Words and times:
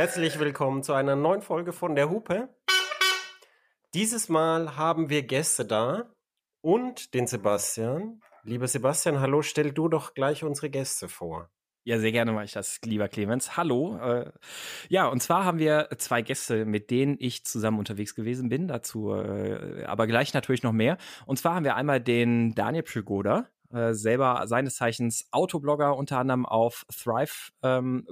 Herzlich 0.00 0.38
willkommen 0.38 0.82
zu 0.82 0.94
einer 0.94 1.14
neuen 1.14 1.42
Folge 1.42 1.74
von 1.74 1.94
der 1.94 2.08
Hupe. 2.08 2.48
Dieses 3.92 4.30
Mal 4.30 4.78
haben 4.78 5.10
wir 5.10 5.24
Gäste 5.24 5.66
da 5.66 6.10
und 6.62 7.12
den 7.12 7.26
Sebastian. 7.26 8.22
Lieber 8.42 8.66
Sebastian, 8.66 9.20
hallo, 9.20 9.42
stell 9.42 9.72
du 9.72 9.88
doch 9.88 10.14
gleich 10.14 10.42
unsere 10.42 10.70
Gäste 10.70 11.06
vor. 11.06 11.50
Ja, 11.84 11.98
sehr 11.98 12.12
gerne 12.12 12.32
mache 12.32 12.46
ich 12.46 12.52
das, 12.52 12.80
lieber 12.82 13.08
Clemens. 13.08 13.58
Hallo. 13.58 13.98
Äh, 13.98 14.32
ja, 14.88 15.06
und 15.06 15.22
zwar 15.22 15.44
haben 15.44 15.58
wir 15.58 15.90
zwei 15.98 16.22
Gäste, 16.22 16.64
mit 16.64 16.90
denen 16.90 17.16
ich 17.18 17.44
zusammen 17.44 17.78
unterwegs 17.78 18.14
gewesen 18.14 18.48
bin. 18.48 18.68
Dazu 18.68 19.12
äh, 19.12 19.84
aber 19.84 20.06
gleich 20.06 20.32
natürlich 20.32 20.62
noch 20.62 20.72
mehr. 20.72 20.96
Und 21.26 21.38
zwar 21.38 21.56
haben 21.56 21.64
wir 21.64 21.76
einmal 21.76 22.00
den 22.00 22.54
Daniel 22.54 22.84
Przygoda, 22.84 23.50
äh, 23.72 23.94
selber 23.94 24.46
seines 24.46 24.76
Zeichens 24.76 25.28
Autoblogger, 25.30 25.96
unter 25.96 26.18
anderem 26.18 26.46
auf 26.46 26.84
Thrive. 26.92 27.52
Ähm, 27.62 28.06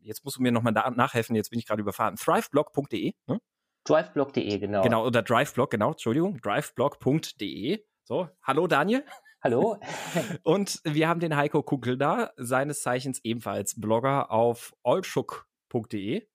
jetzt 0.00 0.24
musst 0.24 0.38
du 0.38 0.42
mir 0.42 0.52
nochmal 0.52 0.72
nachhelfen, 0.72 1.36
jetzt 1.36 1.50
bin 1.50 1.58
ich 1.58 1.66
gerade 1.66 1.82
überfahren. 1.82 2.16
Thriveblog.de. 2.16 3.12
Ne? 3.26 3.40
Driveblog.de, 3.84 4.58
genau. 4.58 4.82
Genau, 4.82 5.06
oder 5.06 5.22
Driveblog, 5.22 5.70
genau, 5.70 5.90
Entschuldigung, 5.92 6.40
driveblog.de. 6.40 7.84
So, 8.04 8.28
hallo 8.42 8.66
Daniel. 8.66 9.04
Hallo. 9.42 9.76
Und 10.44 10.80
wir 10.84 11.08
haben 11.08 11.18
den 11.18 11.34
Heiko 11.36 11.62
Kuckel 11.64 11.98
da, 11.98 12.30
seines 12.36 12.82
Zeichens 12.82 13.20
ebenfalls 13.24 13.80
Blogger 13.80 14.30
auf 14.30 14.72
olschuk.de. 14.84 16.28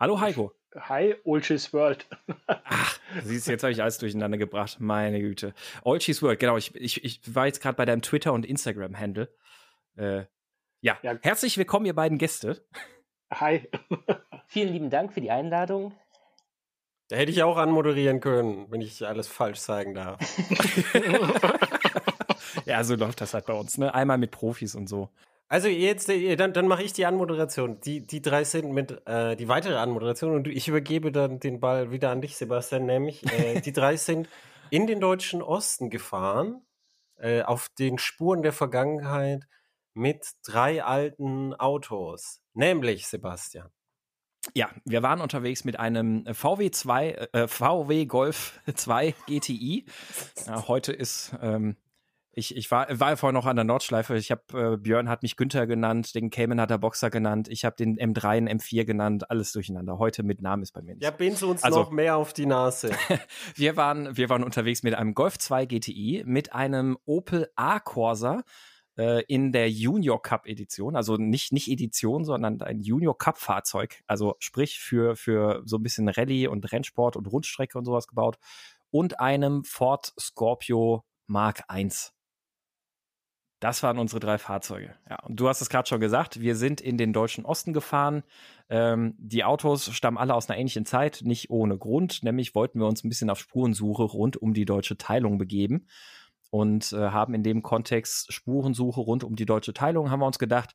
Hallo 0.00 0.20
Heiko. 0.20 0.52
Hi, 0.78 1.16
Olchis 1.24 1.72
World. 1.72 2.06
Ach, 2.46 2.98
siehst 3.24 3.48
du, 3.48 3.52
jetzt 3.52 3.62
habe 3.62 3.72
ich 3.72 3.82
alles 3.82 3.98
durcheinander 3.98 4.38
gebracht. 4.38 4.76
Meine 4.78 5.20
Güte. 5.20 5.52
Olchis 5.82 6.22
World, 6.22 6.38
genau. 6.38 6.56
Ich, 6.56 6.74
ich, 6.76 7.04
ich 7.04 7.34
war 7.34 7.46
jetzt 7.46 7.60
gerade 7.60 7.76
bei 7.76 7.84
deinem 7.84 8.02
Twitter- 8.02 8.32
und 8.32 8.46
Instagram-Handle. 8.46 9.28
Äh, 9.96 10.24
ja. 10.80 10.96
ja, 11.02 11.18
herzlich 11.22 11.58
willkommen, 11.58 11.86
ihr 11.86 11.94
beiden 11.94 12.18
Gäste. 12.18 12.64
Hi. 13.32 13.68
Vielen 14.46 14.72
lieben 14.72 14.90
Dank 14.90 15.12
für 15.12 15.20
die 15.20 15.32
Einladung. 15.32 15.92
Da 17.08 17.16
hätte 17.16 17.32
ich 17.32 17.42
auch 17.42 17.56
anmoderieren 17.56 18.20
können, 18.20 18.70
wenn 18.70 18.80
ich 18.80 19.04
alles 19.04 19.26
falsch 19.26 19.58
zeigen 19.58 19.94
darf. 19.94 20.20
ja, 22.64 22.84
so 22.84 22.94
läuft 22.94 23.20
das 23.20 23.34
halt 23.34 23.46
bei 23.46 23.54
uns, 23.54 23.76
ne? 23.78 23.92
Einmal 23.92 24.18
mit 24.18 24.30
Profis 24.30 24.76
und 24.76 24.88
so. 24.88 25.10
Also 25.50 25.66
jetzt, 25.66 26.08
äh, 26.08 26.36
dann, 26.36 26.52
dann 26.52 26.68
mache 26.68 26.84
ich 26.84 26.92
die 26.92 27.04
Anmoderation. 27.04 27.80
Die, 27.80 28.06
die 28.06 28.22
drei 28.22 28.44
sind 28.44 28.70
mit 28.70 29.04
äh, 29.06 29.34
die 29.34 29.48
weitere 29.48 29.74
Anmoderation 29.74 30.32
und 30.32 30.46
ich 30.46 30.68
übergebe 30.68 31.10
dann 31.10 31.40
den 31.40 31.58
Ball 31.58 31.90
wieder 31.90 32.10
an 32.10 32.20
dich, 32.22 32.36
Sebastian, 32.36 32.86
nämlich 32.86 33.24
äh, 33.32 33.60
die 33.64 33.72
drei 33.72 33.96
sind 33.96 34.28
in 34.70 34.86
den 34.86 35.00
deutschen 35.00 35.42
Osten 35.42 35.90
gefahren, 35.90 36.62
äh, 37.16 37.42
auf 37.42 37.68
den 37.80 37.98
Spuren 37.98 38.42
der 38.42 38.52
Vergangenheit 38.52 39.48
mit 39.92 40.24
drei 40.44 40.84
alten 40.84 41.52
Autos. 41.54 42.40
Nämlich, 42.54 43.08
Sebastian. 43.08 43.70
Ja, 44.54 44.70
wir 44.84 45.02
waren 45.02 45.20
unterwegs 45.20 45.64
mit 45.64 45.80
einem 45.80 46.26
VW 46.32 46.70
2, 46.70 47.28
äh, 47.32 47.48
VW 47.48 48.06
Golf 48.06 48.60
2 48.72 49.16
GTI. 49.26 49.84
Ja, 50.46 50.68
heute 50.68 50.92
ist 50.92 51.34
ähm, 51.42 51.76
ich, 52.32 52.56
ich 52.56 52.70
war, 52.70 52.86
war 53.00 53.16
vorher 53.16 53.32
noch 53.32 53.46
an 53.46 53.56
der 53.56 53.64
Nordschleife. 53.64 54.16
Ich 54.16 54.30
habe 54.30 54.74
äh, 54.74 54.76
Björn 54.76 55.08
hat 55.08 55.22
mich 55.22 55.36
Günther 55.36 55.66
genannt, 55.66 56.14
den 56.14 56.30
Cayman 56.30 56.60
hat 56.60 56.70
er 56.70 56.78
Boxer 56.78 57.10
genannt, 57.10 57.48
ich 57.48 57.64
habe 57.64 57.74
den 57.76 57.98
M3 57.98 58.38
und 58.38 58.48
M4 58.48 58.84
genannt, 58.84 59.30
alles 59.30 59.52
durcheinander. 59.52 59.98
Heute 59.98 60.22
mit 60.22 60.40
Namen 60.40 60.62
ist 60.62 60.72
bei 60.72 60.82
mir 60.82 60.94
nicht. 60.94 61.02
Ja, 61.02 61.10
bin's 61.10 61.42
uns 61.42 61.64
also, 61.64 61.80
noch 61.80 61.90
mehr 61.90 62.16
auf 62.16 62.32
die 62.32 62.46
Nase. 62.46 62.90
wir 63.56 63.76
waren, 63.76 64.16
wir 64.16 64.28
waren 64.28 64.44
unterwegs 64.44 64.82
mit 64.82 64.94
einem 64.94 65.14
Golf 65.14 65.38
2 65.38 65.66
GTI, 65.66 66.22
mit 66.24 66.52
einem 66.54 66.98
Opel 67.04 67.50
A 67.56 67.80
Corsa 67.80 68.42
äh, 68.96 69.24
in 69.24 69.50
der 69.50 69.68
Junior 69.68 70.22
Cup 70.22 70.46
Edition, 70.46 70.94
also 70.94 71.16
nicht 71.16 71.52
nicht 71.52 71.68
Edition, 71.68 72.24
sondern 72.24 72.62
ein 72.62 72.80
Junior 72.80 73.18
Cup 73.18 73.38
Fahrzeug, 73.38 74.02
also 74.06 74.36
sprich 74.38 74.78
für 74.78 75.16
für 75.16 75.62
so 75.64 75.78
ein 75.78 75.82
bisschen 75.82 76.08
Rallye 76.08 76.46
und 76.46 76.70
Rennsport 76.70 77.16
und 77.16 77.26
Rundstrecke 77.26 77.76
und 77.76 77.84
sowas 77.84 78.06
gebaut 78.06 78.38
und 78.90 79.18
einem 79.18 79.64
Ford 79.64 80.12
Scorpio 80.18 81.04
Mark 81.26 81.62
I 81.72 81.88
das 83.60 83.82
waren 83.82 83.98
unsere 83.98 84.20
drei 84.20 84.38
Fahrzeuge. 84.38 84.94
Ja, 85.08 85.20
und 85.22 85.38
du 85.38 85.48
hast 85.48 85.60
es 85.60 85.68
gerade 85.68 85.88
schon 85.88 86.00
gesagt, 86.00 86.40
wir 86.40 86.56
sind 86.56 86.80
in 86.80 86.96
den 86.96 87.12
deutschen 87.12 87.44
Osten 87.44 87.72
gefahren. 87.72 88.22
Ähm, 88.68 89.14
die 89.18 89.44
Autos 89.44 89.92
stammen 89.92 90.18
alle 90.18 90.34
aus 90.34 90.48
einer 90.48 90.58
ähnlichen 90.58 90.86
Zeit, 90.86 91.20
nicht 91.24 91.50
ohne 91.50 91.76
Grund. 91.76 92.22
Nämlich 92.22 92.54
wollten 92.54 92.80
wir 92.80 92.86
uns 92.86 93.04
ein 93.04 93.10
bisschen 93.10 93.30
auf 93.30 93.38
Spurensuche 93.38 94.02
rund 94.02 94.36
um 94.38 94.54
die 94.54 94.64
deutsche 94.64 94.96
Teilung 94.96 95.38
begeben 95.38 95.86
und 96.50 96.92
äh, 96.92 97.10
haben 97.10 97.34
in 97.34 97.42
dem 97.42 97.62
Kontext 97.62 98.32
Spurensuche 98.32 99.00
rund 99.00 99.24
um 99.24 99.36
die 99.36 99.46
deutsche 99.46 99.72
Teilung, 99.72 100.10
haben 100.10 100.20
wir 100.20 100.26
uns 100.26 100.38
gedacht, 100.38 100.74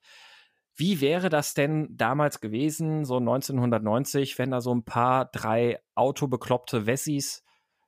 wie 0.77 0.99
wäre 0.99 1.29
das 1.29 1.53
denn 1.53 1.87
damals 1.91 2.41
gewesen, 2.41 3.05
so 3.05 3.17
1990, 3.17 4.37
wenn 4.37 4.51
da 4.51 4.59
so 4.59 4.73
ein 4.73 4.83
paar 4.83 5.25
drei 5.25 5.79
autobekloppte 5.95 6.85
Wessis 6.85 7.43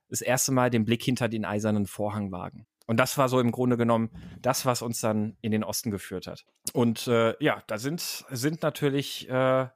das 0.09 0.21
erste 0.21 0.53
Mal 0.53 0.69
den 0.69 0.85
Blick 0.85 1.03
hinter 1.03 1.27
den 1.27 1.43
eisernen 1.43 1.85
Vorhang 1.85 2.31
wagen? 2.31 2.65
Und 2.87 2.97
das 2.97 3.17
war 3.17 3.29
so 3.29 3.39
im 3.39 3.51
Grunde 3.51 3.77
genommen 3.77 4.09
das, 4.41 4.65
was 4.65 4.81
uns 4.81 5.01
dann 5.01 5.37
in 5.41 5.51
den 5.51 5.63
Osten 5.63 5.91
geführt 5.91 6.25
hat. 6.25 6.45
Und 6.73 7.07
äh, 7.07 7.35
ja, 7.43 7.61
da 7.67 7.77
sind, 7.77 8.01
sind 8.01 8.63
natürlich 8.63 9.29
äh, 9.29 9.67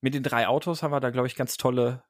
mit 0.00 0.14
den 0.14 0.22
drei 0.22 0.46
Autos 0.46 0.82
haben 0.82 0.92
wir 0.92 1.00
da, 1.00 1.10
glaube 1.10 1.26
ich, 1.26 1.34
ganz 1.34 1.56
tolle 1.56 2.02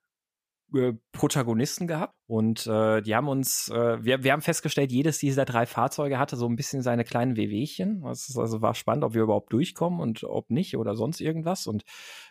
äh, 0.75 0.93
Protagonisten 1.13 1.89
gehabt. 1.89 2.15
Und 2.27 2.67
äh, 2.67 3.03
die 3.03 3.17
haben 3.17 3.29
uns, 3.29 3.69
äh, 3.69 4.05
wir, 4.05 4.23
wir 4.23 4.33
haben 4.33 4.43
festgestellt, 4.43 4.93
jedes 4.93 5.19
dieser 5.19 5.45
drei 5.45 5.67
Fahrzeuge 5.67 6.19
hatte 6.19 6.37
so 6.37 6.47
ein 6.47 6.55
bisschen 6.55 6.83
seine 6.83 7.05
kleinen 7.05 7.37
Wehwehchen. 7.37 8.03
Das 8.03 8.37
also 8.37 8.63
war 8.63 8.75
spannend, 8.75 9.05
ob 9.05 9.15
wir 9.15 9.23
überhaupt 9.23 9.53
durchkommen 9.53 10.01
und 10.01 10.23
ob 10.23 10.51
nicht 10.51 10.77
oder 10.77 10.95
sonst 10.95 11.21
irgendwas. 11.21 11.67
Und 11.67 11.85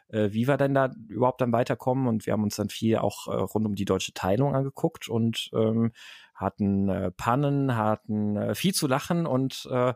äh, 0.07 0.29
wie 0.31 0.47
wir 0.47 0.57
denn 0.57 0.73
da 0.73 0.91
überhaupt 1.07 1.41
dann 1.41 1.51
weiterkommen. 1.51 2.07
Und 2.07 2.25
wir 2.25 2.33
haben 2.33 2.43
uns 2.43 2.55
dann 2.55 2.69
viel 2.69 2.97
auch 2.97 3.27
äh, 3.27 3.31
rund 3.31 3.65
um 3.65 3.75
die 3.75 3.85
deutsche 3.85 4.13
Teilung 4.13 4.55
angeguckt 4.55 5.09
und 5.09 5.49
ähm, 5.53 5.91
hatten 6.39 6.89
äh, 6.89 7.11
Pannen, 7.11 7.75
hatten 7.75 8.37
äh, 8.37 8.55
viel 8.55 8.73
zu 8.73 8.87
lachen 8.87 9.25
und 9.25 9.67
äh, 9.71 9.93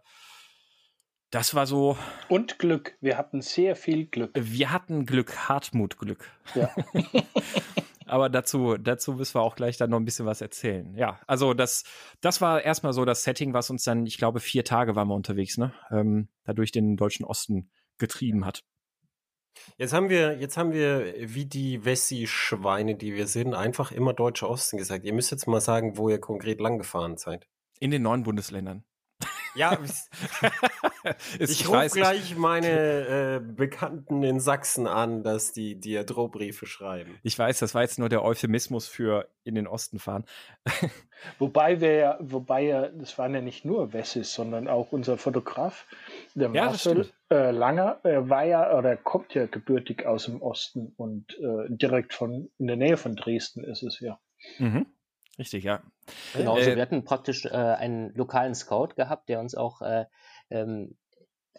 das 1.31 1.55
war 1.55 1.65
so. 1.65 1.97
Und 2.29 2.59
Glück. 2.59 2.95
Wir 3.01 3.17
hatten 3.17 3.41
sehr 3.41 3.75
viel 3.75 4.05
Glück. 4.05 4.31
Wir 4.35 4.71
hatten 4.71 5.07
Glück, 5.07 5.49
Hartmut 5.49 5.97
Glück. 5.97 6.29
Ja. 6.53 6.69
Aber 8.05 8.29
dazu, 8.29 8.77
dazu 8.77 9.13
müssen 9.13 9.35
wir 9.35 9.41
auch 9.41 9.55
gleich 9.55 9.77
dann 9.77 9.89
noch 9.89 9.99
ein 9.99 10.05
bisschen 10.05 10.27
was 10.27 10.41
erzählen. 10.41 10.93
Ja, 10.95 11.19
also 11.25 11.55
das, 11.55 11.85
das 12.21 12.41
war 12.41 12.61
erstmal 12.61 12.93
so 12.93 13.05
das 13.05 13.23
Setting, 13.23 13.53
was 13.53 13.71
uns 13.71 13.83
dann, 13.83 14.05
ich 14.05 14.17
glaube, 14.17 14.39
vier 14.39 14.63
Tage 14.63 14.95
waren 14.95 15.07
wir 15.07 15.15
unterwegs, 15.15 15.57
ne? 15.57 15.73
Ähm, 15.89 16.29
dadurch 16.43 16.71
den 16.71 16.97
deutschen 16.97 17.25
Osten 17.25 17.71
getrieben 17.97 18.45
hat. 18.45 18.63
Jetzt 19.78 19.94
haben 19.94 20.09
wir, 20.09 20.38
jetzt 20.38 20.58
haben 20.58 20.72
wir, 20.72 21.14
wie 21.18 21.46
die 21.46 21.86
Wessi-Schweine, 21.86 22.96
die 22.96 23.16
wir 23.16 23.28
sind, 23.28 23.53
einfach 23.53 23.91
immer 23.91 24.14
Deutscher 24.14 24.50
Osten 24.50 24.78
gesagt. 24.78 25.06
Ihr 25.06 25.14
müsst 25.14 25.31
jetzt 25.31 25.47
mal 25.47 25.62
sagen, 25.62 25.97
wo 25.97 26.09
ihr 26.09 26.19
konkret 26.19 26.59
lang 26.59 26.78
gefahren 26.78 27.18
seid. 27.18 27.47
In 27.80 27.91
den 27.91 28.02
neuen 28.02 28.24
Bundesländern. 28.24 28.84
Ja, 29.56 29.78
ich 31.40 31.68
rufe 31.68 31.90
gleich 31.90 32.36
meine 32.36 33.38
äh, 33.38 33.40
Bekannten 33.40 34.24
in 34.24 34.40
Sachsen 34.40 34.88
an, 34.88 35.24
dass 35.24 35.53
die 35.53 35.80
dir 35.80 36.03
Drohbriefe 36.03 36.66
schreiben. 36.66 37.20
Ich 37.22 37.38
weiß, 37.38 37.59
das 37.59 37.75
war 37.75 37.84
jetzt 37.84 38.00
nur 38.00 38.09
der 38.09 38.24
Euphemismus 38.24 38.88
für 38.88 39.30
in 39.44 39.56
den 39.56 39.68
Osten 39.68 40.00
fahren. 40.00 40.25
wobei 41.40 41.81
wir, 41.81 42.18
wobei 42.20 42.91
das 42.96 43.18
waren 43.18 43.35
ja 43.35 43.41
nicht 43.41 43.64
nur 43.64 43.94
Wessis, 43.94 44.34
sondern 44.34 44.68
auch 44.68 44.91
unser 44.91 45.18
Fotograf, 45.18 45.85
der 46.34 46.50
ja, 46.52 46.66
Marcel 46.66 47.12
äh, 47.33 47.51
Langer, 47.51 47.99
äh, 48.05 48.29
war 48.29 48.45
ja 48.45 48.77
oder 48.77 48.95
kommt 48.95 49.33
ja 49.33 49.47
gebürtig 49.47 50.05
aus 50.05 50.25
dem 50.25 50.41
Osten 50.41 50.94
und 50.95 51.37
äh, 51.40 51.67
direkt 51.69 52.13
von 52.13 52.52
in 52.58 52.67
der 52.67 52.78
Nähe 52.78 52.96
von 52.96 53.16
Dresden 53.16 53.63
ist 53.63 53.84
es 53.84 53.99
ja. 53.99 54.19
Mhm. 54.59 54.85
Richtig, 55.40 55.63
ja. 55.63 55.81
Genau, 56.34 56.55
also 56.55 56.69
äh, 56.69 56.75
wir 56.75 56.81
hatten 56.81 57.03
praktisch 57.05 57.46
äh, 57.46 57.49
einen 57.49 58.13
lokalen 58.13 58.53
Scout 58.53 58.90
gehabt, 58.96 59.29
der 59.29 59.40
uns 59.40 59.55
auch 59.55 59.81
äh, 59.81 60.05
ähm, 60.52 60.96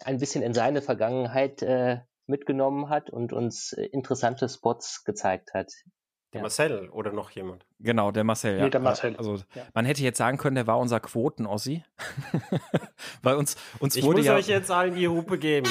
ein 0.01 0.19
bisschen 0.19 0.43
in 0.43 0.53
seine 0.53 0.81
Vergangenheit 0.81 1.61
äh, 1.61 1.99
mitgenommen 2.25 2.89
hat 2.89 3.09
und 3.09 3.33
uns 3.33 3.73
interessante 3.73 4.47
Spots 4.47 5.03
gezeigt 5.03 5.53
hat. 5.53 5.71
Der 6.35 6.39
ja. 6.39 6.43
Marcel 6.43 6.89
oder 6.89 7.13
noch 7.13 7.31
jemand? 7.31 7.65
Genau, 7.79 8.11
der 8.11 8.25
Marcel. 8.25 8.57
Ja. 8.57 8.65
Nee, 8.65 8.69
der 8.69 8.81
Marcel. 8.81 9.15
Also 9.15 9.35
ja. 9.55 9.63
man 9.73 9.85
hätte 9.85 10.03
jetzt 10.03 10.17
sagen 10.17 10.37
können, 10.37 10.55
der 10.55 10.67
war 10.67 10.77
unser 10.79 10.99
Quoten-Ossi. 10.99 11.81
Weil 13.21 13.35
uns, 13.37 13.55
uns 13.79 13.95
ich 13.95 14.03
wurde 14.03 14.17
muss 14.17 14.25
ja 14.25 14.35
euch 14.35 14.47
jetzt 14.47 14.69
allen 14.69 14.95
die 14.95 15.07
Hupe 15.07 15.37
geben. 15.37 15.69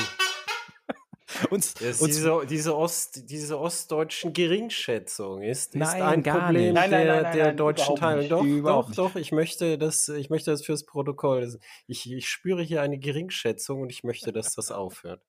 uns, 1.51 1.75
uns 1.83 1.99
diese, 1.99 2.47
diese, 2.49 2.75
Ost, 2.75 3.29
diese 3.29 3.59
ostdeutschen 3.59 4.33
Geringschätzung 4.33 5.43
ist, 5.43 5.75
nein, 5.75 5.99
ist 5.99 6.03
ein 6.03 6.23
Problem 6.23 6.73
nein, 6.73 6.91
nein, 6.91 7.07
der, 7.07 7.23
nein, 7.23 7.37
der 7.37 7.53
deutschen 7.53 7.97
Teilung. 7.97 8.63
Doch, 8.63 8.87
doch, 8.87 8.95
doch, 8.95 9.17
ich 9.17 9.31
möchte 9.31 9.77
das, 9.77 10.09
ich 10.09 10.31
möchte 10.31 10.51
das 10.51 10.65
fürs 10.65 10.87
Protokoll. 10.87 11.59
Ich, 11.87 12.11
ich 12.11 12.27
spüre 12.27 12.63
hier 12.63 12.81
eine 12.81 12.99
Geringschätzung 12.99 13.83
und 13.83 13.91
ich 13.91 14.03
möchte, 14.03 14.33
dass 14.33 14.55
das 14.55 14.71
aufhört. 14.71 15.21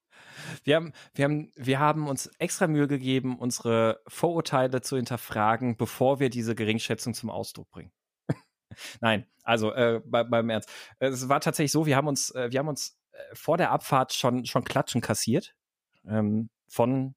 Wir 0.64 0.76
haben, 0.76 0.94
wir, 1.14 1.26
haben, 1.26 1.52
wir 1.56 1.80
haben 1.80 2.08
uns 2.08 2.28
extra 2.40 2.68
Mühe 2.68 2.88
gegeben, 2.88 3.38
unsere 3.38 4.02
Vorurteile 4.08 4.82
zu 4.82 4.96
hinterfragen, 4.96 5.78
bevor 5.78 6.20
wir 6.20 6.30
diese 6.30 6.56
Geringschätzung 6.56 7.14
zum 7.14 7.30
Ausdruck 7.30 7.70
bringen. 7.70 7.92
Nein, 9.02 9.26
also 9.44 9.72
äh, 9.74 10.02
bei, 10.06 10.24
beim 10.24 10.50
Ernst. 10.50 10.70
Es 11.00 11.30
war 11.30 11.40
tatsächlich 11.40 11.72
so, 11.72 11.86
wir 11.86 11.96
haben 11.96 12.08
uns, 12.08 12.32
äh, 12.32 12.52
wir 12.52 12.60
haben 12.60 12.68
uns 12.68 12.98
äh, 13.12 13.18
vor 13.34 13.58
der 13.58 13.72
Abfahrt 13.72 14.14
schon, 14.14 14.46
schon 14.46 14.64
Klatschen 14.64 15.02
kassiert 15.02 15.56
ähm, 16.08 16.50
von 16.68 17.16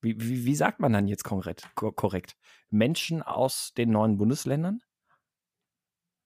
Wie, 0.00 0.20
wie, 0.20 0.44
wie 0.44 0.54
sagt 0.54 0.80
man 0.80 0.92
dann 0.92 1.08
jetzt 1.08 1.24
korrekt, 1.24 1.68
korrekt? 1.74 2.36
Menschen 2.70 3.22
aus 3.22 3.72
den 3.76 3.90
neuen 3.90 4.16
Bundesländern? 4.16 4.80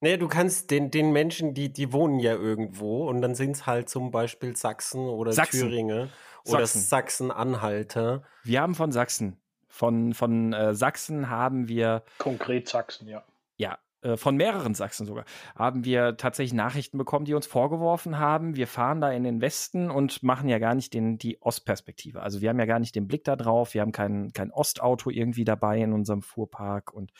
Naja, 0.02 0.16
du 0.16 0.26
kannst 0.26 0.72
den, 0.72 0.90
den 0.90 1.12
Menschen, 1.12 1.54
die, 1.54 1.72
die 1.72 1.93
wohnen 1.93 2.19
ja 2.19 2.32
irgendwo 2.32 3.08
und 3.08 3.22
dann 3.22 3.37
sind 3.37 3.52
es 3.52 3.66
halt 3.66 3.88
zum 3.88 4.10
Beispiel 4.10 4.56
Sachsen 4.56 5.08
oder 5.08 5.32
Sachsen. 5.32 5.60
Thüringen 5.60 6.10
oder 6.44 6.66
Sachsen-Anhalter. 6.66 8.25
Wir 8.43 8.60
haben 8.62 8.75
von 8.75 8.90
Sachsen. 8.90 9.40
Von, 9.69 10.12
von 10.12 10.52
äh, 10.52 10.75
Sachsen 10.75 11.31
haben 11.31 11.69
wir. 11.69 12.02
Konkret 12.19 12.69
Sachsen, 12.69 13.06
ja. 13.06 13.22
Ja, 13.56 13.78
äh, 14.02 14.16
von 14.16 14.37
mehreren 14.37 14.75
Sachsen 14.75 15.06
sogar, 15.06 15.25
haben 15.54 15.84
wir 15.84 16.16
tatsächlich 16.16 16.52
Nachrichten 16.52 16.98
bekommen, 16.98 17.25
die 17.25 17.34
uns 17.34 17.46
vorgeworfen 17.46 18.19
haben, 18.19 18.56
wir 18.56 18.66
fahren 18.66 19.00
da 19.00 19.12
in 19.12 19.22
den 19.22 19.40
Westen 19.40 19.88
und 19.88 20.25
machen 20.25 20.48
ja 20.48 20.58
gar 20.58 20.75
nicht 20.75 20.94
den, 20.94 21.16
die 21.16 21.40
Ostperspektive. 21.40 22.22
Also 22.22 22.40
wir 22.40 22.48
haben 22.48 22.58
ja 22.58 22.66
gar 22.66 22.81
nicht 22.81 22.96
den 22.96 23.06
Blick 23.06 23.22
da 23.22 23.37
drauf, 23.37 23.72
wir 23.72 23.82
haben 23.82 23.93
kein, 23.93 24.32
kein 24.32 24.50
Ostauto 24.50 25.10
irgendwie 25.10 25.44
dabei 25.44 25.78
in 25.78 25.93
unserem 25.93 26.22
Fuhrpark 26.22 26.93
und 26.93 27.12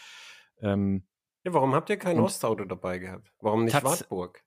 ähm, 0.61 1.05
ja, 1.45 1.53
warum 1.53 1.75
habt 1.75 1.91
ihr 1.91 1.97
kein 1.97 2.19
Ostauto 2.21 2.65
dabei 2.65 2.99
gehabt? 2.99 3.33
Warum 3.41 3.65
nicht 3.65 3.83
Wartburg? 3.83 4.45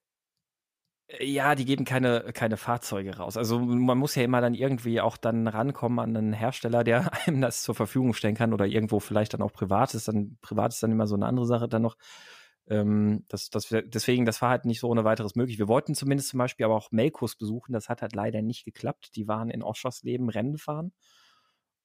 Ja, 1.19 1.53
die 1.53 1.65
geben 1.65 1.85
keine, 1.85 2.31
keine 2.33 2.57
Fahrzeuge 2.57 3.17
raus. 3.17 3.37
Also 3.37 3.59
man 3.59 3.97
muss 3.97 4.15
ja 4.15 4.23
immer 4.23 4.41
dann 4.41 4.55
irgendwie 4.55 5.01
auch 5.01 5.17
dann 5.17 5.47
rankommen 5.47 5.99
an 5.99 6.17
einen 6.17 6.33
Hersteller, 6.33 6.83
der 6.83 7.11
einem 7.27 7.41
das 7.41 7.61
zur 7.61 7.75
Verfügung 7.75 8.13
stellen 8.13 8.35
kann 8.35 8.53
oder 8.53 8.65
irgendwo 8.65 8.99
vielleicht 8.99 9.33
dann 9.33 9.43
auch 9.43 9.53
privat 9.53 9.93
ist. 9.93 10.07
Dann 10.07 10.37
privat 10.41 10.73
ist 10.73 10.81
dann 10.81 10.91
immer 10.91 11.05
so 11.05 11.15
eine 11.15 11.27
andere 11.27 11.45
Sache 11.45 11.67
dann 11.67 11.83
noch. 11.83 11.95
Ähm, 12.67 13.23
das, 13.27 13.51
das, 13.51 13.67
deswegen, 13.69 14.25
das 14.25 14.41
war 14.41 14.49
halt 14.49 14.65
nicht 14.65 14.79
so 14.79 14.89
ohne 14.89 15.03
weiteres 15.03 15.35
möglich. 15.35 15.59
Wir 15.59 15.67
wollten 15.67 15.93
zumindest 15.93 16.29
zum 16.29 16.39
Beispiel 16.39 16.65
aber 16.65 16.75
auch 16.75 16.91
Melkos 16.91 17.35
besuchen. 17.35 17.73
Das 17.73 17.87
hat 17.87 18.01
halt 18.01 18.15
leider 18.15 18.41
nicht 18.41 18.65
geklappt. 18.65 19.15
Die 19.15 19.27
waren 19.27 19.51
in 19.51 19.61
Oschersleben 19.61 20.29
Rennen 20.29 20.57
fahren. 20.57 20.91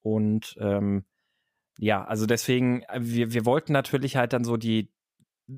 Und 0.01 0.57
ähm, 0.61 1.05
ja, 1.79 2.05
also 2.05 2.25
deswegen, 2.25 2.83
äh, 2.85 3.01
wir, 3.03 3.35
wir 3.35 3.45
wollten 3.45 3.73
natürlich 3.75 4.17
halt 4.17 4.33
dann 4.33 4.45
so 4.45 4.57
die, 4.57 4.91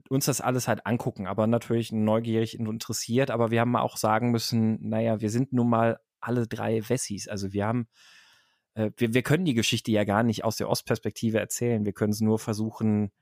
uns 0.09 0.27
das 0.27 0.41
alles 0.41 0.69
halt 0.69 0.87
angucken, 0.87 1.27
aber 1.27 1.47
natürlich 1.47 1.93
neugierig 1.93 2.59
und 2.59 2.67
interessiert. 2.67 3.31
Aber 3.31 3.51
wir 3.51 3.61
haben 3.61 3.77
auch 3.77 3.97
sagen 3.97 4.31
müssen, 4.31 4.79
naja, 4.89 5.21
wir 5.21 5.31
sind 5.31 5.53
nun 5.53 5.69
mal 5.69 5.99
alle 6.21 6.47
drei 6.47 6.89
Wessis. 6.89 7.29
Also 7.29 7.53
wir 7.53 7.67
haben, 7.67 7.89
äh, 8.75 8.91
wir, 8.97 9.15
wir 9.15 9.23
können 9.23 9.45
die 9.45 9.55
Geschichte 9.55 9.91
ja 9.91 10.05
gar 10.05 10.23
nicht 10.23 10.45
aus 10.45 10.57
der 10.57 10.69
Ostperspektive 10.69 11.39
erzählen. 11.39 11.85
Wir 11.85 11.93
können 11.93 12.13
es 12.13 12.21
nur 12.21 12.39
versuchen, 12.39 13.13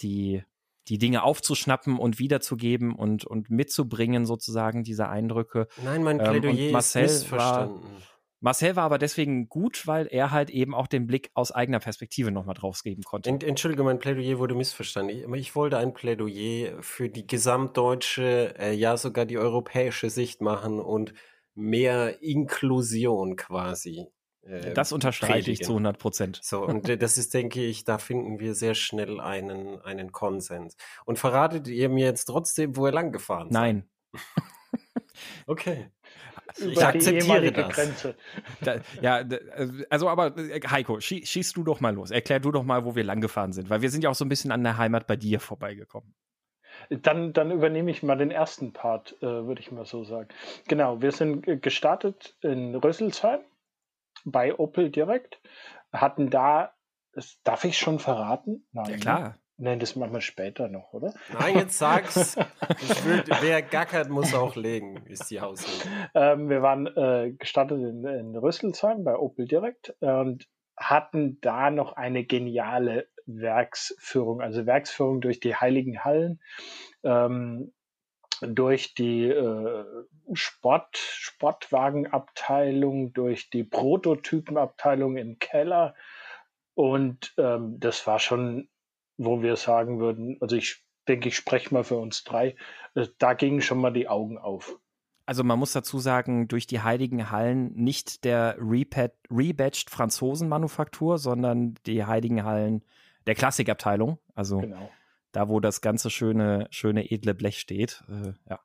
die, 0.00 0.42
die 0.88 0.98
Dinge 0.98 1.22
aufzuschnappen 1.22 1.98
und 1.98 2.18
wiederzugeben 2.18 2.94
und, 2.94 3.24
und 3.24 3.50
mitzubringen, 3.50 4.26
sozusagen, 4.26 4.82
diese 4.82 5.08
Eindrücke. 5.08 5.68
Nein, 5.84 6.02
mein 6.02 6.18
Plädoyer 6.18 6.70
ähm, 6.70 6.76
ist 6.76 6.94
missverstanden. 6.94 7.82
War, 7.82 7.92
Marcel 8.40 8.74
war 8.74 8.84
aber 8.84 8.98
deswegen 8.98 9.48
gut, 9.48 9.86
weil 9.86 10.06
er 10.06 10.30
halt 10.30 10.48
eben 10.48 10.74
auch 10.74 10.86
den 10.86 11.06
Blick 11.06 11.30
aus 11.34 11.52
eigener 11.52 11.78
Perspektive 11.78 12.30
nochmal 12.30 12.54
drauf 12.54 12.82
geben 12.82 13.02
konnte. 13.02 13.28
Entschuldige, 13.28 13.82
mein 13.82 13.98
Plädoyer 13.98 14.38
wurde 14.38 14.54
missverstanden. 14.54 15.34
Ich, 15.34 15.40
ich 15.40 15.54
wollte 15.54 15.76
ein 15.76 15.92
Plädoyer 15.92 16.82
für 16.82 17.10
die 17.10 17.26
gesamtdeutsche, 17.26 18.54
äh, 18.58 18.72
ja 18.72 18.96
sogar 18.96 19.26
die 19.26 19.36
europäische 19.36 20.08
Sicht 20.08 20.40
machen 20.40 20.80
und 20.80 21.12
mehr 21.54 22.22
Inklusion 22.22 23.36
quasi. 23.36 24.06
Äh, 24.40 24.72
das 24.72 24.92
unterstreiche 24.92 25.32
predigen. 25.32 25.52
ich 25.52 25.62
zu 25.62 25.72
100 25.72 25.98
Prozent. 25.98 26.40
So, 26.42 26.64
und 26.64 26.88
äh, 26.88 26.96
das 26.96 27.18
ist, 27.18 27.34
denke 27.34 27.62
ich, 27.62 27.84
da 27.84 27.98
finden 27.98 28.40
wir 28.40 28.54
sehr 28.54 28.74
schnell 28.74 29.20
einen, 29.20 29.78
einen 29.82 30.12
Konsens. 30.12 30.76
Und 31.04 31.18
verratet 31.18 31.68
ihr 31.68 31.90
mir 31.90 32.06
jetzt 32.06 32.24
trotzdem, 32.24 32.74
wo 32.74 32.86
ihr 32.86 32.92
lang 32.92 33.12
gefahren 33.12 33.48
seid? 33.50 33.52
Nein. 33.52 33.90
okay 35.46 35.90
über 36.58 36.72
ich 36.72 36.84
akzeptiere 36.84 37.52
das. 37.52 37.74
Grenze. 37.74 38.14
Da, 38.60 38.76
ja, 39.00 39.24
also 39.88 40.08
aber 40.08 40.36
äh, 40.36 40.60
Heiko, 40.68 41.00
schieß, 41.00 41.28
schieß 41.28 41.52
du 41.52 41.64
doch 41.64 41.80
mal 41.80 41.94
los. 41.94 42.10
Erklär 42.10 42.40
du 42.40 42.50
doch 42.50 42.64
mal, 42.64 42.84
wo 42.84 42.94
wir 42.94 43.04
lang 43.04 43.20
gefahren 43.20 43.52
sind, 43.52 43.70
weil 43.70 43.82
wir 43.82 43.90
sind 43.90 44.04
ja 44.04 44.10
auch 44.10 44.14
so 44.14 44.24
ein 44.24 44.28
bisschen 44.28 44.52
an 44.52 44.62
der 44.62 44.78
Heimat 44.78 45.06
bei 45.06 45.16
dir 45.16 45.40
vorbeigekommen. 45.40 46.14
Dann, 46.88 47.32
dann 47.32 47.50
übernehme 47.50 47.90
ich 47.90 48.02
mal 48.02 48.16
den 48.16 48.30
ersten 48.30 48.72
Part, 48.72 49.16
äh, 49.20 49.26
würde 49.26 49.60
ich 49.60 49.70
mal 49.70 49.84
so 49.84 50.04
sagen. 50.04 50.28
Genau, 50.68 51.02
wir 51.02 51.12
sind 51.12 51.62
gestartet 51.62 52.36
in 52.40 52.74
Rösselsheim 52.74 53.40
bei 54.24 54.54
Opel 54.58 54.90
direkt, 54.90 55.40
hatten 55.92 56.30
da, 56.30 56.72
das 57.12 57.38
darf 57.42 57.64
ich 57.64 57.78
schon 57.78 57.98
verraten? 57.98 58.66
Nein. 58.72 58.90
Ja 58.90 58.96
klar. 58.96 59.38
Nein, 59.62 59.78
das 59.78 59.94
machen 59.94 60.14
wir 60.14 60.22
später 60.22 60.68
noch, 60.68 60.94
oder? 60.94 61.12
Nein, 61.38 61.56
jetzt 61.56 61.76
sag's. 61.76 62.34
will, 63.04 63.22
wer 63.42 63.60
gackert, 63.60 64.08
muss 64.08 64.32
auch 64.32 64.56
legen, 64.56 65.04
ist 65.06 65.30
die 65.30 65.42
Hausregel. 65.42 65.86
Ähm, 66.14 66.48
wir 66.48 66.62
waren 66.62 66.86
äh, 66.86 67.32
gestartet 67.32 67.78
in, 67.78 68.06
in 68.06 68.34
Rüsselsheim 68.36 69.04
bei 69.04 69.14
Opel 69.14 69.46
Direkt 69.46 69.94
und 70.00 70.48
hatten 70.78 71.42
da 71.42 71.70
noch 71.70 71.92
eine 71.92 72.24
geniale 72.24 73.08
Werksführung, 73.26 74.40
also 74.40 74.64
Werksführung 74.64 75.20
durch 75.20 75.40
die 75.40 75.54
Heiligen 75.54 76.04
Hallen, 76.04 76.40
ähm, 77.02 77.74
durch 78.40 78.94
die 78.94 79.28
äh, 79.28 79.84
Sport, 80.32 80.96
Sportwagenabteilung, 80.96 83.12
durch 83.12 83.50
die 83.50 83.64
Prototypenabteilung 83.64 85.18
im 85.18 85.38
Keller. 85.38 85.94
Und 86.72 87.34
ähm, 87.36 87.78
das 87.78 88.06
war 88.06 88.18
schon 88.18 88.70
wo 89.20 89.42
wir 89.42 89.56
sagen 89.56 90.00
würden, 90.00 90.38
also 90.40 90.56
ich 90.56 90.82
denke, 91.06 91.28
ich 91.28 91.36
spreche 91.36 91.72
mal 91.74 91.84
für 91.84 91.96
uns 91.96 92.24
drei, 92.24 92.56
äh, 92.94 93.06
da 93.18 93.34
gingen 93.34 93.60
schon 93.60 93.78
mal 93.78 93.92
die 93.92 94.08
Augen 94.08 94.38
auf. 94.38 94.78
Also 95.26 95.44
man 95.44 95.58
muss 95.58 95.72
dazu 95.72 95.98
sagen, 95.98 96.48
durch 96.48 96.66
die 96.66 96.80
Heiligen 96.80 97.30
Hallen 97.30 97.72
nicht 97.74 98.24
der 98.24 98.56
rebadged 98.58 99.90
Franzosen-Manufaktur, 99.90 101.18
sondern 101.18 101.74
die 101.86 102.04
Heiligen 102.04 102.44
Hallen 102.44 102.82
der 103.26 103.34
Klassikabteilung. 103.34 104.18
Also 104.34 104.58
genau. 104.58 104.90
da, 105.32 105.48
wo 105.48 105.60
das 105.60 105.82
ganze 105.82 106.10
schöne, 106.10 106.66
schöne 106.70 107.10
edle 107.10 107.34
Blech 107.34 107.60
steht. 107.60 108.02
Äh, 108.08 108.32
ja. 108.48 108.58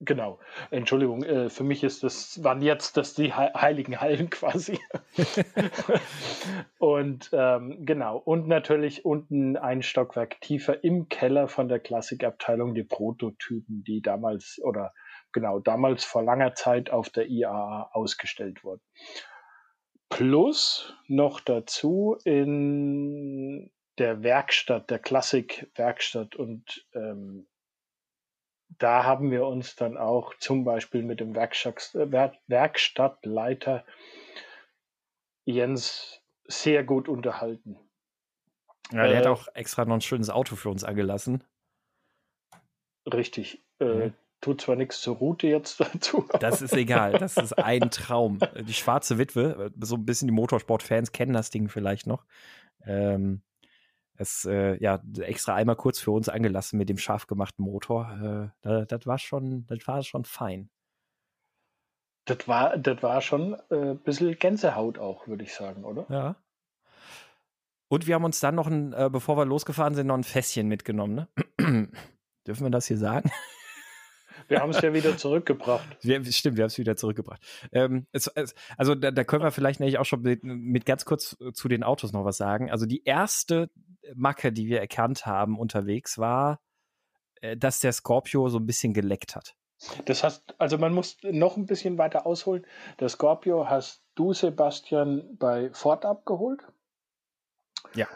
Genau. 0.00 0.38
Entschuldigung, 0.70 1.22
äh, 1.22 1.48
für 1.48 1.64
mich 1.64 1.84
ist 1.84 2.02
das, 2.02 2.42
waren 2.42 2.60
jetzt 2.62 2.96
das 2.96 3.14
die 3.14 3.32
heiligen 3.32 4.00
Hallen 4.00 4.28
quasi. 4.30 4.78
und 6.78 7.30
ähm, 7.32 7.86
genau. 7.86 8.18
Und 8.18 8.48
natürlich 8.48 9.04
unten 9.04 9.56
ein 9.56 9.82
Stockwerk 9.82 10.40
tiefer 10.40 10.82
im 10.82 11.08
Keller 11.08 11.48
von 11.48 11.68
der 11.68 11.78
Klassikabteilung 11.78 12.74
die 12.74 12.84
Prototypen, 12.84 13.84
die 13.84 14.02
damals 14.02 14.60
oder 14.62 14.92
genau 15.32 15.58
damals 15.58 16.04
vor 16.04 16.22
langer 16.22 16.54
Zeit 16.54 16.90
auf 16.90 17.08
der 17.10 17.28
IAA 17.28 17.90
ausgestellt 17.92 18.64
wurden. 18.64 18.82
Plus 20.08 20.94
noch 21.08 21.40
dazu 21.40 22.16
in 22.24 23.70
der 23.98 24.22
Werkstatt, 24.22 24.90
der 24.90 24.98
Klassikwerkstatt 24.98 26.36
und 26.36 26.86
ähm, 26.94 27.46
da 28.68 29.04
haben 29.04 29.30
wir 29.30 29.46
uns 29.46 29.76
dann 29.76 29.96
auch 29.96 30.34
zum 30.38 30.64
Beispiel 30.64 31.02
mit 31.02 31.20
dem 31.20 31.34
Werkstattleiter 31.34 33.84
Jens 35.44 36.20
sehr 36.46 36.84
gut 36.84 37.08
unterhalten. 37.08 37.78
Ja, 38.92 39.06
der 39.06 39.12
äh, 39.12 39.16
hat 39.18 39.26
auch 39.26 39.48
extra 39.54 39.84
noch 39.84 39.94
ein 39.94 40.00
schönes 40.00 40.30
Auto 40.30 40.56
für 40.56 40.70
uns 40.70 40.84
angelassen. 40.84 41.44
Richtig. 43.12 43.62
Äh, 43.80 43.84
mhm. 43.84 44.14
Tut 44.40 44.60
zwar 44.60 44.76
nichts 44.76 45.00
zur 45.00 45.16
Route 45.16 45.46
jetzt 45.46 45.80
dazu. 45.94 46.28
Das 46.40 46.62
ist 46.62 46.74
egal. 46.74 47.12
Das 47.12 47.36
ist 47.36 47.52
ein 47.54 47.90
Traum. 47.90 48.38
Die 48.60 48.74
schwarze 48.74 49.18
Witwe, 49.18 49.72
so 49.80 49.96
ein 49.96 50.04
bisschen 50.04 50.28
die 50.28 50.34
Motorsport-Fans 50.34 51.12
kennen 51.12 51.32
das 51.32 51.50
Ding 51.50 51.68
vielleicht 51.68 52.06
noch. 52.06 52.24
Ähm, 52.84 53.42
es 54.16 54.44
äh, 54.44 54.76
ja 54.82 55.02
extra 55.20 55.54
einmal 55.54 55.76
kurz 55.76 55.98
für 55.98 56.10
uns 56.12 56.28
angelassen 56.28 56.78
mit 56.78 56.88
dem 56.88 56.98
scharf 56.98 57.26
gemachten 57.26 57.64
Motor. 57.64 58.52
Äh, 58.62 58.86
das 58.86 59.06
war 59.06 59.18
schon, 59.18 59.66
das 59.66 59.86
war 59.86 60.02
schon 60.02 60.24
fein. 60.24 60.70
Das 62.26 62.48
war, 62.48 62.78
das 62.78 63.02
war 63.02 63.20
schon 63.20 63.54
äh, 63.70 63.90
ein 63.90 63.98
bisschen 63.98 64.38
Gänsehaut 64.38 64.98
auch, 64.98 65.26
würde 65.26 65.44
ich 65.44 65.52
sagen, 65.52 65.84
oder? 65.84 66.06
Ja. 66.08 66.36
Und 67.88 68.06
wir 68.06 68.14
haben 68.14 68.24
uns 68.24 68.40
dann 68.40 68.54
noch 68.54 68.66
ein, 68.66 68.92
äh, 68.94 69.10
bevor 69.12 69.36
wir 69.36 69.44
losgefahren 69.44 69.94
sind, 69.94 70.06
noch 70.06 70.16
ein 70.16 70.24
Fässchen 70.24 70.68
mitgenommen, 70.68 71.14
ne? 71.14 71.28
Dürfen 72.46 72.64
wir 72.64 72.70
das 72.70 72.86
hier 72.86 72.98
sagen? 72.98 73.30
Wir 74.48 74.60
haben 74.60 74.70
es 74.70 74.80
ja 74.80 74.92
wieder 74.92 75.16
zurückgebracht. 75.16 75.86
Wir, 76.02 76.24
stimmt, 76.24 76.56
wir 76.56 76.64
haben 76.64 76.68
es 76.68 76.78
wieder 76.78 76.96
zurückgebracht. 76.96 77.40
Ähm, 77.72 78.06
es, 78.12 78.26
es, 78.28 78.54
also 78.76 78.94
da, 78.94 79.10
da, 79.10 79.24
können 79.24 79.44
wir 79.44 79.50
vielleicht 79.50 79.80
nämlich 79.80 79.98
auch 79.98 80.04
schon 80.04 80.22
mit, 80.22 80.44
mit, 80.44 80.86
ganz 80.86 81.04
kurz 81.04 81.36
zu 81.52 81.68
den 81.68 81.82
Autos 81.82 82.12
noch 82.12 82.24
was 82.24 82.36
sagen. 82.36 82.70
Also 82.70 82.86
die 82.86 83.04
erste 83.04 83.70
Macke, 84.14 84.52
die 84.52 84.66
wir 84.66 84.80
erkannt 84.80 85.26
haben 85.26 85.58
unterwegs, 85.58 86.18
war, 86.18 86.60
äh, 87.40 87.56
dass 87.56 87.80
der 87.80 87.92
Scorpio 87.92 88.48
so 88.48 88.58
ein 88.58 88.66
bisschen 88.66 88.94
geleckt 88.94 89.36
hat. 89.36 89.54
Das 90.06 90.24
heißt, 90.24 90.54
also 90.58 90.78
man 90.78 90.94
muss 90.94 91.18
noch 91.22 91.56
ein 91.56 91.66
bisschen 91.66 91.98
weiter 91.98 92.26
ausholen. 92.26 92.66
Der 93.00 93.08
Scorpio 93.08 93.68
hast 93.68 94.02
du, 94.14 94.32
Sebastian, 94.32 95.36
bei 95.36 95.70
Ford 95.72 96.04
abgeholt. 96.04 96.62
Ja. 97.94 98.08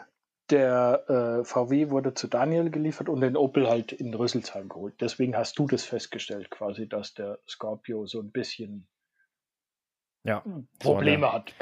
Der 0.49 1.03
äh, 1.07 1.45
VW 1.45 1.89
wurde 1.89 2.13
zu 2.13 2.27
Daniel 2.27 2.71
geliefert 2.71 3.09
und 3.09 3.21
den 3.21 3.37
Opel 3.37 3.69
halt 3.69 3.91
in 3.91 4.13
Rüsselsheim 4.13 4.69
geholt. 4.69 4.95
Deswegen 4.99 5.37
hast 5.37 5.59
du 5.59 5.67
das 5.67 5.83
festgestellt, 5.83 6.49
quasi, 6.49 6.89
dass 6.89 7.13
der 7.13 7.39
Scorpio 7.47 8.07
so 8.07 8.19
ein 8.19 8.31
bisschen 8.31 8.87
ja, 10.23 10.43
Probleme 10.79 11.27
so 11.27 11.33
hat. 11.33 11.53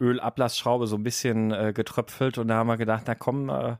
Ölablassschraube 0.00 0.86
so 0.86 0.96
ein 0.96 1.02
bisschen 1.02 1.50
äh, 1.52 1.72
getröpfelt 1.72 2.36
und 2.38 2.48
da 2.48 2.56
haben 2.56 2.66
wir 2.66 2.76
gedacht, 2.76 3.04
na 3.06 3.14
komm, 3.14 3.48
äh, 3.48 3.76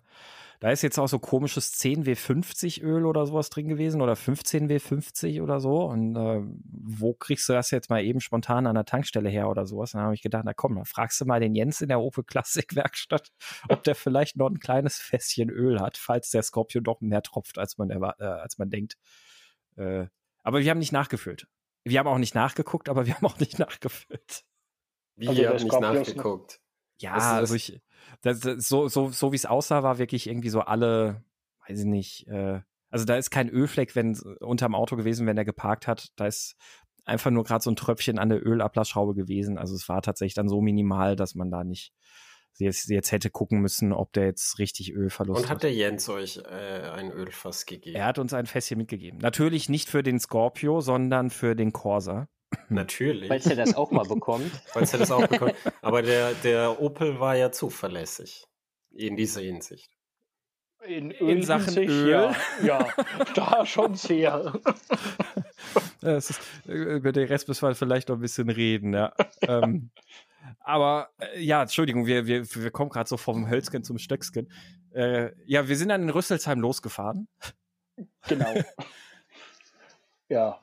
da 0.60 0.70
ist 0.70 0.82
jetzt 0.82 0.98
auch 0.98 1.08
so 1.08 1.18
komisches 1.18 1.74
10W50 1.74 2.82
Öl 2.82 3.04
oder 3.04 3.26
sowas 3.26 3.50
drin 3.50 3.68
gewesen 3.68 4.00
oder 4.00 4.14
15W50 4.14 5.42
oder 5.42 5.60
so. 5.60 5.84
Und 5.84 6.16
äh, 6.16 6.42
wo 6.64 7.14
kriegst 7.14 7.48
du 7.48 7.52
das 7.52 7.70
jetzt 7.70 7.90
mal 7.90 8.02
eben 8.02 8.20
spontan 8.20 8.66
an 8.66 8.74
der 8.74 8.84
Tankstelle 8.84 9.28
her 9.28 9.48
oder 9.48 9.66
sowas? 9.66 9.94
Und 9.94 9.98
dann 9.98 10.06
habe 10.06 10.14
ich 10.14 10.22
gedacht, 10.22 10.44
na 10.46 10.54
komm, 10.54 10.76
dann 10.76 10.86
fragst 10.86 11.20
du 11.20 11.26
mal 11.26 11.40
den 11.40 11.54
Jens 11.54 11.80
in 11.80 11.88
der 11.88 12.00
Opel 12.00 12.24
Classic 12.24 12.74
Werkstatt, 12.74 13.28
ob 13.68 13.82
der 13.82 13.94
vielleicht 13.94 14.36
noch 14.36 14.48
ein 14.48 14.58
kleines 14.58 14.96
Fässchen 14.96 15.50
Öl 15.50 15.80
hat, 15.80 15.98
falls 15.98 16.30
der 16.30 16.42
Scorpio 16.42 16.80
doch 16.80 17.00
mehr 17.00 17.22
tropft, 17.22 17.58
als 17.58 17.76
man, 17.78 17.90
äh, 17.90 18.24
als 18.24 18.58
man 18.58 18.70
denkt. 18.70 18.96
Äh, 19.76 20.06
aber 20.42 20.60
wir 20.60 20.70
haben 20.70 20.78
nicht 20.78 20.92
nachgefüllt. 20.92 21.46
Wir 21.84 21.98
haben 21.98 22.08
auch 22.08 22.18
nicht 22.18 22.34
nachgeguckt, 22.34 22.88
aber 22.88 23.06
wir 23.06 23.14
haben 23.14 23.26
auch 23.26 23.38
nicht 23.38 23.58
nachgefüllt. 23.58 24.44
Wie, 25.16 25.28
also 25.28 25.40
ihr 25.40 25.48
habt 25.48 25.62
nicht 25.62 25.80
nachgeguckt? 25.80 26.60
Ja, 26.98 27.14
also 27.14 27.54
ich, 27.54 27.80
das, 28.22 28.40
das, 28.40 28.68
so, 28.68 28.88
so, 28.88 29.10
so 29.10 29.32
wie 29.32 29.36
es 29.36 29.46
aussah, 29.46 29.82
war 29.82 29.98
wirklich 29.98 30.26
irgendwie 30.26 30.48
so 30.48 30.60
alle, 30.60 31.22
weiß 31.68 31.80
ich 31.80 31.84
nicht, 31.84 32.26
äh, 32.28 32.60
also 32.90 33.04
da 33.04 33.16
ist 33.16 33.30
kein 33.30 33.48
Ölfleck, 33.48 33.94
wenn 33.94 34.18
unterm 34.40 34.74
Auto 34.74 34.96
gewesen, 34.96 35.26
wenn 35.26 35.36
er 35.36 35.44
geparkt 35.44 35.86
hat. 35.86 36.08
Da 36.16 36.26
ist 36.26 36.56
einfach 37.04 37.30
nur 37.30 37.44
gerade 37.44 37.62
so 37.62 37.70
ein 37.70 37.76
Tröpfchen 37.76 38.18
an 38.18 38.28
der 38.28 38.44
Ölablassschraube 38.46 39.14
gewesen. 39.14 39.58
Also 39.58 39.74
es 39.74 39.88
war 39.88 40.02
tatsächlich 40.02 40.34
dann 40.34 40.48
so 40.48 40.60
minimal, 40.60 41.16
dass 41.16 41.34
man 41.34 41.50
da 41.50 41.64
nicht 41.64 41.92
jetzt, 42.58 42.88
jetzt 42.88 43.12
hätte 43.12 43.30
gucken 43.30 43.60
müssen, 43.60 43.92
ob 43.92 44.12
der 44.12 44.24
jetzt 44.24 44.58
richtig 44.58 44.92
Ölverlust 44.92 45.38
hat. 45.38 45.44
Und 45.44 45.50
hat 45.50 45.62
der 45.62 45.74
Jens 45.74 46.08
euch 46.08 46.38
äh, 46.38 46.90
ein 46.90 47.10
Ölfass 47.10 47.66
gegeben? 47.66 47.96
Er 47.96 48.06
hat 48.06 48.18
uns 48.18 48.32
ein 48.32 48.46
Fässchen 48.46 48.78
mitgegeben. 48.78 49.18
Natürlich 49.18 49.68
nicht 49.68 49.88
für 49.88 50.02
den 50.02 50.18
Scorpio, 50.18 50.80
sondern 50.80 51.30
für 51.30 51.54
den 51.54 51.72
Corsa. 51.72 52.28
Natürlich. 52.68 53.28
Falls 53.28 53.46
er 53.46 53.56
das 53.56 53.74
auch 53.74 53.90
mal 53.90 54.04
bekommt. 54.04 54.50
Falls 54.66 54.92
er 54.92 55.00
das 55.00 55.10
auch 55.10 55.26
bekommt. 55.26 55.54
Aber 55.82 56.02
der, 56.02 56.32
der 56.34 56.80
Opel 56.80 57.20
war 57.20 57.36
ja 57.36 57.50
zuverlässig 57.50 58.44
in 58.90 59.16
dieser 59.16 59.40
Hinsicht. 59.40 59.90
In, 60.86 61.10
in 61.10 61.42
Sachen 61.42 61.76
Öl? 61.76 62.08
Ja, 62.08 62.36
ja, 62.62 62.88
da 63.34 63.66
schon 63.66 63.94
sehr. 63.96 64.52
Ist, 66.00 66.40
äh, 66.68 66.72
über 66.96 67.12
den 67.12 67.26
Rest 67.26 67.48
müssen 67.48 67.66
wir 67.66 67.74
vielleicht 67.74 68.08
noch 68.08 68.16
ein 68.16 68.20
bisschen 68.20 68.50
reden, 68.50 68.94
ja. 68.94 69.12
ähm, 69.42 69.90
aber 70.60 71.10
äh, 71.18 71.40
ja, 71.40 71.62
Entschuldigung, 71.62 72.06
wir, 72.06 72.26
wir, 72.26 72.44
wir 72.54 72.70
kommen 72.70 72.90
gerade 72.90 73.08
so 73.08 73.16
vom 73.16 73.48
Hölzken 73.48 73.82
zum 73.82 73.98
Stöcksken. 73.98 74.52
Äh, 74.92 75.30
ja, 75.44 75.66
wir 75.66 75.76
sind 75.76 75.88
dann 75.88 76.02
in 76.02 76.10
Rüsselsheim 76.10 76.60
losgefahren. 76.60 77.26
Genau. 78.28 78.54
ja. 80.28 80.60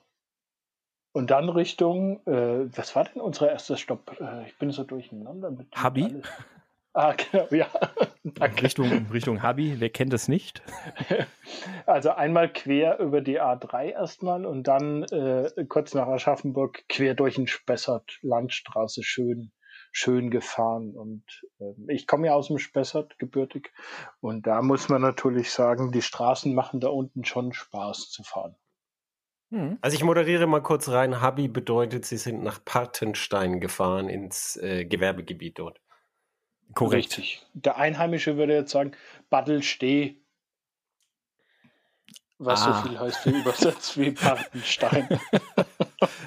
Und 1.14 1.30
dann 1.30 1.48
Richtung, 1.48 2.26
äh, 2.26 2.76
was 2.76 2.96
war 2.96 3.06
denn 3.06 3.22
unser 3.22 3.50
erster 3.50 3.78
Stopp? 3.78 4.20
Äh, 4.20 4.48
ich 4.48 4.58
bin 4.58 4.72
so 4.72 4.84
durcheinander 4.84 5.52
mit. 5.52 5.68
Habi? 5.76 6.22
Ah, 6.94 7.14
genau, 7.14 7.48
ja. 7.52 7.68
Richtung, 8.62 9.08
Richtung 9.12 9.42
Habi, 9.42 9.80
wer 9.80 9.90
kennt 9.90 10.14
es 10.14 10.28
nicht? 10.28 10.62
Also 11.86 12.12
einmal 12.12 12.52
quer 12.52 13.00
über 13.00 13.20
die 13.20 13.42
A3 13.42 13.92
erstmal 13.92 14.46
und 14.46 14.64
dann 14.64 15.04
äh, 15.04 15.50
kurz 15.68 15.94
nach 15.94 16.08
Aschaffenburg 16.08 16.86
quer 16.88 17.14
durch 17.14 17.36
den 17.36 17.48
Spessart, 17.48 18.20
Landstraße, 18.22 19.04
schön, 19.04 19.52
schön 19.92 20.32
gefahren. 20.32 20.96
Und 20.96 21.26
äh, 21.60 21.94
ich 21.94 22.08
komme 22.08 22.28
ja 22.28 22.34
aus 22.34 22.48
dem 22.48 22.58
Spessart 22.58 23.20
gebürtig 23.20 23.74
und 24.22 24.48
da 24.48 24.62
muss 24.62 24.88
man 24.88 25.02
natürlich 25.02 25.52
sagen, 25.52 25.92
die 25.92 26.02
Straßen 26.02 26.56
machen 26.56 26.80
da 26.80 26.88
unten 26.88 27.26
schon 27.26 27.52
Spaß 27.52 28.10
zu 28.10 28.24
fahren. 28.24 28.56
Hm. 29.54 29.78
Also 29.82 29.96
ich 29.96 30.04
moderiere 30.04 30.48
mal 30.48 30.64
kurz 30.64 30.90
rein. 30.90 31.22
Habi 31.22 31.48
bedeutet, 31.48 32.06
Sie 32.06 32.18
sind 32.18 32.42
nach 32.42 32.66
Partenstein 32.66 33.60
gefahren 33.60 34.10
ins 34.10 34.58
äh, 34.58 34.84
Gewerbegebiet 34.84 35.60
dort. 35.60 35.80
Korrekt. 36.74 37.20
Richtig. 37.20 37.46
Der 37.54 37.78
Einheimische 37.78 38.36
würde 38.36 38.56
jetzt 38.56 38.72
sagen, 38.72 38.94
Baddelsteh. 39.30 40.18
Was 42.40 42.64
ah. 42.64 42.82
so 42.82 42.90
viel 42.90 43.00
heißt 43.00 43.28
wie 43.28 43.40
übersetzt 43.42 43.96
wie 44.00 44.12
Partenstein. 44.12 45.20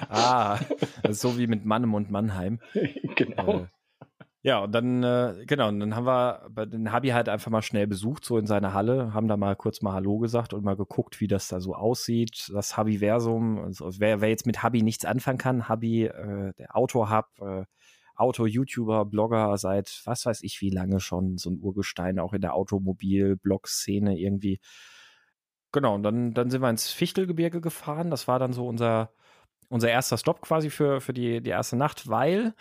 ah, 0.07 0.57
so 1.09 1.37
wie 1.37 1.47
mit 1.47 1.65
Mannem 1.65 1.95
und 1.95 2.09
Mannheim. 2.09 2.61
genau. 3.17 3.59
Äh, 3.59 3.67
ja, 4.43 4.59
und 4.59 4.71
dann, 4.71 5.03
äh, 5.03 5.43
genau, 5.45 5.67
und 5.67 5.79
dann 5.79 5.95
haben 5.95 6.05
wir 6.05 6.65
den 6.67 6.91
Habi 6.91 7.09
halt 7.09 7.27
einfach 7.27 7.51
mal 7.51 7.61
schnell 7.61 7.87
besucht, 7.87 8.23
so 8.23 8.37
in 8.37 8.45
seiner 8.45 8.73
Halle, 8.73 9.13
haben 9.13 9.27
da 9.27 9.35
mal 9.35 9.55
kurz 9.55 9.81
mal 9.81 9.93
Hallo 9.93 10.19
gesagt 10.19 10.53
und 10.53 10.63
mal 10.63 10.75
geguckt, 10.75 11.19
wie 11.19 11.27
das 11.27 11.47
da 11.47 11.59
so 11.59 11.73
aussieht. 11.73 12.49
Das 12.53 12.77
Habi-Versum, 12.77 13.59
also 13.59 13.89
wer, 13.99 14.21
wer 14.21 14.29
jetzt 14.29 14.45
mit 14.45 14.63
Habi 14.63 14.83
nichts 14.83 15.05
anfangen 15.05 15.37
kann, 15.37 15.67
Habi, 15.67 16.05
äh, 16.05 16.53
der 16.57 16.75
Auto-Hub, 16.75 17.25
äh, 17.41 17.65
Auto-YouTuber, 18.15 19.05
Blogger 19.05 19.57
seit 19.57 20.01
was 20.05 20.25
weiß 20.25 20.41
ich 20.43 20.61
wie 20.61 20.71
lange 20.71 20.99
schon, 20.99 21.37
so 21.37 21.49
ein 21.51 21.59
Urgestein 21.59 22.19
auch 22.19 22.33
in 22.33 22.41
der 22.41 22.55
Automobil-Blog-Szene 22.55 24.17
irgendwie. 24.17 24.59
Genau, 25.71 25.95
und 25.95 26.03
dann, 26.03 26.33
dann 26.33 26.49
sind 26.49 26.61
wir 26.61 26.69
ins 26.69 26.91
Fichtelgebirge 26.91 27.61
gefahren. 27.61 28.09
Das 28.09 28.27
war 28.27 28.39
dann 28.39 28.53
so 28.53 28.67
unser, 28.67 29.11
unser 29.69 29.89
erster 29.89 30.17
Stopp 30.17 30.41
quasi 30.41 30.69
für, 30.69 31.01
für 31.01 31.13
die, 31.13 31.41
die 31.41 31.49
erste 31.49 31.75
Nacht, 31.75 32.07
weil 32.07 32.53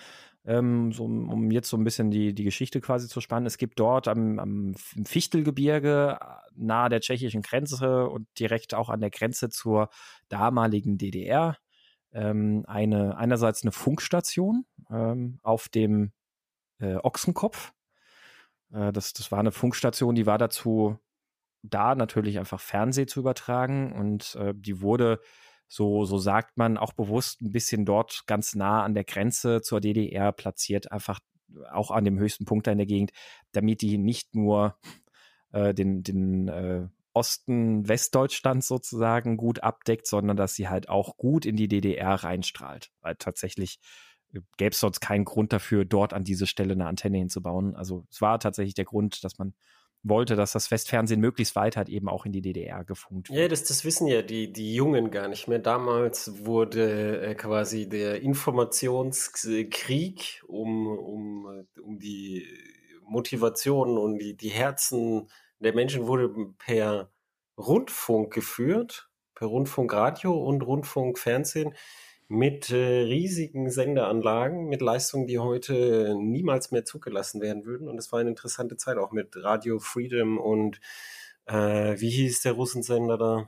ähm, 0.46 0.92
so, 0.92 1.04
um 1.04 1.50
jetzt 1.50 1.68
so 1.68 1.76
ein 1.76 1.84
bisschen 1.84 2.10
die, 2.10 2.32
die 2.32 2.44
Geschichte 2.44 2.80
quasi 2.80 3.08
zu 3.08 3.20
spannen. 3.20 3.46
Es 3.46 3.58
gibt 3.58 3.78
dort 3.80 4.08
am, 4.08 4.38
am 4.38 4.74
Fichtelgebirge 5.04 6.18
nahe 6.54 6.88
der 6.88 7.00
tschechischen 7.00 7.42
Grenze 7.42 8.08
und 8.08 8.28
direkt 8.38 8.72
auch 8.74 8.88
an 8.88 9.00
der 9.00 9.10
Grenze 9.10 9.50
zur 9.50 9.90
damaligen 10.28 10.98
DDR 10.98 11.56
ähm, 12.12 12.64
eine 12.66 13.16
einerseits 13.18 13.62
eine 13.62 13.72
Funkstation 13.72 14.64
ähm, 14.90 15.38
auf 15.42 15.68
dem 15.68 16.12
äh, 16.78 16.96
Ochsenkopf. 16.96 17.72
Äh, 18.72 18.92
das, 18.92 19.12
das 19.12 19.32
war 19.32 19.40
eine 19.40 19.52
Funkstation, 19.52 20.14
die 20.14 20.26
war 20.26 20.38
dazu 20.38 20.98
da, 21.62 21.94
natürlich 21.96 22.38
einfach 22.38 22.60
Fernseh 22.60 23.06
zu 23.06 23.20
übertragen 23.20 23.92
und 23.92 24.36
äh, 24.36 24.54
die 24.54 24.80
wurde 24.80 25.20
so, 25.68 26.04
so 26.04 26.18
sagt 26.18 26.56
man, 26.56 26.76
auch 26.76 26.92
bewusst 26.92 27.42
ein 27.42 27.52
bisschen 27.52 27.84
dort 27.84 28.24
ganz 28.26 28.54
nah 28.54 28.84
an 28.84 28.94
der 28.94 29.04
Grenze 29.04 29.62
zur 29.62 29.80
DDR 29.80 30.32
platziert, 30.32 30.92
einfach 30.92 31.20
auch 31.70 31.90
an 31.90 32.04
dem 32.04 32.18
höchsten 32.18 32.44
Punkt 32.44 32.66
da 32.66 32.72
in 32.72 32.78
der 32.78 32.86
Gegend, 32.86 33.12
damit 33.52 33.82
die 33.82 33.98
nicht 33.98 34.34
nur 34.34 34.78
äh, 35.52 35.74
den, 35.74 36.02
den 36.02 36.48
äh, 36.48 36.88
Osten 37.12 37.88
Westdeutschlands 37.88 38.68
sozusagen 38.68 39.36
gut 39.36 39.62
abdeckt, 39.62 40.06
sondern 40.06 40.36
dass 40.36 40.54
sie 40.54 40.68
halt 40.68 40.88
auch 40.88 41.16
gut 41.16 41.46
in 41.46 41.56
die 41.56 41.68
DDR 41.68 42.14
reinstrahlt. 42.14 42.90
Weil 43.00 43.16
tatsächlich 43.16 43.80
äh, 44.34 44.40
gäbe 44.58 44.72
es 44.72 44.80
sonst 44.80 45.00
keinen 45.00 45.24
Grund 45.24 45.52
dafür, 45.52 45.84
dort 45.84 46.12
an 46.12 46.24
diese 46.24 46.46
Stelle 46.46 46.72
eine 46.74 46.86
Antenne 46.86 47.18
hinzubauen. 47.18 47.74
Also 47.74 48.06
es 48.10 48.20
war 48.20 48.38
tatsächlich 48.38 48.74
der 48.74 48.84
Grund, 48.84 49.24
dass 49.24 49.38
man 49.38 49.54
wollte, 50.08 50.36
dass 50.36 50.52
das 50.52 50.70
Westfernsehen 50.70 51.20
möglichst 51.20 51.56
weit 51.56 51.76
hat 51.76 51.88
eben 51.88 52.08
auch 52.08 52.24
in 52.26 52.32
die 52.32 52.40
DDR 52.40 52.84
gefunkt. 52.84 53.28
Ja, 53.30 53.48
das, 53.48 53.64
das 53.64 53.84
wissen 53.84 54.06
ja 54.06 54.22
die, 54.22 54.52
die 54.52 54.74
Jungen 54.74 55.10
gar 55.10 55.26
nicht 55.28 55.48
mehr. 55.48 55.58
Damals 55.58 56.44
wurde 56.44 57.22
äh, 57.22 57.34
quasi 57.34 57.88
der 57.88 58.22
Informationskrieg 58.22 60.44
um, 60.46 60.86
um, 60.86 61.66
um 61.82 61.98
die 61.98 62.46
Motivation 63.04 63.98
und 63.98 64.18
die, 64.18 64.36
die 64.36 64.50
Herzen 64.50 65.28
der 65.58 65.74
Menschen 65.74 66.06
wurde 66.06 66.32
per 66.58 67.10
Rundfunk 67.58 68.32
geführt, 68.32 69.10
per 69.34 69.48
Rundfunkradio 69.48 70.32
und 70.32 70.62
Rundfunkfernsehen 70.62 71.74
mit 72.28 72.70
äh, 72.70 73.02
riesigen 73.02 73.70
Sendeanlagen, 73.70 74.66
mit 74.68 74.80
Leistungen, 74.80 75.26
die 75.26 75.38
heute 75.38 76.16
niemals 76.18 76.70
mehr 76.72 76.84
zugelassen 76.84 77.40
werden 77.40 77.64
würden. 77.64 77.88
Und 77.88 77.98
es 77.98 78.10
war 78.12 78.20
eine 78.20 78.30
interessante 78.30 78.76
Zeit 78.76 78.98
auch 78.98 79.12
mit 79.12 79.36
Radio 79.36 79.78
Freedom 79.78 80.38
und 80.38 80.80
äh, 81.46 82.00
wie 82.00 82.10
hieß 82.10 82.42
der 82.42 82.52
Russensender 82.52 83.16
da? 83.16 83.46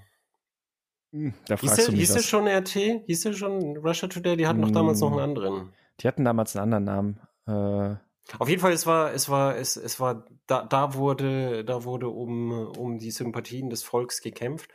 Hm, 1.13 1.35
da 1.47 1.57
hieß 1.57 1.75
der, 1.75 1.95
hieß 1.95 2.13
der 2.15 2.23
schon 2.23 2.47
RT? 2.47 3.05
Hieß 3.07 3.23
der 3.23 3.33
schon 3.33 3.77
Russia 3.79 4.09
Today? 4.09 4.37
Die 4.37 4.47
hatten 4.47 4.63
hm, 4.63 4.69
doch 4.69 4.81
damals 4.81 5.01
noch 5.01 5.13
einen 5.13 5.21
anderen. 5.21 5.73
Die 6.01 6.07
hatten 6.07 6.25
damals 6.25 6.55
einen 6.55 6.73
anderen 6.73 7.19
Namen. 7.47 7.97
Äh, 7.97 7.97
auf 8.39 8.49
jeden 8.49 8.61
Fall, 8.61 8.73
es 8.73 8.87
war, 8.87 9.13
es 9.13 9.29
war, 9.29 9.57
es, 9.57 9.77
es 9.77 9.99
war, 9.99 10.27
da, 10.47 10.65
da 10.65 10.95
wurde, 10.95 11.65
da 11.65 11.85
wurde 11.85 12.09
um, 12.09 12.53
um 12.53 12.99
die 12.99 13.11
Sympathien 13.11 13.71
des 13.71 13.83
Volks 13.83 14.21
gekämpft. 14.21 14.71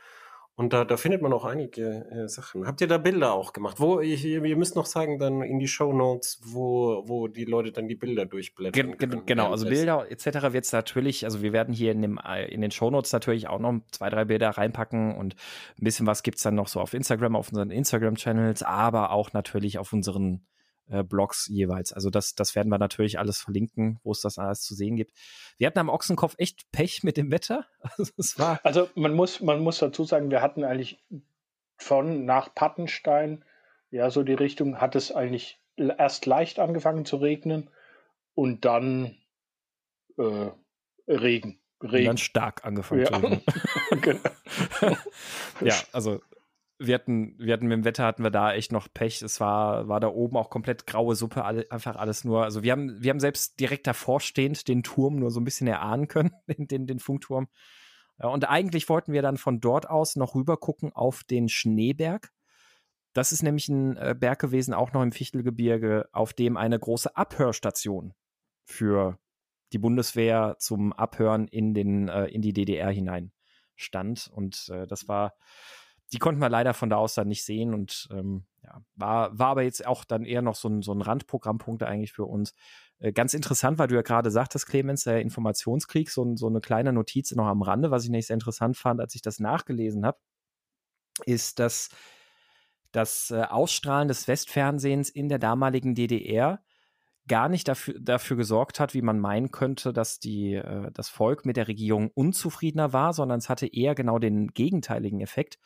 Und 0.56 0.72
da, 0.72 0.84
da 0.84 0.96
findet 0.96 1.20
man 1.20 1.32
auch 1.32 1.44
einige 1.44 2.06
äh, 2.10 2.28
Sachen. 2.28 2.64
Habt 2.64 2.80
ihr 2.80 2.86
da 2.86 2.98
Bilder 2.98 3.32
auch 3.32 3.52
gemacht? 3.52 3.80
Wo, 3.80 3.98
ich, 3.98 4.24
ihr 4.24 4.56
müsst 4.56 4.76
noch 4.76 4.86
sagen, 4.86 5.18
dann 5.18 5.42
in 5.42 5.58
die 5.58 5.66
Show 5.66 5.92
Notes, 5.92 6.40
wo, 6.44 7.02
wo 7.06 7.26
die 7.26 7.44
Leute 7.44 7.72
dann 7.72 7.88
die 7.88 7.96
Bilder 7.96 8.24
durchblättern. 8.24 8.96
Gen, 8.96 9.10
gen, 9.10 9.26
genau, 9.26 9.50
also 9.50 9.66
Bilder 9.66 10.08
etc. 10.08 10.52
wird 10.52 10.64
es 10.64 10.72
natürlich, 10.72 11.24
also 11.24 11.42
wir 11.42 11.52
werden 11.52 11.74
hier 11.74 11.90
in, 11.90 12.02
dem, 12.02 12.20
äh, 12.24 12.46
in 12.46 12.60
den 12.60 12.70
Show 12.70 12.88
Notes 12.88 13.12
natürlich 13.12 13.48
auch 13.48 13.58
noch 13.58 13.80
zwei, 13.90 14.10
drei 14.10 14.24
Bilder 14.26 14.50
reinpacken 14.50 15.16
und 15.16 15.34
ein 15.80 15.84
bisschen 15.84 16.06
was 16.06 16.22
gibt 16.22 16.36
es 16.36 16.44
dann 16.44 16.54
noch 16.54 16.68
so 16.68 16.80
auf 16.80 16.94
Instagram, 16.94 17.34
auf 17.34 17.48
unseren 17.48 17.70
Instagram-Channels, 17.70 18.62
aber 18.62 19.10
auch 19.10 19.32
natürlich 19.32 19.78
auf 19.78 19.92
unseren 19.92 20.46
äh, 20.88 21.02
Blogs 21.02 21.48
jeweils. 21.48 21.92
Also 21.92 22.10
das, 22.10 22.34
das 22.34 22.54
werden 22.54 22.68
wir 22.68 22.78
natürlich 22.78 23.18
alles 23.18 23.38
verlinken, 23.38 24.00
wo 24.02 24.12
es 24.12 24.20
das 24.20 24.38
alles 24.38 24.60
zu 24.62 24.74
sehen 24.74 24.96
gibt. 24.96 25.12
Wir 25.56 25.66
hatten 25.66 25.78
am 25.78 25.88
Ochsenkopf 25.88 26.34
echt 26.38 26.70
Pech 26.72 27.02
mit 27.02 27.16
dem 27.16 27.30
Wetter. 27.30 27.66
Also, 27.96 28.12
es 28.16 28.38
war 28.38 28.60
also 28.64 28.88
man 28.94 29.14
muss, 29.14 29.40
man 29.40 29.60
muss 29.60 29.78
dazu 29.78 30.04
sagen, 30.04 30.30
wir 30.30 30.42
hatten 30.42 30.64
eigentlich 30.64 31.02
von 31.76 32.24
nach 32.24 32.54
Pattenstein, 32.54 33.44
ja, 33.90 34.10
so 34.10 34.22
die 34.22 34.34
Richtung, 34.34 34.80
hat 34.80 34.96
es 34.96 35.12
eigentlich 35.12 35.60
erst 35.76 36.26
leicht 36.26 36.58
angefangen 36.58 37.04
zu 37.04 37.16
regnen 37.16 37.70
und 38.34 38.64
dann 38.64 39.16
äh, 40.18 40.50
Regen. 41.08 41.60
Regen. 41.82 41.98
Und 41.98 42.06
dann 42.06 42.18
stark 42.18 42.64
angefangen 42.64 43.02
ja. 43.02 43.06
zu 43.06 43.14
regnen. 43.14 43.42
genau. 44.00 44.30
ja, 45.60 45.74
also 45.92 46.20
wir 46.78 46.94
hatten, 46.94 47.36
wir 47.38 47.52
hatten 47.52 47.66
mit 47.66 47.78
dem 47.78 47.84
Wetter 47.84 48.04
hatten 48.04 48.22
wir 48.22 48.30
da 48.30 48.52
echt 48.52 48.72
noch 48.72 48.88
Pech. 48.92 49.22
Es 49.22 49.40
war, 49.40 49.88
war 49.88 50.00
da 50.00 50.08
oben 50.08 50.36
auch 50.36 50.50
komplett 50.50 50.86
graue 50.86 51.14
Suppe, 51.14 51.44
alle, 51.44 51.70
einfach 51.70 51.96
alles 51.96 52.24
nur. 52.24 52.44
Also 52.44 52.62
wir 52.62 52.72
haben, 52.72 53.02
wir 53.02 53.10
haben 53.10 53.20
selbst 53.20 53.60
direkt 53.60 53.86
davor 53.86 54.20
stehend 54.20 54.66
den 54.66 54.82
Turm 54.82 55.16
nur 55.16 55.30
so 55.30 55.40
ein 55.40 55.44
bisschen 55.44 55.66
erahnen 55.66 56.08
können, 56.08 56.32
den, 56.48 56.66
den, 56.66 56.86
den 56.86 56.98
Funkturm. 56.98 57.48
Und 58.18 58.48
eigentlich 58.48 58.88
wollten 58.88 59.12
wir 59.12 59.22
dann 59.22 59.36
von 59.36 59.60
dort 59.60 59.88
aus 59.88 60.14
noch 60.16 60.34
rüber 60.34 60.56
gucken 60.56 60.92
auf 60.92 61.24
den 61.24 61.48
Schneeberg. 61.48 62.30
Das 63.12 63.32
ist 63.32 63.42
nämlich 63.42 63.68
ein 63.68 63.96
äh, 63.96 64.14
Berg 64.18 64.40
gewesen, 64.40 64.74
auch 64.74 64.92
noch 64.92 65.02
im 65.02 65.12
Fichtelgebirge, 65.12 66.08
auf 66.12 66.32
dem 66.32 66.56
eine 66.56 66.78
große 66.78 67.16
Abhörstation 67.16 68.12
für 68.64 69.18
die 69.72 69.78
Bundeswehr 69.78 70.56
zum 70.58 70.92
Abhören 70.92 71.48
in, 71.48 71.74
den, 71.74 72.08
äh, 72.08 72.26
in 72.26 72.42
die 72.42 72.52
DDR 72.52 72.90
hinein 72.90 73.32
stand. 73.76 74.30
Und 74.32 74.68
äh, 74.68 74.86
das 74.86 75.08
war, 75.08 75.34
die 76.12 76.18
konnten 76.18 76.40
wir 76.40 76.48
leider 76.48 76.74
von 76.74 76.90
da 76.90 76.96
aus 76.96 77.14
dann 77.14 77.28
nicht 77.28 77.44
sehen 77.44 77.74
und 77.74 78.08
ähm, 78.12 78.44
ja, 78.62 78.82
war, 78.94 79.38
war 79.38 79.48
aber 79.48 79.62
jetzt 79.62 79.86
auch 79.86 80.04
dann 80.04 80.24
eher 80.24 80.42
noch 80.42 80.54
so 80.54 80.68
ein, 80.68 80.82
so 80.82 80.92
ein 80.92 81.02
Randprogrammpunkt 81.02 81.82
eigentlich 81.82 82.12
für 82.12 82.24
uns. 82.24 82.54
Äh, 82.98 83.12
ganz 83.12 83.34
interessant, 83.34 83.78
weil 83.78 83.88
du 83.88 83.94
ja 83.94 84.02
gerade 84.02 84.30
sagtest, 84.30 84.66
Clemens, 84.66 85.04
der 85.04 85.20
Informationskrieg, 85.20 86.10
so, 86.10 86.36
so 86.36 86.46
eine 86.46 86.60
kleine 86.60 86.92
Notiz 86.92 87.32
noch 87.32 87.46
am 87.46 87.62
Rande, 87.62 87.90
was 87.90 88.04
ich 88.04 88.10
nicht 88.10 88.26
sehr 88.26 88.34
interessant 88.34 88.76
fand, 88.76 89.00
als 89.00 89.14
ich 89.14 89.22
das 89.22 89.40
nachgelesen 89.40 90.06
habe, 90.06 90.18
ist, 91.26 91.58
dass 91.58 91.90
das 92.92 93.30
äh, 93.30 93.42
Ausstrahlen 93.42 94.08
des 94.08 94.28
Westfernsehens 94.28 95.10
in 95.10 95.28
der 95.28 95.38
damaligen 95.38 95.94
DDR 95.94 96.62
gar 97.26 97.48
nicht 97.48 97.68
dafür, 97.68 97.94
dafür 97.98 98.36
gesorgt 98.36 98.80
hat, 98.80 98.94
wie 98.94 99.02
man 99.02 99.18
meinen 99.18 99.50
könnte, 99.50 99.92
dass 99.92 100.18
die, 100.18 100.54
äh, 100.54 100.90
das 100.92 101.08
Volk 101.08 101.46
mit 101.46 101.56
der 101.56 101.68
Regierung 101.68 102.10
unzufriedener 102.14 102.92
war, 102.92 103.12
sondern 103.12 103.38
es 103.38 103.48
hatte 103.48 103.66
eher 103.66 103.94
genau 103.94 104.18
den 104.18 104.48
gegenteiligen 104.48 105.20
Effekt. 105.20 105.58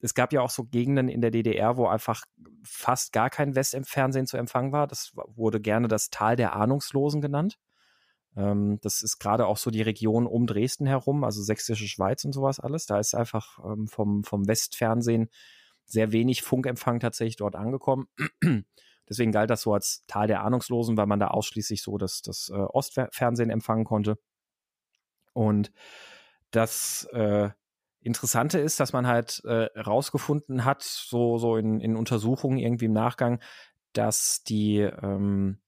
Es 0.00 0.14
gab 0.14 0.32
ja 0.32 0.42
auch 0.42 0.50
so 0.50 0.64
Gegenden 0.64 1.08
in 1.08 1.20
der 1.20 1.30
DDR, 1.30 1.76
wo 1.76 1.86
einfach 1.86 2.24
fast 2.62 3.12
gar 3.12 3.30
kein 3.30 3.54
Westfernsehen 3.54 4.26
zu 4.26 4.36
empfangen 4.36 4.72
war. 4.72 4.86
Das 4.86 5.12
wurde 5.34 5.60
gerne 5.60 5.88
das 5.88 6.10
Tal 6.10 6.36
der 6.36 6.54
Ahnungslosen 6.54 7.20
genannt. 7.20 7.58
Ähm, 8.36 8.78
das 8.82 9.02
ist 9.02 9.18
gerade 9.18 9.46
auch 9.46 9.56
so 9.56 9.70
die 9.70 9.82
Region 9.82 10.26
um 10.26 10.46
Dresden 10.46 10.86
herum, 10.86 11.24
also 11.24 11.42
Sächsische 11.42 11.88
Schweiz 11.88 12.24
und 12.24 12.32
sowas 12.32 12.60
alles. 12.60 12.86
Da 12.86 12.98
ist 12.98 13.14
einfach 13.14 13.58
ähm, 13.64 13.86
vom, 13.88 14.22
vom 14.24 14.46
Westfernsehen 14.46 15.30
sehr 15.84 16.12
wenig 16.12 16.42
Funkempfang 16.42 17.00
tatsächlich 17.00 17.36
dort 17.36 17.56
angekommen. 17.56 18.08
Deswegen 19.08 19.32
galt 19.32 19.50
das 19.50 19.62
so 19.62 19.72
als 19.72 20.04
Tal 20.08 20.26
der 20.26 20.42
Ahnungslosen, 20.42 20.96
weil 20.96 21.06
man 21.06 21.20
da 21.20 21.28
ausschließlich 21.28 21.80
so 21.80 21.96
das, 21.96 22.22
das 22.22 22.50
äh, 22.52 22.54
Ostfernsehen 22.54 23.50
empfangen 23.50 23.84
konnte. 23.84 24.18
Und 25.32 25.70
das 26.50 27.04
äh, 27.12 27.50
Interessante 28.06 28.60
ist, 28.60 28.78
dass 28.78 28.92
man 28.92 29.06
halt 29.06 29.42
äh, 29.44 29.68
rausgefunden 29.78 30.64
hat, 30.64 30.82
so, 30.82 31.38
so 31.38 31.56
in, 31.56 31.80
in 31.80 31.96
Untersuchungen 31.96 32.58
irgendwie 32.58 32.84
im 32.84 32.92
Nachgang, 32.92 33.40
dass 33.92 34.44
die 34.44 34.78
ähm, 34.78 35.58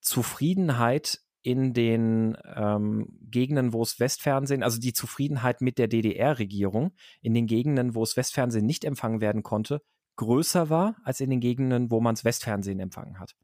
Zufriedenheit 0.00 1.20
in 1.42 1.72
den 1.72 2.36
ähm, 2.54 3.08
Gegenden, 3.22 3.72
wo 3.72 3.82
es 3.82 3.98
Westfernsehen, 3.98 4.62
also 4.62 4.78
die 4.78 4.92
Zufriedenheit 4.92 5.60
mit 5.60 5.76
der 5.76 5.88
DDR-Regierung 5.88 6.92
in 7.20 7.34
den 7.34 7.46
Gegenden, 7.46 7.96
wo 7.96 8.04
es 8.04 8.16
Westfernsehen 8.16 8.64
nicht 8.64 8.84
empfangen 8.84 9.20
werden 9.20 9.42
konnte, 9.42 9.82
größer 10.16 10.70
war 10.70 10.96
als 11.02 11.20
in 11.20 11.30
den 11.30 11.40
Gegenden, 11.40 11.90
wo 11.90 12.00
man 12.00 12.14
es 12.14 12.24
Westfernsehen 12.24 12.78
empfangen 12.78 13.18
hat. 13.18 13.34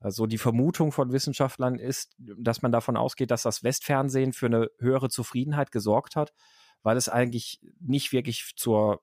Also 0.00 0.26
die 0.26 0.38
Vermutung 0.38 0.92
von 0.92 1.12
Wissenschaftlern 1.12 1.78
ist, 1.78 2.14
dass 2.18 2.62
man 2.62 2.72
davon 2.72 2.96
ausgeht, 2.96 3.30
dass 3.30 3.42
das 3.42 3.62
Westfernsehen 3.62 4.32
für 4.32 4.46
eine 4.46 4.70
höhere 4.78 5.10
Zufriedenheit 5.10 5.72
gesorgt 5.72 6.16
hat, 6.16 6.32
weil 6.82 6.96
es 6.96 7.08
eigentlich 7.08 7.60
nicht 7.80 8.12
wirklich 8.12 8.52
zur 8.56 9.02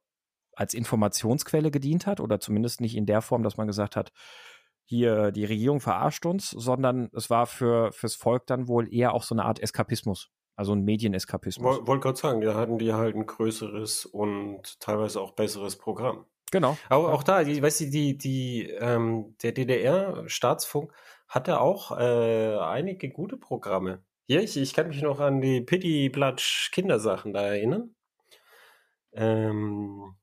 als 0.54 0.74
Informationsquelle 0.74 1.72
gedient 1.72 2.06
hat 2.06 2.20
oder 2.20 2.40
zumindest 2.40 2.82
nicht 2.82 2.96
in 2.96 3.06
der 3.06 3.22
Form, 3.22 3.44
dass 3.44 3.56
man 3.56 3.68
gesagt 3.68 3.96
hat, 3.96 4.12
hier 4.84 5.32
die 5.32 5.46
Regierung 5.46 5.80
verarscht 5.80 6.26
uns, 6.26 6.50
sondern 6.50 7.10
es 7.14 7.30
war 7.30 7.46
für 7.46 7.92
fürs 7.94 8.16
Volk 8.16 8.48
dann 8.48 8.68
wohl 8.68 8.94
eher 8.94 9.14
auch 9.14 9.24
so 9.24 9.36
eine 9.36 9.46
Art 9.46 9.60
Eskapismus, 9.60 10.32
also 10.56 10.74
ein 10.74 10.84
Medieneskapismus. 10.84 11.88
Wollte 11.88 12.02
gerade 12.02 12.18
sagen, 12.18 12.42
da 12.42 12.56
hatten 12.56 12.78
die 12.80 12.94
halt 12.94 13.16
ein 13.16 13.26
größeres 13.26 14.06
und 14.06 14.80
teilweise 14.80 15.22
auch 15.22 15.32
besseres 15.32 15.78
Programm. 15.78 16.26
Genau. 16.52 16.78
Aber 16.90 17.14
auch 17.14 17.24
da, 17.24 17.44
die, 17.44 17.62
weißt 17.62 17.82
du, 17.82 17.90
die, 17.90 18.18
die, 18.18 18.64
ähm, 18.80 19.36
der 19.44 19.52
DDR-Staatsfunk 19.52 20.92
hatte 21.28 21.62
auch 21.62 21.98
äh, 21.98 22.58
einige 22.58 23.10
gute 23.10 23.38
Programme. 23.38 24.04
Hier, 24.30 24.44
ich, 24.44 24.58
ich 24.58 24.76
kann 24.76 24.90
mich 24.90 25.02
noch 25.02 25.20
an 25.20 25.42
die 25.42 25.60
Pitti 25.60 26.08
Platsch 26.12 26.70
Kindersachen 26.72 27.34
da 27.34 27.42
erinnern. 27.48 27.96
Ähm, 29.12 30.14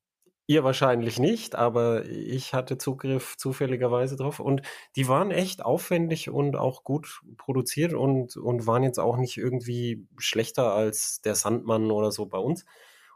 Ihr 0.46 0.62
wahrscheinlich 0.62 1.18
nicht, 1.18 1.56
aber 1.56 2.04
ich 2.04 2.54
hatte 2.54 2.78
Zugriff 2.78 3.36
zufälligerweise 3.36 4.14
drauf. 4.14 4.38
Und 4.38 4.62
die 4.94 5.08
waren 5.08 5.32
echt 5.32 5.64
aufwendig 5.64 6.30
und 6.30 6.54
auch 6.54 6.84
gut 6.84 7.20
produziert 7.36 7.94
und, 7.94 8.36
und 8.36 8.64
waren 8.64 8.84
jetzt 8.84 9.00
auch 9.00 9.16
nicht 9.16 9.38
irgendwie 9.38 10.06
schlechter 10.18 10.72
als 10.72 11.20
der 11.22 11.34
Sandmann 11.34 11.90
oder 11.90 12.12
so 12.12 12.26
bei 12.26 12.38
uns. 12.38 12.64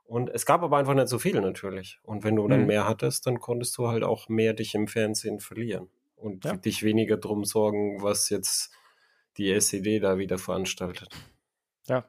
Und 0.03 0.29
es 0.29 0.45
gab 0.45 0.65
aber 0.65 0.77
einfach 0.77 0.95
nicht 0.95 1.07
so 1.07 1.21
viel 1.21 1.41
natürlich. 1.41 2.01
Und 2.03 2.25
wenn 2.25 2.35
du 2.35 2.49
dann 2.49 2.63
mhm. 2.63 2.67
mehr 2.67 2.89
hattest, 2.89 3.29
dann 3.29 3.39
konntest 3.39 3.79
du 3.79 3.87
halt 3.87 4.03
auch 4.03 4.29
mehr 4.29 4.55
dich 4.55 4.75
im 4.75 4.89
Fernsehen 4.89 5.39
verlieren 5.39 5.89
und 6.17 6.47
ja. 6.47 6.57
dich 6.57 6.83
weniger 6.83 7.17
drum 7.17 7.45
sorgen, 7.45 8.03
was 8.03 8.29
jetzt 8.29 8.73
die 9.41 9.51
SED 9.51 10.01
da 10.01 10.19
wieder 10.19 10.39
veranstaltet. 10.39 11.09
Ja. 11.87 12.05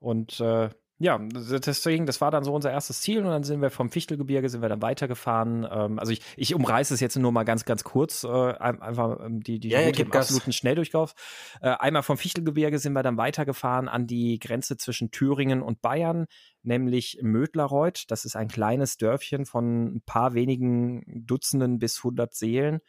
Und 0.00 0.40
äh, 0.40 0.70
ja, 1.00 1.16
deswegen, 1.18 2.06
das 2.06 2.20
war 2.20 2.32
dann 2.32 2.42
so 2.42 2.52
unser 2.52 2.72
erstes 2.72 3.02
Ziel 3.02 3.18
und 3.18 3.26
dann 3.26 3.44
sind 3.44 3.62
wir 3.62 3.70
vom 3.70 3.88
Fichtelgebirge, 3.88 4.48
sind 4.48 4.62
wir 4.62 4.68
dann 4.68 4.82
weitergefahren. 4.82 5.64
Ähm, 5.70 5.98
also 6.00 6.10
ich, 6.10 6.20
ich 6.36 6.56
umreiße 6.56 6.92
es 6.92 6.98
jetzt 6.98 7.16
nur 7.16 7.30
mal 7.30 7.44
ganz, 7.44 7.64
ganz 7.64 7.84
kurz, 7.84 8.24
äh, 8.24 8.28
einfach 8.28 9.20
ähm, 9.24 9.40
die, 9.40 9.60
die 9.60 9.68
ja, 9.68 9.80
Route 9.80 10.02
im 10.02 10.12
absoluten 10.12 10.52
Schnelldurchlauf. 10.52 11.14
Äh, 11.60 11.68
einmal 11.78 12.02
vom 12.02 12.18
Fichtelgebirge 12.18 12.80
sind 12.80 12.94
wir 12.94 13.04
dann 13.04 13.16
weitergefahren 13.16 13.88
an 13.88 14.08
die 14.08 14.40
Grenze 14.40 14.76
zwischen 14.76 15.12
Thüringen 15.12 15.62
und 15.62 15.82
Bayern, 15.82 16.26
nämlich 16.62 17.20
Mödlareuth. 17.22 18.10
Das 18.10 18.24
ist 18.24 18.34
ein 18.34 18.48
kleines 18.48 18.96
Dörfchen 18.96 19.46
von 19.46 19.98
ein 19.98 20.02
paar 20.04 20.34
wenigen 20.34 21.04
Dutzenden 21.06 21.78
bis 21.78 22.02
hundert 22.02 22.34
Seelen, 22.34 22.80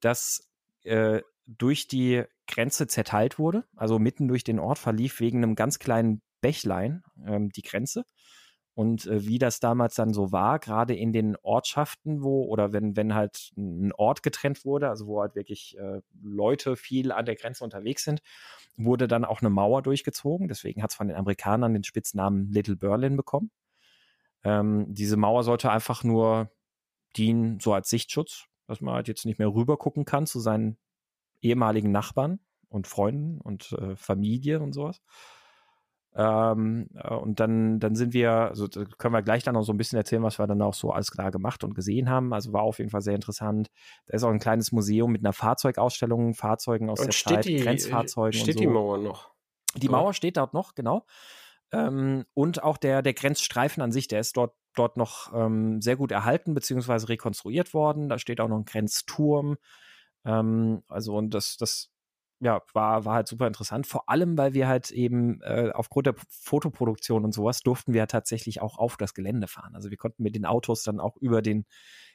das 0.00 0.48
äh, 0.82 1.20
durch 1.46 1.88
die 1.88 2.24
Grenze 2.46 2.86
zerteilt 2.86 3.38
wurde, 3.38 3.64
also 3.76 3.98
mitten 3.98 4.28
durch 4.28 4.44
den 4.44 4.58
Ort 4.58 4.78
verlief 4.78 5.20
wegen 5.20 5.42
einem 5.42 5.54
ganz 5.54 5.78
kleinen 5.78 6.22
Bächlein 6.40 7.02
ähm, 7.26 7.50
die 7.50 7.62
Grenze. 7.62 8.04
Und 8.74 9.06
äh, 9.06 9.24
wie 9.24 9.38
das 9.38 9.60
damals 9.60 9.94
dann 9.94 10.12
so 10.12 10.32
war, 10.32 10.58
gerade 10.58 10.94
in 10.96 11.12
den 11.12 11.36
Ortschaften, 11.36 12.22
wo, 12.22 12.44
oder 12.44 12.72
wenn, 12.72 12.96
wenn 12.96 13.14
halt 13.14 13.52
ein 13.56 13.92
Ort 13.92 14.24
getrennt 14.24 14.64
wurde, 14.64 14.88
also 14.88 15.06
wo 15.06 15.20
halt 15.20 15.36
wirklich 15.36 15.78
äh, 15.78 16.00
Leute 16.20 16.74
viel 16.76 17.12
an 17.12 17.24
der 17.24 17.36
Grenze 17.36 17.62
unterwegs 17.62 18.02
sind, 18.02 18.20
wurde 18.76 19.06
dann 19.06 19.24
auch 19.24 19.40
eine 19.40 19.50
Mauer 19.50 19.82
durchgezogen. 19.82 20.48
Deswegen 20.48 20.82
hat 20.82 20.90
es 20.90 20.96
von 20.96 21.06
den 21.06 21.16
Amerikanern 21.16 21.72
den 21.72 21.84
Spitznamen 21.84 22.50
Little 22.50 22.76
Berlin 22.76 23.16
bekommen. 23.16 23.52
Ähm, 24.42 24.86
diese 24.88 25.16
Mauer 25.16 25.44
sollte 25.44 25.70
einfach 25.70 26.02
nur 26.02 26.50
dienen, 27.16 27.60
so 27.60 27.72
als 27.72 27.88
Sichtschutz, 27.88 28.46
dass 28.66 28.80
man 28.80 28.94
halt 28.94 29.06
jetzt 29.06 29.24
nicht 29.24 29.38
mehr 29.38 29.54
rüber 29.54 29.76
gucken 29.76 30.04
kann 30.04 30.26
zu 30.26 30.40
seinen 30.40 30.78
ehemaligen 31.44 31.92
Nachbarn 31.92 32.40
und 32.68 32.86
Freunden 32.86 33.40
und 33.40 33.72
äh, 33.72 33.96
Familie 33.96 34.60
und 34.60 34.72
sowas. 34.72 35.00
Ähm, 36.16 36.88
äh, 36.94 37.14
und 37.14 37.40
dann, 37.40 37.80
dann 37.80 37.96
sind 37.96 38.12
wir, 38.12 38.30
also 38.30 38.68
können 38.68 39.14
wir 39.14 39.22
gleich 39.22 39.42
dann 39.42 39.54
noch 39.54 39.64
so 39.64 39.72
ein 39.72 39.76
bisschen 39.76 39.96
erzählen, 39.96 40.22
was 40.22 40.38
wir 40.38 40.46
dann 40.46 40.62
auch 40.62 40.74
so 40.74 40.92
alles 40.92 41.10
klar 41.10 41.30
gemacht 41.30 41.64
und 41.64 41.74
gesehen 41.74 42.08
haben. 42.08 42.32
Also 42.32 42.52
war 42.52 42.62
auf 42.62 42.78
jeden 42.78 42.90
Fall 42.90 43.02
sehr 43.02 43.16
interessant. 43.16 43.68
Da 44.06 44.14
ist 44.14 44.22
auch 44.22 44.30
ein 44.30 44.38
kleines 44.38 44.70
Museum 44.70 45.10
mit 45.10 45.24
einer 45.24 45.32
Fahrzeugausstellung, 45.32 46.34
Fahrzeugen 46.34 46.88
aus 46.88 47.00
und 47.00 47.06
der 47.06 47.14
Zeit, 47.14 47.44
die, 47.46 47.56
Grenzfahrzeugen. 47.56 48.38
Steht 48.38 48.54
so. 48.54 48.60
die 48.60 48.66
Mauer 48.66 48.98
noch? 48.98 49.30
Die 49.76 49.88
Mauer 49.88 50.14
steht 50.14 50.36
dort 50.36 50.54
noch, 50.54 50.76
genau. 50.76 51.04
Ähm, 51.72 52.24
und 52.34 52.62
auch 52.62 52.76
der, 52.76 53.02
der 53.02 53.14
Grenzstreifen 53.14 53.82
an 53.82 53.90
sich, 53.90 54.06
der 54.06 54.20
ist 54.20 54.36
dort, 54.36 54.54
dort 54.76 54.96
noch 54.96 55.32
ähm, 55.34 55.82
sehr 55.82 55.96
gut 55.96 56.12
erhalten, 56.12 56.54
beziehungsweise 56.54 57.08
rekonstruiert 57.08 57.74
worden. 57.74 58.08
Da 58.08 58.20
steht 58.20 58.40
auch 58.40 58.48
noch 58.48 58.58
ein 58.58 58.64
Grenzturm. 58.64 59.56
Ähm, 60.24 60.82
also, 60.88 61.16
und 61.16 61.34
das, 61.34 61.56
das 61.56 61.90
ja, 62.40 62.60
war, 62.72 63.04
war 63.04 63.14
halt 63.14 63.28
super 63.28 63.46
interessant. 63.46 63.86
Vor 63.86 64.08
allem, 64.08 64.36
weil 64.36 64.54
wir 64.54 64.68
halt 64.68 64.90
eben 64.90 65.40
äh, 65.42 65.70
aufgrund 65.72 66.06
der 66.06 66.14
Fotoproduktion 66.28 67.24
und 67.24 67.32
sowas 67.32 67.60
durften 67.60 67.94
wir 67.94 68.06
tatsächlich 68.06 68.60
auch 68.60 68.78
auf 68.78 68.96
das 68.96 69.14
Gelände 69.14 69.46
fahren. 69.46 69.74
Also 69.74 69.90
wir 69.90 69.96
konnten 69.96 70.22
mit 70.22 70.34
den 70.34 70.44
Autos 70.44 70.82
dann 70.82 71.00
auch 71.00 71.16
über 71.16 71.42
den 71.42 71.64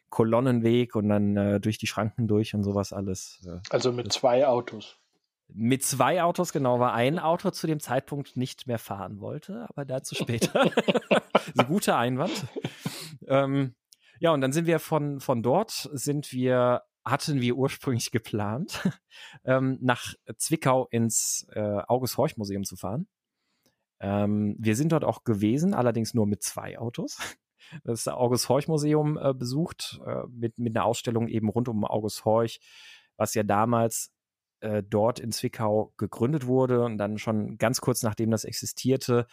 Kolonnenweg 0.10 0.95
und 0.95 1.10
dann 1.10 1.38
äh, 1.38 1.60
durch 1.60 1.78
die 1.78 1.88
Schranken 1.88 2.28
durch 2.28 2.54
und 2.54 2.63
sowas 2.63 2.93
alles. 2.93 3.41
Äh, 3.45 3.60
also 3.69 3.91
mit 3.91 4.12
zwei 4.12 4.48
Autos. 4.48 4.98
Mit 5.52 5.84
zwei 5.84 6.22
Autos, 6.22 6.54
genau, 6.54 6.80
weil 6.80 6.91
ein 6.91 7.17
Auto 7.17 7.50
zu 7.50 7.65
dem 7.65 7.80
Zeitpunkt 7.80 8.38
nicht 8.38 8.67
mehr 8.67 8.78
fahren 8.78 9.19
wollte, 9.19 9.65
aber 9.69 9.84
dazu 9.84 10.13
später. 10.13 10.72
ein 11.58 11.65
guter 11.65 11.98
Einwand. 11.98 12.45
Ähm, 13.28 13.74
ja, 14.19 14.32
und 14.32 14.41
dann 14.41 14.52
sind 14.52 14.67
wir 14.67 14.80
von, 14.80 15.19
von 15.19 15.41
dort, 15.41 15.89
sind 15.93 16.32
wir 16.34 16.84
hatten 17.05 17.41
wir 17.41 17.55
ursprünglich 17.55 18.12
geplant, 18.12 18.89
ähm, 19.43 19.77
nach 19.81 20.13
Zwickau 20.38 20.88
ins 20.91 21.47
äh, 21.51 21.81
August-Horch-Museum 21.88 22.63
zu 22.63 22.75
fahren. 22.75 23.07
Ähm, 23.99 24.55
wir 24.59 24.75
sind 24.75 24.91
dort 24.91 25.03
auch 25.03 25.23
gewesen, 25.23 25.73
allerdings 25.73 26.13
nur 26.13 26.27
mit 26.27 26.43
zwei 26.43 26.77
Autos. 26.77 27.17
Das 27.83 28.07
August-Horch-Museum 28.07 29.19
äh, 29.21 29.31
besucht, 29.31 30.01
äh, 30.03 30.23
mit, 30.29 30.57
mit 30.57 30.75
einer 30.75 30.85
Ausstellung 30.85 31.27
eben 31.27 31.49
rund 31.49 31.67
um 31.67 31.85
August 31.85 32.25
Horch, 32.25 32.62
was 33.15 33.35
ja 33.35 33.43
damals 33.43 34.12
äh, 34.62 34.81
dort 34.81 35.19
in 35.19 35.31
Zwickau 35.31 35.93
gegründet 35.97 36.47
wurde 36.47 36.83
und 36.83 36.97
dann 36.97 37.17
schon 37.17 37.57
ganz 37.57 37.79
kurz 37.79 38.01
nachdem 38.01 38.31
das 38.31 38.43
existierte, 38.43 39.27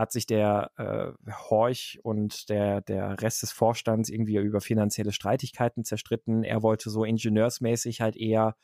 hat 0.00 0.12
sich 0.12 0.24
der 0.24 0.70
äh, 0.78 1.30
Horch 1.30 2.00
und 2.02 2.48
der, 2.48 2.80
der 2.80 3.20
Rest 3.20 3.42
des 3.42 3.52
Vorstands 3.52 4.08
irgendwie 4.08 4.36
über 4.36 4.62
finanzielle 4.62 5.12
Streitigkeiten 5.12 5.84
zerstritten. 5.84 6.42
Er 6.42 6.62
wollte 6.62 6.88
so 6.88 7.04
ingenieursmäßig 7.04 8.00
halt 8.00 8.16
eher 8.16 8.56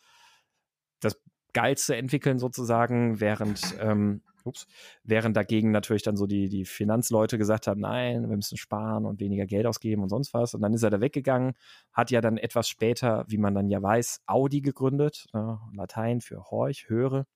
das 1.00 1.20
Geilste 1.52 1.94
entwickeln 1.94 2.38
sozusagen, 2.38 3.20
während 3.20 3.76
ähm, 3.80 4.22
ups, 4.44 4.66
während 5.04 5.36
dagegen 5.36 5.72
natürlich 5.72 6.02
dann 6.02 6.16
so 6.16 6.26
die, 6.26 6.48
die 6.48 6.64
Finanzleute 6.64 7.36
gesagt 7.36 7.66
haben, 7.66 7.82
nein, 7.82 8.30
wir 8.30 8.36
müssen 8.36 8.56
sparen 8.56 9.04
und 9.04 9.20
weniger 9.20 9.44
Geld 9.44 9.66
ausgeben 9.66 10.02
und 10.02 10.08
sonst 10.08 10.32
was. 10.32 10.54
Und 10.54 10.62
dann 10.62 10.72
ist 10.72 10.84
er 10.84 10.90
da 10.90 11.02
weggegangen, 11.02 11.52
hat 11.92 12.10
ja 12.10 12.22
dann 12.22 12.38
etwas 12.38 12.66
später, 12.66 13.26
wie 13.28 13.36
man 13.36 13.54
dann 13.54 13.68
ja 13.68 13.82
weiß, 13.82 14.22
Audi 14.24 14.62
gegründet, 14.62 15.26
ne, 15.34 15.60
Latein 15.74 16.22
für 16.22 16.50
Horch, 16.50 16.88
höre. 16.88 17.26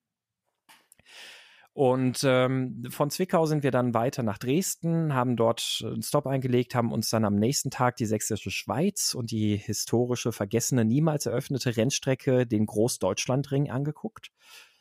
Und 1.73 2.25
ähm, 2.25 2.83
von 2.91 3.11
Zwickau 3.11 3.47
sind 3.47 3.63
wir 3.63 3.71
dann 3.71 3.95
weiter 3.95 4.25
nach 4.25 4.39
Dresden, 4.39 5.15
haben 5.15 5.37
dort 5.37 5.83
einen 5.85 6.03
Stop 6.03 6.27
eingelegt, 6.27 6.75
haben 6.75 6.93
uns 6.93 7.11
dann 7.11 7.25
am 7.25 7.37
nächsten 7.37 7.71
Tag 7.71 7.97
die 7.97 8.07
Sächsische 8.07 8.51
Schweiz 8.51 9.15
und 9.15 9.31
die 9.31 9.57
historische, 9.57 10.33
vergessene, 10.33 10.85
niemals 10.85 11.27
eröffnete 11.27 11.77
Rennstrecke, 11.77 12.47
den 12.47 12.67
Großdeutschlandring, 12.67 13.71
angeguckt. 13.71 14.31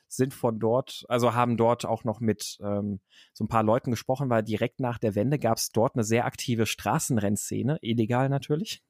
Sind 0.07 0.33
von 0.33 0.59
dort, 0.59 1.05
also 1.07 1.35
haben 1.35 1.55
dort 1.55 1.85
auch 1.85 2.03
noch 2.03 2.19
mit 2.19 2.57
ähm, 2.63 2.99
so 3.33 3.43
ein 3.43 3.47
paar 3.47 3.61
Leuten 3.61 3.91
gesprochen, 3.91 4.31
weil 4.31 4.41
direkt 4.41 4.79
nach 4.79 4.97
der 4.97 5.13
Wende 5.13 5.37
gab 5.37 5.59
es 5.59 5.69
dort 5.69 5.93
eine 5.93 6.03
sehr 6.03 6.25
aktive 6.25 6.65
Straßenrennszene, 6.65 7.77
illegal 7.83 8.27
natürlich, 8.29 8.81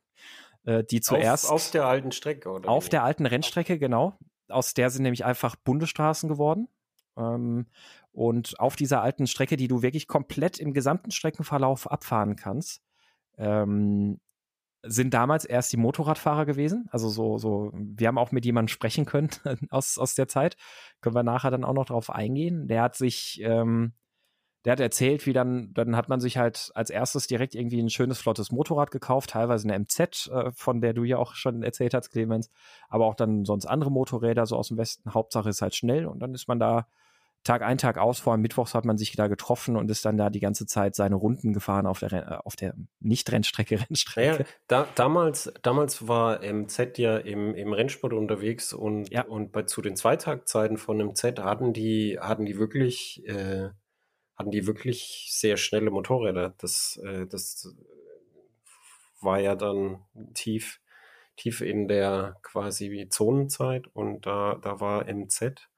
äh, 0.64 0.86
die 0.86 1.02
zuerst 1.02 1.48
auf, 1.48 1.52
auf, 1.52 1.72
der 1.72 1.86
alten 1.86 2.14
Strecke 2.14 2.50
oder 2.50 2.70
auf 2.70 2.88
der 2.88 3.04
alten 3.04 3.26
Rennstrecke 3.26 3.78
genau, 3.78 4.18
aus 4.48 4.74
der 4.74 4.90
sind 4.90 5.04
nämlich 5.04 5.26
einfach 5.26 5.58
Bundesstraßen 5.58 6.30
geworden. 6.30 6.70
Ähm, 7.20 7.68
und 8.12 8.60
auf 8.60 8.76
dieser 8.76 9.02
alten 9.02 9.28
Strecke, 9.28 9.58
die 9.58 9.68
du 9.68 9.82
wirklich 9.82 10.08
komplett 10.08 10.60
im 10.60 10.74
gesamten 10.74 11.12
Streckenverlauf 11.12 11.90
abfahren 11.92 12.36
kannst, 12.36 12.82
ähm, 13.38 14.20
sind 14.84 15.14
damals 15.14 15.46
erst 15.46 15.74
die 15.74 15.78
Motorradfahrer 15.78 16.46
gewesen. 16.46 16.88
Also 16.92 17.10
so, 17.10 17.38
so, 17.38 17.72
wir 17.74 18.08
haben 18.08 18.18
auch 18.18 18.32
mit 18.32 18.46
jemandem 18.46 18.70
sprechen 18.70 19.06
können 19.06 19.30
aus, 19.70 19.98
aus 19.98 20.16
der 20.16 20.28
Zeit. 20.28 20.56
Können 21.02 21.16
wir 21.16 21.24
nachher 21.24 21.52
dann 21.52 21.66
auch 21.66 21.74
noch 21.74 21.86
drauf 21.86 22.10
eingehen. 22.10 22.68
Der 22.68 22.84
hat 22.84 22.96
sich, 22.96 23.42
ähm, 23.44 23.94
der 24.66 24.74
hat 24.74 24.80
erzählt, 24.80 25.26
wie 25.26 25.34
dann, 25.34 25.74
dann 25.74 25.96
hat 25.96 26.10
man 26.10 26.20
sich 26.20 26.38
halt 26.38 26.72
als 26.76 26.90
erstes 26.90 27.28
direkt 27.28 27.56
irgendwie 27.56 27.82
ein 27.82 27.90
schönes, 27.90 28.20
flottes 28.20 28.52
Motorrad 28.52 28.92
gekauft, 28.92 29.32
teilweise 29.32 29.68
eine 29.68 29.80
MZ, 29.80 30.28
äh, 30.28 30.52
von 30.54 30.82
der 30.82 30.94
du 30.94 31.04
ja 31.04 31.18
auch 31.18 31.34
schon 31.36 31.64
erzählt 31.64 31.94
hast, 31.94 32.10
Clemens, 32.10 32.50
aber 32.90 33.06
auch 33.06 33.16
dann 33.16 33.46
sonst 33.46 33.66
andere 33.66 33.92
Motorräder 33.92 34.46
so 34.46 34.58
aus 34.58 34.70
dem 34.70 34.78
Westen. 34.78 35.14
Hauptsache 35.14 35.50
ist 35.50 35.62
halt 35.62 35.76
schnell 35.76 36.06
und 36.06 36.20
dann 36.20 36.34
ist 36.34 36.48
man 36.48 36.60
da 36.60 36.88
Tag 37.44 37.62
ein, 37.62 37.78
Tag 37.78 37.98
aus, 37.98 38.20
vor 38.20 38.34
allem 38.34 38.42
Mittwochs 38.42 38.76
hat 38.76 38.84
man 38.86 38.98
sich 38.98 39.16
da 39.16 39.28
getroffen 39.28 39.78
und 39.78 39.90
ist 39.90 40.04
dann 40.04 40.18
da 40.18 40.30
die 40.30 40.42
ganze 40.42 40.66
Zeit 40.66 40.94
seine 40.94 41.16
Runden 41.16 41.54
gefahren 41.54 41.88
auf 41.88 42.00
der, 42.00 42.12
äh, 42.12 42.38
auf 42.44 42.56
der 42.56 42.74
Nicht-Rennstrecke, 43.00 43.80
Rennstrecke. 43.90 44.44
Ja, 44.44 44.46
da, 44.68 44.88
damals, 44.96 45.52
damals 45.62 46.08
war 46.08 46.42
MZ 46.44 46.98
ja 46.98 47.18
im, 47.18 47.56
im 47.56 47.72
Rennsport 47.72 48.14
unterwegs 48.14 48.74
und, 48.74 49.10
ja. 49.10 49.24
und 49.24 49.52
bei, 49.52 49.64
zu 49.64 49.82
den 49.82 49.96
Zweitagzeiten 49.96 50.78
von 50.78 50.98
MZ 50.98 51.40
hatten 51.40 51.72
die, 51.72 52.20
hatten 52.20 52.46
die 52.46 52.60
wirklich, 52.60 53.26
äh, 53.26 53.70
hatten 54.36 54.52
die 54.52 54.68
wirklich 54.68 55.30
sehr 55.32 55.56
schnelle 55.56 55.92
Motorräder. 55.92 56.56
Das, 56.58 57.00
äh, 57.06 57.26
das 57.26 57.74
war 59.22 59.40
ja 59.40 59.56
dann 59.56 60.04
tief, 60.34 60.82
tief 61.38 61.62
in 61.62 61.88
der 61.88 62.36
quasi 62.44 63.08
Zonenzeit 63.10 63.88
und 63.88 64.26
da, 64.26 64.56
da 64.62 64.82
war 64.82 65.06
MZ 65.06 65.69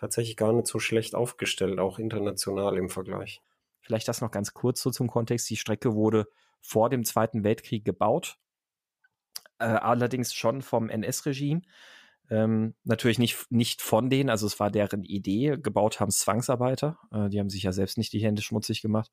tatsächlich 0.00 0.36
gar 0.36 0.52
nicht 0.54 0.66
so 0.66 0.78
schlecht 0.78 1.14
aufgestellt, 1.14 1.78
auch 1.78 1.98
international 1.98 2.78
im 2.78 2.88
Vergleich. 2.88 3.42
Vielleicht 3.80 4.08
das 4.08 4.22
noch 4.22 4.30
ganz 4.30 4.54
kurz 4.54 4.80
so 4.80 4.90
zum 4.90 5.08
Kontext. 5.08 5.48
Die 5.50 5.56
Strecke 5.56 5.94
wurde 5.94 6.26
vor 6.62 6.88
dem 6.88 7.04
Zweiten 7.04 7.44
Weltkrieg 7.44 7.84
gebaut, 7.84 8.38
äh, 9.58 9.64
allerdings 9.64 10.32
schon 10.32 10.62
vom 10.62 10.88
NS-Regime. 10.88 11.60
Ähm, 12.30 12.74
natürlich 12.84 13.18
nicht, 13.18 13.50
nicht 13.50 13.82
von 13.82 14.08
denen, 14.08 14.30
also 14.30 14.46
es 14.46 14.58
war 14.58 14.70
deren 14.70 15.02
Idee. 15.02 15.58
Gebaut 15.60 16.00
haben 16.00 16.10
Zwangsarbeiter, 16.10 16.98
äh, 17.12 17.28
die 17.28 17.38
haben 17.38 17.50
sich 17.50 17.64
ja 17.64 17.72
selbst 17.72 17.98
nicht 17.98 18.12
die 18.14 18.22
Hände 18.22 18.40
schmutzig 18.40 18.80
gemacht. 18.80 19.10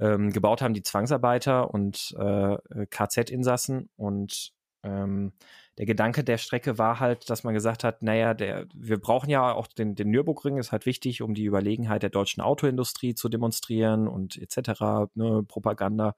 Ähm, 0.00 0.32
gebaut 0.32 0.60
haben 0.62 0.74
die 0.74 0.82
Zwangsarbeiter 0.82 1.72
und 1.72 2.16
äh, 2.18 2.56
KZ-Insassen 2.86 3.90
und 3.96 4.54
ähm, 4.82 5.32
der 5.78 5.86
Gedanke 5.86 6.24
der 6.24 6.38
Strecke 6.38 6.78
war 6.78 7.00
halt, 7.00 7.30
dass 7.30 7.44
man 7.44 7.54
gesagt 7.54 7.84
hat, 7.84 8.02
naja, 8.02 8.34
der, 8.34 8.66
wir 8.74 8.98
brauchen 8.98 9.30
ja 9.30 9.52
auch 9.52 9.66
den, 9.66 9.94
den 9.94 10.10
Nürburgring, 10.10 10.58
ist 10.58 10.72
halt 10.72 10.86
wichtig, 10.86 11.22
um 11.22 11.34
die 11.34 11.44
Überlegenheit 11.44 12.02
der 12.02 12.10
deutschen 12.10 12.42
Autoindustrie 12.42 13.14
zu 13.14 13.28
demonstrieren 13.28 14.08
und 14.08 14.36
etc., 14.36 15.08
ne, 15.14 15.42
Propaganda. 15.46 16.16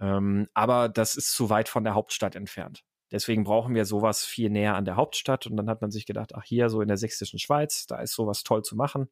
Ähm, 0.00 0.48
aber 0.54 0.88
das 0.88 1.16
ist 1.16 1.32
zu 1.32 1.50
weit 1.50 1.68
von 1.68 1.84
der 1.84 1.94
Hauptstadt 1.94 2.36
entfernt. 2.36 2.84
Deswegen 3.12 3.44
brauchen 3.44 3.74
wir 3.74 3.84
sowas 3.84 4.24
viel 4.24 4.50
näher 4.50 4.76
an 4.76 4.84
der 4.84 4.96
Hauptstadt. 4.96 5.46
Und 5.46 5.56
dann 5.56 5.68
hat 5.68 5.80
man 5.82 5.90
sich 5.90 6.06
gedacht, 6.06 6.34
ach 6.34 6.44
hier, 6.44 6.70
so 6.70 6.80
in 6.80 6.88
der 6.88 6.96
sächsischen 6.96 7.38
Schweiz, 7.38 7.86
da 7.86 8.00
ist 8.00 8.14
sowas 8.14 8.44
toll 8.44 8.62
zu 8.62 8.76
machen. 8.76 9.08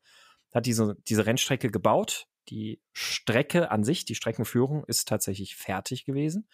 Hat 0.52 0.66
diese, 0.66 0.96
diese 1.08 1.26
Rennstrecke 1.26 1.70
gebaut. 1.70 2.26
Die 2.48 2.80
Strecke 2.92 3.70
an 3.70 3.84
sich, 3.84 4.04
die 4.04 4.14
Streckenführung 4.14 4.84
ist 4.84 5.08
tatsächlich 5.08 5.56
fertig 5.56 6.04
gewesen. 6.04 6.48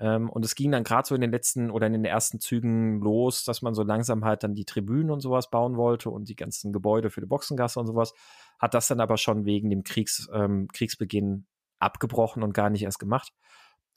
Ähm, 0.00 0.28
und 0.28 0.44
es 0.44 0.54
ging 0.54 0.72
dann 0.72 0.84
gerade 0.84 1.06
so 1.06 1.14
in 1.14 1.20
den 1.20 1.30
letzten 1.30 1.70
oder 1.70 1.86
in 1.86 1.92
den 1.92 2.04
ersten 2.04 2.40
Zügen 2.40 3.00
los, 3.00 3.44
dass 3.44 3.62
man 3.62 3.74
so 3.74 3.82
langsam 3.82 4.24
halt 4.24 4.42
dann 4.42 4.54
die 4.54 4.64
Tribünen 4.64 5.10
und 5.10 5.20
sowas 5.20 5.50
bauen 5.50 5.76
wollte 5.76 6.10
und 6.10 6.28
die 6.28 6.36
ganzen 6.36 6.72
Gebäude 6.72 7.10
für 7.10 7.20
die 7.20 7.26
Boxengasse 7.26 7.78
und 7.78 7.86
sowas. 7.86 8.14
Hat 8.58 8.74
das 8.74 8.88
dann 8.88 9.00
aber 9.00 9.16
schon 9.16 9.44
wegen 9.44 9.70
dem 9.70 9.84
Kriegs, 9.84 10.28
ähm, 10.32 10.68
Kriegsbeginn 10.72 11.46
abgebrochen 11.78 12.42
und 12.42 12.54
gar 12.54 12.70
nicht 12.70 12.82
erst 12.82 12.98
gemacht. 12.98 13.32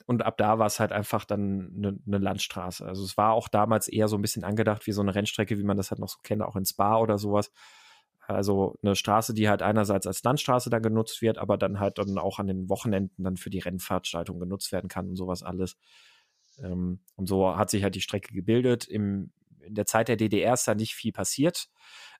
Und 0.06 0.24
ab 0.24 0.38
da 0.38 0.58
war 0.58 0.66
es 0.66 0.80
halt 0.80 0.92
einfach 0.92 1.24
dann 1.24 1.72
eine 1.76 1.98
ne 2.06 2.18
Landstraße. 2.18 2.86
Also 2.86 3.04
es 3.04 3.16
war 3.16 3.32
auch 3.32 3.48
damals 3.48 3.88
eher 3.88 4.08
so 4.08 4.16
ein 4.16 4.22
bisschen 4.22 4.44
angedacht 4.44 4.86
wie 4.86 4.92
so 4.92 5.02
eine 5.02 5.14
Rennstrecke, 5.14 5.58
wie 5.58 5.64
man 5.64 5.76
das 5.76 5.90
halt 5.90 6.00
noch 6.00 6.08
so 6.08 6.18
kennt, 6.22 6.42
auch 6.42 6.56
in 6.56 6.64
Spa 6.64 6.98
oder 6.98 7.18
sowas. 7.18 7.50
Also 8.28 8.76
eine 8.82 8.94
Straße, 8.94 9.34
die 9.34 9.48
halt 9.48 9.62
einerseits 9.62 10.06
als 10.06 10.22
Landstraße 10.22 10.70
dann 10.70 10.82
genutzt 10.82 11.22
wird, 11.22 11.38
aber 11.38 11.56
dann 11.56 11.80
halt 11.80 11.98
dann 11.98 12.18
auch 12.18 12.38
an 12.38 12.46
den 12.46 12.68
Wochenenden 12.68 13.24
dann 13.24 13.36
für 13.38 13.50
die 13.50 13.58
Rennveranstaltung 13.60 14.38
genutzt 14.38 14.70
werden 14.72 14.88
kann 14.88 15.08
und 15.08 15.16
sowas 15.16 15.42
alles. 15.42 15.76
Ähm, 16.62 17.00
und 17.16 17.26
so 17.26 17.56
hat 17.56 17.70
sich 17.70 17.82
halt 17.82 17.94
die 17.94 18.00
Strecke 18.00 18.32
gebildet. 18.34 18.86
Im, 18.86 19.32
in 19.60 19.74
der 19.74 19.86
Zeit 19.86 20.08
der 20.08 20.16
DDR 20.16 20.54
ist 20.54 20.66
da 20.68 20.74
nicht 20.74 20.94
viel 20.94 21.12
passiert. 21.12 21.68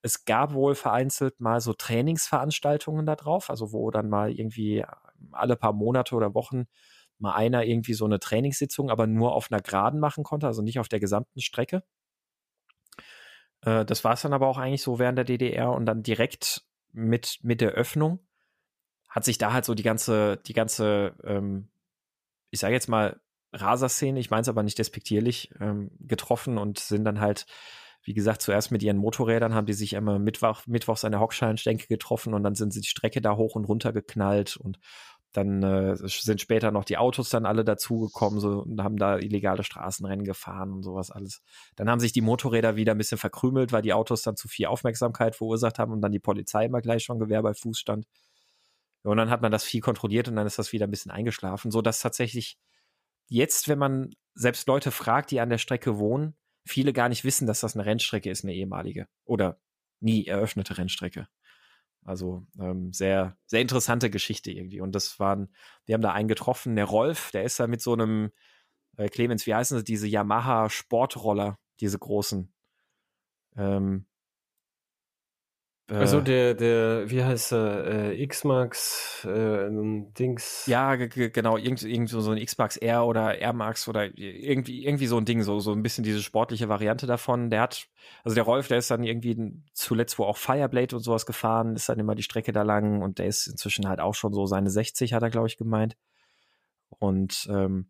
Es 0.03 0.25
gab 0.25 0.55
wohl 0.55 0.75
vereinzelt 0.75 1.41
mal 1.41 1.61
so 1.61 1.73
Trainingsveranstaltungen 1.75 3.05
da 3.07 3.17
drauf, 3.17 3.51
also 3.51 3.73
wo 3.73 3.91
dann 3.91 4.09
mal 4.09 4.31
irgendwie 4.33 4.85
alle 5.33 5.57
paar 5.57 5.73
Monate 5.73 6.15
oder 6.15 6.35
Wochen 6.35 6.67
mal 7.19 7.35
einer 7.35 7.65
irgendwie 7.65 7.95
so 7.95 8.05
eine 8.05 8.21
Trainingssitzung, 8.21 8.91
aber 8.91 9.07
nur 9.07 9.35
auf 9.35 9.51
einer 9.51 9.61
Geraden 9.61 9.99
machen 10.01 10.23
konnte, 10.25 10.47
also 10.47 10.63
nicht 10.63 10.79
auf 10.79 10.89
der 10.89 11.01
gesamten 11.01 11.41
Strecke. 11.41 11.83
Äh, 13.63 13.85
das 13.85 14.05
war 14.05 14.15
es 14.15 14.23
dann 14.23 14.33
aber 14.33 14.47
auch 14.47 14.59
eigentlich 14.59 14.83
so 14.83 14.99
während 14.99 15.19
der 15.19 15.25
DDR 15.25 15.73
und 15.73 15.87
dann 15.87 16.03
direkt 16.03 16.63
mit, 16.93 17.39
mit 17.43 17.61
der 17.61 17.73
Öffnung 17.73 18.21
hat 19.09 19.25
sich 19.25 19.39
da 19.39 19.53
halt 19.53 19.65
so 19.65 19.75
die 19.75 19.83
ganze, 19.83 20.37
die 20.47 20.53
ganze, 20.53 21.15
ähm, 21.25 21.69
ich 22.51 22.61
sage 22.61 22.75
jetzt 22.75 22.89
mal, 22.89 23.21
Raserszene, 23.53 24.21
ich 24.21 24.31
meine 24.31 24.43
es 24.43 24.49
aber 24.49 24.63
nicht 24.63 24.79
despektierlich, 24.79 25.51
ähm, 25.61 25.91
getroffen 26.01 26.59
und 26.59 26.79
sind 26.79 27.05
dann 27.05 27.21
halt, 27.21 27.47
wie 28.03 28.13
gesagt, 28.13 28.43
zuerst 28.43 28.71
mit 28.71 28.83
ihren 28.83 28.99
Motorrädern 28.99 29.55
haben 29.55 29.67
die 29.67 29.73
sich 29.73 29.95
immer 29.95 30.19
Mittwoch, 30.19 30.67
mittwochs 30.67 31.05
an 31.05 31.13
der 31.13 31.21
Hockscheinstänke 31.21 31.87
getroffen 31.87 32.35
und 32.35 32.43
dann 32.43 32.55
sind 32.55 32.73
sie 32.73 32.83
die 32.83 32.89
Strecke 32.89 33.21
da 33.23 33.37
hoch 33.37 33.55
und 33.55 33.65
runter 33.65 33.93
geknallt 33.93 34.57
und 34.57 34.79
dann 35.33 35.63
äh, 35.63 35.97
sind 35.97 36.41
später 36.41 36.71
noch 36.71 36.85
die 36.85 36.97
Autos 36.97 37.29
dann 37.29 37.45
alle 37.45 37.65
dazugekommen 37.65 38.41
so, 38.41 38.63
und 38.63 38.83
haben 38.83 38.97
da 38.97 39.19
illegale 39.19 39.63
Straßenrennen 39.63 40.25
gefahren 40.25 40.73
und 40.73 40.83
sowas 40.83 41.11
alles. 41.11 41.43
Dann 41.77 41.91
haben 41.91 42.01
sich 42.01 42.13
die 42.13 42.23
Motorräder 42.23 42.77
wieder 42.77 42.93
ein 42.93 42.99
bisschen 42.99 43.19
verkrümelt, 43.19 43.73
weil 43.73 43.83
die 43.83 43.93
Autos 43.93 44.23
dann 44.23 44.37
zu 44.37 44.49
viel 44.49 44.67
Aufmerksamkeit 44.67 45.37
verursacht 45.37 45.79
haben 45.79 45.93
und 45.93 46.01
dann 46.01 46.13
die 46.13 46.19
Polizei 46.19 46.65
immer 46.65 46.81
gleich 46.81 47.05
schon 47.05 47.19
Gewehr 47.19 47.43
bei 47.43 47.53
Fuß 47.53 47.79
stand. 47.79 48.07
Und 49.03 49.17
dann 49.17 49.31
hat 49.31 49.43
man 49.43 49.53
das 49.53 49.65
viel 49.65 49.81
kontrolliert 49.81 50.29
und 50.29 50.37
dann 50.37 50.47
ist 50.47 50.59
das 50.59 50.73
wieder 50.73 50.87
ein 50.87 50.91
bisschen 50.91 51.13
eingeschlafen, 51.13 51.71
so 51.71 51.83
dass 51.83 52.01
tatsächlich 52.01 52.59
jetzt, 53.29 53.69
wenn 53.69 53.79
man 53.79 54.11
selbst 54.35 54.67
Leute 54.67 54.91
fragt, 54.91 55.31
die 55.31 55.41
an 55.41 55.51
der 55.51 55.59
Strecke 55.59 55.99
wohnen, 55.99 56.37
viele 56.65 56.93
gar 56.93 57.09
nicht 57.09 57.25
wissen, 57.25 57.47
dass 57.47 57.61
das 57.61 57.77
eine 57.77 57.87
Rennstrecke 57.87 58.31
ist, 58.31 58.45
eine 58.45 58.55
ehemalige 58.55 59.07
oder 59.25 59.61
nie 60.01 60.27
eröffnete 60.27 60.79
Rennstrecke. 60.79 61.29
Also 62.09 62.47
ähm, 62.59 62.93
sehr, 62.93 63.37
sehr 63.47 63.61
interessante 63.61 64.11
Geschichte 64.11 64.51
irgendwie. 64.51 64.81
Und 64.81 64.93
das 64.95 65.21
waren, 65.21 65.51
wir 65.87 65.95
haben 65.95 66.03
da 66.03 66.13
einen 66.13 66.29
getroffen, 66.29 66.77
der 66.77 66.87
Rolf, 66.87 67.31
der 67.33 67.45
ist 67.45 67.61
da 67.61 67.67
mit 67.67 67.83
so 67.83 67.93
einem 67.93 68.31
Äh, 68.99 69.09
Clemens, 69.11 69.47
wie 69.47 69.55
heißen 69.55 69.79
sie? 69.79 69.85
Diese 69.85 70.09
Yamaha 70.09 70.71
Sportroller, 70.71 71.59
diese 71.81 71.99
großen. 71.99 72.53
Ähm, 73.57 74.07
also 75.97 76.21
der, 76.21 76.53
der, 76.53 77.11
wie 77.11 77.25
heißt 77.25 77.53
er, 77.53 77.87
äh, 77.87 78.23
X-Max, 78.23 79.25
äh, 79.25 79.71
Dings. 79.71 80.67
Ja, 80.67 80.97
genau, 80.97 81.57
irgendwie 81.57 81.91
irgend 81.91 82.11
so 82.11 82.31
ein 82.31 82.37
X-Max 82.37 82.77
R 82.77 83.07
oder 83.07 83.39
R 83.39 83.53
Max 83.55 83.89
oder 83.89 84.05
irgendwie, 84.19 84.85
irgendwie 84.85 85.07
so 85.07 85.17
ein 85.17 85.25
Ding, 85.25 85.43
so, 85.43 85.61
so 85.61 85.73
ein 85.73 85.83
bisschen 85.83 86.05
diese 86.05 86.23
sportliche 86.23 86.69
Variante 86.69 87.07
davon. 87.07 87.49
Der 87.49 87.63
hat, 87.63 87.89
also 88.23 88.35
der 88.35 88.45
Rolf, 88.45 88.69
der 88.69 88.79
ist 88.79 88.91
dann 88.91 89.03
irgendwie 89.03 89.55
zuletzt 89.73 90.19
wo 90.19 90.25
auch 90.25 90.37
Fireblade 90.37 90.95
und 90.95 91.03
sowas 91.03 91.25
gefahren, 91.25 91.75
ist 91.75 91.89
dann 91.89 91.99
immer 91.99 92.15
die 92.15 92.23
Strecke 92.23 92.53
da 92.53 92.63
lang 92.63 93.01
und 93.01 93.19
der 93.19 93.27
ist 93.27 93.47
inzwischen 93.47 93.89
halt 93.89 94.01
auch 94.01 94.15
schon 94.15 94.35
so 94.35 94.45
seine 94.45 94.69
60, 94.69 95.15
hat 95.15 95.23
er, 95.23 95.31
glaube 95.31 95.49
ich, 95.49 95.57
gemeint. 95.57 95.97
Und 96.99 97.49
ähm, 97.51 97.87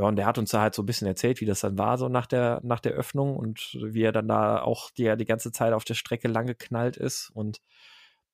ja, 0.00 0.06
und 0.06 0.16
der 0.16 0.24
hat 0.24 0.38
uns 0.38 0.50
da 0.50 0.62
halt 0.62 0.74
so 0.74 0.82
ein 0.82 0.86
bisschen 0.86 1.06
erzählt, 1.06 1.42
wie 1.42 1.44
das 1.44 1.60
dann 1.60 1.76
war, 1.76 1.98
so 1.98 2.08
nach 2.08 2.24
der, 2.24 2.60
nach 2.62 2.80
der 2.80 2.92
Öffnung 2.92 3.36
und 3.36 3.76
wie 3.82 4.02
er 4.02 4.12
dann 4.12 4.28
da 4.28 4.62
auch 4.62 4.90
die, 4.92 5.14
die 5.18 5.26
ganze 5.26 5.52
Zeit 5.52 5.74
auf 5.74 5.84
der 5.84 5.92
Strecke 5.92 6.26
lang 6.26 6.46
geknallt 6.46 6.96
ist. 6.96 7.28
Und 7.34 7.60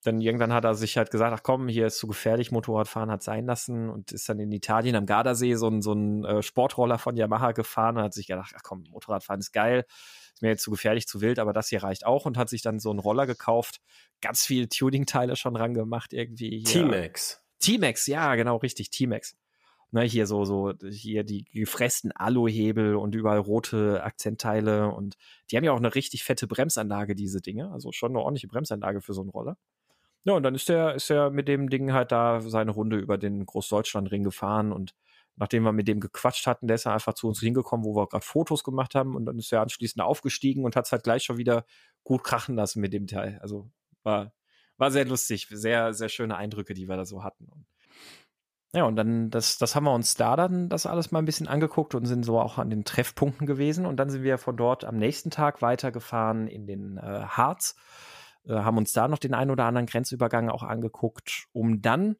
dann 0.05 0.21
irgendwann 0.21 0.53
hat 0.53 0.65
er 0.65 0.77
sich 0.77 0.97
halt 0.97 1.11
gesagt, 1.11 1.35
ach 1.37 1.43
komm, 1.43 1.67
hier 1.67 1.89
ist 1.89 1.99
zu 1.99 2.07
gefährlich, 2.07 2.53
Motorradfahren 2.53 3.11
hat 3.11 3.25
sein 3.25 3.47
lassen 3.47 3.91
und 3.91 4.13
ist 4.13 4.29
dann 4.29 4.39
in 4.39 4.53
Italien 4.53 4.95
am 4.95 5.07
Gardasee 5.07 5.55
so 5.57 5.67
ein, 5.67 5.83
so 5.83 5.93
ein 5.93 6.25
äh, 6.25 6.41
Sportroller 6.41 6.99
von 6.99 7.17
Yamaha 7.17 7.51
gefahren 7.51 7.97
und 7.97 8.05
hat 8.05 8.15
sich 8.15 8.29
gedacht, 8.29 8.53
ach 8.57 8.63
komm, 8.63 8.85
Motorradfahren 8.93 9.41
ist 9.41 9.51
geil, 9.51 9.87
ist 10.35 10.43
mir 10.43 10.51
jetzt 10.51 10.63
zu 10.63 10.71
gefährlich, 10.71 11.09
zu 11.09 11.21
wild, 11.21 11.41
aber 11.41 11.53
das 11.53 11.69
hier 11.69 11.83
reicht 11.83 12.07
auch 12.07 12.27
und 12.27 12.39
hat 12.39 12.49
sich 12.49 12.63
dann 12.63 12.79
so 12.79 12.91
einen 12.91 13.01
Roller 13.01 13.27
gekauft, 13.27 13.81
ganz 14.21 14.47
viel 14.47 14.69
Tuning-Teile 14.69 15.35
schon 15.35 15.57
rangemacht 15.57 16.13
irgendwie. 16.13 16.63
T-Max. 16.63 17.43
T-Max, 17.59 18.07
ja, 18.07 18.37
genau, 18.37 18.59
richtig, 18.59 18.91
T-Max 18.91 19.37
ne, 19.91 20.03
hier 20.03 20.27
so, 20.27 20.45
so, 20.45 20.73
hier 20.91 21.25
die 21.25 21.45
gefressten 21.45 22.13
Aluhebel 22.13 22.97
und 22.97 23.15
überall 23.15 23.39
rote 23.39 24.03
Akzentteile 24.03 24.89
und 24.93 25.17
die 25.51 25.57
haben 25.57 25.65
ja 25.65 25.73
auch 25.73 25.79
eine 25.79 25.95
richtig 25.95 26.25
fette 26.25 26.47
Bremsanlage, 26.47 27.15
diese 27.15 27.41
Dinge. 27.41 27.71
Also 27.73 27.93
schon 27.93 28.13
eine 28.13 28.21
ordentliche 28.21 28.49
Bremsanlage 28.49 29.01
für 29.01 29.15
so 29.15 29.23
einen 29.23 29.31
Roller. 29.31 29.57
Ja, 30.25 30.35
und 30.35 30.43
dann 30.43 30.55
ist 30.57 30.69
er, 30.71 30.95
ist 30.95 31.11
er 31.11 31.31
mit 31.31 31.49
dem 31.49 31.71
Ding 31.71 31.93
halt 31.93 32.11
da 32.13 32.41
seine 32.41 32.73
Runde 32.73 32.99
über 32.99 33.17
den 33.17 33.47
Großdeutschlandring 33.47 34.25
gefahren 34.25 34.73
und 34.73 34.95
nachdem 35.37 35.63
wir 35.63 35.73
mit 35.73 35.87
dem 35.87 36.01
gequatscht 36.01 36.47
hatten, 36.47 36.67
der 36.67 36.77
ist 36.77 36.87
er 36.87 36.95
einfach 36.95 37.15
zu 37.15 37.29
uns 37.29 37.41
hingekommen, 37.41 37.85
wo 37.85 37.95
wir 37.95 38.09
gerade 38.09 38.25
Fotos 38.25 38.65
gemacht 38.65 38.95
haben 38.95 39.15
und 39.15 39.27
dann 39.27 39.39
ist 39.39 39.53
er 39.53 39.61
anschließend 39.61 40.03
aufgestiegen 40.03 40.65
und 40.65 40.77
hat 40.77 40.87
es 40.87 40.93
halt 40.93 41.05
gleich 41.05 41.23
schon 41.25 41.39
wieder 41.39 41.65
gut 42.05 42.25
krachen 42.25 42.57
lassen 42.57 42.81
mit 42.81 42.93
dem 42.93 43.07
Teil. 43.07 43.39
Also 43.41 43.71
war, 44.03 44.33
war 44.79 44.91
sehr 44.91 45.05
lustig, 45.05 45.47
sehr, 45.51 45.95
sehr 45.95 46.09
schöne 46.09 46.37
Eindrücke, 46.37 46.75
die 46.75 46.89
wir 46.89 46.97
da 46.97 47.05
so 47.05 47.23
hatten. 47.23 47.47
Und 47.47 47.67
ja, 48.73 48.85
und 48.85 48.97
dann, 48.97 49.31
das, 49.31 49.59
das 49.59 49.75
haben 49.75 49.85
wir 49.85 49.95
uns 49.95 50.15
da 50.15 50.37
dann 50.37 50.69
das 50.69 50.87
alles 50.87 51.11
mal 51.11 51.21
ein 51.21 51.25
bisschen 51.25 51.49
angeguckt 51.49 51.95
und 51.95 52.07
sind 52.07 52.25
so 52.25 52.39
auch 52.41 52.59
an 52.59 52.71
den 52.71 52.85
Treffpunkten 52.85 53.47
gewesen. 53.47 53.87
Und 53.87 53.97
dann 53.97 54.11
sind 54.11 54.23
wir 54.23 54.39
von 54.39 54.57
dort 54.57 54.85
am 54.85 54.97
nächsten 54.97 55.31
Tag 55.31 55.63
weitergefahren 55.63 56.49
in 56.49 56.67
den 56.67 56.99
äh, 56.99 57.25
Harz, 57.27 57.77
äh, 58.45 58.55
haben 58.55 58.77
uns 58.77 58.93
da 58.93 59.09
noch 59.09 59.19
den 59.19 59.35
einen 59.35 59.51
oder 59.51 59.65
anderen 59.65 59.87
Grenzübergang 59.87 60.51
auch 60.51 60.63
angeguckt, 60.63 61.47
um 61.53 61.81
dann 61.81 62.17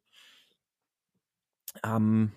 am 1.81 2.31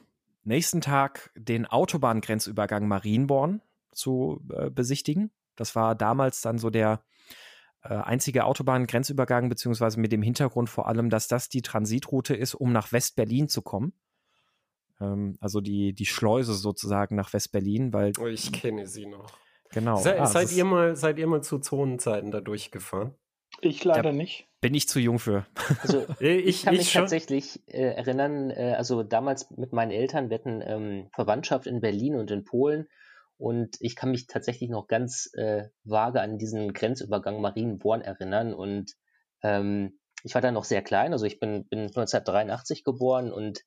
nächsten 0.45 0.81
Tag 0.81 1.31
den 1.35 1.67
Autobahngrenzübergang 1.67 2.89
Marienborn 2.89 3.63
zu 3.93 4.43
äh, 4.53 4.71
besichtigen. 4.71 5.31
Das 5.57 5.77
war 5.77 5.95
damals 5.95 6.41
dann 6.41 6.59
so 6.59 6.71
der 6.71 7.03
äh, 7.83 7.95
einzige 7.95 8.45
Autobahngrenzübergang, 8.45 9.49
beziehungsweise 9.49 9.99
mit 9.99 10.13
dem 10.13 10.23
Hintergrund 10.23 10.69
vor 10.69 10.89
allem, 10.89 11.11
dass 11.11 11.29
das 11.29 11.49
die 11.49 11.63
Transitroute 11.63 12.35
ist, 12.35 12.55
um 12.55 12.73
nach 12.73 12.93
West-Berlin 12.93 13.49
zu 13.49 13.63
kommen. 13.63 13.93
Ähm, 15.01 15.37
also 15.41 15.61
die, 15.61 15.95
die 15.95 16.07
Schleuse 16.07 16.55
sozusagen 16.55 17.17
nach 17.17 17.33
West-Berlin, 17.33 17.93
weil. 17.93 18.13
Oh, 18.21 18.27
ich 18.27 18.53
kenne 18.53 18.87
sie 18.87 19.07
noch. 19.07 19.33
Genau. 19.71 19.97
Se, 19.97 20.21
ah, 20.21 20.27
seid, 20.27 20.53
ihr 20.53 20.65
mal, 20.65 20.97
seid 20.97 21.19
ihr 21.19 21.27
mal 21.27 21.43
zu 21.43 21.59
Zonenzeiten 21.59 22.31
da 22.31 22.41
durchgefahren? 22.41 23.15
Ich 23.61 23.85
leider 23.85 24.03
da 24.03 24.13
nicht. 24.13 24.49
Bin 24.61 24.75
ich 24.75 24.89
zu 24.89 25.01
jung 25.01 25.19
für. 25.19 25.47
Also, 25.83 26.07
ich, 26.21 26.47
ich, 26.47 26.63
kann 26.65 26.75
ich 26.75 26.81
mich 26.81 26.93
schon? 26.93 27.03
tatsächlich 27.03 27.61
äh, 27.69 27.95
erinnern, 27.95 28.51
äh, 28.51 28.75
also 28.77 29.03
damals 29.03 29.51
mit 29.51 29.73
meinen 29.73 29.91
Eltern, 29.91 30.29
wir 30.29 30.39
hatten 30.39 30.63
ähm, 30.65 31.09
Verwandtschaft 31.15 31.67
in 31.67 31.81
Berlin 31.81 32.17
und 32.17 32.31
in 32.31 32.45
Polen 32.45 32.89
und 33.41 33.77
ich 33.81 33.97
kann 33.97 34.11
mich 34.11 34.27
tatsächlich 34.27 34.69
noch 34.69 34.87
ganz 34.87 35.31
äh, 35.33 35.69
vage 35.85 36.21
an 36.21 36.37
diesen 36.37 36.75
Grenzübergang 36.75 37.41
Marienborn 37.41 38.03
erinnern. 38.03 38.53
Und 38.53 38.93
ähm, 39.43 39.99
ich 40.23 40.35
war 40.35 40.43
da 40.43 40.53
noch 40.53 40.65
sehr 40.65 40.83
klein, 40.83 41.13
also 41.13 41.25
ich 41.25 41.41
bin, 41.41 41.67
bin 41.67 41.81
1983 41.81 42.85
geboren 42.85 43.33
und 43.33 43.61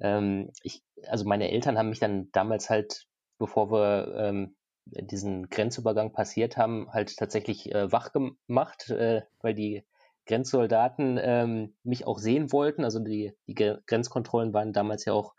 ähm, 0.00 0.50
ich, 0.62 0.82
also 1.06 1.26
meine 1.26 1.50
Eltern 1.50 1.76
haben 1.76 1.90
mich 1.90 2.00
dann 2.00 2.30
damals 2.32 2.70
halt, 2.70 3.06
bevor 3.38 3.70
wir 3.70 4.14
ähm, 4.16 4.56
diesen 4.86 5.50
Grenzübergang 5.50 6.12
passiert 6.12 6.56
haben, 6.56 6.90
halt 6.90 7.14
tatsächlich 7.18 7.70
äh, 7.74 7.92
wach 7.92 8.12
gemacht, 8.12 8.88
äh, 8.88 9.22
weil 9.40 9.52
die 9.52 9.84
Grenzsoldaten 10.24 11.18
ähm, 11.20 11.76
mich 11.82 12.06
auch 12.06 12.18
sehen 12.18 12.50
wollten. 12.50 12.84
Also 12.84 12.98
die, 13.00 13.34
die 13.46 13.54
Grenzkontrollen 13.54 14.54
waren 14.54 14.72
damals 14.72 15.04
ja 15.04 15.12
auch 15.12 15.34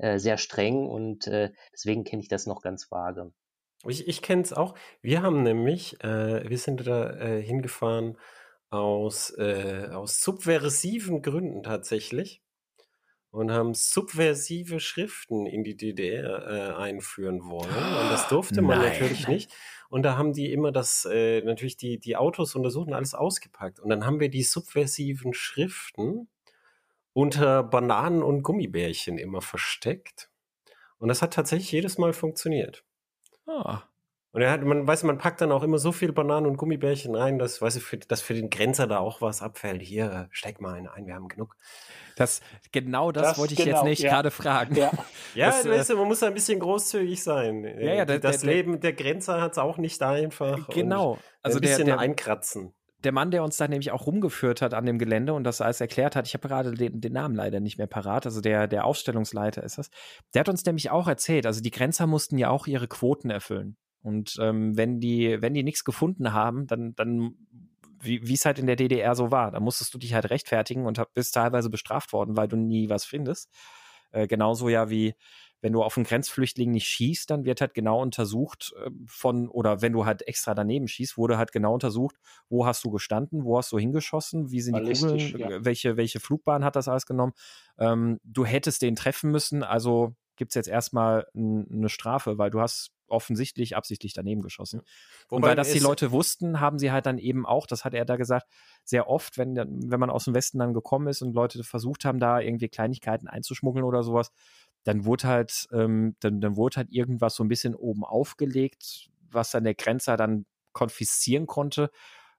äh, 0.00 0.18
sehr 0.18 0.38
streng 0.38 0.86
und 0.86 1.26
äh, 1.26 1.50
deswegen 1.72 2.04
kenne 2.04 2.22
ich 2.22 2.28
das 2.28 2.46
noch 2.46 2.62
ganz 2.62 2.90
vage. 2.90 3.32
Ich, 3.86 4.06
ich 4.06 4.22
kenne 4.22 4.42
es 4.42 4.52
auch. 4.52 4.74
Wir 5.00 5.22
haben 5.22 5.42
nämlich, 5.42 6.02
äh, 6.04 6.48
wir 6.48 6.58
sind 6.58 6.86
da 6.86 7.10
äh, 7.18 7.42
hingefahren 7.42 8.18
aus, 8.68 9.30
äh, 9.38 9.88
aus 9.92 10.20
subversiven 10.20 11.22
Gründen 11.22 11.62
tatsächlich 11.62 12.42
und 13.30 13.52
haben 13.52 13.74
subversive 13.74 14.80
Schriften 14.80 15.46
in 15.46 15.64
die 15.64 15.76
DDR 15.76 16.46
äh, 16.46 16.74
einführen 16.74 17.42
wollen. 17.44 17.70
Und 17.70 18.10
das 18.10 18.28
durfte 18.28 18.60
man 18.60 18.78
Nein. 18.78 18.92
natürlich 18.92 19.28
nicht. 19.28 19.52
Und 19.88 20.02
da 20.02 20.16
haben 20.16 20.32
die 20.32 20.52
immer 20.52 20.72
das, 20.72 21.06
äh, 21.10 21.40
natürlich 21.42 21.76
die, 21.76 21.98
die 21.98 22.16
Autos 22.16 22.54
untersucht 22.54 22.88
und 22.88 22.94
alles 22.94 23.14
ausgepackt. 23.14 23.80
Und 23.80 23.88
dann 23.88 24.04
haben 24.04 24.20
wir 24.20 24.30
die 24.30 24.42
subversiven 24.42 25.32
Schriften 25.32 26.28
unter 27.20 27.62
Bananen 27.62 28.22
und 28.22 28.42
Gummibärchen 28.42 29.18
immer 29.18 29.42
versteckt. 29.42 30.30
Und 30.96 31.08
das 31.08 31.20
hat 31.20 31.34
tatsächlich 31.34 31.70
jedes 31.70 31.98
Mal 31.98 32.14
funktioniert. 32.14 32.82
Ah. 33.46 33.82
Und 34.32 34.40
er 34.40 34.50
hat, 34.50 34.62
man 34.62 34.86
weiß, 34.86 35.02
man 35.02 35.18
packt 35.18 35.42
dann 35.42 35.52
auch 35.52 35.62
immer 35.62 35.76
so 35.76 35.92
viel 35.92 36.12
Bananen 36.12 36.46
und 36.46 36.56
Gummibärchen 36.56 37.14
rein, 37.14 37.38
dass, 37.38 37.60
weiß 37.60 37.76
ich, 37.76 37.82
für, 37.82 37.98
dass 37.98 38.22
für 38.22 38.32
den 38.32 38.48
Grenzer 38.48 38.86
da 38.86 39.00
auch 39.00 39.20
was 39.20 39.42
abfällt. 39.42 39.82
Hier, 39.82 40.28
steck 40.30 40.62
mal 40.62 40.72
einen 40.74 40.88
ein, 40.88 41.06
wir 41.06 41.14
haben 41.14 41.28
genug. 41.28 41.56
Das, 42.16 42.40
genau 42.72 43.12
das, 43.12 43.30
das 43.30 43.38
wollte 43.38 43.52
ich 43.52 43.58
genau, 43.64 43.76
jetzt 43.76 43.84
nicht 43.84 44.02
ja. 44.02 44.12
gerade 44.12 44.30
fragen. 44.30 44.76
Ja, 44.76 44.90
ja 45.34 45.46
das, 45.48 45.68
weißt 45.68 45.90
du, 45.90 45.96
man 45.96 46.08
muss 46.08 46.22
ein 46.22 46.32
bisschen 46.32 46.58
großzügig 46.58 47.22
sein. 47.22 47.64
Ja, 47.64 47.94
ja, 47.94 48.04
der, 48.06 48.18
das 48.18 48.40
der, 48.40 48.54
Leben 48.54 48.80
der 48.80 48.94
Grenzer 48.94 49.42
hat 49.42 49.52
es 49.52 49.58
auch 49.58 49.76
nicht 49.76 50.02
einfach. 50.02 50.68
Genau. 50.70 51.18
Also 51.42 51.58
ein 51.58 51.62
bisschen 51.62 51.86
der, 51.86 51.98
einkratzen 51.98 52.72
der 53.04 53.12
Mann, 53.12 53.30
der 53.30 53.42
uns 53.42 53.56
da 53.56 53.66
nämlich 53.68 53.90
auch 53.90 54.06
rumgeführt 54.06 54.62
hat 54.62 54.74
an 54.74 54.86
dem 54.86 54.98
Gelände 54.98 55.32
und 55.34 55.44
das 55.44 55.60
alles 55.60 55.80
erklärt 55.80 56.16
hat, 56.16 56.26
ich 56.26 56.34
habe 56.34 56.46
gerade 56.46 56.72
den, 56.72 57.00
den, 57.00 57.12
Namen 57.12 57.34
leider 57.34 57.60
nicht 57.60 57.78
mehr 57.78 57.86
parat, 57.86 58.26
also 58.26 58.40
der, 58.40 58.66
der 58.66 58.84
Ausstellungsleiter 58.84 59.62
ist 59.62 59.78
das, 59.78 59.90
der 60.34 60.40
hat 60.40 60.48
uns 60.48 60.64
nämlich 60.64 60.90
auch 60.90 61.08
erzählt, 61.08 61.46
also 61.46 61.60
die 61.60 61.70
Grenzer 61.70 62.06
mussten 62.06 62.38
ja 62.38 62.50
auch 62.50 62.66
ihre 62.66 62.88
Quoten 62.88 63.30
erfüllen. 63.30 63.76
Und 64.02 64.36
ähm, 64.40 64.76
wenn 64.76 64.98
die, 64.98 65.42
wenn 65.42 65.54
die 65.54 65.62
nichts 65.62 65.84
gefunden 65.84 66.32
haben, 66.32 66.66
dann, 66.66 66.94
dann 66.94 67.34
wie 68.02 68.32
es 68.32 68.46
halt 68.46 68.58
in 68.58 68.66
der 68.66 68.76
DDR 68.76 69.14
so 69.14 69.30
war, 69.30 69.50
da 69.50 69.60
musstest 69.60 69.92
du 69.92 69.98
dich 69.98 70.14
halt 70.14 70.30
rechtfertigen 70.30 70.86
und 70.86 71.02
bist 71.12 71.34
teilweise 71.34 71.68
bestraft 71.68 72.14
worden, 72.14 72.34
weil 72.34 72.48
du 72.48 72.56
nie 72.56 72.88
was 72.88 73.04
findest. 73.04 73.50
Äh, 74.10 74.26
genauso 74.26 74.68
ja 74.70 74.88
wie 74.88 75.14
wenn 75.60 75.72
du 75.72 75.82
auf 75.82 75.96
einen 75.96 76.04
Grenzflüchtling 76.04 76.70
nicht 76.70 76.86
schießt, 76.86 77.30
dann 77.30 77.44
wird 77.44 77.60
halt 77.60 77.74
genau 77.74 78.00
untersucht 78.00 78.72
äh, 78.76 78.90
von, 79.06 79.48
oder 79.48 79.82
wenn 79.82 79.92
du 79.92 80.06
halt 80.06 80.26
extra 80.26 80.54
daneben 80.54 80.88
schießt, 80.88 81.16
wurde 81.16 81.38
halt 81.38 81.52
genau 81.52 81.74
untersucht, 81.74 82.16
wo 82.48 82.66
hast 82.66 82.84
du 82.84 82.90
gestanden, 82.90 83.44
wo 83.44 83.58
hast 83.58 83.72
du 83.72 83.78
hingeschossen, 83.78 84.50
wie 84.50 84.60
sind 84.60 84.76
die 84.76 84.92
Kugeln, 84.92 85.38
ja. 85.38 85.64
welche, 85.64 85.96
welche 85.96 86.20
Flugbahn 86.20 86.64
hat 86.64 86.76
das 86.76 86.88
alles 86.88 87.06
genommen. 87.06 87.32
Ähm, 87.78 88.20
du 88.24 88.44
hättest 88.44 88.82
den 88.82 88.96
treffen 88.96 89.30
müssen, 89.30 89.62
also 89.62 90.14
gibt 90.36 90.52
es 90.52 90.54
jetzt 90.54 90.68
erstmal 90.68 91.26
eine 91.34 91.90
Strafe, 91.90 92.38
weil 92.38 92.50
du 92.50 92.60
hast 92.60 92.92
offensichtlich 93.10 93.76
absichtlich 93.76 94.14
daneben 94.14 94.40
geschossen. 94.40 94.82
Wobei 95.28 95.36
und 95.36 95.42
weil 95.42 95.56
das 95.56 95.72
die 95.72 95.78
Leute 95.80 96.12
wussten, 96.12 96.60
haben 96.60 96.78
sie 96.78 96.92
halt 96.92 97.06
dann 97.06 97.18
eben 97.18 97.44
auch, 97.44 97.66
das 97.66 97.84
hat 97.84 97.92
er 97.92 98.04
da 98.04 98.16
gesagt, 98.16 98.46
sehr 98.84 99.08
oft, 99.08 99.36
wenn, 99.36 99.56
wenn 99.56 100.00
man 100.00 100.10
aus 100.10 100.24
dem 100.24 100.34
Westen 100.34 100.58
dann 100.58 100.72
gekommen 100.72 101.08
ist 101.08 101.22
und 101.22 101.34
Leute 101.34 101.62
versucht 101.64 102.04
haben, 102.04 102.20
da 102.20 102.40
irgendwie 102.40 102.68
Kleinigkeiten 102.68 103.28
einzuschmuggeln 103.28 103.84
oder 103.84 104.02
sowas, 104.02 104.32
dann 104.84 105.04
wurde 105.04 105.28
halt, 105.28 105.66
ähm, 105.72 106.16
dann, 106.20 106.40
dann 106.40 106.56
wurde 106.56 106.76
halt 106.76 106.90
irgendwas 106.90 107.34
so 107.36 107.44
ein 107.44 107.48
bisschen 107.48 107.74
oben 107.74 108.04
aufgelegt, 108.04 109.10
was 109.30 109.50
dann 109.50 109.64
der 109.64 109.74
Grenzer 109.74 110.16
dann 110.16 110.46
konfiszieren 110.72 111.46
konnte. 111.46 111.90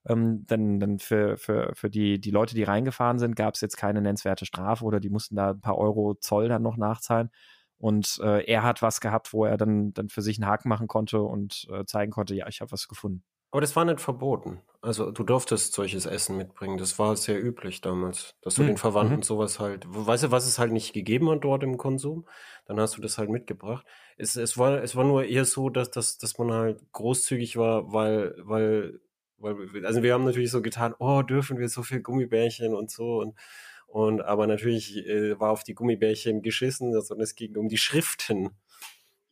Ähm, 0.06 0.44
dann, 0.46 0.80
dann 0.80 0.98
für, 0.98 1.36
für, 1.38 1.72
für 1.74 1.90
die, 1.90 2.20
die 2.20 2.30
Leute, 2.32 2.54
die 2.56 2.64
reingefahren 2.64 3.18
sind, 3.18 3.36
gab 3.36 3.54
es 3.54 3.60
jetzt 3.60 3.76
keine 3.76 4.02
nennenswerte 4.02 4.46
Strafe 4.46 4.84
oder 4.84 4.98
die 5.00 5.10
mussten 5.10 5.36
da 5.36 5.50
ein 5.50 5.60
paar 5.60 5.78
Euro 5.78 6.14
Zoll 6.14 6.48
dann 6.48 6.62
noch 6.62 6.76
nachzahlen. 6.76 7.30
Und 7.78 8.18
äh, 8.22 8.44
er 8.46 8.62
hat 8.64 8.82
was 8.82 9.00
gehabt, 9.00 9.32
wo 9.32 9.44
er 9.44 9.56
dann, 9.56 9.92
dann 9.92 10.08
für 10.08 10.22
sich 10.22 10.38
einen 10.38 10.48
Haken 10.48 10.68
machen 10.68 10.88
konnte 10.88 11.20
und 11.22 11.66
äh, 11.72 11.84
zeigen 11.84 12.12
konnte, 12.12 12.34
ja, 12.34 12.48
ich 12.48 12.60
habe 12.60 12.72
was 12.72 12.88
gefunden. 12.88 13.24
Aber 13.52 13.60
das 13.60 13.76
war 13.76 13.84
nicht 13.84 14.00
verboten. 14.00 14.62
Also 14.80 15.10
du 15.12 15.22
durftest 15.24 15.74
solches 15.74 16.06
Essen 16.06 16.36
mitbringen. 16.38 16.78
Das 16.78 16.98
war 16.98 17.16
sehr 17.16 17.40
üblich 17.42 17.82
damals, 17.82 18.34
dass 18.40 18.54
du 18.56 18.62
Hm, 18.62 18.66
den 18.66 18.78
Verwandten 18.78 19.18
mhm. 19.18 19.22
sowas 19.22 19.60
halt, 19.60 19.84
weißt 19.88 20.24
du, 20.24 20.30
was 20.32 20.46
es 20.46 20.58
halt 20.58 20.72
nicht 20.72 20.94
gegeben 20.94 21.30
hat 21.30 21.44
dort 21.44 21.62
im 21.62 21.76
Konsum, 21.76 22.26
dann 22.66 22.80
hast 22.80 22.96
du 22.96 23.02
das 23.02 23.18
halt 23.18 23.30
mitgebracht. 23.30 23.86
Es, 24.16 24.36
es 24.36 24.58
war, 24.58 24.82
es 24.82 24.96
war 24.96 25.04
nur 25.04 25.24
eher 25.24 25.44
so, 25.44 25.68
dass, 25.68 25.90
dass, 25.90 26.18
dass 26.18 26.38
man 26.38 26.50
halt 26.52 26.80
großzügig 26.92 27.56
war, 27.58 27.92
weil, 27.92 28.34
weil, 28.38 29.00
weil, 29.38 29.72
wir- 29.74 29.86
also 29.86 30.02
wir 30.02 30.14
haben 30.14 30.24
natürlich 30.24 30.50
so 30.50 30.62
getan, 30.62 30.94
oh, 30.98 31.22
dürfen 31.22 31.58
wir 31.58 31.68
so 31.68 31.82
viel 31.84 32.00
Gummibärchen 32.00 32.74
und 32.74 32.90
so 32.90 33.20
und, 33.20 33.38
und 33.86 34.22
aber 34.22 34.46
natürlich 34.46 34.96
äh, 35.06 35.38
war 35.38 35.50
auf 35.50 35.62
die 35.64 35.74
Gummibärchen 35.74 36.42
geschissen, 36.42 36.92
sondern 37.02 37.22
es 37.24 37.34
ging 37.36 37.56
um 37.56 37.68
die 37.68 37.78
Schriften. 37.78 38.50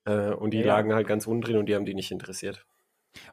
Äh, 0.06 0.32
und 0.32 0.52
die 0.52 0.62
ja. 0.62 0.66
lagen 0.66 0.94
halt 0.94 1.08
ganz 1.08 1.26
unten 1.26 1.42
drin 1.42 1.58
und 1.58 1.66
die 1.68 1.74
haben 1.76 1.86
die 1.86 1.94
nicht 1.94 2.10
interessiert. 2.12 2.66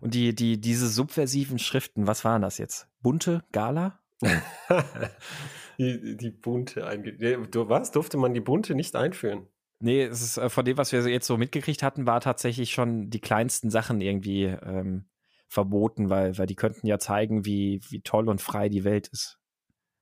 Und 0.02 0.14
die, 0.14 0.34
die, 0.34 0.60
diese 0.60 0.88
subversiven 0.88 1.60
Schriften, 1.60 2.08
was 2.08 2.26
waren 2.26 2.42
das 2.42 2.58
jetzt? 2.58 2.88
Bunte 3.02 3.44
Gala? 3.52 4.00
die, 5.78 6.18
die 6.18 6.32
bunte 6.32 6.88
einge 6.88 7.14
du 7.14 7.70
was? 7.70 7.92
Durfte 7.92 8.18
man 8.18 8.34
die 8.34 8.42
bunte 8.42 8.74
nicht 8.74 8.96
einführen? 8.96 9.48
Nee, 9.80 10.04
es 10.04 10.22
ist 10.22 10.38
äh, 10.38 10.50
von 10.50 10.66
dem, 10.66 10.78
was 10.78 10.92
wir 10.92 11.08
jetzt 11.08 11.28
so 11.28 11.38
mitgekriegt 11.38 11.84
hatten, 11.84 12.08
war 12.08 12.20
tatsächlich 12.20 12.72
schon 12.72 13.10
die 13.10 13.22
kleinsten 13.22 13.70
Sachen 13.70 14.02
irgendwie 14.02 14.46
ähm, 14.46 15.08
verboten, 15.48 16.10
weil, 16.10 16.38
weil 16.38 16.48
die 16.48 16.56
könnten 16.56 16.88
ja 16.88 16.98
zeigen, 17.00 17.46
wie, 17.46 17.82
wie 17.90 18.02
toll 18.02 18.28
und 18.28 18.42
frei 18.42 18.70
die 18.70 18.84
Welt 18.84 19.08
ist. 19.10 19.40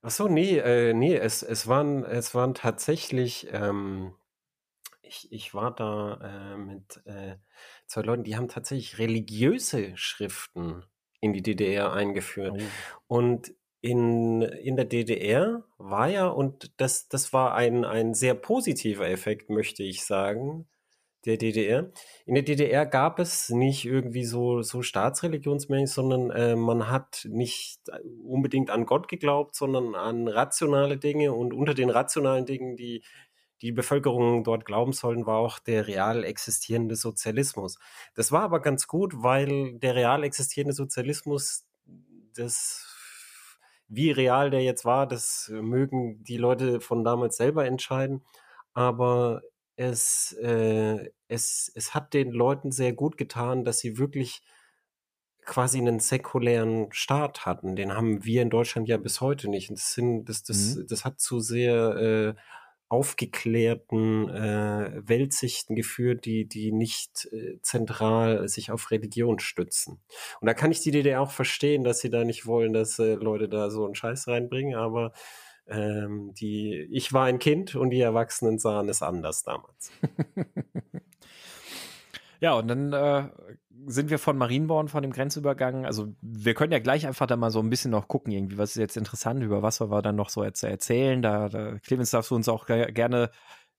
Ach 0.01 0.11
so, 0.11 0.27
nee, 0.27 0.57
äh, 0.59 0.93
nee, 0.93 1.15
es, 1.15 1.43
es 1.43 1.67
waren, 1.67 2.03
es 2.05 2.33
waren 2.33 2.53
tatsächlich, 2.53 3.47
ähm, 3.51 4.13
ich, 5.01 5.31
ich 5.31 5.53
war 5.53 5.73
da 5.75 6.53
äh, 6.53 6.57
mit 6.57 7.01
äh, 7.05 7.38
zwei 7.88 8.02
Leuten, 8.02 8.24
die 8.24 8.36
haben 8.36 8.48
tatsächlich 8.48 9.00
religiöse 9.00 9.95
Schriften 9.95 10.84
in 11.21 11.34
die 11.34 11.41
DDR 11.41 11.93
eingeführt. 11.93 12.62
Oh. 13.08 13.15
Und 13.17 13.54
in, 13.82 14.41
in 14.41 14.76
der 14.76 14.86
DDR 14.86 15.63
war 15.78 16.08
ja, 16.08 16.28
und 16.28 16.71
das, 16.78 17.08
das 17.08 17.34
war 17.34 17.54
ein, 17.54 17.86
ein 17.86 18.13
sehr 18.13 18.34
positiver 18.34 19.08
Effekt, 19.08 19.50
möchte 19.50 19.84
ich 19.84 20.04
sagen, 20.04 20.67
der 21.26 21.38
DDR. 21.38 21.91
In 22.26 22.36
der 22.36 22.43
DDR 22.43 22.86
gab 22.86 23.19
es 23.19 23.50
nicht 23.50 23.86
irgendwie 23.86 24.24
so, 24.24 24.62
so 24.62 24.82
staatsreligionsmäßig, 24.82 25.93
sondern 25.93 26.30
äh, 26.32 26.56
man 26.56 26.89
hat 26.89 27.28
nicht 27.30 27.80
unbedingt 28.24 28.69
an 28.69 28.86
Gott 28.86 29.08
geglaubt, 29.08 29.56
sondern 29.56 29.95
an 29.95 30.28
rationale 30.28 30.98
Dinge. 30.98 31.34
Und 31.34 31.54
unter 31.54 31.74
den 31.74 31.89
rationalen 31.89 32.45
Dingen, 32.45 32.76
die 32.76 33.04
die 33.65 33.71
Bevölkerung 33.71 34.43
dort 34.43 34.65
glauben 34.65 34.93
sollten, 34.93 35.25
war 35.25 35.38
auch 35.39 35.60
der 35.60 35.88
real 35.88 36.23
existierende 36.23 36.95
Sozialismus. 36.95 37.80
Das 38.15 38.32
war 38.32 38.43
aber 38.43 38.62
ganz 38.62 38.88
gut, 38.88 39.13
weil 39.23 39.80
der 39.80 39.95
real 39.95 40.23
existierende 40.23 40.73
Sozialismus, 40.73 41.65
das 42.36 42.86
wie 43.88 44.12
real 44.12 44.49
der 44.49 44.63
jetzt 44.63 44.86
war, 44.86 45.08
das 45.08 45.49
mögen 45.54 46.23
die 46.23 46.38
Leute 46.38 46.80
von 46.82 47.04
damals 47.04 47.38
selber 47.38 47.65
entscheiden. 47.65 48.25
Aber 48.73 49.41
es, 49.75 50.34
äh, 50.34 51.10
es, 51.28 51.71
es 51.75 51.93
hat 51.93 52.13
den 52.13 52.32
Leuten 52.32 52.71
sehr 52.71 52.93
gut 52.93 53.17
getan, 53.17 53.63
dass 53.63 53.80
sie 53.80 53.97
wirklich 53.97 54.41
quasi 55.45 55.78
einen 55.78 55.99
säkulären 55.99 56.88
Staat 56.91 57.45
hatten. 57.45 57.75
Den 57.75 57.93
haben 57.93 58.23
wir 58.25 58.41
in 58.41 58.49
Deutschland 58.49 58.88
ja 58.88 58.97
bis 58.97 59.21
heute 59.21 59.47
nicht. 59.49 59.69
Und 59.69 59.78
das, 59.80 59.93
sind, 59.93 60.25
das, 60.25 60.43
das, 60.43 60.75
Mhm. 60.75 60.88
das 60.88 61.06
hat 61.06 61.19
zu 61.19 61.39
sehr 61.39 62.36
äh, 62.36 62.41
aufgeklärten 62.88 64.30
äh, 64.30 64.91
Weltsichten 64.95 65.76
geführt, 65.76 66.26
die, 66.26 66.48
die 66.48 66.71
nicht 66.71 67.28
äh, 67.32 67.60
zentral 67.62 68.48
sich 68.48 68.71
auf 68.71 68.91
Religion 68.91 69.39
stützen. 69.39 70.02
Und 70.39 70.45
da 70.45 70.54
kann 70.54 70.71
ich 70.71 70.82
die 70.82 70.91
DDR 70.91 71.21
auch 71.21 71.32
verstehen, 71.32 71.84
dass 71.84 72.00
sie 72.00 72.10
da 72.10 72.24
nicht 72.24 72.45
wollen, 72.45 72.74
dass 72.74 73.00
äh, 73.00 73.15
Leute 73.15 73.50
da 73.50 73.69
so 73.69 73.86
einen 73.86 73.95
Scheiß 73.95 74.28
reinbringen, 74.28 74.76
aber 74.76 75.13
ähm, 75.67 76.34
die, 76.36 76.88
ich 76.91 77.12
war 77.12 77.26
ein 77.26 77.39
Kind 77.39 77.76
und 77.76 77.89
die 77.89 78.02
Erwachsenen 78.02 78.60
sahen 78.60 78.88
es 78.89 79.02
anders 79.02 79.43
damals. 79.43 79.91
Ja, 82.45 82.53
und 82.53 82.67
dann 82.67 82.93
äh, 82.93 83.27
sind 83.88 84.12
wir 84.12 84.19
von 84.19 84.38
Marienborn, 84.38 84.88
von 84.88 85.01
dem 85.01 85.12
Grenzübergang. 85.12 85.84
Also 85.88 86.13
wir 86.21 86.53
können 86.53 86.71
ja 86.71 86.77
gleich 86.77 87.08
einfach 87.08 87.25
da 87.25 87.36
mal 87.38 87.49
so 87.49 87.60
ein 87.60 87.71
bisschen 87.71 87.89
noch 87.89 88.08
gucken, 88.08 88.31
irgendwie, 88.31 88.60
was 88.60 88.69
ist 88.71 88.75
jetzt 88.75 88.97
interessant, 88.97 89.41
über 89.41 89.63
was 89.63 89.81
wir 89.81 90.01
dann 90.03 90.15
noch 90.15 90.29
so 90.29 90.43
erzählen. 90.43 91.23
Da, 91.23 91.49
da 91.49 91.79
Clemens 91.79 92.12
darfst 92.12 92.29
du 92.29 92.36
uns 92.36 92.47
auch 92.47 92.67
ge- 92.67 92.91
gerne 92.91 93.31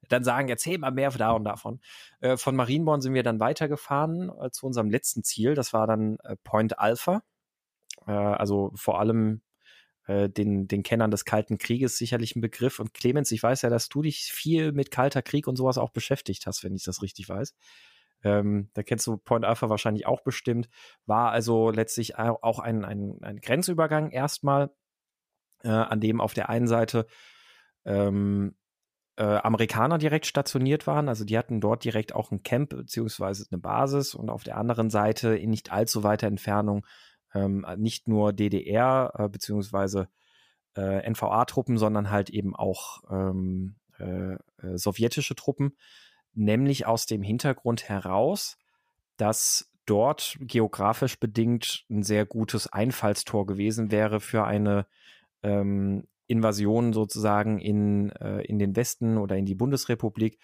dann 0.09 0.25
sagen, 0.25 0.49
erzähl 0.49 0.79
mal 0.79 0.91
mehr 0.91 1.11
da 1.13 1.31
und 1.31 1.45
davon. 1.45 1.79
Äh, 2.19 2.37
von 2.37 2.57
Marienborn 2.57 3.01
sind 3.03 3.15
wir 3.15 3.23
dann 3.23 3.39
weitergefahren 3.39 4.33
äh, 4.41 4.51
zu 4.51 4.67
unserem 4.67 4.91
letzten 4.91 5.23
Ziel. 5.23 5.55
Das 5.55 5.73
war 5.73 5.87
dann 5.87 6.19
äh, 6.25 6.35
Point 6.43 6.77
Alpha. 6.81 7.23
Äh, 8.07 8.13
also 8.13 8.73
vor 8.75 8.99
allem 9.01 9.43
äh, 10.09 10.29
den, 10.29 10.69
den 10.69 10.83
Kennern 10.83 11.13
des 11.13 11.25
Kalten 11.25 11.59
Krieges 11.59 11.99
sicherlich 11.99 12.37
ein 12.37 12.41
Begriff. 12.43 12.81
Und 12.81 12.95
Clemens, 12.95 13.31
ich 13.33 13.43
weiß 13.43 13.63
ja, 13.63 13.71
dass 13.71 13.89
du 13.89 14.03
dich 14.03 14.33
viel 14.33 14.73
mit 14.73 14.91
Kalter 14.91 15.23
Krieg 15.23 15.47
und 15.47 15.57
sowas 15.57 15.79
auch 15.79 15.91
beschäftigt 15.91 16.47
hast, 16.47 16.65
wenn 16.65 16.75
ich 16.75 16.85
das 16.85 17.03
richtig 17.03 17.29
weiß. 17.29 17.55
Ähm, 18.27 18.71
da 18.75 18.83
kennst 18.83 19.07
du 19.07 19.17
Point 19.17 19.45
Alpha 19.45 19.69
wahrscheinlich 19.71 20.07
auch 20.07 20.23
bestimmt. 20.23 20.69
War 21.07 21.31
also 21.31 21.71
letztlich 21.71 22.19
au- 22.19 22.39
auch 22.43 22.59
ein, 22.59 22.85
ein, 22.85 23.19
ein 23.23 23.41
Grenzübergang 23.41 24.11
erstmal, 24.11 24.71
äh, 25.63 25.69
an 25.69 26.01
dem 26.01 26.21
auf 26.21 26.35
der 26.35 26.49
einen 26.49 26.67
Seite 26.67 27.07
ähm, 27.85 28.57
äh, 29.17 29.23
Amerikaner 29.25 29.99
direkt 29.99 30.27
stationiert 30.27 30.87
waren. 30.89 31.09
Also 31.09 31.25
die 31.25 31.39
hatten 31.39 31.61
dort 31.61 31.85
direkt 31.85 32.15
auch 32.15 32.33
ein 32.33 32.43
Camp 32.43 32.71
beziehungsweise 32.71 33.47
eine 33.51 33.61
Basis 33.61 34.15
und 34.15 34.29
auf 34.29 34.43
der 34.43 34.57
anderen 34.57 34.91
Seite 34.91 35.37
in 35.37 35.51
nicht 35.51 35.71
allzu 35.73 36.03
weiter 36.03 36.27
Entfernung 36.27 36.85
ähm, 37.33 37.65
nicht 37.77 38.09
nur 38.09 38.33
DDR 38.33 39.13
äh, 39.17 39.29
beziehungsweise 39.29 40.09
äh, 40.77 41.09
NVA-Truppen, 41.09 41.79
sondern 41.79 42.11
halt 42.11 42.31
eben 42.31 42.57
auch 42.57 43.03
ähm, 43.09 43.77
äh, 43.99 44.35
äh, 44.35 44.39
sowjetische 44.77 45.37
Truppen, 45.37 45.77
nämlich 46.37 46.87
aus 46.87 47.07
dem 47.07 47.23
Hintergrund 47.23 47.89
heraus, 47.89 48.59
dass 49.17 49.71
dort 49.87 50.37
geografisch 50.41 51.19
bedingt 51.19 51.85
ein 51.91 52.03
sehr 52.03 52.27
gutes 52.27 52.73
Einfallstor 52.73 53.47
gewesen 53.47 53.91
wäre 53.91 54.21
für 54.21 54.45
eine 54.45 54.87
ähm, 55.43 56.05
Invasion 56.27 56.93
sozusagen 56.93 57.59
in, 57.59 58.11
äh, 58.11 58.43
in 58.43 58.59
den 58.59 58.75
Westen 58.77 59.17
oder 59.17 59.37
in 59.37 59.47
die 59.47 59.55
Bundesrepublik. 59.55 60.39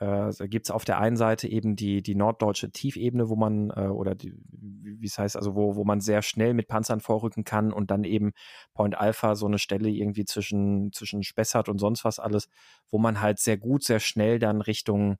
Äh, 0.00 0.32
da 0.32 0.46
gibt 0.46 0.66
es 0.66 0.70
auf 0.70 0.84
der 0.84 0.98
einen 0.98 1.16
Seite 1.16 1.48
eben 1.48 1.74
die, 1.74 2.02
die 2.02 2.14
norddeutsche 2.14 2.70
Tiefebene, 2.70 3.28
wo 3.28 3.36
man, 3.36 3.70
äh, 3.70 3.88
oder 3.88 4.14
die, 4.14 4.32
wie 4.48 5.06
es 5.06 5.18
heißt, 5.18 5.36
also 5.36 5.56
wo, 5.56 5.74
wo 5.74 5.84
man 5.84 6.00
sehr 6.00 6.22
schnell 6.22 6.54
mit 6.54 6.68
Panzern 6.68 7.00
vorrücken 7.00 7.44
kann 7.44 7.72
und 7.72 7.90
dann 7.90 8.04
eben 8.04 8.32
Point 8.74 8.96
Alpha, 8.96 9.34
so 9.34 9.46
eine 9.46 9.58
Stelle 9.58 9.88
irgendwie 9.88 10.24
zwischen, 10.24 10.92
zwischen 10.92 11.24
Spessart 11.24 11.68
und 11.68 11.78
sonst 11.78 12.04
was 12.04 12.20
alles, 12.20 12.48
wo 12.90 12.98
man 12.98 13.20
halt 13.20 13.40
sehr 13.40 13.56
gut, 13.58 13.82
sehr 13.82 13.98
schnell 13.98 14.38
dann 14.38 14.60
Richtung 14.60 15.16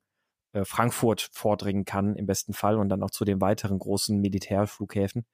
äh, 0.53 0.65
Frankfurt 0.65 1.29
vordringen 1.33 1.85
kann, 1.85 2.15
im 2.15 2.27
besten 2.27 2.53
Fall, 2.53 2.77
und 2.77 2.89
dann 2.89 3.03
auch 3.03 3.11
zu 3.11 3.25
den 3.25 3.41
weiteren 3.41 3.81
großen 3.81 4.21
Militärflughäfen. 4.21 5.27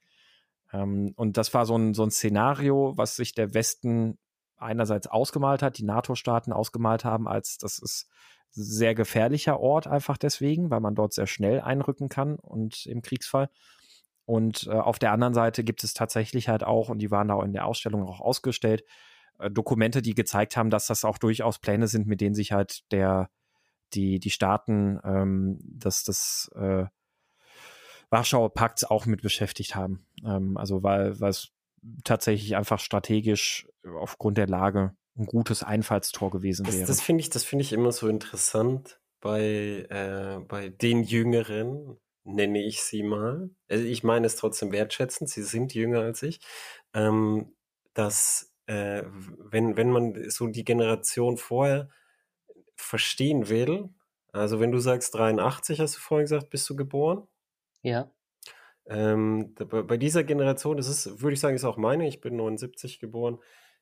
Ähm, 0.73 1.13
und 1.17 1.37
das 1.37 1.53
war 1.53 1.67
so 1.67 1.77
ein, 1.77 1.93
so 1.93 2.03
ein 2.03 2.11
Szenario, 2.11 2.95
was 2.97 3.17
sich 3.17 3.35
der 3.35 3.53
Westen 3.53 4.19
einerseits 4.57 5.07
ausgemalt 5.07 5.63
hat, 5.63 5.77
die 5.77 5.85
NATO-Staaten 5.85 6.53
ausgemalt 6.53 7.05
haben, 7.05 7.29
als 7.29 7.59
das 7.59 7.79
ist 7.79 8.09
sehr 8.55 8.95
gefährlicher 8.95 9.59
Ort 9.61 9.87
einfach 9.87 10.17
deswegen, 10.17 10.71
weil 10.71 10.81
man 10.81 10.95
dort 10.95 11.13
sehr 11.13 11.27
schnell 11.27 11.61
einrücken 11.61 12.09
kann 12.09 12.37
und 12.37 12.87
im 12.87 13.03
Kriegsfall. 13.03 13.51
Und 14.27 14.67
äh, 14.69 14.73
auf 14.73 14.99
der 14.99 15.13
anderen 15.13 15.35
Seite 15.35 15.65
gibt 15.65 15.85
es 15.85 15.93
tatsächlich 15.93 16.49
halt 16.49 16.65
auch, 16.65 16.89
und 16.89 16.99
die 16.99 17.11
waren 17.11 17.29
da 17.29 17.35
auch 17.35 17.43
in 17.43 17.53
der 17.53 17.67
Ausstellung 17.67 18.05
auch 18.05 18.21
ausgestellt, 18.21 18.85
äh, 19.39 19.51
Dokumente, 19.51 20.03
die 20.03 20.15
gezeigt 20.15 20.57
haben, 20.57 20.71
dass 20.71 20.87
das 20.87 21.05
auch 21.05 21.19
durchaus 21.19 21.59
Pläne 21.59 21.89
sind, 21.89 22.07
mit 22.07 22.21
denen 22.21 22.35
sich 22.35 22.53
halt 22.53 22.91
der, 22.93 23.29
die, 23.93 24.21
die 24.21 24.31
Staaten 24.31 24.99
ähm, 25.05 25.59
des, 25.61 26.05
des 26.05 26.51
äh, 26.55 26.87
Warschauer 28.11 28.55
Pakts 28.55 28.85
auch 28.85 29.07
mit 29.07 29.21
beschäftigt 29.23 29.75
haben. 29.75 30.07
Ähm, 30.25 30.57
also 30.57 30.83
weil, 30.83 31.19
weil 31.21 31.31
es 31.31 31.51
tatsächlich 32.05 32.57
einfach 32.57 32.79
strategisch 32.79 33.69
aufgrund 33.99 34.39
der 34.39 34.47
Lage 34.47 34.97
ein 35.17 35.27
gutes 35.27 35.63
Einfallstor 35.63 36.31
gewesen 36.31 36.65
Das, 36.65 36.77
wäre. 36.77 36.87
das 36.87 37.01
finde 37.01 37.21
ich, 37.21 37.31
das 37.31 37.45
finde 37.45 37.63
ich 37.63 37.73
immer 37.73 37.93
so 37.93 38.09
interessant 38.09 39.01
bei, 39.21 39.87
äh, 39.89 40.41
bei 40.47 40.69
den 40.69 41.03
Jüngeren, 41.03 41.99
nenne 42.25 42.63
ich 42.65 42.83
sie 42.83 43.03
mal. 43.03 43.51
Also 43.69 43.85
ich 43.85 44.03
meine 44.03 44.27
es 44.27 44.37
trotzdem 44.37 44.73
wertschätzend, 44.73 45.31
sie 45.31 45.43
sind 45.43 45.75
jünger 45.75 46.01
als 46.01 46.23
ich, 46.23 46.41
ähm, 46.95 47.55
dass 47.93 48.53
äh, 48.67 49.03
wenn, 49.07 49.77
wenn 49.77 49.91
man 49.91 50.31
so 50.31 50.47
die 50.49 50.65
Generation 50.65 51.37
vorher 51.37 51.89
verstehen 52.77 53.49
will, 53.49 53.91
also 54.33 54.59
wenn 54.59 54.73
du 54.73 54.79
sagst 54.79 55.15
83, 55.15 55.81
hast 55.81 55.97
du 55.97 56.01
vorhin 56.01 56.25
gesagt, 56.25 56.51
bist 56.51 56.69
du 56.69 56.75
geboren? 56.75 57.29
Ja. 57.83 58.11
Ähm, 58.87 59.55
bei 59.55 59.97
dieser 59.97 60.25
Generation, 60.25 60.77
das 60.77 60.89
ist, 60.89 61.23
würde 61.23 61.35
ich 61.35 61.41
sagen, 61.41 61.55
ist 61.57 61.65
auch 61.65 61.77
meine, 61.77 62.07
ich 62.07 62.21
bin 62.21 62.37
79 62.37 62.99
geboren, 62.99 63.39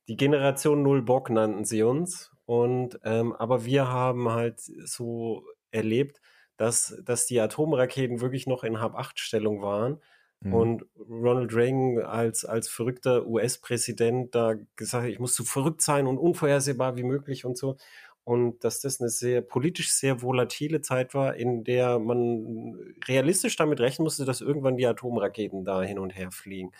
die 0.09 0.16
Generation 0.16 0.82
Null 0.82 1.03
Bock 1.03 1.30
nannten 1.30 1.64
sie 1.64 1.82
uns. 1.82 2.30
Und 2.44 2.98
ähm, 3.05 3.32
aber 3.34 3.64
wir 3.64 3.88
haben 3.88 4.30
halt 4.30 4.61
so 4.61 5.44
erlebt, 5.70 6.20
dass, 6.57 7.00
dass 7.05 7.26
die 7.26 7.40
Atomraketen 7.40 8.20
wirklich 8.20 8.46
noch 8.46 8.64
in 8.64 8.80
Hab-8-Stellung 8.80 9.62
waren. 9.62 10.00
Mhm. 10.40 10.55
Und 10.55 10.86
Ronald 11.09 11.55
Reagan 11.55 11.98
als, 12.00 12.44
als 12.44 12.68
verrückter 12.68 13.26
US-Präsident 13.26 14.34
da 14.34 14.55
gesagt 14.76 15.05
hat, 15.05 15.11
ich 15.11 15.20
muss 15.20 15.34
so 15.34 15.44
verrückt 15.44 15.82
sein 15.82 16.07
und 16.07 16.18
unvorhersehbar 16.18 16.96
wie 16.96 17.05
möglich 17.05 17.44
und 17.44 17.57
so. 17.57 17.76
Und 18.24 18.62
dass 18.62 18.80
das 18.80 19.00
eine 19.00 19.11
sehr 19.11 19.40
politisch 19.40 19.92
sehr 19.92 20.22
volatile 20.22 20.80
Zeit 20.80 21.14
war, 21.14 21.34
in 21.34 21.64
der 21.64 21.98
man 21.98 22.94
realistisch 23.09 23.57
damit 23.57 23.80
rechnen 23.80 24.05
musste, 24.05 24.24
dass 24.24 24.40
irgendwann 24.40 24.76
die 24.76 24.86
Atomraketen 24.86 25.64
da 25.64 25.82
hin 25.82 25.98
und 25.98 26.11
her 26.11 26.30
fliegen. 26.30 26.70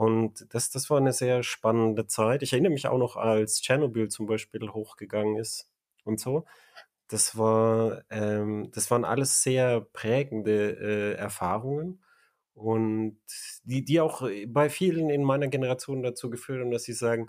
Und 0.00 0.46
das, 0.54 0.70
das 0.70 0.88
war 0.88 0.96
eine 0.96 1.12
sehr 1.12 1.42
spannende 1.42 2.06
Zeit. 2.06 2.42
Ich 2.42 2.54
erinnere 2.54 2.72
mich 2.72 2.86
auch 2.88 2.96
noch, 2.96 3.16
als 3.16 3.60
Tschernobyl 3.60 4.08
zum 4.08 4.24
Beispiel 4.24 4.70
hochgegangen 4.70 5.36
ist 5.36 5.68
und 6.04 6.18
so. 6.18 6.46
Das 7.08 7.36
war, 7.36 8.02
ähm, 8.10 8.70
das 8.72 8.90
waren 8.90 9.04
alles 9.04 9.42
sehr 9.42 9.82
prägende 9.82 10.72
äh, 10.80 11.14
Erfahrungen 11.16 12.02
und 12.54 13.20
die, 13.64 13.84
die 13.84 14.00
auch 14.00 14.26
bei 14.48 14.70
vielen 14.70 15.10
in 15.10 15.22
meiner 15.22 15.48
Generation 15.48 16.02
dazu 16.02 16.30
geführt 16.30 16.60
haben, 16.62 16.70
dass 16.70 16.84
sie 16.84 16.94
sagen, 16.94 17.28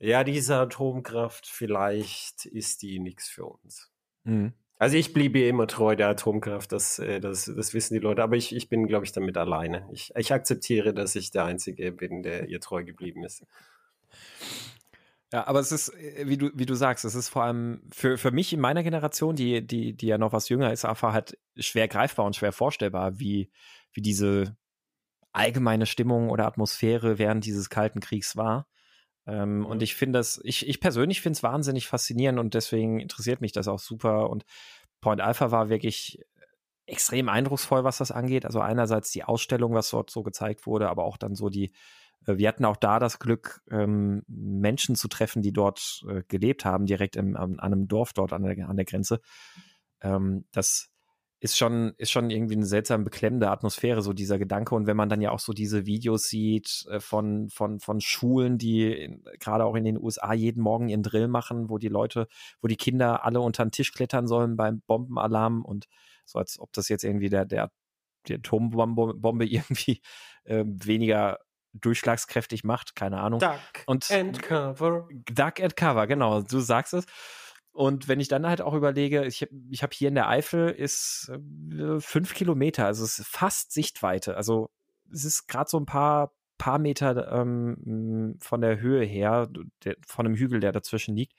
ja, 0.00 0.24
diese 0.24 0.56
Atomkraft, 0.56 1.46
vielleicht 1.46 2.44
ist 2.46 2.82
die 2.82 2.98
nichts 2.98 3.28
für 3.28 3.46
uns. 3.46 3.92
Mhm. 4.24 4.54
Also 4.80 4.96
ich 4.96 5.12
bliebe 5.12 5.40
immer 5.40 5.66
treu 5.66 5.94
der 5.94 6.08
Atomkraft, 6.08 6.72
das, 6.72 6.98
äh, 6.98 7.20
das, 7.20 7.44
das 7.44 7.74
wissen 7.74 7.92
die 7.92 8.00
Leute, 8.00 8.22
aber 8.22 8.36
ich, 8.36 8.56
ich 8.56 8.70
bin, 8.70 8.86
glaube 8.86 9.04
ich, 9.04 9.12
damit 9.12 9.36
alleine. 9.36 9.86
Ich, 9.92 10.10
ich 10.16 10.32
akzeptiere, 10.32 10.94
dass 10.94 11.16
ich 11.16 11.30
der 11.30 11.44
Einzige 11.44 11.92
bin, 11.92 12.22
der 12.22 12.48
ihr 12.48 12.62
treu 12.62 12.82
geblieben 12.82 13.22
ist. 13.22 13.44
Ja, 15.34 15.46
aber 15.46 15.60
es 15.60 15.70
ist, 15.70 15.90
äh, 15.90 16.26
wie 16.26 16.38
du, 16.38 16.50
wie 16.54 16.64
du 16.64 16.74
sagst, 16.74 17.04
es 17.04 17.14
ist 17.14 17.28
vor 17.28 17.44
allem 17.44 17.82
für, 17.92 18.16
für 18.16 18.30
mich 18.30 18.54
in 18.54 18.60
meiner 18.60 18.82
Generation, 18.82 19.36
die, 19.36 19.66
die, 19.66 19.92
die 19.94 20.06
ja 20.06 20.16
noch 20.16 20.32
was 20.32 20.48
jünger 20.48 20.72
ist, 20.72 20.86
einfach 20.86 21.12
halt 21.12 21.36
schwer 21.58 21.86
greifbar 21.86 22.24
und 22.24 22.34
schwer 22.34 22.52
vorstellbar, 22.52 23.18
wie, 23.18 23.50
wie 23.92 24.00
diese 24.00 24.56
allgemeine 25.32 25.84
Stimmung 25.84 26.30
oder 26.30 26.46
Atmosphäre 26.46 27.18
während 27.18 27.44
dieses 27.44 27.68
Kalten 27.68 28.00
Kriegs 28.00 28.34
war. 28.34 28.66
Ähm, 29.30 29.58
mhm. 29.58 29.66
Und 29.66 29.82
ich 29.82 29.94
finde 29.94 30.18
das, 30.18 30.40
ich, 30.42 30.68
ich 30.68 30.80
persönlich 30.80 31.20
finde 31.20 31.36
es 31.36 31.42
wahnsinnig 31.42 31.86
faszinierend 31.86 32.38
und 32.38 32.54
deswegen 32.54 33.00
interessiert 33.00 33.40
mich 33.40 33.52
das 33.52 33.68
auch 33.68 33.78
super. 33.78 34.28
Und 34.28 34.44
Point 35.00 35.20
Alpha 35.20 35.50
war 35.50 35.68
wirklich 35.68 36.20
extrem 36.86 37.28
eindrucksvoll, 37.28 37.84
was 37.84 37.98
das 37.98 38.10
angeht. 38.10 38.44
Also 38.44 38.60
einerseits 38.60 39.12
die 39.12 39.24
Ausstellung, 39.24 39.74
was 39.74 39.90
dort 39.90 40.10
so 40.10 40.22
gezeigt 40.22 40.66
wurde, 40.66 40.88
aber 40.88 41.04
auch 41.04 41.16
dann 41.16 41.36
so 41.36 41.48
die, 41.48 41.72
äh, 42.26 42.36
wir 42.36 42.48
hatten 42.48 42.64
auch 42.64 42.76
da 42.76 42.98
das 42.98 43.20
Glück, 43.20 43.62
ähm, 43.70 44.22
Menschen 44.26 44.96
zu 44.96 45.06
treffen, 45.08 45.42
die 45.42 45.52
dort 45.52 46.04
äh, 46.08 46.22
gelebt 46.26 46.64
haben, 46.64 46.86
direkt 46.86 47.16
im, 47.16 47.36
an, 47.36 47.60
einem 47.60 47.86
Dorf 47.86 48.12
dort 48.12 48.32
an 48.32 48.42
der, 48.42 48.68
an 48.68 48.76
der 48.76 48.84
Grenze. 48.84 49.20
Ähm, 50.02 50.46
das 50.50 50.89
ist 51.40 51.56
schon, 51.56 51.94
ist 51.96 52.10
schon 52.10 52.28
irgendwie 52.28 52.54
eine 52.54 52.66
seltsam 52.66 53.02
beklemmende 53.02 53.50
Atmosphäre, 53.50 54.02
so 54.02 54.12
dieser 54.12 54.38
Gedanke. 54.38 54.74
Und 54.74 54.86
wenn 54.86 54.96
man 54.96 55.08
dann 55.08 55.22
ja 55.22 55.30
auch 55.30 55.40
so 55.40 55.54
diese 55.54 55.86
Videos 55.86 56.28
sieht 56.28 56.84
äh, 56.90 57.00
von, 57.00 57.48
von, 57.48 57.80
von 57.80 58.00
Schulen, 58.02 58.58
die 58.58 59.18
gerade 59.38 59.64
auch 59.64 59.74
in 59.74 59.84
den 59.84 59.98
USA 59.98 60.34
jeden 60.34 60.62
Morgen 60.62 60.90
ihren 60.90 61.02
Drill 61.02 61.28
machen, 61.28 61.70
wo 61.70 61.78
die 61.78 61.88
Leute, 61.88 62.28
wo 62.60 62.68
die 62.68 62.76
Kinder 62.76 63.24
alle 63.24 63.40
unter 63.40 63.64
den 63.64 63.72
Tisch 63.72 63.92
klettern 63.92 64.26
sollen 64.26 64.56
beim 64.56 64.82
Bombenalarm 64.86 65.64
und 65.64 65.86
so, 66.26 66.38
als 66.38 66.60
ob 66.60 66.72
das 66.74 66.90
jetzt 66.90 67.04
irgendwie 67.04 67.30
der, 67.30 67.46
der, 67.46 67.70
die 68.28 68.34
Atombombe 68.34 69.46
irgendwie 69.46 70.02
äh, 70.44 70.64
weniger 70.66 71.38
durchschlagskräftig 71.72 72.64
macht, 72.64 72.96
keine 72.96 73.20
Ahnung. 73.20 73.40
Duck 73.40 73.60
und 73.86 74.10
and 74.10 74.42
Cover. 74.42 75.08
Duck 75.32 75.60
and 75.60 75.76
Cover, 75.76 76.06
genau, 76.06 76.42
du 76.42 76.60
sagst 76.60 76.94
es. 76.94 77.06
Und 77.72 78.08
wenn 78.08 78.20
ich 78.20 78.28
dann 78.28 78.46
halt 78.46 78.60
auch 78.60 78.74
überlege, 78.74 79.24
ich, 79.24 79.48
ich 79.70 79.82
habe 79.82 79.94
hier 79.94 80.08
in 80.08 80.14
der 80.14 80.28
Eifel 80.28 80.70
ist 80.70 81.30
äh, 81.72 82.00
fünf 82.00 82.34
Kilometer, 82.34 82.86
also 82.86 83.04
es 83.04 83.18
ist 83.18 83.28
fast 83.28 83.72
Sichtweite. 83.72 84.36
Also 84.36 84.70
es 85.12 85.24
ist 85.24 85.46
gerade 85.46 85.70
so 85.70 85.78
ein 85.78 85.86
paar, 85.86 86.32
paar 86.58 86.78
Meter 86.78 87.32
ähm, 87.32 88.36
von 88.40 88.60
der 88.60 88.80
Höhe 88.80 89.04
her, 89.04 89.48
der, 89.84 89.96
von 90.06 90.26
einem 90.26 90.34
Hügel, 90.34 90.60
der 90.60 90.72
dazwischen 90.72 91.16
liegt, 91.16 91.34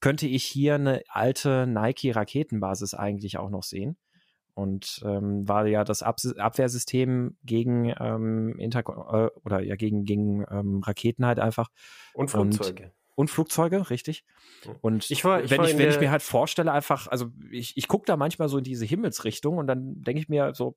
könnte 0.00 0.26
ich 0.26 0.44
hier 0.44 0.74
eine 0.74 1.02
alte 1.08 1.66
Nike-Raketenbasis 1.66 2.94
eigentlich 2.94 3.38
auch 3.38 3.50
noch 3.50 3.62
sehen. 3.62 3.96
Und 4.54 5.02
ähm, 5.04 5.46
war 5.46 5.66
ja 5.66 5.84
das 5.84 6.02
Ab 6.02 6.16
Abwehrsystem 6.38 7.36
gegen 7.44 7.92
ähm, 8.00 8.58
Inter 8.58 8.80
äh, 8.80 9.38
oder 9.44 9.60
ja 9.60 9.76
gegen, 9.76 10.04
gegen 10.04 10.46
ähm, 10.50 10.80
Raketen 10.82 11.26
halt 11.26 11.38
einfach. 11.38 11.68
Und 12.14 12.30
Flugzeuge. 12.30 12.84
Und, 12.84 12.92
und 13.16 13.30
Flugzeuge, 13.30 13.90
richtig. 13.90 14.24
Und 14.82 15.10
ich 15.10 15.24
war, 15.24 15.42
ich 15.42 15.50
wenn, 15.50 15.58
war 15.58 15.68
ich, 15.68 15.76
wenn 15.76 15.88
ich 15.88 15.98
mir 15.98 16.10
halt 16.10 16.22
vorstelle, 16.22 16.70
einfach, 16.70 17.08
also 17.08 17.32
ich, 17.50 17.76
ich 17.76 17.88
gucke 17.88 18.04
da 18.06 18.16
manchmal 18.16 18.48
so 18.48 18.58
in 18.58 18.64
diese 18.64 18.84
Himmelsrichtung 18.84 19.56
und 19.56 19.66
dann 19.66 20.02
denke 20.02 20.20
ich 20.20 20.28
mir 20.28 20.54
so, 20.54 20.76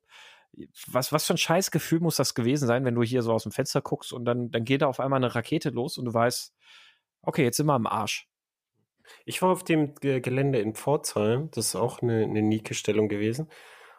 was, 0.88 1.12
was 1.12 1.26
für 1.26 1.34
ein 1.34 1.38
scheiß 1.38 1.70
Gefühl 1.70 2.00
muss 2.00 2.16
das 2.16 2.34
gewesen 2.34 2.66
sein, 2.66 2.84
wenn 2.84 2.94
du 2.94 3.02
hier 3.02 3.22
so 3.22 3.32
aus 3.32 3.44
dem 3.44 3.52
Fenster 3.52 3.82
guckst 3.82 4.12
und 4.12 4.24
dann, 4.24 4.50
dann 4.50 4.64
geht 4.64 4.82
da 4.82 4.86
auf 4.86 5.00
einmal 5.00 5.18
eine 5.18 5.34
Rakete 5.34 5.68
los 5.68 5.98
und 5.98 6.06
du 6.06 6.14
weißt, 6.14 6.54
okay, 7.22 7.44
jetzt 7.44 7.58
sind 7.58 7.66
wir 7.66 7.74
am 7.74 7.86
Arsch. 7.86 8.26
Ich 9.26 9.42
war 9.42 9.50
auf 9.50 9.62
dem 9.62 9.94
Gelände 9.96 10.60
in 10.60 10.74
Pforzheim, 10.74 11.50
das 11.52 11.68
ist 11.68 11.76
auch 11.76 12.00
eine, 12.00 12.22
eine 12.22 12.42
Nike-Stellung 12.42 13.08
gewesen. 13.08 13.48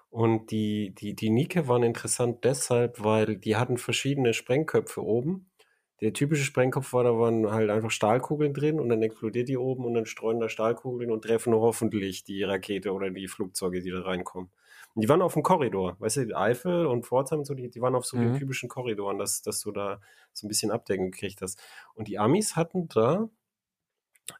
Und 0.09 0.51
die, 0.51 0.93
die, 0.95 1.15
die 1.15 1.29
Nike 1.29 1.67
waren 1.67 1.83
interessant 1.83 2.43
deshalb, 2.43 3.03
weil 3.03 3.37
die 3.37 3.55
hatten 3.55 3.77
verschiedene 3.77 4.33
Sprengköpfe 4.33 5.01
oben 5.01 5.50
der 6.01 6.13
typische 6.13 6.43
Sprengkopf 6.43 6.93
war, 6.93 7.03
da 7.03 7.17
waren 7.17 7.51
halt 7.51 7.69
einfach 7.69 7.91
Stahlkugeln 7.91 8.53
drin 8.53 8.79
und 8.79 8.89
dann 8.89 9.03
explodiert 9.03 9.47
die 9.47 9.57
oben 9.57 9.85
und 9.85 9.93
dann 9.93 10.07
streuen 10.07 10.39
da 10.39 10.49
Stahlkugeln 10.49 11.11
und 11.11 11.23
treffen 11.23 11.53
hoffentlich 11.53 12.23
die 12.23 12.43
Rakete 12.43 12.91
oder 12.91 13.11
die 13.11 13.27
Flugzeuge, 13.27 13.81
die 13.81 13.91
da 13.91 14.01
reinkommen. 14.01 14.49
Und 14.93 15.03
die 15.03 15.09
waren 15.09 15.21
auf 15.21 15.33
dem 15.33 15.43
Korridor, 15.43 15.95
weißt 15.99 16.17
du, 16.17 16.37
Eifel 16.37 16.85
und 16.87 17.05
Pforzheim 17.05 17.39
und 17.39 17.45
so, 17.45 17.53
die, 17.53 17.69
die 17.69 17.81
waren 17.81 17.95
auf 17.95 18.05
so 18.05 18.17
mhm. 18.17 18.33
den 18.33 18.39
typischen 18.39 18.67
Korridoren, 18.67 19.19
dass, 19.19 19.41
dass 19.41 19.61
du 19.61 19.71
da 19.71 20.01
so 20.33 20.45
ein 20.45 20.49
bisschen 20.49 20.71
Abdeckung 20.71 21.11
gekriegt 21.11 21.41
hast. 21.41 21.61
Und 21.93 22.07
die 22.07 22.17
Amis 22.17 22.55
hatten 22.55 22.89
da 22.89 23.29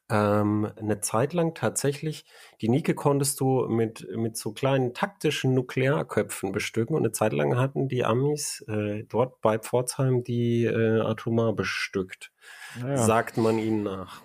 ähm, 0.08 0.70
eine 0.76 1.00
Zeit 1.00 1.32
lang 1.32 1.54
tatsächlich, 1.54 2.24
die 2.60 2.68
Nike 2.68 2.94
konntest 2.94 3.40
du 3.40 3.66
mit, 3.68 4.06
mit 4.16 4.36
so 4.36 4.52
kleinen 4.52 4.94
taktischen 4.94 5.54
Nuklearköpfen 5.54 6.52
bestücken 6.52 6.94
und 6.94 7.02
eine 7.02 7.12
Zeit 7.12 7.32
lang 7.32 7.56
hatten 7.56 7.88
die 7.88 8.04
Amis 8.04 8.64
äh, 8.68 9.04
dort 9.04 9.40
bei 9.40 9.58
Pforzheim 9.58 10.22
die 10.22 10.64
äh, 10.64 11.00
atomar 11.00 11.54
bestückt. 11.54 12.32
Ja. 12.80 12.96
Sagt 12.96 13.36
man 13.36 13.58
ihnen 13.58 13.82
nach. 13.84 14.22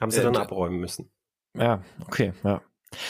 Haben 0.00 0.10
sie 0.10 0.20
äh, 0.20 0.24
dann 0.24 0.36
abräumen 0.36 0.78
müssen. 0.78 1.10
Ja, 1.56 1.82
okay, 2.06 2.32
ja. 2.42 2.62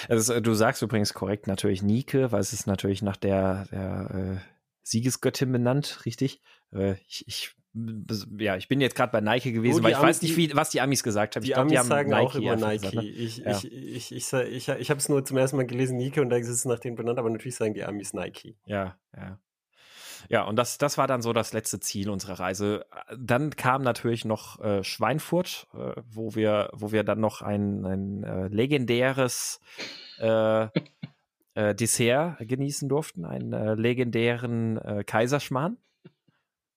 Also, 0.09 0.41
du 0.41 0.55
sagst 0.55 0.83
übrigens 0.83 1.13
korrekt 1.13 1.47
natürlich 1.47 1.83
Nike, 1.83 2.33
weil 2.33 2.41
es 2.41 2.53
ist 2.53 2.67
natürlich 2.67 3.03
nach 3.03 3.17
der, 3.17 3.67
der 3.71 4.11
äh, 4.15 4.51
Siegesgöttin 4.83 5.53
benannt, 5.53 6.01
richtig? 6.07 6.43
Äh, 6.73 6.95
ich, 7.07 7.25
ich 7.27 7.55
ja, 8.39 8.57
ich 8.57 8.69
bin 8.69 8.81
jetzt 8.81 8.95
gerade 8.95 9.11
bei 9.11 9.21
Nike 9.21 9.53
gewesen, 9.53 9.83
weil 9.83 9.91
ich 9.91 9.97
Amis, 9.97 10.09
weiß 10.09 10.23
nicht, 10.23 10.37
wie, 10.37 10.55
was 10.55 10.71
die 10.71 10.81
Amis 10.81 11.03
gesagt 11.03 11.35
haben. 11.35 11.43
Die, 11.43 11.49
ich 11.49 11.55
glaub, 11.55 11.63
Amis 11.63 11.73
die 11.73 11.79
haben 11.79 11.89
sagen 11.89 12.11
Nike 12.11 12.23
auch 12.23 12.35
immer 12.37 12.57
Nike. 12.57 12.79
Gesagt, 12.79 12.95
ne? 12.95 13.05
Ich, 13.05 13.37
ja. 13.39 13.51
ich, 13.51 13.73
ich, 13.73 14.13
ich, 14.13 14.33
ich, 14.33 14.69
ich 14.69 14.91
habe 14.91 14.99
es 14.99 15.09
nur 15.09 15.25
zum 15.25 15.37
ersten 15.37 15.57
Mal 15.57 15.67
gelesen, 15.67 15.97
Nike, 15.97 16.21
und 16.21 16.31
da 16.31 16.37
ist 16.37 16.49
es 16.49 16.65
nach 16.65 16.79
denen 16.79 16.95
benannt, 16.95 17.19
aber 17.19 17.31
natürlich 17.31 17.57
sagen 17.57 17.75
die 17.75 17.85
Amis 17.85 18.13
Nike. 18.13 18.57
Ja, 18.67 18.97
ja. 19.17 19.39
Ja, 20.29 20.45
und 20.45 20.57
das, 20.57 20.79
das 20.79 20.97
war 20.97 21.07
dann 21.07 21.23
so 21.23 21.33
das 21.33 21.53
letzte 21.53 21.81
Ziel 21.81 22.09
unserer 22.09 22.41
Reise. 22.41 22.87
Dann 23.17 23.51
kam 23.51 23.83
natürlich 23.83 24.25
noch 24.25 24.59
äh, 24.61 24.83
Schweinfurt, 24.83 25.67
äh, 25.75 26.01
wo 26.11 26.35
wir, 26.35 26.71
wo 26.73 26.93
wir 26.93 27.05
dann 27.05 27.21
noch 27.21 27.43
ein, 27.43 27.85
ein 27.85 28.25
äh, 28.25 28.49
legendäres 28.49 29.61
äh, 30.19 30.69
äh, 31.55 31.75
Dessert 31.75 32.39
genießen 32.41 32.89
durften, 32.89 33.25
einen 33.25 33.53
äh, 33.53 33.75
legendären 33.75 35.05
Kaiserschmarrn. 35.07 35.77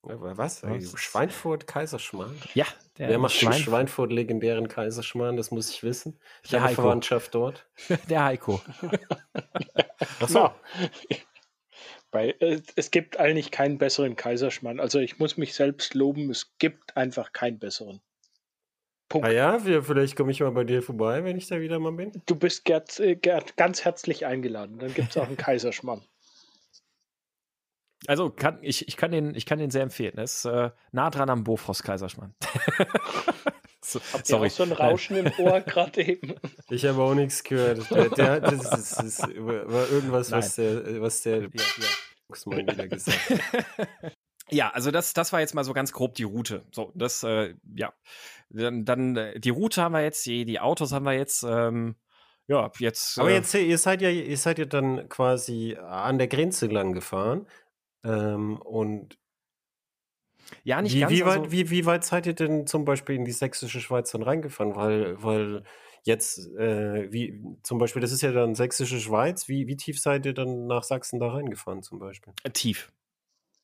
Was? 0.07 0.63
Was? 0.63 0.99
Schweinfurt 0.99 1.67
Kaiserschmarrn? 1.67 2.35
Ja, 2.53 2.65
der 2.97 3.09
Wer 3.09 3.19
macht 3.19 3.33
Schweinfurt. 3.33 3.63
Schweinfurt 3.63 4.11
legendären 4.11 4.67
Kaiserschmarrn? 4.67 5.35
Das 5.35 5.51
muss 5.51 5.69
ich 5.69 5.83
wissen. 5.83 6.19
Ich 6.43 6.51
der 6.51 6.61
habe 6.61 6.71
Heiko. 6.71 6.81
Verwandtschaft 6.83 7.35
dort. 7.35 7.67
Der 8.09 8.23
Heiko. 8.23 8.61
Achso. 10.19 10.51
Bei, 12.11 12.29
äh, 12.39 12.61
es 12.75 12.91
gibt 12.91 13.19
eigentlich 13.19 13.51
keinen 13.51 13.77
besseren 13.77 14.15
Kaiserschmarrn. 14.15 14.79
Also 14.79 14.99
ich 14.99 15.19
muss 15.19 15.35
mich 15.35 15.53
selbst 15.53 15.93
loben, 15.93 16.29
es 16.29 16.57
gibt 16.57 16.95
einfach 16.95 17.33
keinen 17.33 17.59
besseren. 17.59 18.01
Punkt. 19.09 19.27
Ah 19.27 19.31
ja, 19.31 19.59
vielleicht 19.59 20.15
komme 20.15 20.31
ich 20.31 20.41
mal 20.41 20.51
bei 20.51 20.63
dir 20.63 20.81
vorbei, 20.81 21.23
wenn 21.23 21.37
ich 21.37 21.47
da 21.47 21.59
wieder 21.61 21.79
mal 21.79 21.93
bin. 21.93 22.11
Du 22.25 22.35
bist 22.35 22.65
Gerd, 22.65 22.99
äh, 22.99 23.15
Gerd, 23.15 23.55
ganz 23.57 23.85
herzlich 23.85 24.25
eingeladen. 24.25 24.79
Dann 24.79 24.93
gibt 24.93 25.11
es 25.11 25.17
auch 25.17 25.27
einen 25.27 25.37
Kaiserschmarrn. 25.37 26.03
Also 28.05 28.29
kann, 28.29 28.59
ich, 28.61 28.87
ich, 28.87 28.95
kann 28.95 29.11
den, 29.11 29.33
ich 29.33 29.45
kann 29.45 29.59
den 29.59 29.71
sehr 29.71 29.81
empfehlen. 29.81 30.17
Er 30.17 30.23
ist 30.23 30.45
äh, 30.45 30.69
nah 30.91 31.09
dran 31.09 31.29
am 31.29 31.43
Bofrost 31.43 31.83
Kaiserschmarrn. 31.83 32.35
so, 33.81 33.99
Habt 34.13 34.27
sorry. 34.27 34.47
Ihr 34.47 34.51
auch 34.51 34.55
so 34.55 34.63
ein 34.63 34.71
Rauschen 34.71 35.17
im 35.17 35.31
Ohr 35.39 35.61
gerade 35.65 36.05
eben? 36.05 36.35
Ich 36.69 36.85
habe 36.85 37.01
auch 37.01 37.15
nichts 37.15 37.43
gehört. 37.43 37.89
Der, 37.91 38.09
der, 38.09 38.39
das, 38.41 38.53
ist, 38.53 38.97
das 38.97 39.03
ist, 39.03 39.21
war 39.21 39.89
irgendwas, 39.89 40.31
was 40.31 40.55
der, 40.55 41.01
was 41.01 41.21
der 41.21 41.41
ja, 41.41 41.47
ja. 41.47 42.57
wieder 42.57 42.87
gesagt 42.87 43.29
hat. 43.29 44.13
Ja, 44.49 44.69
also 44.69 44.91
das, 44.91 45.13
das 45.13 45.33
war 45.33 45.39
jetzt 45.39 45.55
mal 45.55 45.63
so 45.63 45.73
ganz 45.73 45.91
grob 45.91 46.15
die 46.15 46.23
Route. 46.23 46.65
So, 46.71 46.91
das, 46.95 47.23
äh, 47.23 47.55
ja. 47.75 47.93
Dann, 48.49 48.85
dann 48.85 49.15
äh, 49.17 49.39
die 49.39 49.49
Route 49.49 49.81
haben 49.81 49.91
wir 49.91 50.03
jetzt, 50.03 50.25
die, 50.25 50.45
die 50.45 50.59
Autos 50.59 50.93
haben 50.93 51.05
wir 51.05 51.13
jetzt. 51.13 51.43
Ähm, 51.43 51.95
ja, 52.47 52.71
jetzt. 52.79 53.19
Aber 53.19 53.29
äh, 53.29 53.35
jetzt, 53.35 53.53
ihr 53.53 53.77
seid 53.77 54.01
ja, 54.01 54.09
ihr 54.09 54.37
seid 54.37 54.57
ja 54.57 54.65
dann 54.65 55.09
quasi 55.09 55.75
an 55.75 56.17
der 56.17 56.27
Grenze 56.27 56.67
lang 56.67 56.93
gefahren. 56.93 57.45
Ähm, 58.07 58.57
und 58.61 59.17
ja, 60.63 60.81
nicht 60.81 60.95
wie, 60.95 61.01
ganz. 61.01 61.11
Wie 61.11 61.25
weit, 61.25 61.39
also, 61.39 61.51
wie, 61.51 61.69
wie 61.69 61.85
weit 61.85 62.03
seid 62.05 62.25
ihr 62.25 62.33
denn 62.33 62.67
zum 62.67 62.85
Beispiel 62.85 63.15
in 63.15 63.25
die 63.25 63.31
sächsische 63.31 63.81
Schweiz 63.81 64.11
dann 64.11 64.23
reingefahren? 64.23 64.75
Weil, 64.75 65.21
weil 65.21 65.63
jetzt, 66.03 66.39
äh, 66.57 67.11
wie 67.11 67.43
zum 67.63 67.77
Beispiel, 67.79 68.01
das 68.01 68.11
ist 68.11 68.21
ja 68.21 68.31
dann 68.31 68.55
sächsische 68.55 68.99
Schweiz, 68.99 69.47
wie, 69.47 69.67
wie 69.67 69.75
tief 69.75 69.99
seid 69.99 70.25
ihr 70.25 70.33
dann 70.33 70.67
nach 70.67 70.83
Sachsen 70.83 71.19
da 71.19 71.29
reingefahren 71.29 71.83
zum 71.83 71.99
Beispiel? 71.99 72.33
Äh, 72.43 72.51
tief. 72.51 72.91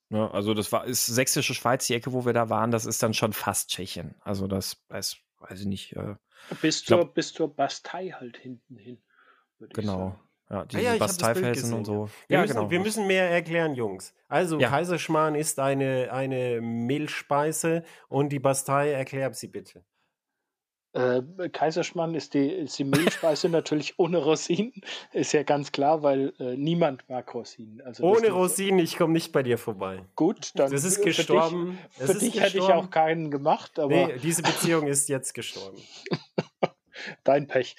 Ja, 0.09 0.29
also 0.31 0.53
das 0.53 0.71
war 0.71 0.85
ist 0.85 1.05
sächsische 1.05 1.53
Schweiz, 1.53 1.87
die 1.87 1.93
Ecke, 1.93 2.13
wo 2.13 2.25
wir 2.25 2.33
da 2.33 2.49
waren, 2.49 2.71
das 2.71 2.85
ist 2.85 3.01
dann 3.01 3.13
schon 3.13 3.33
fast 3.33 3.69
Tschechien. 3.69 4.15
Also 4.19 4.47
das 4.47 4.77
ist, 4.89 5.17
weiß 5.39 5.61
ich 5.61 5.65
nicht. 5.65 5.95
Äh, 5.95 6.15
bis, 6.61 6.83
zur, 6.83 6.97
glaub, 6.97 7.13
bis 7.13 7.33
zur 7.33 7.55
Bastei 7.55 8.09
halt 8.09 8.37
hinten 8.37 8.75
hin. 8.75 9.01
Genau. 9.59 10.19
Ja, 10.53 10.65
diese 10.65 10.87
ah 10.87 10.93
ja, 10.93 10.99
Basteifelsen 10.99 11.73
und 11.73 11.85
so. 11.85 12.09
Wir, 12.27 12.35
ja, 12.35 12.41
müssen, 12.41 12.53
genau. 12.53 12.69
wir 12.69 12.79
müssen 12.79 13.07
mehr 13.07 13.27
erklären, 13.27 13.73
Jungs. 13.73 14.13
Also, 14.27 14.59
ja. 14.59 14.69
Kaiserschmarrn 14.69 15.33
ist 15.33 15.59
eine, 15.59 16.09
eine 16.11 16.61
Mehlspeise 16.61 17.83
und 18.07 18.29
die 18.29 18.37
Bastei, 18.37 18.91
erklär 18.91 19.33
sie 19.33 19.47
bitte. 19.47 19.83
Äh, 20.91 21.23
Kaiserschmarrn 21.49 22.13
ist 22.13 22.35
die, 22.35 22.47
ist 22.47 22.77
die 22.77 22.83
Mehlspeise 22.83 23.49
natürlich 23.49 23.95
ohne 23.97 24.19
Rosinen. 24.19 24.73
Ist 25.11 25.33
ja 25.33 25.41
ganz 25.41 25.71
klar, 25.71 26.03
weil 26.03 26.33
äh, 26.39 26.55
niemand 26.55 27.09
mag 27.09 27.33
Rosinen. 27.33 27.81
Also 27.81 28.03
ohne 28.03 28.29
Rosinen, 28.29 28.77
ich 28.77 28.95
komme 28.95 29.13
nicht 29.13 29.31
bei 29.31 29.41
dir 29.41 29.57
vorbei. 29.57 30.05
Gut, 30.15 30.51
dann. 30.53 30.69
Das 30.71 30.83
ist 30.83 31.01
gestorben. 31.01 31.79
Für 31.89 32.05
dich, 32.05 32.13
für 32.13 32.19
dich 32.19 32.39
hätte 32.39 32.57
ich 32.59 32.65
auch 32.65 32.91
keinen 32.91 33.31
gemacht. 33.31 33.79
Aber 33.79 33.89
nee, 33.89 34.19
diese 34.21 34.43
Beziehung 34.43 34.85
ist 34.85 35.09
jetzt 35.09 35.33
gestorben. 35.33 35.81
Dein 37.23 37.47
Pech. 37.47 37.75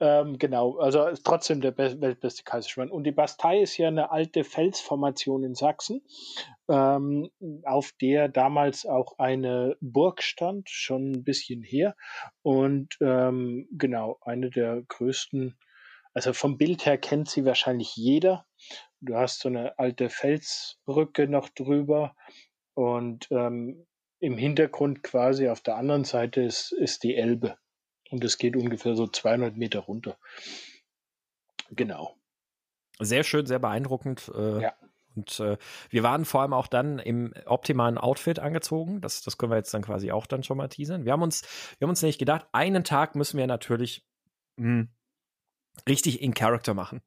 ähm, 0.00 0.38
genau, 0.38 0.78
also 0.78 1.08
trotzdem 1.24 1.60
der 1.60 1.76
weltbeste 1.76 2.44
Kaiserschmarrn. 2.44 2.90
Und 2.90 3.04
die 3.04 3.12
Bastei 3.12 3.60
ist 3.60 3.76
ja 3.76 3.88
eine 3.88 4.10
alte 4.10 4.44
Felsformation 4.44 5.44
in 5.44 5.54
Sachsen, 5.54 6.02
ähm, 6.68 7.30
auf 7.64 7.92
der 8.00 8.28
damals 8.28 8.86
auch 8.86 9.18
eine 9.18 9.76
Burg 9.80 10.22
stand, 10.22 10.68
schon 10.70 11.12
ein 11.12 11.24
bisschen 11.24 11.62
her. 11.62 11.96
Und 12.42 12.96
ähm, 13.00 13.68
genau, 13.72 14.18
eine 14.22 14.50
der 14.50 14.82
größten, 14.82 15.58
also 16.14 16.32
vom 16.32 16.58
Bild 16.58 16.86
her 16.86 16.98
kennt 16.98 17.28
sie 17.28 17.44
wahrscheinlich 17.44 17.96
jeder. 17.96 18.46
Du 19.00 19.16
hast 19.16 19.40
so 19.40 19.48
eine 19.48 19.78
alte 19.78 20.08
Felsbrücke 20.08 21.26
noch 21.26 21.48
drüber 21.48 22.14
und 22.74 23.26
ähm, 23.30 23.86
im 24.20 24.38
Hintergrund 24.38 25.02
quasi 25.02 25.48
auf 25.48 25.60
der 25.60 25.76
anderen 25.76 26.04
Seite 26.04 26.42
ist, 26.42 26.70
ist 26.72 27.02
die 27.02 27.16
Elbe. 27.16 27.56
Und 28.12 28.22
es 28.24 28.36
geht 28.36 28.56
ungefähr 28.56 28.94
so 28.94 29.06
200 29.06 29.56
Meter 29.56 29.80
runter. 29.80 30.18
Genau. 31.70 32.14
Sehr 33.00 33.24
schön, 33.24 33.46
sehr 33.46 33.58
beeindruckend. 33.58 34.30
Äh, 34.34 34.62
ja. 34.62 34.74
Und 35.14 35.40
äh, 35.40 35.56
wir 35.88 36.02
waren 36.02 36.26
vor 36.26 36.42
allem 36.42 36.52
auch 36.52 36.66
dann 36.66 36.98
im 36.98 37.32
optimalen 37.46 37.96
Outfit 37.96 38.38
angezogen. 38.38 39.00
Das, 39.00 39.22
das 39.22 39.38
können 39.38 39.50
wir 39.50 39.56
jetzt 39.56 39.72
dann 39.72 39.82
quasi 39.82 40.12
auch 40.12 40.26
dann 40.26 40.42
schon 40.42 40.58
mal 40.58 40.68
teasern. 40.68 41.06
Wir 41.06 41.12
haben 41.12 41.22
uns, 41.22 41.42
wir 41.78 41.86
haben 41.86 41.90
uns 41.90 42.02
nicht 42.02 42.18
gedacht, 42.18 42.46
einen 42.52 42.84
Tag 42.84 43.14
müssen 43.14 43.38
wir 43.38 43.46
natürlich 43.46 44.06
mh, 44.56 44.66
hm, 44.66 44.88
richtig 45.88 46.20
in 46.20 46.34
Character 46.34 46.74
machen. 46.74 47.00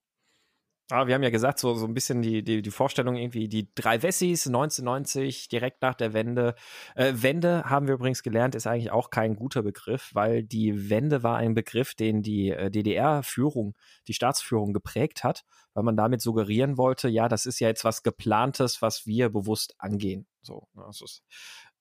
Ah, 0.91 1.07
wir 1.07 1.15
haben 1.15 1.23
ja 1.23 1.31
gesagt, 1.31 1.57
so, 1.57 1.73
so 1.73 1.87
ein 1.87 1.95
bisschen 1.95 2.21
die, 2.21 2.43
die, 2.43 2.61
die 2.61 2.69
Vorstellung 2.69 3.15
irgendwie, 3.15 3.49
die 3.49 3.73
drei 3.73 4.03
Wessis 4.03 4.45
1990, 4.45 5.49
direkt 5.49 5.81
nach 5.81 5.95
der 5.95 6.13
Wende. 6.13 6.53
Äh, 6.93 7.13
Wende, 7.15 7.63
haben 7.63 7.87
wir 7.87 7.95
übrigens 7.95 8.21
gelernt, 8.21 8.53
ist 8.53 8.67
eigentlich 8.67 8.91
auch 8.91 9.09
kein 9.09 9.35
guter 9.35 9.63
Begriff, 9.63 10.11
weil 10.13 10.43
die 10.43 10.91
Wende 10.91 11.23
war 11.23 11.37
ein 11.37 11.55
Begriff, 11.55 11.95
den 11.95 12.21
die 12.21 12.51
äh, 12.51 12.69
DDR-Führung, 12.69 13.75
die 14.07 14.13
Staatsführung 14.13 14.73
geprägt 14.73 15.23
hat, 15.23 15.43
weil 15.73 15.83
man 15.83 15.97
damit 15.97 16.21
suggerieren 16.21 16.77
wollte, 16.77 17.09
ja, 17.09 17.29
das 17.29 17.47
ist 17.47 17.59
ja 17.59 17.67
jetzt 17.67 17.83
was 17.83 18.03
Geplantes, 18.03 18.83
was 18.83 19.07
wir 19.07 19.29
bewusst 19.29 19.73
angehen. 19.79 20.27
So, 20.43 20.67
also, 20.75 21.05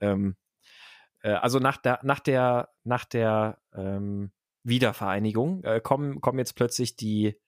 ähm, 0.01 0.35
äh, 1.21 1.33
also 1.33 1.59
nach 1.59 1.77
der, 1.77 2.01
nach 2.05 2.21
der, 2.21 2.71
nach 2.85 3.05
der 3.05 3.59
ähm, 3.75 4.33
Wiedervereinigung 4.63 5.63
äh, 5.63 5.81
kommen, 5.83 6.23
kommen 6.23 6.39
jetzt 6.39 6.55
plötzlich 6.55 6.97
die 6.97 7.39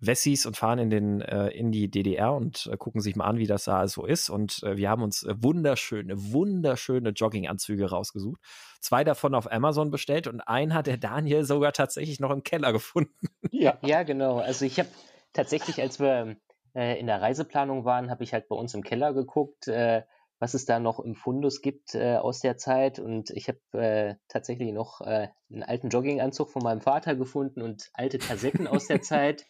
Wessis 0.00 0.46
und 0.46 0.56
fahren 0.56 0.78
in, 0.78 0.90
den, 0.90 1.20
äh, 1.20 1.48
in 1.48 1.72
die 1.72 1.90
DDR 1.90 2.32
und 2.32 2.68
äh, 2.72 2.76
gucken 2.76 3.00
sich 3.00 3.16
mal 3.16 3.24
an, 3.24 3.38
wie 3.38 3.46
das 3.46 3.64
da 3.64 3.86
so 3.88 4.06
ist. 4.06 4.30
Und 4.30 4.62
äh, 4.62 4.76
wir 4.76 4.90
haben 4.90 5.02
uns 5.02 5.24
äh, 5.24 5.34
wunderschöne, 5.36 6.14
wunderschöne 6.32 7.10
Jogginganzüge 7.10 7.90
rausgesucht. 7.90 8.40
Zwei 8.80 9.02
davon 9.02 9.34
auf 9.34 9.50
Amazon 9.50 9.90
bestellt 9.90 10.28
und 10.28 10.40
einen 10.40 10.72
hat 10.72 10.86
der 10.86 10.98
Daniel 10.98 11.44
sogar 11.44 11.72
tatsächlich 11.72 12.20
noch 12.20 12.30
im 12.30 12.44
Keller 12.44 12.72
gefunden. 12.72 13.28
Ja, 13.50 13.78
ja 13.82 14.04
genau. 14.04 14.38
Also 14.38 14.64
ich 14.64 14.78
habe 14.78 14.88
tatsächlich, 15.32 15.80
als 15.80 15.98
wir 15.98 16.36
äh, 16.74 16.98
in 17.00 17.08
der 17.08 17.20
Reiseplanung 17.20 17.84
waren, 17.84 18.08
habe 18.08 18.22
ich 18.22 18.32
halt 18.32 18.48
bei 18.48 18.54
uns 18.54 18.74
im 18.74 18.84
Keller 18.84 19.12
geguckt, 19.12 19.66
äh, 19.66 20.02
was 20.38 20.54
es 20.54 20.64
da 20.64 20.78
noch 20.78 21.00
im 21.00 21.16
Fundus 21.16 21.60
gibt 21.60 21.96
aus 21.96 22.38
der 22.38 22.56
Zeit. 22.56 23.00
Und 23.00 23.30
ich 23.30 23.48
habe 23.48 24.20
tatsächlich 24.28 24.72
noch 24.72 25.00
einen 25.00 25.64
alten 25.64 25.88
Jogginganzug 25.88 26.48
von 26.48 26.62
meinem 26.62 26.80
Vater 26.80 27.16
gefunden 27.16 27.60
und 27.60 27.90
alte 27.92 28.18
Kassetten 28.18 28.68
aus 28.68 28.86
der 28.86 29.02
Zeit. 29.02 29.46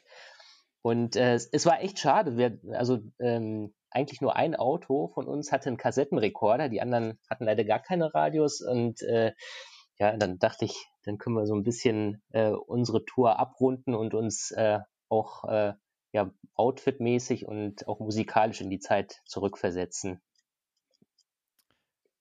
Und 0.82 1.16
äh, 1.16 1.34
es 1.34 1.66
war 1.66 1.82
echt 1.82 1.98
schade. 1.98 2.36
Wir, 2.36 2.58
also 2.72 2.98
ähm, 3.18 3.74
eigentlich 3.90 4.20
nur 4.20 4.36
ein 4.36 4.54
Auto 4.54 5.08
von 5.08 5.26
uns 5.26 5.52
hatte 5.52 5.68
einen 5.68 5.76
Kassettenrekorder, 5.76 6.68
die 6.68 6.80
anderen 6.80 7.18
hatten 7.28 7.44
leider 7.44 7.64
gar 7.64 7.80
keine 7.80 8.14
Radios. 8.14 8.60
Und 8.60 9.02
äh, 9.02 9.32
ja, 9.98 10.16
dann 10.16 10.38
dachte 10.38 10.64
ich, 10.64 10.86
dann 11.04 11.18
können 11.18 11.36
wir 11.36 11.46
so 11.46 11.54
ein 11.54 11.64
bisschen 11.64 12.22
äh, 12.30 12.50
unsere 12.50 13.04
Tour 13.04 13.38
abrunden 13.38 13.94
und 13.94 14.14
uns 14.14 14.50
äh, 14.52 14.78
auch 15.08 15.44
äh, 15.44 15.72
ja, 16.12 16.30
outfitmäßig 16.54 17.46
und 17.46 17.86
auch 17.88 18.00
musikalisch 18.00 18.60
in 18.60 18.70
die 18.70 18.78
Zeit 18.78 19.20
zurückversetzen. 19.24 20.20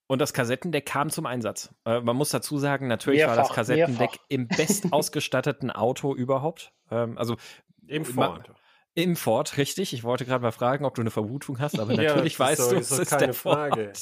Und 0.07 0.19
das 0.19 0.33
Kassettendeck 0.33 0.85
kam 0.85 1.09
zum 1.09 1.25
Einsatz. 1.25 1.73
Äh, 1.85 1.99
man 1.99 2.15
muss 2.15 2.29
dazu 2.29 2.57
sagen, 2.57 2.87
natürlich 2.87 3.19
mehrfach, 3.19 3.35
war 3.35 3.43
das 3.43 3.53
Kassettendeck 3.53 3.99
mehrfach. 3.99 4.25
im 4.29 4.47
bestausgestatteten 4.47 5.69
Auto 5.71 6.15
überhaupt. 6.15 6.71
Ähm, 6.89 7.17
also 7.17 7.35
im 7.85 8.05
Ford. 8.05 8.51
Im 8.97 9.15
Ford, 9.15 9.57
richtig. 9.57 9.93
Ich 9.93 10.03
wollte 10.03 10.25
gerade 10.25 10.41
mal 10.41 10.51
fragen, 10.51 10.83
ob 10.83 10.95
du 10.95 11.01
eine 11.01 11.11
Vermutung 11.11 11.59
hast, 11.59 11.79
aber 11.79 11.93
natürlich 11.93 12.33
ja, 12.33 12.39
weißt 12.39 12.63
so, 12.63 12.71
du, 12.71 12.77
es 12.77 12.89
ist, 12.89 12.97
ist 12.97 13.09
keine 13.11 13.33
Frage. 13.33 13.93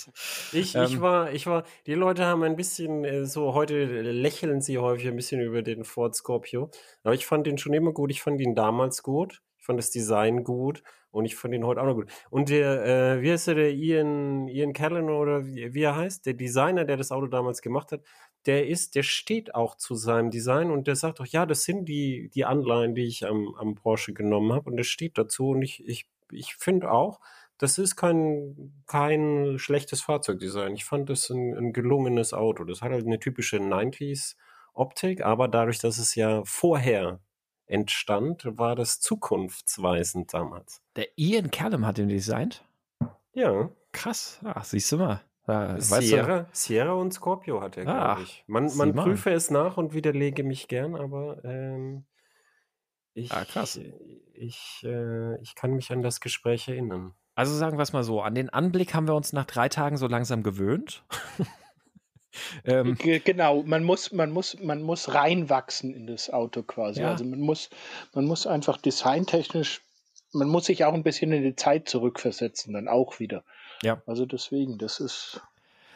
Ich, 0.53 0.73
ähm, 0.73 0.83
ich 0.85 1.01
war, 1.01 1.33
ich 1.33 1.47
war, 1.47 1.65
die 1.85 1.95
Leute 1.95 2.23
haben 2.23 2.43
ein 2.43 2.55
bisschen 2.55 3.03
äh, 3.03 3.25
so, 3.25 3.53
heute 3.53 3.83
lächeln 4.01 4.61
sie 4.61 4.77
häufig 4.77 5.09
ein 5.09 5.17
bisschen 5.17 5.41
über 5.41 5.63
den 5.63 5.83
Ford 5.83 6.15
Scorpio, 6.15 6.71
aber 7.03 7.13
ich 7.13 7.25
fand 7.25 7.45
den 7.45 7.57
schon 7.57 7.73
immer 7.73 7.91
gut. 7.91 8.09
Ich 8.09 8.21
fand 8.21 8.39
ihn 8.39 8.55
damals 8.55 9.03
gut. 9.03 9.41
Ich 9.57 9.65
fand 9.65 9.79
das 9.79 9.89
Design 9.89 10.45
gut 10.45 10.81
und 11.11 11.25
ich 11.25 11.35
fand 11.35 11.53
ihn 11.53 11.65
heute 11.65 11.81
auch 11.81 11.87
noch 11.87 11.95
gut. 11.95 12.09
Und 12.29 12.49
der, 12.49 12.85
äh, 12.85 13.21
wie 13.21 13.31
heißt 13.31 13.47
der, 13.47 13.55
der 13.55 13.73
Ian, 13.73 14.47
Ian 14.47 14.71
Callan 14.71 15.09
oder 15.09 15.45
wie, 15.45 15.73
wie 15.73 15.81
er 15.81 15.95
heißt, 15.97 16.25
der 16.25 16.35
Designer, 16.35 16.85
der 16.85 16.95
das 16.95 17.11
Auto 17.11 17.27
damals 17.27 17.61
gemacht 17.61 17.91
hat, 17.91 18.01
der 18.45 18.67
ist, 18.67 18.95
der 18.95 19.03
steht 19.03 19.55
auch 19.55 19.75
zu 19.75 19.95
seinem 19.95 20.31
Design 20.31 20.71
und 20.71 20.87
der 20.87 20.95
sagt 20.95 21.19
auch, 21.19 21.25
ja, 21.25 21.45
das 21.45 21.63
sind 21.63 21.85
die, 21.85 22.29
die 22.33 22.45
Anleihen, 22.45 22.95
die 22.95 23.05
ich 23.05 23.25
am, 23.25 23.55
am 23.55 23.75
Porsche 23.75 24.13
genommen 24.13 24.53
habe 24.53 24.69
und 24.69 24.77
der 24.77 24.83
steht 24.83 25.17
dazu 25.17 25.49
und 25.49 25.61
ich, 25.61 25.85
ich, 25.87 26.07
ich 26.31 26.55
finde 26.55 26.91
auch, 26.91 27.19
das 27.57 27.77
ist 27.77 27.95
kein, 27.95 28.73
kein 28.85 29.57
schlechtes 29.57 30.01
Fahrzeugdesign. 30.01 30.73
Ich 30.73 30.85
fand 30.85 31.09
das 31.09 31.29
ein, 31.29 31.55
ein 31.57 31.73
gelungenes 31.73 32.33
Auto. 32.33 32.65
Das 32.65 32.81
hat 32.81 32.91
halt 32.91 33.05
eine 33.05 33.19
typische 33.19 33.57
90s 33.57 34.35
Optik, 34.73 35.23
aber 35.23 35.47
dadurch, 35.47 35.79
dass 35.79 35.97
es 35.97 36.15
ja 36.15 36.43
vorher 36.43 37.21
entstand, 37.65 38.45
war 38.45 38.75
das 38.75 38.99
zukunftsweisend 38.99 40.33
damals. 40.33 40.81
Der 40.97 41.07
Ian 41.15 41.49
Callum 41.49 41.85
hat 41.85 41.97
ihn 41.97 42.09
designt? 42.09 42.63
Ja. 43.33 43.69
Krass. 43.93 44.39
Ach, 44.43 44.65
siehst 44.65 44.91
du 44.91 44.97
mal. 44.97 45.21
Ja, 45.47 45.79
Sierra, 45.79 46.39
du? 46.39 46.47
Sierra 46.51 46.93
und 46.93 47.13
Scorpio 47.13 47.61
hat 47.61 47.77
er, 47.77 47.85
glaube 47.85 48.23
ich. 48.23 48.43
Man, 48.47 48.75
man 48.75 48.95
prüfe 48.95 49.31
es 49.31 49.51
nach 49.51 49.77
und 49.77 49.93
widerlege 49.93 50.43
mich 50.43 50.67
gern, 50.67 50.95
aber 50.95 51.43
ähm, 51.43 52.05
ich, 53.13 53.31
ah, 53.31 53.45
krass. 53.45 53.79
Ich, 54.33 54.83
äh, 54.83 55.41
ich 55.41 55.55
kann 55.55 55.71
mich 55.71 55.91
an 55.91 56.01
das 56.01 56.19
Gespräch 56.19 56.67
erinnern. 56.67 57.13
Also 57.35 57.53
sagen 57.53 57.77
wir 57.77 57.83
es 57.83 57.93
mal 57.93 58.03
so, 58.03 58.21
an 58.21 58.33
den 58.33 58.49
Anblick 58.49 58.93
haben 58.93 59.07
wir 59.07 59.15
uns 59.15 59.33
nach 59.33 59.45
drei 59.45 59.69
Tagen 59.69 59.97
so 59.97 60.07
langsam 60.07 60.41
gewöhnt. 60.41 61.03
ähm, 62.65 62.97
genau, 62.97 63.63
man 63.63 63.83
muss, 63.83 64.11
man 64.11 64.31
muss, 64.31 64.59
man 64.61 64.81
muss 64.81 65.13
reinwachsen 65.13 65.93
in 65.93 66.07
das 66.07 66.29
Auto 66.29 66.63
quasi. 66.63 67.01
Ja. 67.01 67.11
Also 67.11 67.23
man 67.23 67.39
muss, 67.39 67.69
man 68.13 68.25
muss 68.25 68.47
einfach 68.47 68.77
designtechnisch, 68.77 69.81
man 70.33 70.47
muss 70.47 70.65
sich 70.65 70.83
auch 70.85 70.93
ein 70.93 71.03
bisschen 71.03 71.31
in 71.31 71.43
die 71.43 71.55
Zeit 71.55 71.87
zurückversetzen, 71.87 72.73
dann 72.73 72.87
auch 72.87 73.19
wieder. 73.19 73.43
Ja. 73.83 74.01
Also 74.05 74.25
deswegen, 74.25 74.77
das 74.77 74.99
ist. 74.99 75.41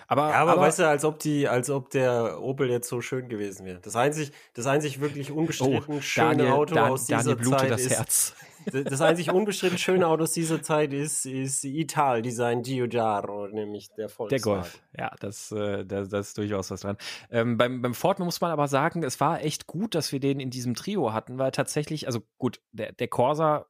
Aber, 0.08 0.30
ja, 0.30 0.36
aber, 0.36 0.54
aber, 0.54 0.62
weißt 0.62 0.80
du, 0.80 0.88
als 0.88 1.06
ob 1.06 1.20
die, 1.20 1.48
als 1.48 1.70
ob 1.70 1.92
der 1.92 2.42
Opel 2.42 2.68
jetzt 2.70 2.90
so 2.90 3.00
schön 3.00 3.30
gewesen 3.30 3.66
wäre. 3.68 3.80
Das 3.80 3.96
einzig, 3.96 4.32
das 4.56 4.66
einzig 4.66 5.02
wirklich 5.02 5.32
unbestritten 5.32 5.98
oh, 5.98 6.02
schöne 6.02 6.38
Daniel, 6.38 6.52
Auto 6.52 6.74
Dan, 6.74 6.92
aus 6.92 7.06
dieser 7.06 7.36
Daniel 7.36 7.58
Zeit 7.58 7.72
das 7.72 7.82
ist, 7.82 7.92
Herz. 7.92 8.36
Das 8.66 9.02
einzig 9.02 9.32
unbestritten 9.32 9.78
schöne 9.78 10.08
Auto 10.08 10.24
aus 10.24 10.32
dieser 10.32 10.64
Zeit 10.64 10.94
ist, 10.94 11.28
ist 11.28 11.64
Ital 11.64 12.24
Design 12.24 12.64
Giugiaro, 12.64 13.48
nämlich 13.50 13.92
der 13.92 14.10
Volkswagen. 14.10 14.44
Der 14.44 14.62
Golf, 14.62 14.82
ja, 14.98 15.12
das, 15.20 15.52
äh, 15.52 15.86
das, 15.86 16.10
das 16.10 16.30
ist 16.30 16.38
durchaus 16.40 16.72
was 16.72 16.82
dran. 16.82 16.98
Ähm, 17.30 17.58
beim, 17.58 17.84
beim 17.84 17.94
Ford 17.94 18.18
muss 18.18 18.42
man 18.42 18.50
aber 18.50 18.68
sagen, 18.68 19.04
es 19.04 19.20
war 19.20 19.44
echt 19.44 19.68
gut, 19.68 19.94
dass 19.94 20.12
wir 20.12 20.20
den 20.20 20.40
in 20.40 20.50
diesem 20.50 20.74
Trio 20.74 21.14
hatten, 21.14 21.38
weil 21.38 21.52
tatsächlich, 21.52 22.08
also 22.08 22.22
gut, 22.40 22.62
der, 22.72 22.92
der 22.94 23.08
Corsa 23.08 23.68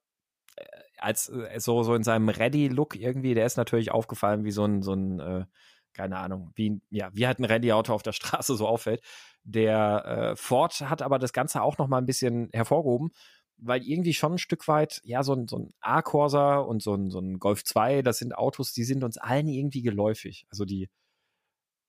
als 0.99 1.29
äh, 1.29 1.59
so, 1.59 1.83
so 1.83 1.95
in 1.95 2.03
seinem 2.03 2.29
Ready-Look 2.29 2.95
irgendwie, 2.95 3.33
der 3.33 3.45
ist 3.45 3.57
natürlich 3.57 3.91
aufgefallen 3.91 4.43
wie 4.43 4.51
so 4.51 4.65
ein, 4.65 4.81
so 4.81 4.93
ein 4.93 5.19
äh, 5.19 5.45
keine 5.93 6.17
Ahnung, 6.17 6.51
wie, 6.55 6.81
ja, 6.89 7.09
wie 7.13 7.27
halt 7.27 7.39
ein 7.39 7.45
Rallye-Auto 7.45 7.93
auf 7.93 8.03
der 8.03 8.11
Straße 8.13 8.55
so 8.55 8.67
auffällt. 8.67 9.01
Der 9.43 10.05
äh, 10.05 10.35
Ford 10.35 10.81
hat 10.81 11.01
aber 11.01 11.19
das 11.19 11.33
Ganze 11.33 11.61
auch 11.61 11.77
noch 11.77 11.87
mal 11.87 11.97
ein 11.97 12.05
bisschen 12.05 12.49
hervorgehoben, 12.53 13.11
weil 13.57 13.83
irgendwie 13.83 14.13
schon 14.13 14.33
ein 14.33 14.37
Stück 14.37 14.67
weit, 14.67 15.01
ja, 15.03 15.23
so 15.23 15.33
ein, 15.33 15.47
so 15.47 15.57
ein 15.57 15.73
A-Corsa 15.81 16.57
und 16.57 16.81
so 16.81 16.93
ein, 16.95 17.09
so 17.09 17.19
ein 17.19 17.39
Golf 17.39 17.63
2, 17.63 18.01
das 18.01 18.19
sind 18.19 18.37
Autos, 18.37 18.73
die 18.73 18.83
sind 18.83 19.03
uns 19.03 19.17
allen 19.17 19.47
irgendwie 19.47 19.81
geläufig. 19.81 20.45
Also 20.49 20.65
die 20.65 20.89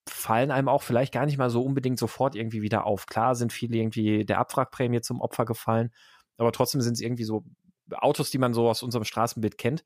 fallen 0.09 0.51
einem 0.51 0.69
auch 0.69 0.83
vielleicht 0.83 1.13
gar 1.13 1.27
nicht 1.27 1.39
mal 1.39 1.51
so 1.51 1.63
unbedingt 1.63 1.99
sofort 1.99 2.35
irgendwie 2.35 2.63
wieder 2.63 2.87
auf. 2.87 3.07
Klar 3.07 3.35
sind 3.35 3.53
viele 3.53 3.77
irgendwie 3.77 4.25
der 4.25 4.39
Abwrackprämie 4.39 5.03
zum 5.03 5.21
Opfer 5.21 5.45
gefallen, 5.45 5.93
aber 6.37 6.53
trotzdem 6.53 6.81
sind 6.81 6.95
es 6.95 7.01
irgendwie 7.01 7.25
so 7.25 7.45
Autos, 7.93 8.31
die 8.31 8.39
man 8.39 8.55
so 8.55 8.69
aus 8.69 8.83
unserem 8.83 9.05
Straßenbild 9.05 9.59
kennt. 9.59 9.85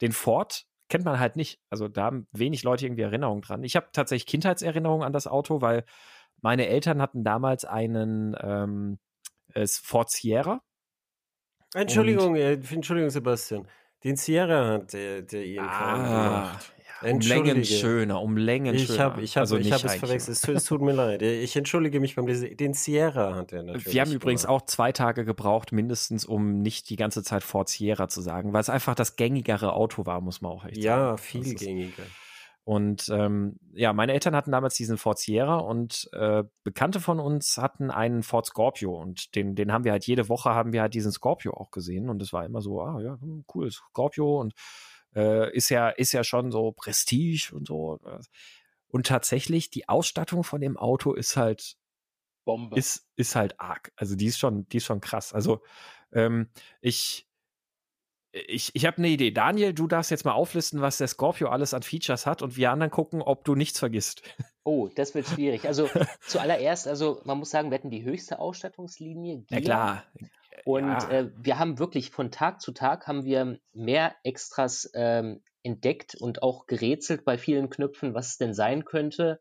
Den 0.00 0.12
Ford 0.12 0.66
kennt 0.88 1.04
man 1.04 1.18
halt 1.18 1.36
nicht. 1.36 1.60
Also 1.70 1.88
da 1.88 2.04
haben 2.04 2.26
wenig 2.32 2.62
Leute 2.62 2.86
irgendwie 2.86 3.02
Erinnerungen 3.02 3.42
dran. 3.42 3.64
Ich 3.64 3.76
habe 3.76 3.88
tatsächlich 3.92 4.26
Kindheitserinnerungen 4.26 5.04
an 5.04 5.12
das 5.12 5.26
Auto, 5.26 5.60
weil 5.60 5.84
meine 6.42 6.68
Eltern 6.68 7.00
hatten 7.00 7.24
damals 7.24 7.64
einen 7.64 8.36
ähm, 8.40 8.98
Ford 9.66 10.10
Sierra. 10.10 10.60
Entschuldigung, 11.74 12.36
äh, 12.36 12.52
Entschuldigung, 12.52 13.10
Sebastian. 13.10 13.66
Den 14.04 14.16
Sierra 14.16 14.68
hat 14.68 14.92
der, 14.92 15.22
der 15.22 15.44
INK 15.44 15.60
ah, 15.62 15.96
gemacht. 15.96 16.75
Um 17.02 17.20
Längen 17.20 17.64
schöner, 17.64 18.22
um 18.22 18.36
Längen 18.36 18.74
ich 18.74 18.86
schöner. 18.86 19.04
Hab, 19.04 19.18
ich 19.18 19.36
habe 19.36 19.42
also 19.42 19.58
ich 19.58 19.72
hab 19.72 19.84
es 19.84 19.94
verwechselt. 19.94 20.56
Es, 20.56 20.64
tut 20.64 20.80
mir 20.80 20.92
leid. 20.92 21.22
Ich 21.22 21.54
entschuldige 21.56 22.00
mich 22.00 22.14
beim 22.14 22.26
Lesen. 22.26 22.56
Den 22.56 22.72
Sierra 22.72 23.34
hat 23.34 23.52
er 23.52 23.62
natürlich. 23.62 23.92
Wir 23.92 24.00
haben 24.00 24.12
übrigens 24.12 24.46
auch 24.46 24.62
zwei 24.62 24.92
Tage 24.92 25.24
gebraucht, 25.24 25.72
mindestens, 25.72 26.24
um 26.24 26.62
nicht 26.62 26.88
die 26.88 26.96
ganze 26.96 27.22
Zeit 27.22 27.42
Ford 27.42 27.68
Sierra 27.68 28.08
zu 28.08 28.20
sagen, 28.20 28.52
weil 28.52 28.60
es 28.60 28.70
einfach 28.70 28.94
das 28.94 29.16
gängigere 29.16 29.74
Auto 29.74 30.06
war, 30.06 30.20
muss 30.20 30.40
man 30.40 30.52
auch 30.52 30.64
echt 30.64 30.78
ja, 30.78 30.96
sagen. 30.96 31.10
Ja, 31.10 31.16
viel 31.16 31.54
gängiger. 31.54 32.04
Und 32.66 33.08
ähm, 33.10 33.60
ja, 33.74 33.92
meine 33.92 34.12
Eltern 34.12 34.34
hatten 34.34 34.50
damals 34.50 34.74
diesen 34.74 34.98
Ford 34.98 35.20
Sierra 35.20 35.58
und 35.58 36.10
äh, 36.12 36.42
Bekannte 36.64 36.98
von 36.98 37.20
uns 37.20 37.58
hatten 37.58 37.92
einen 37.92 38.24
Ford 38.24 38.44
Scorpio 38.44 39.00
und 39.00 39.36
den, 39.36 39.54
den 39.54 39.72
haben 39.72 39.84
wir 39.84 39.92
halt 39.92 40.04
jede 40.04 40.28
Woche 40.28 40.50
haben 40.50 40.72
wir 40.72 40.80
halt 40.80 40.94
diesen 40.94 41.12
Scorpio 41.12 41.54
auch 41.54 41.70
gesehen 41.70 42.10
und 42.10 42.20
es 42.20 42.32
war 42.32 42.44
immer 42.44 42.60
so, 42.60 42.82
ah 42.82 43.00
ja, 43.00 43.18
hm, 43.20 43.44
cool, 43.54 43.70
Scorpio 43.70 44.40
und 44.40 44.52
äh, 45.16 45.52
ist 45.56 45.70
ja, 45.70 45.88
ist 45.88 46.12
ja 46.12 46.22
schon 46.22 46.52
so 46.52 46.72
Prestige 46.72 47.50
und 47.54 47.66
so. 47.66 47.98
Ne? 48.04 48.20
Und 48.88 49.06
tatsächlich, 49.06 49.70
die 49.70 49.88
Ausstattung 49.88 50.44
von 50.44 50.60
dem 50.60 50.76
Auto 50.76 51.12
ist 51.12 51.36
halt 51.36 51.76
Bombe. 52.44 52.76
Ist, 52.78 53.08
ist 53.16 53.34
halt 53.34 53.58
arg. 53.58 53.92
Also 53.96 54.14
die 54.14 54.26
ist 54.26 54.38
schon, 54.38 54.68
die 54.68 54.76
ist 54.76 54.84
schon 54.84 55.00
krass. 55.00 55.32
Also 55.32 55.62
ähm, 56.12 56.48
ich, 56.80 57.26
ich, 58.30 58.70
ich 58.74 58.86
habe 58.86 58.98
eine 58.98 59.08
Idee. 59.08 59.32
Daniel, 59.32 59.74
du 59.74 59.88
darfst 59.88 60.12
jetzt 60.12 60.24
mal 60.24 60.32
auflisten, 60.32 60.80
was 60.80 60.98
der 60.98 61.08
Scorpio 61.08 61.48
alles 61.48 61.74
an 61.74 61.82
Features 61.82 62.24
hat 62.24 62.42
und 62.42 62.56
wir 62.56 62.70
anderen 62.70 62.92
gucken, 62.92 63.20
ob 63.20 63.44
du 63.44 63.56
nichts 63.56 63.80
vergisst. 63.80 64.22
Oh, 64.62 64.88
das 64.94 65.14
wird 65.14 65.26
schwierig. 65.26 65.66
Also 65.66 65.88
zuallererst, 66.26 66.86
also 66.86 67.20
man 67.24 67.38
muss 67.38 67.50
sagen, 67.50 67.70
wir 67.70 67.78
hatten 67.78 67.90
die 67.90 68.04
höchste 68.04 68.38
Ausstattungslinie. 68.38 69.42
Gear. 69.42 69.60
Ja 69.60 69.60
klar, 69.60 70.04
und 70.64 70.88
ja. 70.88 71.10
äh, 71.10 71.30
wir 71.36 71.58
haben 71.58 71.78
wirklich 71.78 72.10
von 72.10 72.30
Tag 72.30 72.60
zu 72.60 72.72
Tag 72.72 73.06
haben 73.06 73.24
wir 73.24 73.58
mehr 73.72 74.14
Extras 74.22 74.90
ähm, 74.94 75.42
entdeckt 75.62 76.14
und 76.14 76.42
auch 76.42 76.66
gerätselt 76.66 77.24
bei 77.24 77.38
vielen 77.38 77.70
Knöpfen, 77.70 78.14
was 78.14 78.28
es 78.28 78.36
denn 78.38 78.54
sein 78.54 78.84
könnte. 78.84 79.40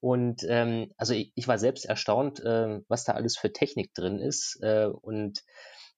Und 0.00 0.44
ähm, 0.48 0.92
also 0.98 1.14
ich, 1.14 1.32
ich, 1.34 1.48
war 1.48 1.58
selbst 1.58 1.86
erstaunt, 1.86 2.40
äh, 2.40 2.80
was 2.88 3.04
da 3.04 3.12
alles 3.12 3.38
für 3.38 3.52
Technik 3.52 3.94
drin 3.94 4.18
ist. 4.18 4.58
Äh, 4.60 4.86
und 4.86 5.42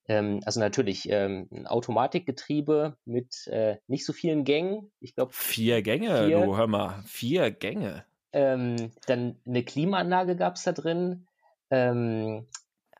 ähm, 0.09 0.41
also 0.45 0.61
natürlich 0.61 1.09
ähm, 1.11 1.49
ein 1.51 1.67
Automatikgetriebe 1.67 2.97
mit 3.05 3.49
äh, 3.49 3.79
nicht 3.89 4.07
so 4.07 4.13
vielen 4.13 4.45
Gängen. 4.45 4.93
Ich 5.01 5.17
glaube 5.17 5.33
vier 5.33 5.83
Gänge. 5.83 6.27
Vier. 6.27 6.41
Du 6.41 6.57
hör 6.57 6.69
mal, 6.69 7.03
vier 7.07 7.51
Gänge. 7.51 8.05
Ähm, 8.33 8.93
dann 9.07 9.41
eine 9.45 9.65
Klimaanlage 9.65 10.37
gab 10.37 10.55
es 10.55 10.63
da 10.63 10.71
drin. 10.71 11.27
Ähm, 11.71 12.47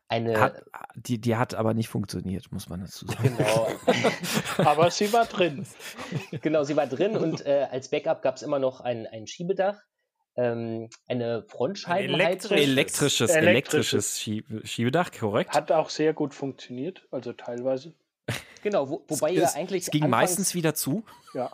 eine. 0.09 0.39
Hat, 0.39 0.63
die, 0.95 1.19
die 1.19 1.35
hat 1.35 1.53
aber 1.53 1.73
nicht 1.73 1.89
funktioniert, 1.89 2.51
muss 2.51 2.69
man 2.69 2.81
dazu 2.81 3.05
sagen. 3.05 3.35
Genau. 3.37 3.67
aber 4.69 4.91
sie 4.91 5.11
war 5.13 5.25
drin. 5.25 5.65
Genau, 6.41 6.63
sie 6.63 6.75
war 6.75 6.87
drin 6.87 7.17
und 7.17 7.45
äh, 7.45 7.67
als 7.69 7.89
Backup 7.89 8.21
gab 8.21 8.35
es 8.35 8.41
immer 8.41 8.59
noch 8.59 8.81
ein, 8.81 9.07
ein 9.07 9.27
Schiebedach. 9.27 9.77
Ähm, 10.35 10.89
eine 11.07 11.43
Frontscheibenheizung. 11.47 12.57
Elektrisches, 12.57 13.31
elektrisches, 13.31 14.19
elektrisches 14.19 14.69
Schiebedach, 14.69 15.11
korrekt. 15.11 15.55
Hat 15.55 15.71
auch 15.71 15.89
sehr 15.89 16.13
gut 16.13 16.35
funktioniert, 16.35 17.07
also 17.09 17.33
teilweise. 17.33 17.95
Genau, 18.61 18.89
wo, 18.89 19.03
wobei 19.07 19.33
es, 19.33 19.53
ja 19.53 19.59
eigentlich. 19.59 19.83
Es 19.83 19.91
ging 19.91 20.09
meistens 20.09 20.53
wieder 20.53 20.75
zu. 20.75 21.03
Ja. 21.33 21.51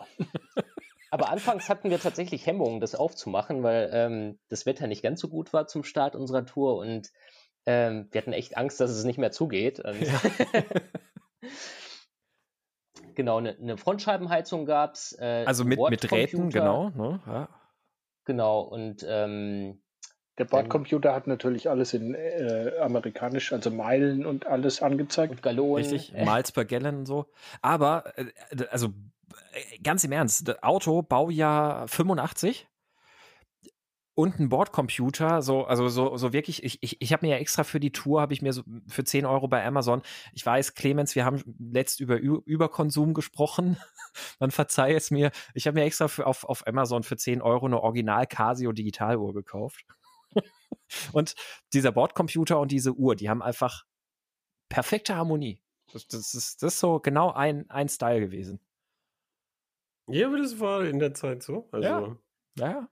Aber 1.12 1.30
anfangs 1.30 1.70
hatten 1.70 1.91
wir 1.91 1.99
tatsächlich 1.99 2.47
Hemmungen, 2.47 2.82
das 2.82 2.95
aufzumachen, 2.95 3.62
weil 3.62 3.89
ähm, 3.93 4.39
das 4.49 4.66
Wetter 4.66 4.88
nicht 4.88 5.04
ganz 5.04 5.22
so 5.22 5.28
gut 5.30 5.54
war 5.54 5.68
zum 5.68 5.84
Start 5.84 6.16
unserer 6.16 6.43
Tour 6.43 6.78
und 6.78 7.12
ähm, 7.66 8.07
wir 8.11 8.22
hatten 8.22 8.34
echt 8.34 8.57
Angst, 8.57 8.80
dass 8.80 8.91
es 8.91 9.03
nicht 9.03 9.18
mehr 9.18 9.32
zugeht. 9.32 9.80
Ja. 9.80 10.22
genau, 13.16 13.38
eine, 13.38 13.57
eine 13.57 13.78
Frontscheibenheizung 13.78 14.66
gab 14.66 14.95
es. 14.95 15.18
Äh, 15.20 15.43
also 15.45 15.64
mit, 15.64 15.80
mit 15.80 16.11
Räten, 16.11 16.49
genau. 16.49 16.89
Ne? 16.89 17.20
Ja. 17.26 17.49
Genau, 18.26 18.61
und 18.61 19.05
ähm, 19.07 19.82
der 20.38 20.45
Bordcomputer 20.45 21.14
hat 21.14 21.28
natürlich 21.28 21.70
alles 21.70 21.93
in 21.93 22.16
äh, 22.16 22.72
amerikanisch, 22.82 23.53
also 23.53 23.70
Meilen 23.70 24.26
und 24.26 24.47
alles 24.47 24.82
angezeigt. 24.82 25.32
Und 25.32 25.43
Gallonen. 25.43 25.86
Richtig, 25.86 26.14
Miles 26.14 26.51
per 26.51 26.66
Gallon 26.66 26.99
und 26.99 27.05
so. 27.05 27.28
Aber, 27.61 28.18
äh, 28.18 28.26
also 28.72 28.88
äh, 28.88 29.78
ganz 29.84 30.03
im 30.03 30.11
Ernst, 30.11 30.64
Auto, 30.64 31.03
Baujahr 31.03 31.88
85 31.88 32.68
und 34.16 34.39
ein 34.39 34.49
Bordcomputer, 34.49 35.41
so, 35.41 35.66
also 35.66 35.89
so, 35.89 36.18
so 36.18 36.34
wirklich, 36.34 36.64
ich, 36.64 36.84
ich, 36.84 37.01
ich 37.01 37.14
habe 37.14 37.26
mir 37.26 37.34
ja 37.34 37.39
extra 37.39 37.64
für 37.64 37.80
die 37.80 37.91
Tour, 37.91 38.22
habe 38.22 38.34
ich 38.34 38.41
mir 38.41 38.53
so 38.53 38.61
für 38.88 39.03
10 39.03 39.26
Euro 39.26 39.47
bei 39.47 39.66
Amazon, 39.66 40.03
ich 40.34 40.45
weiß, 40.45 40.76
Clemens, 40.76 41.16
wir 41.16 41.26
haben 41.26 41.41
letzt 41.57 41.99
über 41.99 42.20
Überkonsum 42.20 43.14
gesprochen, 43.14 43.78
man 44.39 44.51
verzeihe 44.51 44.95
es 44.95 45.09
mir, 45.09 45.32
ich 45.55 45.66
habe 45.66 45.80
mir 45.80 45.86
extra 45.86 46.07
für, 46.07 46.28
auf, 46.28 46.43
auf 46.43 46.68
Amazon 46.68 47.03
für 47.03 47.18
10 47.18 47.41
Euro 47.41 47.66
eine 47.66 47.82
Original 47.82 48.28
Casio 48.28 48.72
Digitaluhr 48.72 49.34
gekauft. 49.34 49.84
und 51.14 51.36
dieser 51.74 51.91
Bordcomputer 51.91 52.59
und 52.59 52.72
diese 52.72 52.93
Uhr, 52.93 53.16
die 53.16 53.30
haben 53.30 53.41
einfach 53.41 53.86
perfekte 54.70 55.16
Harmonie. 55.16 55.59
Das, 55.91 56.07
das, 56.07 56.34
ist, 56.34 56.61
das 56.61 56.74
ist 56.74 56.80
so 56.80 56.99
genau 56.99 57.32
ein, 57.32 57.70
ein 57.70 57.89
Style 57.89 58.20
gewesen. 58.20 58.59
Ja, 60.07 60.28
aber 60.28 60.38
das 60.38 60.59
war 60.59 60.84
in 60.84 60.99
der 60.99 61.14
Zeit 61.14 61.43
so. 61.43 61.68
Also. 61.72 61.88
Ja, 61.88 62.18
ja. 62.57 62.89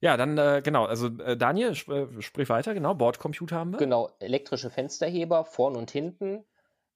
Ja, 0.00 0.16
dann 0.16 0.38
äh, 0.38 0.62
genau, 0.64 0.86
also 0.86 1.08
äh, 1.18 1.36
Daniel, 1.36 1.72
sp 1.76 1.92
äh, 1.92 2.22
sprich 2.22 2.48
weiter, 2.48 2.72
genau, 2.74 2.94
Bordcomputer 2.94 3.56
haben 3.56 3.72
wir. 3.72 3.78
Genau, 3.78 4.10
elektrische 4.18 4.70
Fensterheber 4.70 5.44
vorn 5.44 5.76
und 5.76 5.90
hinten. 5.90 6.44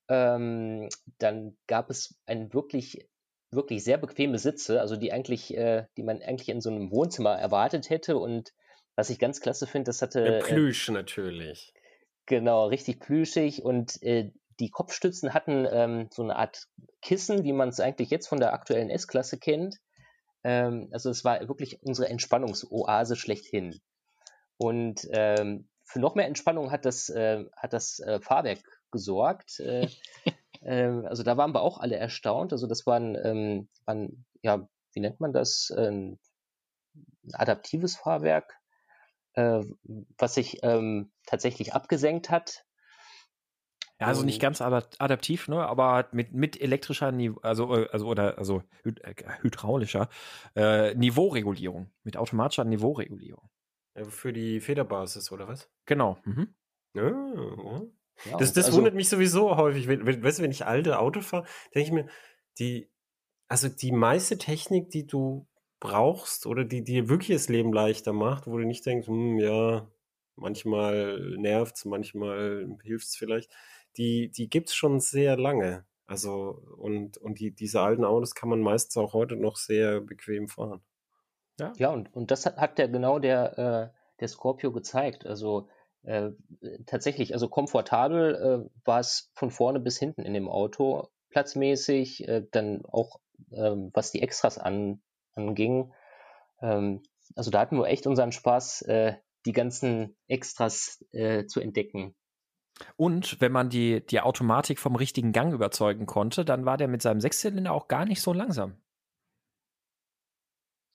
Ähm, 0.08 0.88
dann 1.18 1.56
gab 1.66 1.90
es 1.90 2.14
ein 2.26 2.52
wirklich, 2.54 3.06
wirklich 3.50 3.84
sehr 3.84 3.98
bequeme 3.98 4.38
Sitze, 4.38 4.80
also 4.80 4.96
die 4.96 5.12
eigentlich, 5.12 5.54
äh, 5.56 5.86
die 5.96 6.02
man 6.02 6.22
eigentlich 6.22 6.48
in 6.48 6.60
so 6.60 6.70
einem 6.70 6.90
Wohnzimmer 6.90 7.34
erwartet 7.34 7.90
hätte. 7.90 8.16
Und 8.16 8.52
was 8.96 9.10
ich 9.10 9.18
ganz 9.18 9.40
klasse 9.40 9.66
finde, 9.66 9.90
das 9.90 10.00
hatte. 10.00 10.22
Mit 10.22 10.32
äh, 10.32 10.40
Plüsch 10.40 10.88
natürlich. 10.88 11.74
Genau, 12.26 12.68
richtig 12.68 13.00
plüschig 13.00 13.62
und 13.64 14.02
äh, 14.02 14.30
die 14.60 14.70
Kopfstützen 14.70 15.34
hatten 15.34 15.66
ähm, 15.70 16.08
so 16.10 16.22
eine 16.22 16.36
Art 16.36 16.68
Kissen, 17.02 17.44
wie 17.44 17.52
man 17.52 17.68
es 17.68 17.80
eigentlich 17.80 18.08
jetzt 18.08 18.28
von 18.28 18.38
der 18.38 18.54
aktuellen 18.54 18.88
S-Klasse 18.88 19.38
kennt. 19.38 19.76
Ähm, 20.44 20.88
also 20.92 21.10
es 21.10 21.24
war 21.24 21.48
wirklich 21.48 21.82
unsere 21.82 22.08
Entspannungsoase 22.08 23.16
schlechthin. 23.16 23.80
Und 24.56 25.08
ähm, 25.10 25.68
für 25.84 26.00
noch 26.00 26.14
mehr 26.14 26.26
Entspannung 26.26 26.70
hat 26.70 26.84
das, 26.84 27.08
äh, 27.08 27.44
hat 27.56 27.72
das 27.72 27.98
äh, 28.00 28.20
Fahrwerk 28.20 28.62
gesorgt. 28.90 29.58
Äh, 29.60 29.88
ähm, 30.62 31.06
also 31.06 31.22
da 31.22 31.36
waren 31.36 31.52
wir 31.54 31.62
auch 31.62 31.78
alle 31.78 31.96
erstaunt. 31.96 32.52
Also 32.52 32.66
das 32.66 32.86
waren, 32.86 33.16
ähm, 33.22 33.68
waren 33.84 34.24
ja, 34.42 34.68
wie 34.92 35.00
nennt 35.00 35.20
man 35.20 35.32
das? 35.32 35.72
ein 35.76 36.18
adaptives 37.32 37.96
Fahrwerk, 37.96 38.54
äh, 39.34 39.62
was 40.18 40.34
sich 40.34 40.58
ähm, 40.62 41.12
tatsächlich 41.26 41.74
abgesenkt 41.74 42.30
hat. 42.30 42.64
Ja, 44.00 44.08
also 44.08 44.24
nicht 44.24 44.40
ganz 44.40 44.60
adaptiv, 44.60 45.46
ne, 45.46 45.64
aber 45.64 46.08
mit, 46.10 46.32
mit 46.32 46.60
elektrischer, 46.60 47.12
Nive 47.12 47.38
also, 47.42 47.74
äh, 47.76 47.88
also, 47.92 48.08
oder, 48.08 48.38
also 48.38 48.62
äh, 48.84 49.14
hydraulischer 49.40 50.08
äh, 50.56 50.94
Niveauregulierung, 50.94 51.90
mit 52.02 52.16
automatischer 52.16 52.64
Niveauregulierung. 52.64 53.48
Ja, 53.96 54.04
für 54.04 54.32
die 54.32 54.60
Federbasis, 54.60 55.30
oder 55.30 55.46
was? 55.46 55.70
Genau. 55.86 56.18
Mhm. 56.24 56.54
Ja, 56.94 57.10
ja. 58.24 58.36
das 58.38 58.52
das 58.52 58.66
also, 58.66 58.78
wundert 58.78 58.94
mich 58.94 59.08
sowieso 59.08 59.56
häufig. 59.56 59.88
Weißt 59.88 60.38
du, 60.38 60.42
wenn 60.42 60.50
ich 60.50 60.66
alte 60.66 60.98
Auto 60.98 61.20
fahre, 61.20 61.46
denke 61.74 61.88
ich 61.88 61.92
mir, 61.92 62.08
die, 62.58 62.90
also 63.48 63.68
die 63.68 63.92
meiste 63.92 64.38
Technik, 64.38 64.90
die 64.90 65.06
du 65.06 65.46
brauchst 65.78 66.46
oder 66.46 66.64
die 66.64 66.82
dir 66.82 67.08
wirklich 67.08 67.36
das 67.36 67.48
Leben 67.48 67.72
leichter 67.72 68.12
macht, 68.12 68.46
wo 68.46 68.58
du 68.58 68.64
nicht 68.64 68.86
denkst, 68.86 69.06
hm, 69.06 69.38
ja, 69.38 69.88
manchmal 70.36 71.36
nervt 71.36 71.76
es, 71.76 71.84
manchmal 71.84 72.76
hilft 72.82 73.06
es 73.06 73.16
vielleicht, 73.16 73.52
die, 73.96 74.30
die 74.30 74.48
gibt 74.48 74.68
es 74.68 74.74
schon 74.74 75.00
sehr 75.00 75.36
lange. 75.36 75.84
Also, 76.06 76.62
und, 76.76 77.16
und 77.18 77.40
die, 77.40 77.54
diese 77.54 77.80
alten 77.80 78.04
Autos 78.04 78.34
kann 78.34 78.48
man 78.48 78.60
meistens 78.60 78.96
auch 78.96 79.14
heute 79.14 79.36
noch 79.36 79.56
sehr 79.56 80.00
bequem 80.00 80.48
fahren. 80.48 80.82
Ja, 81.58 81.72
ja 81.76 81.90
und, 81.90 82.12
und 82.14 82.30
das 82.30 82.44
hat, 82.46 82.56
hat 82.56 82.78
ja 82.78 82.86
genau 82.86 83.18
der, 83.18 83.58
äh, 83.58 83.98
der 84.20 84.28
Scorpio 84.28 84.70
gezeigt. 84.72 85.26
Also 85.26 85.68
äh, 86.02 86.30
tatsächlich, 86.86 87.32
also 87.32 87.48
komfortabel 87.48 88.34
äh, 88.34 88.70
war 88.84 89.00
es 89.00 89.30
von 89.34 89.50
vorne 89.50 89.80
bis 89.80 89.98
hinten 89.98 90.22
in 90.22 90.34
dem 90.34 90.48
Auto, 90.48 91.08
platzmäßig, 91.30 92.28
äh, 92.28 92.46
dann 92.50 92.84
auch 92.84 93.20
ähm, 93.52 93.90
was 93.94 94.10
die 94.10 94.22
Extras 94.22 94.58
an, 94.58 95.02
anging. 95.34 95.92
Ähm, 96.60 97.02
also 97.34 97.50
da 97.50 97.60
hatten 97.60 97.78
wir 97.78 97.86
echt 97.86 98.06
unseren 98.06 98.32
Spaß, 98.32 98.82
äh, 98.82 99.14
die 99.46 99.52
ganzen 99.52 100.16
Extras 100.28 101.04
äh, 101.12 101.46
zu 101.46 101.60
entdecken. 101.60 102.14
Und 102.96 103.40
wenn 103.40 103.52
man 103.52 103.68
die, 103.68 104.04
die 104.04 104.20
Automatik 104.20 104.78
vom 104.78 104.96
richtigen 104.96 105.32
Gang 105.32 105.52
überzeugen 105.52 106.06
konnte, 106.06 106.44
dann 106.44 106.64
war 106.64 106.76
der 106.76 106.88
mit 106.88 107.02
seinem 107.02 107.20
Sechszylinder 107.20 107.72
auch 107.72 107.88
gar 107.88 108.04
nicht 108.04 108.20
so 108.20 108.32
langsam. 108.32 108.76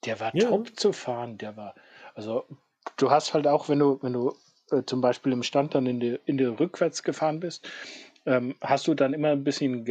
Der 0.05 0.19
war 0.19 0.35
ja. 0.35 0.49
top 0.49 0.77
zu 0.77 0.93
fahren, 0.93 1.37
der 1.37 1.57
war. 1.57 1.75
Also 2.15 2.45
du 2.97 3.11
hast 3.11 3.33
halt 3.33 3.47
auch, 3.47 3.69
wenn 3.69 3.79
du, 3.79 3.99
wenn 4.01 4.13
du 4.13 4.35
äh, 4.71 4.83
zum 4.85 5.01
Beispiel 5.01 5.33
im 5.33 5.43
Stand 5.43 5.75
dann 5.75 5.85
in 5.85 5.99
die, 5.99 6.19
in 6.25 6.37
die 6.37 6.45
rückwärts 6.45 7.03
gefahren 7.03 7.39
bist, 7.39 7.69
ähm, 8.25 8.55
hast 8.61 8.87
du 8.87 8.93
dann 8.93 9.13
immer 9.13 9.29
ein 9.29 9.43
bisschen 9.43 9.85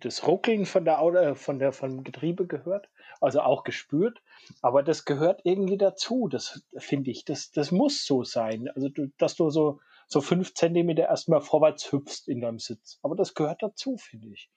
das 0.00 0.26
Ruckeln 0.26 0.66
von 0.66 0.84
der, 0.84 1.00
äh, 1.00 1.34
von 1.34 1.58
der 1.58 1.72
vom 1.72 2.04
Getriebe 2.04 2.46
gehört, 2.46 2.88
also 3.20 3.40
auch 3.40 3.64
gespürt. 3.64 4.22
Aber 4.62 4.82
das 4.82 5.04
gehört 5.04 5.40
irgendwie 5.44 5.78
dazu, 5.78 6.28
das 6.28 6.62
finde 6.76 7.10
ich. 7.10 7.24
Das, 7.24 7.50
das 7.50 7.70
muss 7.70 8.04
so 8.04 8.24
sein. 8.24 8.68
Also, 8.74 8.88
du, 8.88 9.10
dass 9.18 9.36
du 9.36 9.50
so, 9.50 9.80
so 10.12 10.20
fünf 10.20 10.54
Zentimeter 10.54 11.04
erstmal 11.04 11.40
vorwärts 11.40 11.92
hüpfst 11.92 12.26
in 12.26 12.40
deinem 12.40 12.58
Sitz. 12.58 12.98
Aber 13.02 13.16
das 13.16 13.34
gehört 13.34 13.62
dazu, 13.62 13.96
finde 13.96 14.28
ich. 14.28 14.50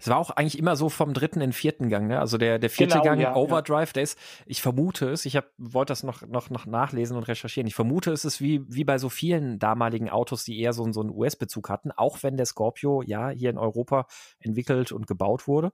Es 0.00 0.08
war 0.08 0.18
auch 0.18 0.30
eigentlich 0.30 0.58
immer 0.58 0.76
so 0.76 0.88
vom 0.88 1.12
dritten 1.12 1.40
in 1.40 1.52
vierten 1.52 1.88
Gang, 1.88 2.06
ne? 2.06 2.20
Also 2.20 2.38
der, 2.38 2.58
der 2.58 2.70
vierte 2.70 2.94
genau, 2.94 3.04
Gang, 3.04 3.20
ja, 3.20 3.34
Overdrive, 3.34 3.88
ja. 3.88 3.92
der 3.94 4.02
ist, 4.04 4.18
ich 4.46 4.62
vermute 4.62 5.10
es, 5.10 5.26
ich 5.26 5.38
wollte 5.58 5.90
das 5.90 6.02
noch, 6.02 6.22
noch, 6.26 6.50
noch 6.50 6.66
nachlesen 6.66 7.16
und 7.16 7.24
recherchieren. 7.24 7.66
Ich 7.66 7.74
vermute 7.74 8.12
es 8.12 8.24
ist 8.24 8.40
wie, 8.40 8.62
wie 8.68 8.84
bei 8.84 8.98
so 8.98 9.08
vielen 9.08 9.58
damaligen 9.58 10.08
Autos, 10.08 10.44
die 10.44 10.60
eher 10.60 10.72
so, 10.72 10.90
so 10.92 11.00
einen 11.00 11.10
US-Bezug 11.10 11.68
hatten, 11.68 11.90
auch 11.90 12.22
wenn 12.22 12.36
der 12.36 12.46
Scorpio 12.46 13.02
ja 13.02 13.30
hier 13.30 13.50
in 13.50 13.58
Europa 13.58 14.06
entwickelt 14.38 14.92
und 14.92 15.06
gebaut 15.06 15.48
wurde. 15.48 15.72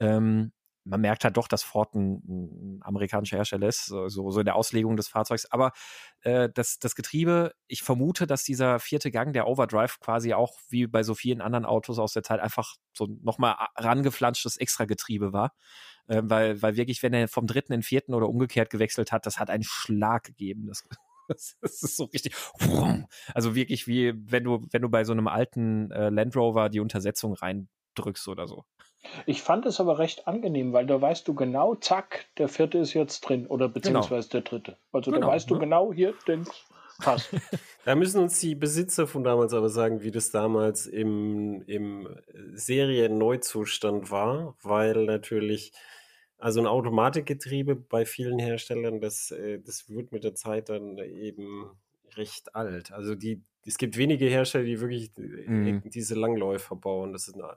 Ähm, 0.00 0.52
man 0.88 1.00
merkt 1.00 1.24
halt 1.24 1.36
doch, 1.36 1.48
dass 1.48 1.62
Ford 1.62 1.94
ein, 1.94 2.22
ein 2.26 2.80
amerikanischer 2.82 3.36
Hersteller 3.36 3.68
ist, 3.68 3.86
so, 3.86 4.08
so 4.08 4.38
in 4.38 4.44
der 4.44 4.56
Auslegung 4.56 4.96
des 4.96 5.08
Fahrzeugs. 5.08 5.46
Aber 5.50 5.72
äh, 6.22 6.48
das, 6.52 6.78
das 6.78 6.94
Getriebe, 6.94 7.52
ich 7.66 7.82
vermute, 7.82 8.26
dass 8.26 8.42
dieser 8.42 8.78
vierte 8.78 9.10
Gang, 9.10 9.32
der 9.32 9.46
Overdrive, 9.46 10.00
quasi 10.00 10.34
auch 10.34 10.54
wie 10.68 10.86
bei 10.86 11.02
so 11.02 11.14
vielen 11.14 11.40
anderen 11.40 11.64
Autos 11.64 11.98
aus 11.98 12.12
der 12.12 12.22
Zeit 12.22 12.40
einfach 12.40 12.76
so 12.92 13.06
nochmal 13.22 13.56
rangeflanschtes 13.76 14.56
Extra-Getriebe 14.56 15.32
war. 15.32 15.52
Äh, 16.06 16.22
weil, 16.24 16.60
weil 16.62 16.76
wirklich, 16.76 17.02
wenn 17.02 17.14
er 17.14 17.28
vom 17.28 17.46
dritten 17.46 17.72
in 17.72 17.80
den 17.80 17.84
vierten 17.84 18.14
oder 18.14 18.28
umgekehrt 18.28 18.70
gewechselt 18.70 19.12
hat, 19.12 19.26
das 19.26 19.38
hat 19.38 19.50
einen 19.50 19.64
Schlag 19.64 20.24
gegeben. 20.24 20.66
Das, 20.66 20.84
das 21.28 21.56
ist 21.60 21.96
so 21.96 22.04
richtig. 22.04 22.34
Also 23.34 23.54
wirklich 23.54 23.86
wie 23.86 24.14
wenn 24.16 24.44
du, 24.44 24.66
wenn 24.70 24.82
du 24.82 24.88
bei 24.88 25.04
so 25.04 25.12
einem 25.12 25.28
alten 25.28 25.90
äh, 25.90 26.08
Land 26.08 26.34
Rover 26.34 26.70
die 26.70 26.80
Untersetzung 26.80 27.34
reindrückst 27.34 28.28
oder 28.28 28.46
so. 28.46 28.64
Ich 29.26 29.42
fand 29.42 29.64
es 29.66 29.80
aber 29.80 29.98
recht 29.98 30.26
angenehm, 30.26 30.72
weil 30.72 30.86
da 30.86 31.00
weißt 31.00 31.26
du 31.28 31.34
genau, 31.34 31.74
zack, 31.76 32.26
der 32.36 32.48
vierte 32.48 32.78
ist 32.78 32.94
jetzt 32.94 33.20
drin 33.20 33.46
oder 33.46 33.66
genau. 33.66 33.74
beziehungsweise 33.74 34.28
genau. 34.28 34.42
der 34.42 34.50
dritte. 34.50 34.76
Also 34.92 35.10
genau, 35.10 35.26
da 35.26 35.32
weißt 35.32 35.50
du 35.50 35.54
ne? 35.54 35.60
genau, 35.60 35.92
hier, 35.92 36.14
den 36.26 36.46
passt. 36.98 37.30
Da 37.84 37.94
müssen 37.94 38.20
uns 38.20 38.38
die 38.40 38.54
Besitzer 38.54 39.06
von 39.06 39.24
damals 39.24 39.54
aber 39.54 39.70
sagen, 39.70 40.02
wie 40.02 40.10
das 40.10 40.30
damals 40.30 40.86
im, 40.86 41.62
im 41.62 42.06
Serien-Neuzustand 42.52 44.10
war, 44.10 44.56
weil 44.62 45.06
natürlich, 45.06 45.72
also 46.36 46.60
ein 46.60 46.66
Automatikgetriebe 46.66 47.76
bei 47.76 48.04
vielen 48.04 48.38
Herstellern, 48.38 49.00
das, 49.00 49.30
äh, 49.30 49.60
das 49.60 49.88
wird 49.88 50.12
mit 50.12 50.22
der 50.22 50.34
Zeit 50.34 50.68
dann 50.68 50.98
eben 50.98 51.70
recht 52.16 52.54
alt. 52.54 52.92
Also 52.92 53.14
die, 53.14 53.42
es 53.64 53.78
gibt 53.78 53.96
wenige 53.96 54.26
Hersteller, 54.26 54.64
die 54.64 54.80
wirklich 54.80 55.16
äh, 55.16 55.48
mhm. 55.48 55.82
diese 55.86 56.14
Langläufer 56.14 56.76
bauen. 56.76 57.14
Das 57.14 57.26
ist 57.26 57.36
eine 57.36 57.56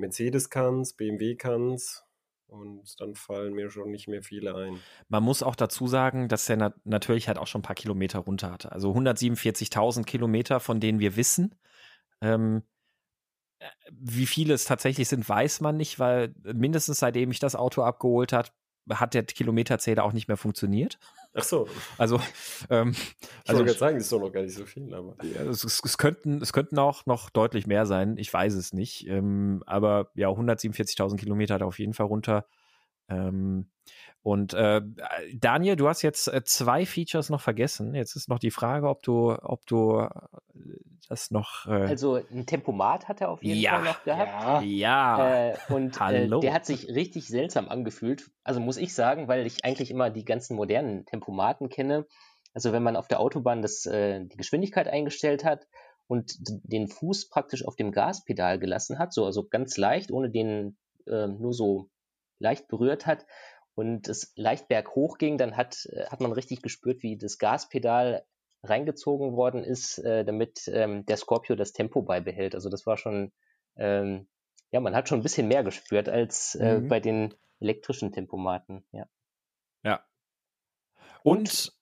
Mercedes 0.00 0.50
kann 0.50 0.80
es, 0.80 0.94
BMW 0.94 1.36
kann 1.36 1.72
es. 1.72 2.04
Und 2.50 3.00
dann 3.00 3.14
fallen 3.14 3.54
mir 3.54 3.70
schon 3.70 3.92
nicht 3.92 4.08
mehr 4.08 4.24
viele 4.24 4.56
ein. 4.56 4.80
Man 5.08 5.22
muss 5.22 5.44
auch 5.44 5.54
dazu 5.54 5.86
sagen, 5.86 6.26
dass 6.26 6.48
er 6.48 6.56
na 6.56 6.74
natürlich 6.82 7.28
halt 7.28 7.38
auch 7.38 7.46
schon 7.46 7.60
ein 7.60 7.62
paar 7.62 7.76
Kilometer 7.76 8.18
runter 8.18 8.50
hatte. 8.50 8.72
Also 8.72 8.92
147.000 8.92 10.04
Kilometer, 10.04 10.58
von 10.58 10.80
denen 10.80 10.98
wir 10.98 11.14
wissen. 11.14 11.54
Ähm, 12.20 12.64
äh, 13.60 13.66
wie 13.92 14.26
viele 14.26 14.54
es 14.54 14.64
tatsächlich 14.64 15.08
sind, 15.08 15.28
weiß 15.28 15.60
man 15.60 15.76
nicht, 15.76 16.00
weil 16.00 16.34
mindestens 16.42 16.98
seitdem 16.98 17.30
ich 17.30 17.38
das 17.38 17.54
Auto 17.54 17.82
abgeholt 17.82 18.32
habe, 18.32 18.48
hat 18.90 19.14
der 19.14 19.22
Kilometerzähler 19.22 20.02
auch 20.02 20.12
nicht 20.12 20.26
mehr 20.26 20.36
funktioniert. 20.36 20.98
Ach 21.32 21.44
so. 21.44 21.68
Also, 21.96 22.20
ähm, 22.70 22.90
ich 22.90 23.50
also, 23.50 23.60
wollte 23.60 23.78
sagen, 23.78 23.96
das 23.96 24.04
ist 24.04 24.12
doch 24.12 24.20
noch 24.20 24.32
gar 24.32 24.42
nicht 24.42 24.54
so 24.54 24.66
viel, 24.66 24.92
aber. 24.92 25.16
Ja, 25.24 25.42
es, 25.42 25.64
es, 25.64 25.98
könnten, 25.98 26.42
es 26.42 26.52
könnten 26.52 26.78
auch 26.78 27.06
noch 27.06 27.30
deutlich 27.30 27.66
mehr 27.66 27.86
sein. 27.86 28.16
Ich 28.16 28.32
weiß 28.32 28.54
es 28.54 28.72
nicht. 28.72 29.06
Ähm, 29.06 29.62
aber 29.66 30.10
ja, 30.14 30.28
147.000 30.28 31.16
Kilometer 31.18 31.54
hat 31.54 31.60
er 31.60 31.68
auf 31.68 31.78
jeden 31.78 31.94
Fall 31.94 32.06
runter. 32.06 32.46
Ähm, 33.08 33.70
und 34.22 34.52
äh, 34.52 34.82
Daniel, 35.34 35.76
du 35.76 35.88
hast 35.88 36.02
jetzt 36.02 36.28
äh, 36.28 36.44
zwei 36.44 36.84
Features 36.84 37.30
noch 37.30 37.40
vergessen. 37.40 37.94
Jetzt 37.94 38.16
ist 38.16 38.28
noch 38.28 38.38
die 38.38 38.50
Frage, 38.50 38.86
ob 38.88 39.02
du, 39.02 39.32
ob 39.32 39.64
du 39.64 39.98
äh, 39.98 40.10
das 41.08 41.30
noch. 41.30 41.66
Äh 41.66 41.86
also 41.86 42.20
ein 42.30 42.44
Tempomat 42.44 43.08
hat 43.08 43.22
er 43.22 43.30
auf 43.30 43.42
jeden 43.42 43.60
ja, 43.60 43.76
Fall 43.76 43.84
noch 43.84 44.04
gehabt. 44.04 44.30
Ja. 44.32 44.60
ja. 44.62 45.48
Äh, 45.48 45.56
und 45.70 45.98
äh, 46.02 46.28
der 46.28 46.52
hat 46.52 46.66
sich 46.66 46.88
richtig 46.88 47.28
seltsam 47.28 47.70
angefühlt. 47.70 48.30
Also 48.44 48.60
muss 48.60 48.76
ich 48.76 48.94
sagen, 48.94 49.26
weil 49.26 49.46
ich 49.46 49.64
eigentlich 49.64 49.90
immer 49.90 50.10
die 50.10 50.26
ganzen 50.26 50.54
modernen 50.54 51.06
Tempomaten 51.06 51.70
kenne. 51.70 52.06
Also 52.52 52.72
wenn 52.72 52.82
man 52.82 52.96
auf 52.96 53.08
der 53.08 53.20
Autobahn 53.20 53.62
das, 53.62 53.82
die 53.82 54.36
Geschwindigkeit 54.36 54.88
eingestellt 54.88 55.44
hat 55.44 55.68
und 56.08 56.34
den 56.40 56.88
Fuß 56.88 57.28
praktisch 57.28 57.64
auf 57.64 57.76
dem 57.76 57.92
Gaspedal 57.92 58.58
gelassen 58.58 58.98
hat, 58.98 59.12
so 59.14 59.24
also 59.24 59.46
ganz 59.48 59.76
leicht, 59.76 60.10
ohne 60.10 60.30
den 60.30 60.76
nur 61.06 61.52
so 61.52 61.90
leicht 62.40 62.66
berührt 62.66 63.06
hat 63.06 63.24
und 63.80 64.08
es 64.08 64.32
leicht 64.36 64.68
berghoch 64.68 65.16
ging, 65.16 65.38
dann 65.38 65.56
hat, 65.56 65.86
äh, 65.86 66.04
hat 66.06 66.20
man 66.20 66.32
richtig 66.32 66.60
gespürt, 66.60 67.02
wie 67.02 67.16
das 67.16 67.38
Gaspedal 67.38 68.26
reingezogen 68.62 69.36
worden 69.36 69.64
ist, 69.64 69.98
äh, 69.98 70.22
damit 70.22 70.68
ähm, 70.68 71.06
der 71.06 71.16
Scorpio 71.16 71.56
das 71.56 71.72
Tempo 71.72 72.02
beibehält. 72.02 72.54
Also 72.54 72.68
das 72.68 72.84
war 72.84 72.98
schon, 72.98 73.32
ähm, 73.76 74.28
ja, 74.70 74.80
man 74.80 74.94
hat 74.94 75.08
schon 75.08 75.20
ein 75.20 75.22
bisschen 75.22 75.48
mehr 75.48 75.64
gespürt 75.64 76.10
als 76.10 76.56
äh, 76.56 76.78
mhm. 76.78 76.88
bei 76.88 77.00
den 77.00 77.34
elektrischen 77.58 78.12
Tempomaten, 78.12 78.84
ja. 78.92 79.06
Ja. 79.82 80.04
Und, 81.22 81.72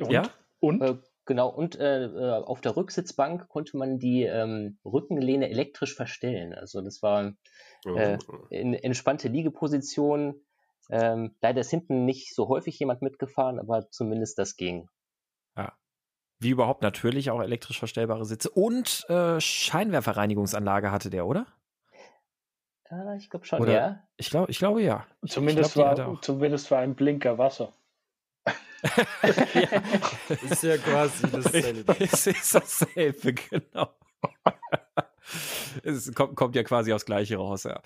und 0.00 0.12
ja? 0.12 0.30
Und? 0.60 0.80
Äh, 0.80 0.98
genau, 1.24 1.48
und 1.48 1.74
äh, 1.74 2.04
äh, 2.04 2.30
auf 2.44 2.60
der 2.60 2.76
Rücksitzbank 2.76 3.48
konnte 3.48 3.76
man 3.76 3.98
die 3.98 4.22
ähm, 4.22 4.78
Rückenlehne 4.84 5.50
elektrisch 5.50 5.96
verstellen. 5.96 6.54
Also 6.54 6.82
das 6.82 7.02
war 7.02 7.34
äh, 7.84 8.16
oh. 8.28 8.46
in, 8.50 8.74
entspannte 8.74 9.26
Liegeposition, 9.26 10.40
ähm, 10.90 11.34
leider 11.40 11.60
ist 11.60 11.70
hinten 11.70 12.04
nicht 12.04 12.34
so 12.34 12.48
häufig 12.48 12.78
jemand 12.78 13.02
mitgefahren, 13.02 13.58
aber 13.58 13.90
zumindest 13.90 14.38
das 14.38 14.56
ging. 14.56 14.88
Ja. 15.56 15.72
Wie 16.38 16.50
überhaupt 16.50 16.82
natürlich 16.82 17.30
auch 17.30 17.40
elektrisch 17.40 17.78
verstellbare 17.78 18.24
Sitze 18.24 18.50
und 18.50 19.04
äh, 19.08 19.40
Scheinwerferreinigungsanlage 19.40 20.90
hatte 20.90 21.10
der, 21.10 21.26
oder? 21.26 21.46
Äh, 22.90 23.16
ich 23.18 23.28
glaube 23.30 23.46
schon, 23.46 23.60
oder, 23.60 23.72
ja. 23.72 24.08
Ich, 24.16 24.30
glaub, 24.30 24.48
ich 24.48 24.58
glaube 24.58 24.82
ja. 24.82 25.06
Zumindest, 25.26 25.74
glaub, 25.74 25.98
war, 25.98 26.22
zumindest 26.22 26.70
war 26.70 26.80
ein 26.80 26.94
Blinker 26.94 27.38
Wasser. 27.38 27.72
ja, 29.54 29.82
ist 30.28 30.62
ja 30.62 30.78
quasi 30.78 31.30
dasselbe. 31.30 31.96
es 32.00 32.26
ist 32.28 32.54
dasselbe, 32.54 33.34
genau. 33.34 33.92
es 35.82 36.14
kommt, 36.14 36.36
kommt, 36.36 36.54
ja 36.54 36.62
quasi 36.62 36.92
aufs 36.92 37.04
Gleiche 37.04 37.36
raus, 37.36 37.64
ja. 37.64 37.80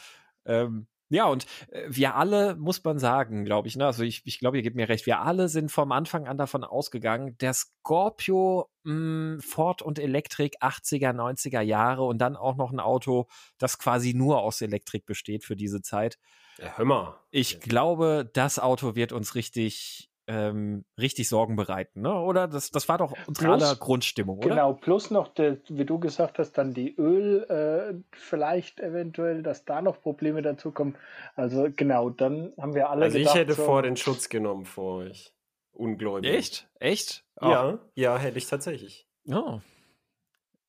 Ähm, 0.44 0.86
ja, 1.12 1.26
und 1.26 1.46
äh, 1.70 1.84
wir 1.88 2.14
alle, 2.14 2.56
muss 2.56 2.82
man 2.82 2.98
sagen, 2.98 3.44
glaube 3.44 3.68
ich, 3.68 3.76
ne? 3.76 3.86
also 3.86 4.02
ich, 4.02 4.22
ich 4.24 4.38
glaube, 4.38 4.56
ihr 4.56 4.62
gebt 4.62 4.76
mir 4.76 4.88
recht, 4.88 5.06
wir 5.06 5.20
alle 5.20 5.48
sind 5.48 5.70
vom 5.70 5.92
Anfang 5.92 6.26
an 6.26 6.38
davon 6.38 6.64
ausgegangen, 6.64 7.36
der 7.38 7.52
Scorpio, 7.54 8.70
mh, 8.84 8.92
hm, 8.92 9.40
Ford 9.40 9.82
und 9.82 9.98
Elektrik 9.98 10.56
80er, 10.62 11.12
90er 11.12 11.60
Jahre 11.60 12.04
und 12.04 12.18
dann 12.18 12.36
auch 12.36 12.56
noch 12.56 12.72
ein 12.72 12.80
Auto, 12.80 13.28
das 13.58 13.78
quasi 13.78 14.14
nur 14.14 14.40
aus 14.40 14.60
Elektrik 14.60 15.04
besteht 15.06 15.44
für 15.44 15.56
diese 15.56 15.82
Zeit. 15.82 16.18
Ja, 16.58 16.76
hör 16.76 16.84
mal. 16.84 17.20
Ich 17.30 17.60
glaube, 17.60 18.28
das 18.32 18.58
Auto 18.58 18.94
wird 18.94 19.12
uns 19.12 19.34
richtig 19.34 20.11
ähm, 20.26 20.84
richtig 21.00 21.28
Sorgen 21.28 21.56
bereiten, 21.56 22.02
ne? 22.02 22.14
Oder 22.14 22.46
das, 22.48 22.70
das 22.70 22.88
war 22.88 22.98
doch 22.98 23.12
unsere 23.26 23.48
plus, 23.48 23.62
aller 23.62 23.76
Grundstimmung, 23.76 24.38
oder? 24.38 24.48
Genau, 24.48 24.72
plus 24.74 25.10
noch, 25.10 25.28
der, 25.28 25.58
wie 25.68 25.84
du 25.84 25.98
gesagt 25.98 26.38
hast, 26.38 26.52
dann 26.52 26.74
die 26.74 26.94
Öl, 26.96 27.42
äh, 27.48 28.16
vielleicht 28.16 28.80
eventuell, 28.80 29.42
dass 29.42 29.64
da 29.64 29.82
noch 29.82 30.00
Probleme 30.00 30.42
dazukommen. 30.42 30.96
Also 31.34 31.68
genau, 31.74 32.10
dann 32.10 32.52
haben 32.58 32.74
wir 32.74 32.90
alle. 32.90 33.06
Also 33.06 33.18
gedacht, 33.18 33.34
ich 33.34 33.40
hätte 33.40 33.54
so, 33.54 33.64
vor 33.64 33.82
den 33.82 33.96
Schutz 33.96 34.28
genommen 34.28 34.64
vor 34.64 35.04
euch. 35.04 35.32
Ungläubig. 35.72 36.30
Echt? 36.30 36.68
Echt? 36.78 37.24
Oh. 37.40 37.46
Ja, 37.46 37.78
ja, 37.94 38.18
hätte 38.18 38.38
ich 38.38 38.46
tatsächlich. 38.46 39.08
Oh. 39.26 39.60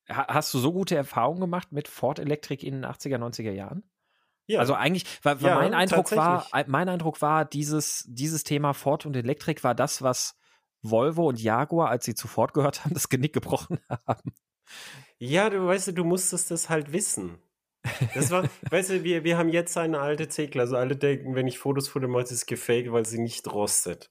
Hast 0.10 0.54
du 0.54 0.60
so 0.60 0.74
gute 0.74 0.96
Erfahrungen 0.96 1.40
gemacht 1.40 1.72
mit 1.72 1.88
Ford 1.88 2.20
Electric 2.20 2.66
in 2.66 2.82
den 2.82 2.86
80er, 2.86 3.18
90er 3.18 3.52
Jahren? 3.52 3.84
Ja. 4.48 4.60
Also 4.60 4.74
eigentlich, 4.74 5.06
weil, 5.24 5.42
weil 5.42 5.50
ja, 5.50 5.56
mein 5.56 5.74
Eindruck 5.74 6.12
war, 6.16 6.48
mein 6.68 6.90
Eindruck 6.90 7.22
war, 7.22 7.46
dieses, 7.46 8.04
dieses 8.08 8.44
Thema 8.44 8.74
Ford 8.74 9.06
und 9.06 9.16
Elektrik 9.16 9.64
war 9.64 9.74
das, 9.74 10.02
was 10.02 10.36
Volvo 10.82 11.30
und 11.30 11.42
Jaguar, 11.42 11.90
als 11.90 12.06
sie 12.06 12.14
zu 12.14 12.28
Ford 12.28 12.54
gehört 12.54 12.84
haben, 12.84 12.94
das 12.94 13.10
Genick 13.10 13.34
gebrochen 13.34 13.80
haben. 14.08 14.34
Ja, 15.18 15.50
du 15.50 15.66
weißt, 15.66 15.98
du 15.98 16.04
musstest 16.04 16.52
das 16.52 16.70
halt 16.70 16.92
wissen. 16.92 17.40
Das 18.14 18.32
war, 18.32 18.44
weißt 18.70 18.90
du, 18.92 19.04
wir, 19.04 19.24
wir 19.24 19.38
haben 19.38 19.50
jetzt 19.50 19.78
eine 19.78 20.00
alte 20.00 20.28
C-Klasse. 20.28 20.78
Alle 20.78 20.96
denken, 20.96 21.36
wenn 21.36 21.48
ich 21.48 21.60
Fotos 21.60 21.88
von 21.88 22.02
dem 22.02 22.12
mache, 22.12 22.24
ist 22.24 22.32
es 22.32 22.46
gefaked, 22.46 22.92
weil 22.92 23.06
sie 23.06 23.20
nicht 23.20 23.52
rostet. 23.52 24.10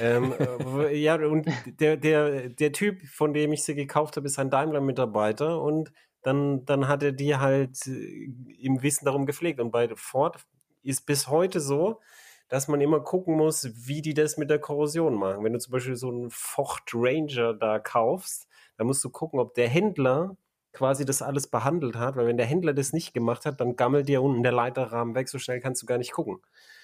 ähm, 0.00 0.34
äh, 0.38 0.96
ja, 0.96 1.16
und 1.16 1.48
der, 1.66 1.96
der, 1.96 2.48
der 2.48 2.72
Typ, 2.72 3.02
von 3.06 3.32
dem 3.32 3.52
ich 3.52 3.64
sie 3.64 3.74
gekauft 3.74 4.16
habe, 4.16 4.26
ist 4.26 4.38
ein 4.38 4.50
Daimler-Mitarbeiter 4.50 5.60
und 5.60 5.92
dann, 6.22 6.64
dann 6.64 6.88
hat 6.88 7.02
er 7.02 7.12
die 7.12 7.36
halt 7.36 7.86
äh, 7.86 8.30
im 8.60 8.82
Wissen 8.82 9.04
darum 9.04 9.26
gepflegt. 9.26 9.60
Und 9.60 9.70
bei 9.70 9.88
Ford 9.94 10.38
ist 10.82 11.06
bis 11.06 11.28
heute 11.28 11.60
so, 11.60 12.00
dass 12.48 12.68
man 12.68 12.80
immer 12.80 13.00
gucken 13.00 13.36
muss, 13.36 13.70
wie 13.86 14.02
die 14.02 14.14
das 14.14 14.36
mit 14.36 14.50
der 14.50 14.58
Korrosion 14.58 15.14
machen. 15.14 15.44
Wenn 15.44 15.52
du 15.52 15.58
zum 15.58 15.72
Beispiel 15.72 15.96
so 15.96 16.10
einen 16.10 16.30
Ford 16.30 16.82
Ranger 16.92 17.54
da 17.54 17.78
kaufst, 17.78 18.48
dann 18.76 18.86
musst 18.86 19.04
du 19.04 19.10
gucken, 19.10 19.38
ob 19.38 19.54
der 19.54 19.68
Händler 19.68 20.36
quasi 20.72 21.04
das 21.04 21.22
alles 21.22 21.48
behandelt 21.48 21.96
hat, 21.96 22.16
weil 22.16 22.26
wenn 22.26 22.36
der 22.36 22.46
Händler 22.46 22.72
das 22.72 22.92
nicht 22.92 23.12
gemacht 23.12 23.44
hat, 23.44 23.60
dann 23.60 23.76
gammelt 23.76 24.08
dir 24.08 24.22
unten 24.22 24.42
der 24.42 24.52
Leiterrahmen 24.52 25.14
weg, 25.14 25.28
so 25.28 25.38
schnell 25.38 25.60
kannst 25.60 25.82
du 25.82 25.86
gar 25.86 25.98
nicht 25.98 26.12
gucken. 26.12 26.40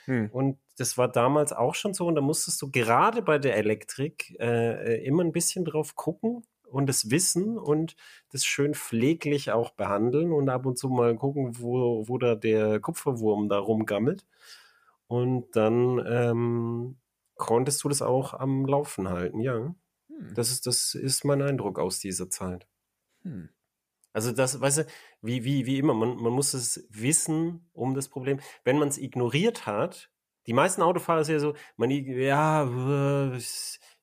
Hm. 0.06 0.28
Und 0.32 0.58
das 0.76 0.98
war 0.98 1.08
damals 1.08 1.52
auch 1.52 1.74
schon 1.74 1.94
so 1.94 2.06
und 2.06 2.16
da 2.16 2.20
musstest 2.20 2.60
du 2.62 2.70
gerade 2.70 3.22
bei 3.22 3.38
der 3.38 3.56
Elektrik 3.56 4.36
äh, 4.40 5.04
immer 5.04 5.22
ein 5.24 5.32
bisschen 5.32 5.64
drauf 5.64 5.94
gucken, 5.94 6.42
und 6.70 6.86
das 6.86 7.10
Wissen 7.10 7.58
und 7.58 7.96
das 8.30 8.44
schön 8.44 8.74
pfleglich 8.74 9.52
auch 9.52 9.70
behandeln 9.70 10.32
und 10.32 10.48
ab 10.48 10.66
und 10.66 10.78
zu 10.78 10.88
mal 10.88 11.16
gucken, 11.16 11.58
wo, 11.58 12.06
wo 12.08 12.18
da 12.18 12.34
der 12.34 12.80
Kupferwurm 12.80 13.48
da 13.48 13.58
rumgammelt. 13.58 14.26
Und 15.06 15.54
dann 15.54 16.04
ähm, 16.06 16.96
konntest 17.36 17.84
du 17.84 17.88
das 17.88 18.02
auch 18.02 18.34
am 18.34 18.66
Laufen 18.66 19.08
halten, 19.08 19.40
ja. 19.40 19.74
Hm. 20.08 20.34
Das, 20.34 20.50
ist, 20.50 20.66
das 20.66 20.94
ist 20.94 21.24
mein 21.24 21.42
Eindruck 21.42 21.78
aus 21.78 22.00
dieser 22.00 22.28
Zeit. 22.28 22.66
Hm. 23.22 23.48
Also 24.12 24.32
das, 24.32 24.60
weißt 24.60 24.78
du, 24.78 24.86
wie, 25.20 25.44
wie, 25.44 25.66
wie 25.66 25.78
immer, 25.78 25.92
man, 25.92 26.16
man 26.16 26.32
muss 26.32 26.54
es 26.54 26.88
wissen 26.90 27.68
um 27.74 27.94
das 27.94 28.08
Problem. 28.08 28.40
Wenn 28.64 28.78
man 28.78 28.88
es 28.88 28.96
ignoriert 28.96 29.66
hat, 29.66 30.10
die 30.46 30.54
meisten 30.54 30.80
Autofahrer 30.80 31.24
sind 31.24 31.34
ja 31.34 31.40
so, 31.40 31.54
man, 31.76 31.90
ja, 31.90 32.66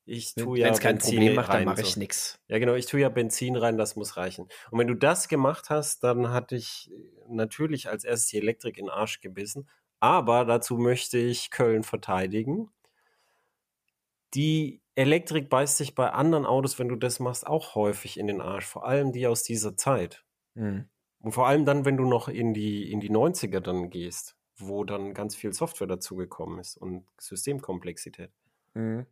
ich 0.06 0.36
tue 0.36 0.60
ja 0.60 0.66
Wenn 0.66 0.74
es 0.74 0.80
kein 0.80 0.96
Benzin 0.96 1.16
Problem 1.16 1.36
macht, 1.36 1.54
dann 1.54 1.66
mache 1.66 1.82
ich 1.82 1.94
so. 1.94 2.00
nichts. 2.00 2.40
Ja, 2.48 2.60
genau, 2.60 2.74
ich 2.74 2.86
tue 2.86 3.00
ja 3.00 3.10
Benzin 3.10 3.56
rein, 3.56 3.78
das 3.78 3.96
muss 3.96 4.18
reichen. 4.18 4.48
Und 4.70 4.80
wenn 4.80 4.88
du 4.88 4.96
das 4.96 5.28
gemacht 5.28 5.70
hast, 5.70 6.04
dann 6.04 6.30
hatte 6.32 6.56
ich 6.56 6.92
natürlich 7.28 7.90
als 7.90 8.04
erstes 8.04 8.28
die 8.28 8.38
Elektrik 8.38 8.78
in 8.78 8.86
den 8.86 8.92
Arsch 8.92 9.22
gebissen. 9.22 9.70
Aber 10.00 10.44
dazu 10.44 10.78
möchte 10.78 11.18
ich 11.18 11.52
Köln 11.52 11.84
verteidigen. 11.84 12.70
Die 14.34 14.82
Elektrik 14.96 15.50
beißt 15.50 15.78
sich 15.78 15.96
bei 15.96 16.12
anderen 16.12 16.46
Autos, 16.46 16.78
wenn 16.78 16.90
du 16.90 16.96
das 16.96 17.20
machst, 17.20 17.48
auch 17.48 17.76
häufig 17.76 18.20
in 18.20 18.28
den 18.28 18.42
Arsch. 18.42 18.66
Vor 18.66 18.86
allem 18.86 19.12
die 19.14 19.28
aus 19.28 19.44
dieser 19.44 19.78
Zeit. 19.78 20.26
Mhm. 20.56 20.90
Und 21.20 21.32
vor 21.32 21.48
allem 21.48 21.64
dann, 21.64 21.86
wenn 21.86 21.96
du 21.96 22.06
noch 22.06 22.28
in 22.28 22.54
die, 22.54 22.92
in 22.92 23.00
die 23.00 23.10
90er 23.10 23.62
dann 23.62 23.90
gehst, 23.90 24.36
wo 24.58 24.84
dann 24.84 25.14
ganz 25.14 25.36
viel 25.36 25.54
Software 25.54 25.88
dazugekommen 25.88 26.60
ist 26.60 26.76
und 26.76 27.06
Systemkomplexität. 27.18 28.32
Mhm. 28.74 29.06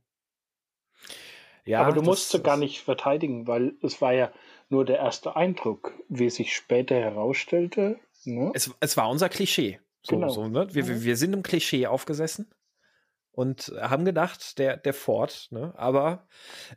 Ja, 1.66 1.82
aber 1.82 1.94
du 1.94 2.02
musst 2.02 2.32
sie 2.32 2.42
gar 2.42 2.58
nicht 2.58 2.82
verteidigen, 2.82 3.48
weil 3.48 3.74
es 3.82 4.02
war 4.02 4.14
ja 4.14 4.32
nur 4.70 4.86
der 4.86 4.98
erste 4.98 5.36
Eindruck, 5.36 5.94
wie 6.10 6.30
sich 6.30 6.56
später 6.56 6.96
herausstellte. 6.96 8.00
Ne? 8.24 8.52
Es, 8.54 8.72
es 8.80 8.98
war 8.98 9.10
unser 9.10 9.30
Klischee. 9.30 9.80
So, 10.04 10.16
genau. 10.16 10.30
so, 10.30 10.48
ne? 10.48 10.74
wir, 10.74 10.84
mhm. 10.84 11.04
wir 11.04 11.18
sind 11.18 11.34
im 11.34 11.44
Klischee 11.44 11.86
aufgesessen 11.88 12.50
und 13.32 13.72
haben 13.80 14.06
gedacht, 14.06 14.58
der, 14.58 14.78
der 14.78 14.94
Ford, 14.94 15.48
ne? 15.52 15.74
aber 15.78 16.28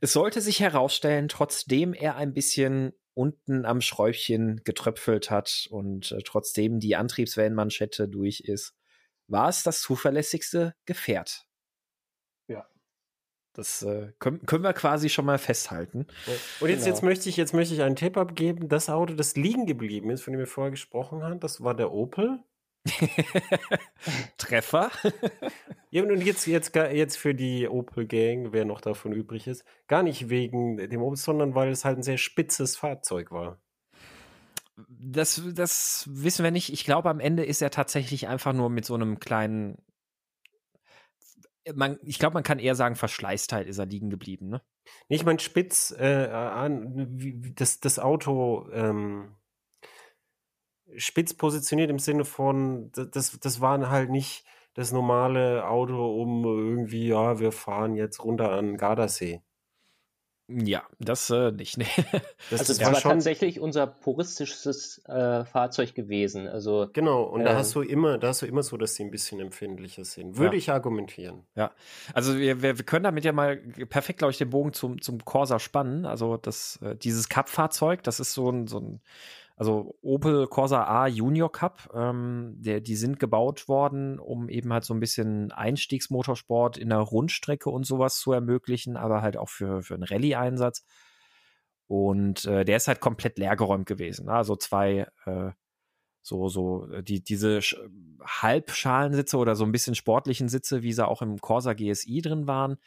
es 0.01 0.13
sollte 0.13 0.41
sich 0.41 0.61
herausstellen, 0.61 1.29
trotzdem 1.29 1.95
er 1.95 2.17
ein 2.17 2.35
bisschen 2.35 2.93
unten 3.15 3.65
am 3.65 3.81
Schräubchen 3.81 4.61
getröpfelt 4.65 5.31
hat 5.31 5.67
und 5.71 6.13
äh, 6.13 6.19
trotzdem 6.25 6.81
die 6.81 6.97
Antriebswellenmanschette 6.97 8.09
durch 8.09 8.41
ist, 8.41 8.75
war 9.29 9.49
es 9.49 9.63
das 9.63 9.81
zuverlässigste 9.81 10.75
Gefährt. 10.85 11.47
Das 13.55 13.83
äh, 13.83 14.13
können, 14.19 14.45
können 14.47 14.65
wir 14.65 14.73
quasi 14.73 15.09
schon 15.09 15.25
mal 15.25 15.39
festhalten. 15.39 16.07
Und 16.61 16.69
jetzt, 16.69 16.81
genau. 16.81 16.91
jetzt, 16.91 17.03
möchte 17.03 17.29
ich, 17.29 17.37
jetzt 17.37 17.55
möchte 17.55 17.73
ich 17.73 17.83
einen 17.83 17.97
Tipp 17.97 18.17
abgeben. 18.17 18.69
Das 18.69 18.91
Auto, 18.91 19.15
das 19.15 19.37
liegen 19.37 19.65
geblieben 19.65 20.11
ist, 20.11 20.23
von 20.23 20.33
dem 20.33 20.41
wir 20.41 20.47
vorher 20.49 20.73
gesprochen 20.73 21.23
haben, 21.23 21.39
das 21.39 21.63
war 21.63 21.75
der 21.75 21.93
Opel. 21.93 22.41
Treffer. 24.37 24.91
ja, 25.91 26.03
und 26.03 26.21
jetzt, 26.21 26.47
jetzt, 26.47 26.75
jetzt 26.75 27.17
für 27.17 27.35
die 27.35 27.69
Opel-Gang, 27.69 28.53
wer 28.53 28.65
noch 28.65 28.81
davon 28.81 29.13
übrig 29.13 29.47
ist, 29.47 29.65
gar 29.87 30.03
nicht 30.03 30.29
wegen 30.29 30.77
dem 30.77 31.01
Opel, 31.01 31.17
sondern 31.17 31.55
weil 31.55 31.71
es 31.71 31.85
halt 31.85 31.99
ein 31.99 32.03
sehr 32.03 32.19
spitzes 32.19 32.77
Fahrzeug 32.77 33.31
war. 33.31 33.59
Das, 34.77 35.41
das 35.55 36.09
wissen 36.11 36.43
wir 36.43 36.51
nicht. 36.51 36.73
Ich 36.73 36.85
glaube, 36.85 37.09
am 37.09 37.21
Ende 37.21 37.45
ist 37.45 37.63
er 37.63 37.71
tatsächlich 37.71 38.27
einfach 38.27 38.53
nur 38.53 38.69
mit 38.69 38.85
so 38.85 38.95
einem 38.95 39.21
kleinen 39.21 39.79
man, 41.75 41.99
ich 42.03 42.19
glaube, 42.19 42.35
man 42.35 42.43
kann 42.43 42.59
eher 42.59 42.75
sagen, 42.75 42.97
Verschleißteil 42.97 43.67
ist 43.67 43.79
er 43.79 43.87
liegen 43.87 44.11
geblieben, 44.11 44.49
ne? 44.49 44.63
Ich 45.09 45.25
meine, 45.25 45.39
spitz, 45.39 45.93
äh, 45.93 46.29
das, 47.55 47.81
das 47.81 47.99
Auto 47.99 48.69
ähm, 48.73 49.35
spitz 50.97 51.35
positioniert 51.35 51.91
im 51.91 51.99
Sinne 51.99 52.25
von, 52.25 52.91
das, 52.93 53.39
das 53.39 53.61
waren 53.61 53.89
halt 53.89 54.11
nicht 54.11 54.45
das 54.75 54.93
normale 54.93 55.67
Auto, 55.69 56.21
um 56.21 56.45
irgendwie, 56.45 57.09
ja, 57.09 57.39
wir 57.39 57.53
fahren 57.53 57.95
jetzt 57.95 58.23
runter 58.25 58.51
an 58.51 58.77
Gardasee. 58.77 59.43
Ja, 60.47 60.83
das 60.99 61.31
äh, 61.31 61.53
nicht. 61.53 61.79
Nee. 61.79 61.87
Das, 62.51 62.61
also 62.61 62.75
das 62.75 62.83
war, 62.83 62.93
war 62.93 63.01
tatsächlich 63.01 63.59
unser 63.59 63.87
puristisches 63.87 65.03
äh, 65.07 65.47
Fahrzeug 65.47 65.95
gewesen. 65.95 66.47
Also 66.47 66.91
genau. 66.93 67.23
Und 67.23 67.41
äh, 67.41 67.45
da 67.45 67.57
hast 67.57 67.75
du 67.75 67.81
immer, 67.81 68.19
da 68.19 68.29
hast 68.29 68.43
du 68.43 68.47
immer 68.47 68.63
so, 68.63 68.77
dass 68.77 68.97
sie 68.97 69.05
ein 69.05 69.11
bisschen 69.11 69.41
empfindlicher 69.41 70.05
sind. 70.05 70.37
Würde 70.37 70.57
ja. 70.57 70.59
ich 70.59 70.71
argumentieren. 70.71 71.45
Ja. 71.55 71.73
Also 72.13 72.39
wir, 72.39 72.61
wir, 72.61 72.77
wir 72.77 72.85
können 72.85 73.05
damit 73.05 73.25
ja 73.25 73.33
mal 73.33 73.57
perfekt, 73.57 74.19
glaube 74.19 74.33
ich, 74.33 74.39
den 74.39 74.51
Bogen 74.51 74.75
zum 74.75 75.01
zum 75.01 75.25
Corsa 75.25 75.59
spannen. 75.59 76.05
Also 76.05 76.37
das 76.37 76.79
äh, 76.83 76.95
dieses 76.97 77.31
Cup-Fahrzeug, 77.31 78.03
das 78.03 78.21
ist 78.21 78.35
so 78.35 78.51
ein 78.51 78.67
so 78.67 78.79
ein 78.79 79.01
also 79.57 79.97
Opel 80.03 80.49
Corsa 80.49 80.85
A 80.85 81.07
Junior 81.07 81.51
Cup, 81.51 81.89
ähm, 81.95 82.55
der, 82.57 82.81
die 82.81 82.97
sind 82.97 83.21
gebaut 83.21 83.69
worden, 83.69 84.19
um 84.19 84.49
eben 84.49 84.73
halt 84.73 84.85
so 84.85 84.95
ein 84.95 85.01
bisschen 85.01 85.53
Einstiegsmotorsport 85.53 86.77
in 86.77 86.89
der 86.89 86.99
Rundstrecke 86.99 87.71
und 87.71 87.87
sowas 87.87 88.19
zu 88.19 88.33
ermöglichen, 88.33 88.97
aber 88.97 89.23
halt 89.23 89.37
auch 89.37 89.49
für, 89.49 89.83
für 89.83 89.95
einen 89.95 90.03
Rallye-Einsatz. 90.03 90.85
Und 91.87 92.47
äh, 92.47 92.65
der 92.65 92.79
ist 92.79 92.89
halt 92.89 93.01
komplett 93.01 93.39
leergeräumt 93.39 93.87
gewesen. 93.87 94.27
Ne? 94.27 94.33
Also 94.33 94.57
zwei, 94.57 95.07
äh, 95.27 95.51
so, 96.23 96.49
so, 96.49 96.91
äh, 96.91 97.03
die, 97.03 97.23
diese 97.23 97.63
Sch 97.63 97.77
Halbschalensitze 98.25 99.37
oder 99.37 99.55
so 99.55 99.65
ein 99.65 99.73
bisschen 99.73 99.95
sportlichen 99.95 100.49
Sitze, 100.49 100.83
wie 100.83 100.93
sie 100.93 101.07
auch 101.07 101.23
im 101.23 101.39
Corsa 101.39 101.75
GSI 101.75 102.23
drin 102.23 102.49
waren. 102.49 102.79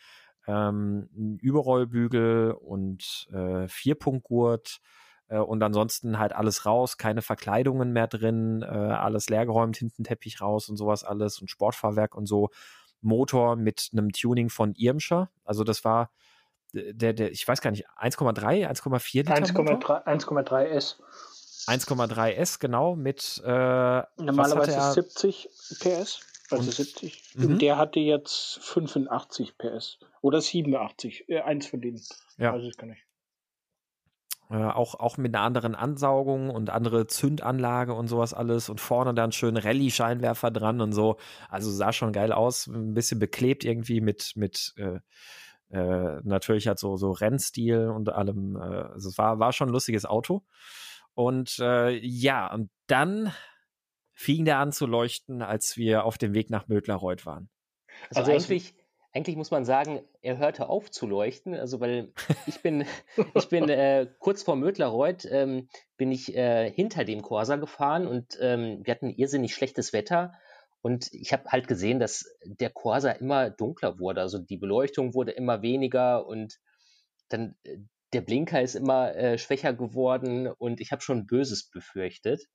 Ähm, 0.47 1.09
ein 1.15 1.37
Überrollbügel 1.39 2.51
und 2.51 3.27
äh, 3.31 3.67
Vierpunktgurt 3.67 4.81
äh, 5.29 5.37
und 5.37 5.61
ansonsten 5.63 6.19
halt 6.19 6.33
alles 6.33 6.65
raus, 6.65 6.97
keine 6.97 7.21
Verkleidungen 7.21 7.91
mehr 7.91 8.07
drin, 8.07 8.61
äh, 8.61 8.65
alles 8.65 9.29
leergeräumt, 9.29 9.77
hinten 9.77 10.03
Teppich 10.03 10.41
raus 10.41 10.69
und 10.69 10.77
sowas 10.77 11.03
alles 11.03 11.39
und 11.39 11.49
Sportfahrwerk 11.49 12.15
und 12.15 12.25
so. 12.25 12.49
Motor 13.01 13.55
mit 13.55 13.89
einem 13.93 14.11
Tuning 14.11 14.49
von 14.49 14.73
Irmscher. 14.73 15.29
Also 15.45 15.63
das 15.63 15.85
war 15.85 16.09
der, 16.73 17.13
der, 17.13 17.31
ich 17.31 17.47
weiß 17.47 17.61
gar 17.61 17.71
nicht, 17.71 17.87
1,3, 17.89 18.67
1,4 18.67 19.17
Liter 19.17 19.33
1,3 19.35 20.63
S. 20.65 20.97
1,3 21.67 22.31
S, 22.31 22.59
genau, 22.59 22.95
mit 22.95 23.41
äh, 23.45 24.01
normalerweise 24.17 24.71
er, 24.71 24.93
70 24.93 25.49
PS, 25.79 26.21
also 26.49 26.63
und, 26.63 26.71
70. 26.71 27.23
Und 27.37 27.61
der 27.61 27.77
hatte 27.77 27.99
jetzt 27.99 28.59
85 28.61 29.57
PS 29.57 29.99
oder 30.21 30.39
87, 30.39 31.27
äh, 31.27 31.41
eins 31.41 31.67
von 31.67 31.81
denen. 31.81 32.01
Ja. 32.37 32.53
Also 32.53 32.67
das 32.67 32.77
kann 32.77 32.91
ich. 32.91 33.06
Äh, 34.49 34.55
auch, 34.55 34.95
auch 34.95 35.17
mit 35.17 35.35
einer 35.35 35.43
anderen 35.43 35.75
Ansaugung 35.75 36.49
und 36.49 36.69
andere 36.69 37.07
Zündanlage 37.07 37.93
und 37.93 38.07
sowas 38.07 38.33
alles 38.33 38.69
und 38.69 38.79
vorne 38.79 39.13
dann 39.13 39.33
schön 39.33 39.57
Rallye-Scheinwerfer 39.57 40.51
dran 40.51 40.79
und 40.79 40.93
so. 40.93 41.17
Also 41.49 41.69
sah 41.69 41.91
schon 41.91 42.13
geil 42.13 42.31
aus, 42.31 42.67
ein 42.67 42.93
bisschen 42.93 43.19
beklebt 43.19 43.65
irgendwie 43.65 43.99
mit, 43.99 44.33
mit 44.35 44.73
äh, 44.77 44.99
äh, 45.69 46.21
natürlich 46.23 46.67
halt 46.67 46.79
so, 46.79 46.95
so 46.95 47.11
Rennstil 47.11 47.89
und 47.89 48.07
allem. 48.09 48.55
Äh, 48.55 48.59
also 48.59 49.09
es 49.09 49.17
war, 49.17 49.39
war 49.39 49.51
schon 49.51 49.67
ein 49.67 49.73
lustiges 49.73 50.05
Auto. 50.05 50.43
Und 51.13 51.59
äh, 51.59 51.97
ja, 51.97 52.53
und 52.53 52.69
dann 52.85 53.33
fing 54.13 54.45
der 54.45 54.59
an 54.59 54.71
zu 54.71 54.85
leuchten, 54.85 55.41
als 55.41 55.75
wir 55.75 56.05
auf 56.05 56.17
dem 56.17 56.33
Weg 56.33 56.49
nach 56.49 56.67
Mödlerreuth 56.67 57.25
waren. 57.25 57.49
Also, 58.09 58.31
also 58.31 58.31
eigentlich, 58.31 58.75
eigentlich 59.17 59.35
muss 59.35 59.49
man 59.49 59.65
sagen, 59.65 60.01
er 60.21 60.37
hörte 60.37 60.69
auf 60.69 60.91
zu 60.91 61.07
leuchten. 61.07 61.55
Also, 61.55 61.79
weil 61.79 62.13
ich 62.45 62.61
bin, 62.61 62.85
ich 63.33 63.49
bin 63.49 63.67
äh, 63.67 64.07
kurz 64.19 64.43
vor 64.43 64.55
Mödlarreuth, 64.55 65.25
ähm, 65.25 65.69
bin 65.97 66.11
ich 66.11 66.35
äh, 66.35 66.71
hinter 66.71 67.03
dem 67.03 67.23
Corsa 67.23 67.55
gefahren 67.55 68.05
und 68.05 68.37
ähm, 68.39 68.81
wir 68.83 68.91
hatten 68.91 69.09
irrsinnig 69.09 69.55
schlechtes 69.55 69.91
Wetter. 69.91 70.33
Und 70.81 71.11
ich 71.11 71.33
habe 71.33 71.49
halt 71.49 71.67
gesehen, 71.67 71.99
dass 71.99 72.25
der 72.45 72.69
Corsa 72.69 73.09
immer 73.09 73.49
dunkler 73.49 73.97
wurde. 73.99 74.21
Also 74.21 74.37
die 74.37 74.57
Beleuchtung 74.57 75.15
wurde 75.15 75.31
immer 75.31 75.63
weniger 75.63 76.27
und 76.27 76.59
dann 77.29 77.55
äh, 77.63 77.77
der 78.13 78.21
Blinker 78.21 78.61
ist 78.61 78.75
immer 78.75 79.15
äh, 79.15 79.39
schwächer 79.39 79.73
geworden 79.73 80.47
und 80.47 80.79
ich 80.79 80.91
habe 80.91 81.01
schon 81.01 81.25
Böses 81.25 81.69
befürchtet. 81.71 82.45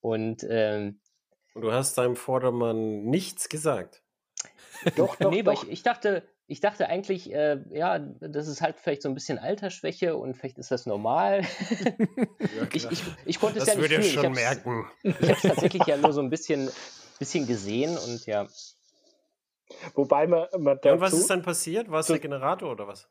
Und, 0.00 0.46
ähm, 0.48 1.00
und 1.54 1.62
du 1.62 1.72
hast 1.72 1.98
deinem 1.98 2.14
Vordermann 2.14 3.02
nichts 3.02 3.48
gesagt. 3.48 4.03
Doch, 4.96 5.16
doch, 5.16 5.30
nee, 5.30 5.42
doch. 5.42 5.64
Ich, 5.64 5.70
ich, 5.70 5.82
dachte, 5.82 6.22
ich 6.46 6.60
dachte 6.60 6.88
eigentlich, 6.88 7.32
äh, 7.32 7.58
ja, 7.70 7.98
das 7.98 8.48
ist 8.48 8.60
halt 8.60 8.76
vielleicht 8.76 9.02
so 9.02 9.08
ein 9.08 9.14
bisschen 9.14 9.38
Altersschwäche 9.38 10.16
und 10.16 10.36
vielleicht 10.36 10.58
ist 10.58 10.70
das 10.70 10.86
normal. 10.86 11.42
Ja, 12.56 12.68
ich, 12.72 12.90
ich, 12.90 13.02
ich, 13.24 13.40
konnte 13.40 13.58
es 13.58 13.64
das 13.64 13.74
ja 13.74 13.80
nicht 13.80 13.92
fühlen. 13.92 14.04
Schon 14.04 14.24
ich 14.26 14.30
merken. 14.30 14.86
Ich 15.02 15.14
habe 15.14 15.32
es 15.32 15.42
tatsächlich 15.42 15.86
ja 15.86 15.96
nur 15.96 16.12
so 16.12 16.20
ein 16.20 16.30
bisschen, 16.30 16.70
bisschen 17.18 17.46
gesehen 17.46 17.96
und 17.96 18.26
ja. 18.26 18.46
Wobei 19.94 20.26
man, 20.26 20.46
man 20.58 20.78
dazu, 20.80 20.94
und 20.94 21.00
was 21.00 21.14
ist 21.14 21.30
dann 21.30 21.42
passiert? 21.42 21.90
War 21.90 22.00
es 22.00 22.06
der 22.06 22.18
Generator 22.18 22.70
oder 22.70 22.86
was? 22.86 23.08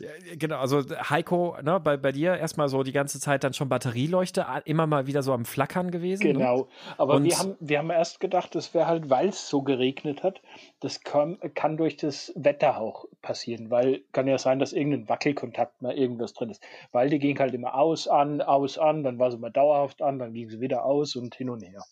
Ja, 0.00 0.08
genau, 0.36 0.58
also 0.58 0.82
Heiko, 1.10 1.56
ne, 1.62 1.78
bei, 1.78 1.96
bei 1.96 2.10
dir 2.12 2.36
erstmal 2.36 2.68
so 2.68 2.82
die 2.82 2.92
ganze 2.92 3.20
Zeit 3.20 3.44
dann 3.44 3.52
schon 3.52 3.68
Batterieleuchte, 3.68 4.46
immer 4.64 4.86
mal 4.86 5.06
wieder 5.06 5.22
so 5.22 5.32
am 5.32 5.44
Flackern 5.44 5.90
gewesen. 5.90 6.26
Ne? 6.26 6.32
Genau, 6.32 6.68
aber 6.96 7.14
Und 7.14 7.24
wir 7.24 7.38
haben, 7.38 7.56
wir 7.60 7.78
haben 7.78 7.90
erst 7.90 8.18
gedacht, 8.20 8.54
das 8.54 8.72
wäre 8.72 8.86
halt, 8.86 9.10
weil 9.10 9.28
es 9.28 9.48
so 9.48 9.62
geregnet 9.62 10.22
hat, 10.22 10.40
das 10.80 11.02
kann, 11.02 11.38
kann 11.54 11.76
durch 11.76 11.96
das 11.96 12.32
Wetter 12.34 12.80
auch 12.80 13.04
passieren, 13.20 13.70
weil 13.70 14.02
kann 14.12 14.26
ja 14.26 14.38
sein, 14.38 14.58
dass 14.58 14.72
irgendein 14.72 15.08
Wackelkontakt 15.08 15.82
mal 15.82 15.94
irgendwas 15.94 16.32
drin 16.32 16.50
ist. 16.50 16.62
Weil 16.92 17.10
die 17.10 17.18
ging 17.18 17.38
halt 17.38 17.52
immer 17.52 17.74
aus, 17.74 18.08
an, 18.08 18.40
aus, 18.40 18.78
an, 18.78 19.04
dann 19.04 19.18
war 19.18 19.30
sie 19.30 19.38
mal 19.38 19.50
dauerhaft 19.50 20.00
an, 20.00 20.18
dann 20.18 20.32
ging 20.32 20.48
sie 20.48 20.60
wieder 20.60 20.84
aus 20.84 21.14
und 21.16 21.34
hin 21.34 21.50
und 21.50 21.62
her. 21.62 21.82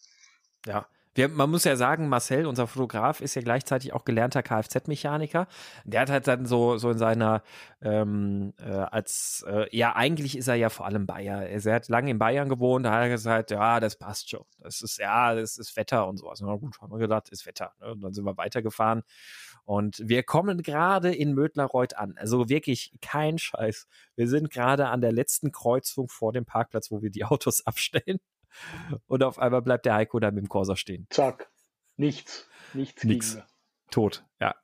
Ja, 0.67 0.87
wir, 1.19 1.29
man 1.29 1.51
muss 1.51 1.65
ja 1.65 1.77
sagen, 1.77 2.09
Marcel, 2.09 2.47
unser 2.47 2.67
Fotograf, 2.67 3.21
ist 3.21 3.35
ja 3.35 3.43
gleichzeitig 3.43 3.93
auch 3.93 4.05
gelernter 4.05 4.43
Kfz-Mechaniker. 4.43 5.49
Der 5.85 6.03
hat 6.03 6.11
halt 6.11 6.29
dann 6.29 6.47
so, 6.47 6.79
so 6.79 6.91
in 6.91 6.99
seiner, 6.99 7.43
ähm, 7.83 8.55
äh, 8.59 8.71
als, 8.71 9.45
äh, 9.49 9.67
ja, 9.77 9.97
eigentlich 9.97 10.39
ist 10.39 10.49
er 10.49 10.55
ja 10.55 10.71
vor 10.71 10.87
allem 10.87 11.07
Bayer. 11.07 11.43
Er 11.43 11.75
hat 11.75 11.89
lange 11.89 12.13
in 12.13 12.19
Bayern 12.19 12.49
gewohnt, 12.49 12.87
da 12.87 12.93
hat 12.93 13.03
er 13.03 13.09
gesagt, 13.09 13.51
ja, 13.51 13.81
das 13.81 13.97
passt 13.97 14.31
schon. 14.31 14.45
Das 14.61 14.81
ist, 14.81 14.99
ja, 14.99 15.35
das 15.35 15.59
ist 15.59 15.77
Wetter 15.77 16.07
und 16.07 16.19
sowas. 16.19 16.41
Na 16.41 16.55
gut, 16.55 16.81
haben 16.81 16.93
wir 16.93 16.99
gedacht, 16.99 17.29
ist 17.31 17.47
Wetter. 17.47 17.73
Ne? 17.81 17.93
Und 17.93 18.01
dann 18.01 18.13
sind 18.15 18.25
wir 18.25 18.37
weitergefahren. 18.37 19.03
Und 19.65 20.01
wir 20.03 20.23
kommen 20.23 20.63
gerade 20.63 21.13
in 21.15 21.35
Mödlarreuth 21.35 21.97
an. 21.97 22.15
Also 22.17 22.49
wirklich 22.49 22.93
kein 23.03 23.39
Scheiß. 23.39 23.89
Wir 24.15 24.29
sind 24.29 24.51
gerade 24.51 24.89
an 24.89 25.01
der 25.01 25.13
letzten 25.13 25.53
Kreuzung 25.53 26.09
vor 26.09 26.33
dem 26.33 26.47
Parkplatz, 26.47 26.91
wo 26.91 27.03
wir 27.03 27.11
die 27.11 27.25
Autos 27.25 27.61
abstellen. 27.67 28.21
Und 29.07 29.23
auf 29.23 29.39
einmal 29.39 29.63
bleibt 29.63 29.87
der 29.87 29.95
Heiko 29.95 30.19
da 30.19 30.31
mit 30.31 30.45
dem 30.45 30.49
Corsa 30.49 30.77
stehen. 30.77 31.07
Zack. 31.11 31.51
Nichts. 31.97 32.49
Nichts. 32.75 33.05
Nichts. 33.05 33.39
Tot, 33.91 34.25
ja. 34.41 34.55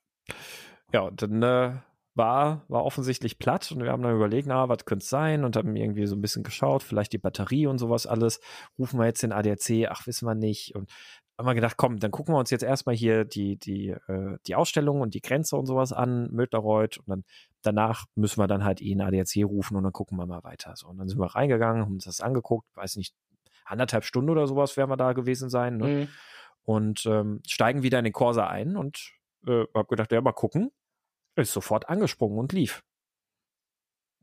Ja, 0.92 1.00
und 1.00 1.22
dann 1.22 1.42
äh, 1.42 1.74
war, 2.14 2.64
war 2.68 2.84
offensichtlich 2.84 3.38
platt 3.38 3.72
und 3.72 3.82
wir 3.82 3.90
haben 3.90 4.02
dann 4.02 4.14
überlegt, 4.14 4.46
na, 4.46 4.68
was 4.68 4.84
könnte 4.84 5.02
es 5.02 5.10
sein 5.10 5.44
und 5.44 5.56
haben 5.56 5.74
irgendwie 5.74 6.06
so 6.06 6.14
ein 6.14 6.20
bisschen 6.20 6.44
geschaut, 6.44 6.82
vielleicht 6.82 7.12
die 7.12 7.18
Batterie 7.18 7.66
und 7.66 7.78
sowas 7.78 8.06
alles. 8.06 8.40
Rufen 8.78 9.00
wir 9.00 9.06
jetzt 9.06 9.22
den 9.22 9.32
ADAC, 9.32 9.88
ach, 9.88 10.06
wissen 10.06 10.26
wir 10.26 10.34
nicht. 10.34 10.74
Und 10.74 10.90
haben 11.36 11.46
wir 11.46 11.54
gedacht, 11.54 11.76
komm, 11.76 11.98
dann 11.98 12.12
gucken 12.12 12.34
wir 12.34 12.38
uns 12.38 12.50
jetzt 12.50 12.62
erstmal 12.62 12.94
hier 12.94 13.24
die, 13.24 13.56
die, 13.56 13.88
äh, 13.88 14.36
die 14.46 14.54
Ausstellung 14.54 15.00
und 15.00 15.14
die 15.14 15.20
Grenze 15.20 15.56
und 15.56 15.66
sowas 15.66 15.92
an, 15.92 16.30
Mödlarreuth 16.30 16.98
und 16.98 17.08
dann 17.08 17.24
danach 17.62 18.04
müssen 18.14 18.40
wir 18.40 18.46
dann 18.46 18.64
halt 18.64 18.80
eh 18.80 18.92
einen 18.92 19.00
ADAC 19.00 19.44
rufen 19.44 19.76
und 19.76 19.82
dann 19.82 19.92
gucken 19.92 20.16
wir 20.16 20.26
mal 20.26 20.44
weiter. 20.44 20.76
So, 20.76 20.86
und 20.88 20.98
dann 20.98 21.08
sind 21.08 21.18
wir 21.18 21.34
reingegangen, 21.34 21.82
haben 21.82 21.94
uns 21.94 22.04
das 22.04 22.20
angeguckt, 22.20 22.68
weiß 22.76 22.96
nicht, 22.96 23.14
anderthalb 23.64 24.04
Stunden 24.04 24.30
oder 24.30 24.46
sowas 24.46 24.76
werden 24.76 24.90
wir 24.90 24.96
da 24.96 25.12
gewesen 25.12 25.50
sein. 25.50 25.76
Ne? 25.76 25.86
Mhm. 25.86 26.08
Und 26.64 27.06
ähm, 27.06 27.40
steigen 27.46 27.82
wieder 27.82 27.98
in 27.98 28.04
den 28.04 28.12
Corsa 28.12 28.46
ein 28.46 28.76
und 28.76 29.12
äh, 29.46 29.64
hab 29.74 29.88
gedacht, 29.88 30.12
ja, 30.12 30.20
mal 30.20 30.32
gucken. 30.32 30.70
Ist 31.36 31.52
sofort 31.52 31.88
angesprungen 31.88 32.38
und 32.38 32.52
lief. 32.52 32.84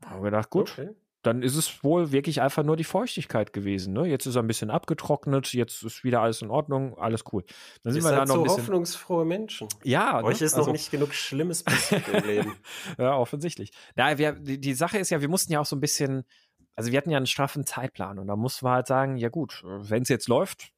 Hab 0.04 0.22
gedacht, 0.22 0.50
gut, 0.50 0.72
okay. 0.72 0.90
dann 1.22 1.42
ist 1.42 1.56
es 1.56 1.84
wohl 1.84 2.10
wirklich 2.10 2.40
einfach 2.40 2.64
nur 2.64 2.76
die 2.76 2.84
Feuchtigkeit 2.84 3.52
gewesen. 3.52 3.92
Ne? 3.92 4.06
Jetzt 4.06 4.26
ist 4.26 4.34
er 4.34 4.42
ein 4.42 4.46
bisschen 4.46 4.70
abgetrocknet, 4.70 5.52
jetzt 5.52 5.82
ist 5.82 6.04
wieder 6.04 6.22
alles 6.22 6.42
in 6.42 6.50
Ordnung, 6.50 6.98
alles 6.98 7.24
cool. 7.32 7.44
Dann 7.82 7.92
sind 7.92 8.02
wir 8.02 8.10
da 8.10 8.24
noch 8.24 8.26
so 8.26 8.34
ein 8.34 8.42
bisschen 8.44 8.62
hoffnungsfrohe 8.62 9.24
Menschen. 9.24 9.68
Ja, 9.84 10.20
ne? 10.20 10.24
euch 10.24 10.40
ne? 10.40 10.46
ist 10.46 10.54
also, 10.54 10.66
noch 10.66 10.72
nicht 10.72 10.90
genug 10.90 11.12
Schlimmes 11.12 11.62
passiert 11.62 12.08
im 12.08 12.24
Leben. 12.26 12.56
ja, 12.98 13.16
offensichtlich. 13.16 13.72
Na, 13.94 14.16
wir, 14.16 14.32
die, 14.32 14.58
die 14.58 14.74
Sache 14.74 14.98
ist 14.98 15.10
ja, 15.10 15.20
wir 15.20 15.28
mussten 15.28 15.52
ja 15.52 15.60
auch 15.60 15.66
so 15.66 15.76
ein 15.76 15.80
bisschen 15.80 16.24
also 16.74 16.90
wir 16.90 16.98
hatten 16.98 17.10
ja 17.10 17.16
einen 17.16 17.26
straffen 17.26 17.66
Zeitplan 17.66 18.18
und 18.18 18.26
da 18.26 18.36
mussten 18.36 18.66
wir 18.66 18.72
halt 18.72 18.86
sagen, 18.86 19.16
ja 19.16 19.28
gut, 19.28 19.62
wenn 19.64 20.02
es 20.02 20.08
jetzt 20.08 20.28
läuft, 20.28 20.72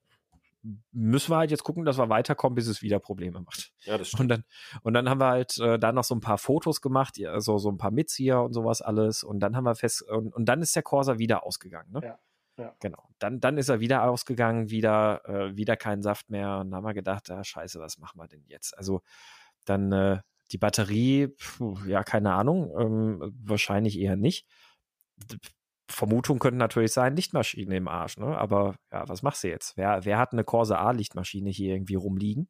müssen 0.92 1.30
wir 1.30 1.36
halt 1.36 1.50
jetzt 1.50 1.62
gucken, 1.62 1.84
dass 1.84 1.98
wir 1.98 2.08
weiterkommen, 2.08 2.54
bis 2.54 2.66
es 2.66 2.82
wieder 2.82 2.98
Probleme 2.98 3.40
macht. 3.40 3.72
Ja, 3.80 3.98
das 3.98 4.08
stimmt. 4.08 4.22
Und 4.22 4.28
dann, 4.28 4.44
und 4.82 4.94
dann 4.94 5.08
haben 5.10 5.20
wir 5.20 5.28
halt 5.28 5.58
äh, 5.58 5.78
da 5.78 5.92
noch 5.92 6.04
so 6.04 6.14
ein 6.14 6.20
paar 6.20 6.38
Fotos 6.38 6.80
gemacht, 6.80 7.22
also 7.26 7.58
so 7.58 7.70
ein 7.70 7.76
paar 7.76 7.90
Mitzieher 7.90 8.40
und 8.40 8.54
sowas 8.54 8.80
alles. 8.80 9.24
Und 9.24 9.40
dann 9.40 9.56
haben 9.56 9.64
wir 9.64 9.74
fest, 9.74 10.02
und, 10.02 10.32
und 10.32 10.46
dann 10.46 10.62
ist 10.62 10.74
der 10.74 10.82
Corsa 10.82 11.18
wieder 11.18 11.44
ausgegangen. 11.44 11.92
Ne? 11.92 12.00
Ja. 12.02 12.18
Ja. 12.56 12.74
Genau. 12.80 13.08
Dann, 13.18 13.40
dann 13.40 13.58
ist 13.58 13.68
er 13.68 13.80
wieder 13.80 14.04
ausgegangen, 14.04 14.70
wieder, 14.70 15.22
äh, 15.28 15.56
wieder 15.56 15.76
kein 15.76 16.02
Saft 16.02 16.30
mehr. 16.30 16.58
Und 16.58 16.70
dann 16.70 16.76
haben 16.76 16.86
wir 16.86 16.94
gedacht, 16.94 17.28
ah, 17.30 17.42
scheiße, 17.42 17.80
was 17.80 17.98
machen 17.98 18.18
wir 18.18 18.28
denn 18.28 18.44
jetzt? 18.46 18.78
Also 18.78 19.02
dann 19.64 19.92
äh, 19.92 20.20
die 20.52 20.58
Batterie, 20.58 21.28
pf, 21.36 21.60
ja, 21.86 22.04
keine 22.04 22.32
Ahnung, 22.32 22.72
ähm, 22.78 23.34
wahrscheinlich 23.42 23.98
eher 23.98 24.16
nicht 24.16 24.46
Vermutung 25.88 26.38
könnte 26.38 26.58
natürlich 26.58 26.92
sein, 26.92 27.16
Lichtmaschine 27.16 27.76
im 27.76 27.88
Arsch, 27.88 28.16
ne? 28.16 28.38
Aber 28.38 28.76
ja, 28.90 29.08
was 29.08 29.22
machst 29.22 29.44
du 29.44 29.48
jetzt? 29.48 29.76
Wer, 29.76 30.04
wer 30.04 30.18
hat 30.18 30.32
eine 30.32 30.44
Corsa 30.44 30.78
A-Lichtmaschine 30.78 31.50
hier 31.50 31.74
irgendwie 31.74 31.94
rumliegen? 31.94 32.48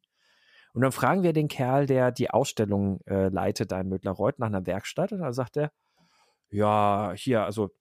Und 0.73 0.81
dann 0.81 0.91
fragen 0.91 1.23
wir 1.23 1.33
den 1.33 1.47
Kerl, 1.47 1.85
der 1.85 2.11
die 2.11 2.29
Ausstellung 2.29 2.99
äh, 3.07 3.29
leitet, 3.29 3.71
in 3.71 3.89
Mödlarreuth, 3.89 4.39
nach 4.39 4.47
einer 4.47 4.65
Werkstatt. 4.65 5.11
Und 5.11 5.19
dann 5.19 5.33
sagt 5.33 5.57
er, 5.57 5.71
ja, 6.49 7.13
hier, 7.15 7.43
also 7.43 7.71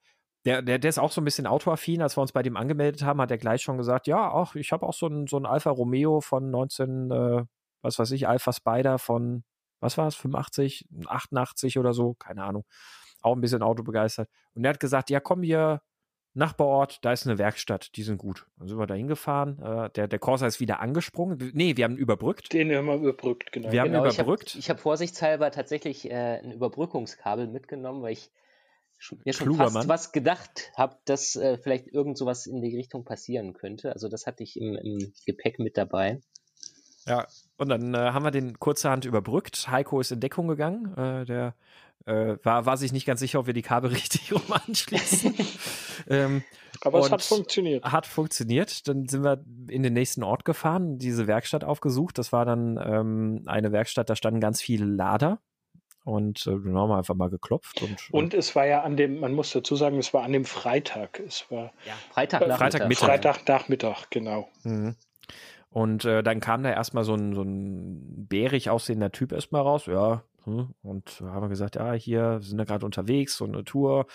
der, 0.44 0.62
der, 0.62 0.78
der 0.78 0.88
ist 0.88 0.98
auch 0.98 1.12
so 1.12 1.20
ein 1.20 1.24
bisschen 1.24 1.46
autoaffin. 1.46 2.02
Als 2.02 2.16
wir 2.16 2.22
uns 2.22 2.32
bei 2.32 2.42
dem 2.42 2.56
angemeldet 2.56 3.02
haben, 3.02 3.20
hat 3.20 3.30
er 3.30 3.38
gleich 3.38 3.62
schon 3.62 3.78
gesagt, 3.78 4.06
ja, 4.06 4.32
ach, 4.32 4.54
ich 4.56 4.72
habe 4.72 4.86
auch 4.86 4.94
so 4.94 5.06
ein, 5.06 5.26
so 5.26 5.36
ein 5.38 5.46
Alfa 5.46 5.70
Romeo 5.70 6.20
von 6.20 6.50
19, 6.50 7.10
äh, 7.10 7.44
was 7.82 7.98
weiß 7.98 8.10
ich, 8.12 8.28
Alpha 8.28 8.52
Spider 8.52 8.98
von, 8.98 9.44
was 9.80 9.98
war 9.98 10.06
es, 10.08 10.16
85, 10.16 10.88
88 11.06 11.78
oder 11.78 11.92
so, 11.92 12.14
keine 12.14 12.44
Ahnung 12.44 12.64
auch 13.24 13.34
ein 13.34 13.40
bisschen 13.40 13.62
autobegeistert. 13.62 14.28
Und 14.54 14.64
er 14.64 14.70
hat 14.70 14.80
gesagt, 14.80 15.10
ja, 15.10 15.20
komm 15.20 15.42
hier, 15.42 15.80
Nachbarort, 16.34 17.04
da 17.04 17.12
ist 17.12 17.26
eine 17.26 17.38
Werkstatt, 17.38 17.96
die 17.96 18.02
sind 18.02 18.18
gut. 18.18 18.46
Dann 18.58 18.66
sind 18.66 18.76
wir 18.76 18.86
da 18.86 18.94
hingefahren. 18.94 19.62
Äh, 19.62 19.90
der, 19.90 20.08
der 20.08 20.18
Corsa 20.18 20.46
ist 20.46 20.58
wieder 20.58 20.80
angesprungen. 20.80 21.52
Nee, 21.54 21.76
wir 21.76 21.84
haben 21.84 21.96
überbrückt. 21.96 22.52
Den 22.52 22.74
haben 22.74 22.86
wir 22.86 22.96
überbrückt, 22.96 23.52
genau. 23.52 23.70
Wir 23.70 23.80
haben 23.80 23.92
genau, 23.92 24.04
überbrückt. 24.04 24.56
Ich 24.56 24.68
habe 24.68 24.78
hab 24.78 24.82
vorsichtshalber 24.82 25.52
tatsächlich 25.52 26.10
äh, 26.10 26.40
ein 26.42 26.50
Überbrückungskabel 26.50 27.46
mitgenommen, 27.46 28.02
weil 28.02 28.12
ich 28.12 28.32
mir 29.24 29.32
schon 29.32 29.46
Kluger 29.46 29.64
fast 29.64 29.74
Mann. 29.74 29.88
was 29.88 30.10
gedacht 30.10 30.72
habe, 30.76 30.96
dass 31.04 31.36
äh, 31.36 31.56
vielleicht 31.58 31.86
irgend 31.88 32.18
sowas 32.18 32.46
in 32.46 32.60
die 32.60 32.76
Richtung 32.76 33.04
passieren 33.04 33.52
könnte. 33.52 33.92
Also 33.92 34.08
das 34.08 34.26
hatte 34.26 34.42
ich 34.42 34.58
im, 34.58 34.74
im 34.74 35.12
Gepäck 35.26 35.60
mit 35.60 35.76
dabei. 35.76 36.20
Ja, 37.06 37.28
und 37.56 37.68
dann 37.68 37.94
äh, 37.94 37.98
haben 37.98 38.24
wir 38.24 38.30
den 38.30 38.58
kurzerhand 38.58 39.04
überbrückt. 39.04 39.68
Heiko 39.70 40.00
ist 40.00 40.10
in 40.10 40.20
Deckung 40.20 40.48
gegangen. 40.48 40.96
Äh, 40.96 41.24
der 41.24 41.54
äh, 42.06 42.36
war, 42.42 42.66
war 42.66 42.76
sich 42.76 42.92
nicht 42.92 43.06
ganz 43.06 43.20
sicher, 43.20 43.40
ob 43.40 43.46
wir 43.46 43.54
die 43.54 43.62
Kabel 43.62 43.90
richtig 43.92 44.32
rum 44.32 44.42
anschließen. 44.66 45.34
ähm, 46.08 46.42
Aber 46.82 46.98
es 46.98 47.10
hat 47.10 47.22
funktioniert. 47.22 47.84
Hat 47.84 48.06
funktioniert. 48.06 48.86
Dann 48.88 49.06
sind 49.08 49.24
wir 49.24 49.44
in 49.68 49.82
den 49.82 49.92
nächsten 49.92 50.22
Ort 50.22 50.44
gefahren, 50.44 50.98
diese 50.98 51.26
Werkstatt 51.26 51.64
aufgesucht. 51.64 52.18
Das 52.18 52.32
war 52.32 52.44
dann 52.44 52.78
ähm, 52.84 53.42
eine 53.46 53.72
Werkstatt, 53.72 54.10
da 54.10 54.16
standen 54.16 54.40
ganz 54.40 54.60
viele 54.60 54.84
Lader. 54.84 55.40
Und 56.04 56.46
äh, 56.46 56.50
dann 56.50 56.76
haben 56.76 56.90
wir 56.90 56.98
einfach 56.98 57.14
mal 57.14 57.30
geklopft. 57.30 57.80
Und, 57.80 57.92
äh 57.92 58.12
und 58.12 58.34
es 58.34 58.54
war 58.54 58.66
ja 58.66 58.82
an 58.82 58.98
dem, 58.98 59.20
man 59.20 59.32
muss 59.32 59.52
dazu 59.52 59.74
sagen, 59.74 59.96
es 59.98 60.12
war 60.12 60.22
an 60.22 60.32
dem 60.32 60.44
Freitag. 60.44 61.20
Es 61.20 61.50
war 61.50 61.72
ja, 61.86 61.94
Freitagnachmittag. 62.10 62.58
Freitagmittag. 62.58 63.06
Freitagnachmittag, 63.06 64.10
genau. 64.10 64.50
Mhm. 64.64 64.96
Und 65.74 66.04
äh, 66.04 66.22
dann 66.22 66.38
kam 66.38 66.62
da 66.62 66.70
erstmal 66.70 67.02
so 67.02 67.14
ein, 67.14 67.34
so 67.34 67.42
ein 67.42 68.28
bärig 68.28 68.70
aussehender 68.70 69.10
Typ 69.10 69.32
erstmal 69.32 69.62
raus. 69.62 69.86
Ja, 69.86 70.22
hm, 70.44 70.72
und 70.82 71.20
haben 71.20 71.42
wir 71.42 71.48
gesagt, 71.48 71.74
ja, 71.74 71.92
hier 71.94 72.38
sind 72.40 72.58
wir 72.58 72.64
gerade 72.64 72.86
unterwegs, 72.86 73.36
so 73.36 73.44
eine 73.44 73.64
Tour. 73.64 74.06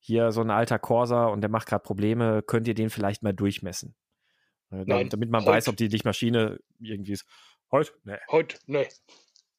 Hier 0.00 0.32
so 0.32 0.40
ein 0.40 0.50
alter 0.50 0.80
Corsa 0.80 1.26
und 1.26 1.42
der 1.42 1.48
macht 1.48 1.68
gerade 1.68 1.84
Probleme. 1.84 2.42
Könnt 2.42 2.66
ihr 2.66 2.74
den 2.74 2.90
vielleicht 2.90 3.22
mal 3.22 3.32
durchmessen? 3.32 3.94
Äh, 4.72 4.84
damit 4.84 5.30
man 5.30 5.42
heute. 5.42 5.52
weiß, 5.52 5.68
ob 5.68 5.76
die 5.76 5.86
Lichtmaschine 5.86 6.58
irgendwie 6.80 7.12
ist. 7.12 7.24
Heute? 7.70 7.92
Nee. 8.02 8.18
Heute, 8.28 8.58
nee. 8.66 8.88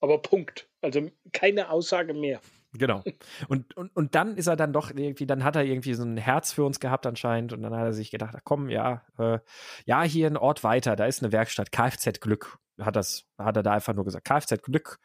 Aber 0.02 0.22
Punkt. 0.22 0.68
Also 0.82 1.12
keine 1.32 1.70
Aussage 1.70 2.14
mehr. 2.14 2.42
Genau. 2.74 3.04
Und, 3.50 3.76
und, 3.76 3.96
und 3.96 4.16
dann 4.16 4.38
ist 4.38 4.48
er 4.48 4.56
dann 4.56 4.72
doch 4.72 4.92
irgendwie, 4.92 5.26
dann 5.26 5.44
hat 5.44 5.56
er 5.56 5.66
irgendwie 5.66 5.94
so 5.94 6.04
ein 6.04 6.18
Herz 6.18 6.54
für 6.54 6.64
uns 6.64 6.80
gehabt 6.80 7.06
anscheinend 7.06 7.52
und 7.54 7.62
dann 7.62 7.74
hat 7.76 7.84
er 7.84 7.94
sich 7.94 8.12
gedacht, 8.12 8.34
ach 8.38 8.42
komm, 8.44 8.70
ja, 8.70 9.04
äh, 9.18 9.40
ja, 9.86 10.04
hier 10.04 10.28
ein 10.28 10.38
Ort 10.38 10.64
weiter, 10.64 10.96
da 10.96 11.06
ist 11.06 11.22
eine 11.22 11.32
Werkstatt, 11.32 11.72
Kfz 11.72 12.22
Glück, 12.22 12.60
hat 12.80 12.96
das, 12.96 13.26
hat 13.38 13.58
er 13.58 13.64
da 13.64 13.74
einfach 13.74 13.94
nur 13.94 14.06
gesagt, 14.06 14.26
Kfz 14.26 14.62
Glück, 14.62 15.00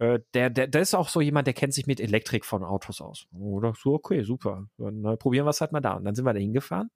äh, 0.00 0.20
der, 0.32 0.48
der, 0.48 0.66
der 0.66 0.80
ist 0.80 0.94
auch 0.94 1.10
so 1.10 1.20
jemand, 1.20 1.46
der 1.46 1.54
kennt 1.54 1.74
sich 1.74 1.86
mit 1.86 2.00
Elektrik 2.00 2.46
von 2.46 2.64
Autos 2.64 3.02
aus. 3.02 3.26
Oder 3.32 3.74
so, 3.76 3.92
okay, 3.92 4.22
super. 4.22 4.66
Dann 4.78 5.04
äh, 5.04 5.16
probieren 5.18 5.44
wir 5.44 5.50
es 5.50 5.60
halt 5.60 5.72
mal 5.72 5.80
da. 5.80 5.92
Und 5.92 6.04
dann 6.04 6.14
sind 6.14 6.24
wir 6.24 6.32
da 6.32 6.40
hingefahren. 6.40 6.90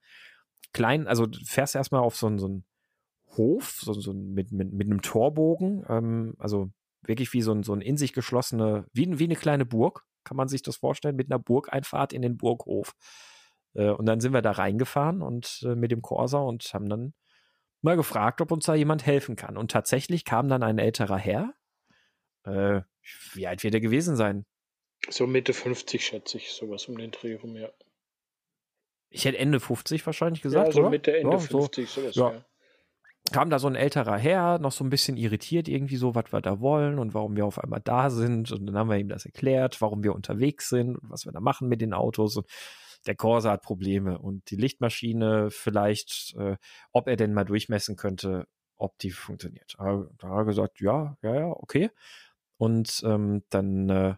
Klein, 0.72 1.06
also 1.06 1.26
fährst 1.44 1.74
erstmal 1.74 2.00
auf 2.00 2.16
so, 2.16 2.34
so 2.38 2.46
einen 2.46 2.64
Hof, 3.36 3.78
so, 3.82 3.92
so 3.92 4.14
mit, 4.14 4.52
mit, 4.52 4.72
mit 4.72 4.86
einem 4.86 5.02
Torbogen, 5.02 5.84
ähm, 5.88 6.34
also 6.38 6.70
wirklich 7.02 7.32
wie 7.34 7.42
so 7.42 7.52
ein, 7.52 7.62
so 7.62 7.74
ein 7.74 7.82
in 7.82 7.98
sich 7.98 8.14
geschlossene, 8.14 8.86
wie, 8.94 9.18
wie 9.18 9.24
eine 9.24 9.36
kleine 9.36 9.66
Burg, 9.66 10.04
kann 10.24 10.36
man 10.36 10.48
sich 10.48 10.62
das 10.62 10.76
vorstellen, 10.76 11.16
mit 11.16 11.30
einer 11.30 11.38
Burgeinfahrt 11.38 12.12
in 12.12 12.22
den 12.22 12.36
Burghof. 12.36 12.94
Äh, 13.74 13.90
und 13.90 14.06
dann 14.06 14.20
sind 14.20 14.32
wir 14.32 14.42
da 14.42 14.52
reingefahren 14.52 15.22
und 15.22 15.62
äh, 15.64 15.74
mit 15.74 15.90
dem 15.90 16.02
Corsa 16.02 16.38
und 16.38 16.64
haben 16.72 16.88
dann 16.88 17.14
mal 17.82 17.96
gefragt, 17.96 18.40
ob 18.40 18.50
uns 18.50 18.64
da 18.64 18.74
jemand 18.74 19.04
helfen 19.06 19.36
kann. 19.36 19.56
Und 19.56 19.70
tatsächlich 19.70 20.24
kam 20.24 20.48
dann 20.48 20.62
ein 20.62 20.78
älterer 20.78 21.18
Herr. 21.18 21.54
Äh, 22.44 22.82
wie 23.34 23.46
alt 23.46 23.62
wird 23.62 23.74
er 23.74 23.80
gewesen 23.80 24.16
sein? 24.16 24.46
So 25.10 25.26
Mitte 25.26 25.52
50, 25.52 26.04
schätze 26.04 26.38
ich, 26.38 26.52
sowas 26.52 26.86
um 26.86 26.96
den 26.96 27.10
Dreh 27.10 27.34
rum, 27.34 27.56
ja. 27.56 27.70
Ich 29.10 29.26
hätte 29.26 29.38
Ende 29.38 29.60
50 29.60 30.04
wahrscheinlich 30.06 30.42
gesagt, 30.42 30.68
ja, 30.68 30.72
so 30.72 30.80
oder? 30.80 30.90
Mitte, 30.90 31.16
Ende 31.16 31.36
ja, 31.36 31.38
50, 31.38 31.88
so, 31.88 32.00
sowas, 32.00 32.14
ja. 32.16 32.32
ja. 32.32 32.44
Kam 33.32 33.48
da 33.48 33.58
so 33.58 33.66
ein 33.66 33.74
älterer 33.74 34.18
Herr, 34.18 34.58
noch 34.58 34.72
so 34.72 34.84
ein 34.84 34.90
bisschen 34.90 35.16
irritiert, 35.16 35.66
irgendwie 35.66 35.96
so, 35.96 36.14
was 36.14 36.32
wir 36.32 36.42
da 36.42 36.60
wollen 36.60 36.98
und 36.98 37.14
warum 37.14 37.36
wir 37.36 37.46
auf 37.46 37.58
einmal 37.58 37.80
da 37.80 38.10
sind. 38.10 38.52
Und 38.52 38.66
dann 38.66 38.76
haben 38.76 38.90
wir 38.90 38.98
ihm 38.98 39.08
das 39.08 39.24
erklärt, 39.24 39.80
warum 39.80 40.02
wir 40.04 40.14
unterwegs 40.14 40.68
sind 40.68 40.96
und 40.96 41.10
was 41.10 41.24
wir 41.24 41.32
da 41.32 41.40
machen 41.40 41.68
mit 41.68 41.80
den 41.80 41.94
Autos. 41.94 42.36
Und 42.36 42.46
der 43.06 43.14
Corsa 43.14 43.50
hat 43.52 43.62
Probleme 43.62 44.18
und 44.18 44.50
die 44.50 44.56
Lichtmaschine 44.56 45.50
vielleicht, 45.50 46.34
äh, 46.38 46.56
ob 46.92 47.08
er 47.08 47.16
denn 47.16 47.32
mal 47.32 47.44
durchmessen 47.44 47.96
könnte, 47.96 48.46
ob 48.76 48.98
die 48.98 49.10
funktioniert. 49.10 49.74
Da 49.78 49.84
hat 49.84 50.22
er 50.22 50.44
gesagt, 50.44 50.80
ja, 50.80 51.16
ja, 51.22 51.34
ja, 51.34 51.46
okay. 51.46 51.90
Und 52.56 53.02
ähm, 53.04 53.42
dann, 53.50 53.88
äh, 53.88 54.14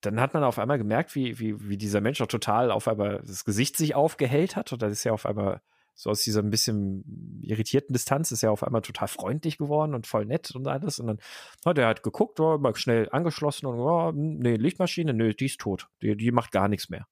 dann 0.00 0.20
hat 0.20 0.34
man 0.34 0.44
auf 0.44 0.58
einmal 0.58 0.78
gemerkt, 0.78 1.14
wie, 1.14 1.38
wie, 1.38 1.68
wie 1.68 1.76
dieser 1.76 2.00
Mensch 2.00 2.20
auch 2.20 2.26
total 2.26 2.70
auf 2.70 2.88
einmal 2.88 3.22
das 3.26 3.44
Gesicht 3.44 3.76
sich 3.76 3.94
aufgehellt 3.94 4.56
hat. 4.56 4.72
Und 4.72 4.82
das 4.82 4.92
ist 4.92 5.04
ja 5.04 5.12
auf 5.12 5.26
einmal 5.26 5.62
so 5.94 6.10
aus 6.10 6.22
dieser 6.22 6.40
ein 6.40 6.50
bisschen 6.50 7.40
irritierten 7.42 7.92
Distanz 7.92 8.32
ist 8.32 8.42
er 8.42 8.52
auf 8.52 8.64
einmal 8.64 8.82
total 8.82 9.08
freundlich 9.08 9.58
geworden 9.58 9.94
und 9.94 10.06
voll 10.06 10.24
nett 10.26 10.50
und 10.52 10.66
alles. 10.66 10.98
Und 10.98 11.06
dann 11.06 11.18
hat 11.64 11.78
er 11.78 11.86
halt 11.86 12.02
geguckt, 12.02 12.40
oh, 12.40 12.58
mal 12.58 12.74
schnell 12.76 13.08
angeschlossen 13.10 13.66
und 13.66 13.78
oh, 13.78 14.12
nee, 14.14 14.56
Lichtmaschine, 14.56 15.12
nee, 15.14 15.34
die 15.34 15.46
ist 15.46 15.60
tot. 15.60 15.88
Die, 16.02 16.16
die 16.16 16.32
macht 16.32 16.52
gar 16.52 16.68
nichts 16.68 16.88
mehr. 16.88 17.06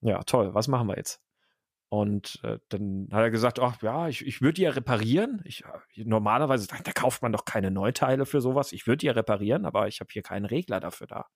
Ja, 0.00 0.22
toll, 0.24 0.54
was 0.54 0.68
machen 0.68 0.88
wir 0.88 0.96
jetzt? 0.96 1.20
Und 1.92 2.40
äh, 2.42 2.58
dann 2.70 3.08
hat 3.12 3.20
er 3.20 3.30
gesagt, 3.30 3.60
ach 3.60 3.82
ja, 3.82 4.08
ich, 4.08 4.26
ich 4.26 4.40
würde 4.40 4.54
die 4.54 4.62
ja 4.62 4.70
reparieren. 4.70 5.42
Ich, 5.44 5.62
normalerweise, 5.94 6.66
da 6.66 6.92
kauft 6.92 7.20
man 7.20 7.32
doch 7.32 7.44
keine 7.44 7.70
Neuteile 7.70 8.24
für 8.24 8.40
sowas. 8.40 8.72
Ich 8.72 8.86
würde 8.86 8.98
die 8.98 9.06
ja 9.06 9.12
reparieren, 9.12 9.66
aber 9.66 9.88
ich 9.88 10.00
habe 10.00 10.08
hier 10.10 10.22
keinen 10.22 10.46
Regler 10.46 10.80
dafür 10.80 11.06
da. 11.06 11.26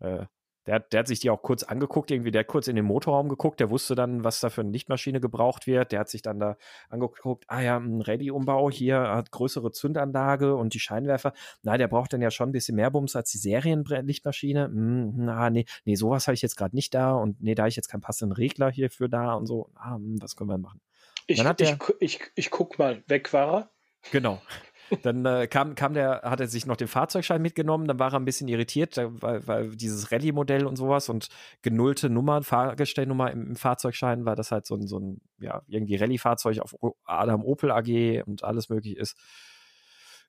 Äh, 0.00 0.24
der, 0.68 0.80
der, 0.80 1.00
hat 1.00 1.08
sich 1.08 1.20
die 1.20 1.30
auch 1.30 1.40
kurz 1.40 1.62
angeguckt, 1.62 2.10
irgendwie, 2.10 2.30
der 2.30 2.40
hat 2.40 2.46
kurz 2.46 2.68
in 2.68 2.76
den 2.76 2.84
Motorraum 2.84 3.30
geguckt, 3.30 3.58
der 3.58 3.70
wusste 3.70 3.94
dann, 3.94 4.22
was 4.22 4.40
da 4.40 4.50
für 4.50 4.60
eine 4.60 4.70
Lichtmaschine 4.70 5.18
gebraucht 5.18 5.66
wird. 5.66 5.92
Der 5.92 6.00
hat 6.00 6.10
sich 6.10 6.20
dann 6.20 6.38
da 6.38 6.58
angeguckt, 6.90 7.44
ah 7.48 7.62
ja, 7.62 7.78
ein 7.78 8.02
Rallye-Umbau 8.02 8.70
hier 8.70 8.98
hat 9.00 9.30
größere 9.30 9.72
Zündanlage 9.72 10.54
und 10.54 10.74
die 10.74 10.78
Scheinwerfer. 10.78 11.32
Na, 11.62 11.78
der 11.78 11.88
braucht 11.88 12.12
dann 12.12 12.20
ja 12.20 12.30
schon 12.30 12.50
ein 12.50 12.52
bisschen 12.52 12.76
mehr 12.76 12.90
Bums 12.90 13.16
als 13.16 13.30
die 13.30 13.38
Serienlichtmaschine. 13.38 14.66
Hm, 14.66 15.14
na, 15.16 15.48
nee, 15.48 15.64
nee, 15.86 15.94
sowas 15.94 16.26
habe 16.26 16.34
ich 16.34 16.42
jetzt 16.42 16.56
gerade 16.56 16.76
nicht 16.76 16.92
da 16.92 17.12
und 17.12 17.40
nee, 17.40 17.54
da 17.54 17.62
habe 17.62 17.70
ich 17.70 17.76
jetzt 17.76 17.88
keinen 17.88 18.02
passenden 18.02 18.32
Regler 18.32 18.70
hierfür 18.70 19.08
da 19.08 19.32
und 19.32 19.46
so. 19.46 19.70
Ah, 19.74 19.94
hm, 19.94 20.20
was 20.20 20.36
können 20.36 20.50
wir 20.50 20.58
machen? 20.58 20.82
Ich, 21.26 21.42
ich, 21.42 21.76
ich, 22.00 22.20
ich 22.34 22.50
guck 22.50 22.78
mal, 22.78 23.02
weg 23.06 23.32
war 23.32 23.54
er. 23.54 23.70
Genau. 24.12 24.42
Dann 25.02 25.24
äh, 25.24 25.46
kam, 25.46 25.74
kam 25.74 25.94
der, 25.94 26.22
hat 26.22 26.40
er 26.40 26.48
sich 26.48 26.66
noch 26.66 26.76
den 26.76 26.88
Fahrzeugschein 26.88 27.42
mitgenommen, 27.42 27.86
dann 27.86 27.98
war 27.98 28.12
er 28.12 28.18
ein 28.18 28.24
bisschen 28.24 28.48
irritiert, 28.48 28.96
weil, 28.96 29.46
weil 29.46 29.76
dieses 29.76 30.10
Rallye-Modell 30.10 30.66
und 30.66 30.76
sowas 30.76 31.08
und 31.08 31.28
genullte 31.62 32.10
Nummer, 32.10 32.42
Fahrgestellnummer 32.42 33.30
im, 33.30 33.48
im, 33.48 33.56
Fahrzeugschein, 33.56 34.24
weil 34.24 34.36
das 34.36 34.50
halt 34.50 34.66
so 34.66 34.74
ein, 34.74 34.86
so 34.86 34.98
ein 34.98 35.20
ja, 35.38 35.62
irgendwie 35.66 35.96
Rallye-Fahrzeug 35.96 36.60
auf 36.60 36.74
Adam 37.04 37.44
Opel 37.44 37.70
AG 37.70 38.22
und 38.26 38.44
alles 38.44 38.68
möglich 38.68 38.96
ist. 38.96 39.16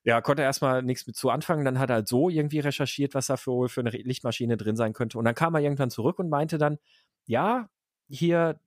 Ja, 0.02 0.22
konnte 0.22 0.42
er 0.42 0.46
erstmal 0.46 0.82
nichts 0.82 1.06
mit 1.06 1.16
zu 1.16 1.28
anfangen. 1.28 1.64
Dann 1.64 1.78
hat 1.78 1.90
er 1.90 1.96
halt 1.96 2.08
so 2.08 2.30
irgendwie 2.30 2.60
recherchiert, 2.60 3.14
was 3.14 3.26
da 3.26 3.36
für, 3.36 3.68
für 3.68 3.80
eine 3.80 3.90
Lichtmaschine 3.90 4.56
drin 4.56 4.76
sein 4.76 4.94
könnte. 4.94 5.18
Und 5.18 5.26
dann 5.26 5.34
kam 5.34 5.54
er 5.54 5.60
irgendwann 5.60 5.90
zurück 5.90 6.18
und 6.18 6.30
meinte 6.30 6.56
dann, 6.56 6.78
ja, 7.26 7.68
hier 8.08 8.58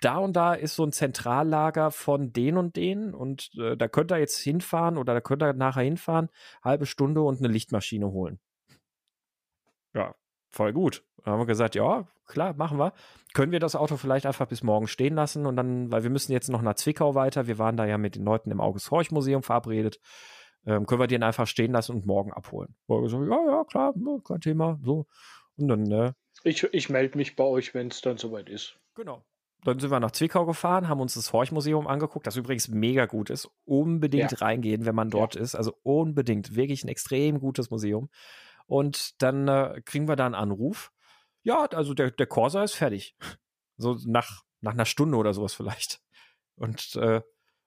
da 0.00 0.18
und 0.18 0.34
da 0.34 0.54
ist 0.54 0.76
so 0.76 0.84
ein 0.84 0.92
Zentrallager 0.92 1.90
von 1.90 2.32
den 2.32 2.56
und 2.56 2.76
den 2.76 3.14
und 3.14 3.50
äh, 3.58 3.76
da 3.76 3.88
könnt 3.88 4.12
ihr 4.12 4.18
jetzt 4.18 4.38
hinfahren 4.38 4.96
oder 4.96 5.14
da 5.14 5.20
könnt 5.20 5.42
ihr 5.42 5.52
nachher 5.52 5.82
hinfahren, 5.82 6.28
halbe 6.62 6.86
Stunde 6.86 7.22
und 7.22 7.38
eine 7.38 7.48
Lichtmaschine 7.48 8.10
holen. 8.10 8.38
Ja, 9.94 10.14
voll 10.50 10.72
gut. 10.72 11.04
Dann 11.24 11.32
haben 11.32 11.40
wir 11.40 11.46
gesagt, 11.46 11.74
ja, 11.74 12.06
klar, 12.26 12.54
machen 12.54 12.78
wir. 12.78 12.92
Können 13.34 13.52
wir 13.52 13.58
das 13.58 13.74
Auto 13.74 13.96
vielleicht 13.96 14.26
einfach 14.26 14.46
bis 14.46 14.62
morgen 14.62 14.86
stehen 14.86 15.14
lassen 15.14 15.46
und 15.46 15.56
dann, 15.56 15.90
weil 15.90 16.02
wir 16.04 16.10
müssen 16.10 16.32
jetzt 16.32 16.48
noch 16.48 16.62
nach 16.62 16.74
Zwickau 16.74 17.14
weiter, 17.14 17.46
wir 17.46 17.58
waren 17.58 17.76
da 17.76 17.84
ja 17.84 17.98
mit 17.98 18.14
den 18.14 18.24
Leuten 18.24 18.50
im 18.50 18.60
August 18.60 18.90
Horch 18.90 19.10
Museum 19.10 19.42
verabredet, 19.42 19.98
ähm, 20.64 20.86
können 20.86 21.00
wir 21.00 21.08
den 21.08 21.22
einfach 21.24 21.46
stehen 21.46 21.72
lassen 21.72 21.96
und 21.96 22.06
morgen 22.06 22.32
abholen. 22.32 22.76
So, 22.86 23.24
ja, 23.24 23.46
ja, 23.46 23.64
klar, 23.64 23.94
kein 24.24 24.40
Thema, 24.40 24.78
so. 24.82 25.06
Und 25.56 25.68
dann, 25.68 25.90
äh, 25.90 26.12
ich, 26.44 26.62
ich 26.72 26.88
melde 26.88 27.18
mich 27.18 27.34
bei 27.34 27.44
euch, 27.44 27.74
wenn 27.74 27.88
es 27.88 28.00
dann 28.00 28.16
soweit 28.16 28.48
ist. 28.48 28.78
Genau 28.94 29.24
dann 29.64 29.80
sind 29.80 29.90
wir 29.90 30.00
nach 30.00 30.12
Zwickau 30.12 30.46
gefahren, 30.46 30.88
haben 30.88 31.00
uns 31.00 31.14
das 31.14 31.32
Horch-Museum 31.32 31.86
angeguckt, 31.86 32.26
das 32.26 32.36
übrigens 32.36 32.68
mega 32.68 33.06
gut 33.06 33.28
ist. 33.30 33.50
Unbedingt 33.64 34.32
ja. 34.32 34.38
reingehen, 34.38 34.86
wenn 34.86 34.94
man 34.94 35.10
dort 35.10 35.34
ja. 35.34 35.40
ist. 35.40 35.54
Also 35.54 35.74
unbedingt. 35.82 36.54
Wirklich 36.54 36.84
ein 36.84 36.88
extrem 36.88 37.40
gutes 37.40 37.70
Museum. 37.70 38.08
Und 38.66 39.20
dann 39.22 39.48
äh, 39.48 39.82
kriegen 39.84 40.06
wir 40.06 40.16
da 40.16 40.26
einen 40.26 40.34
Anruf. 40.34 40.92
Ja, 41.42 41.64
also 41.64 41.94
der, 41.94 42.10
der 42.10 42.26
Corsa 42.26 42.62
ist 42.62 42.74
fertig. 42.74 43.16
So 43.80 43.96
nach, 44.06 44.42
nach 44.60 44.72
einer 44.72 44.84
Stunde 44.84 45.16
oder 45.16 45.32
sowas 45.32 45.54
vielleicht. 45.54 46.00
Und 46.56 46.96
äh, 46.96 47.22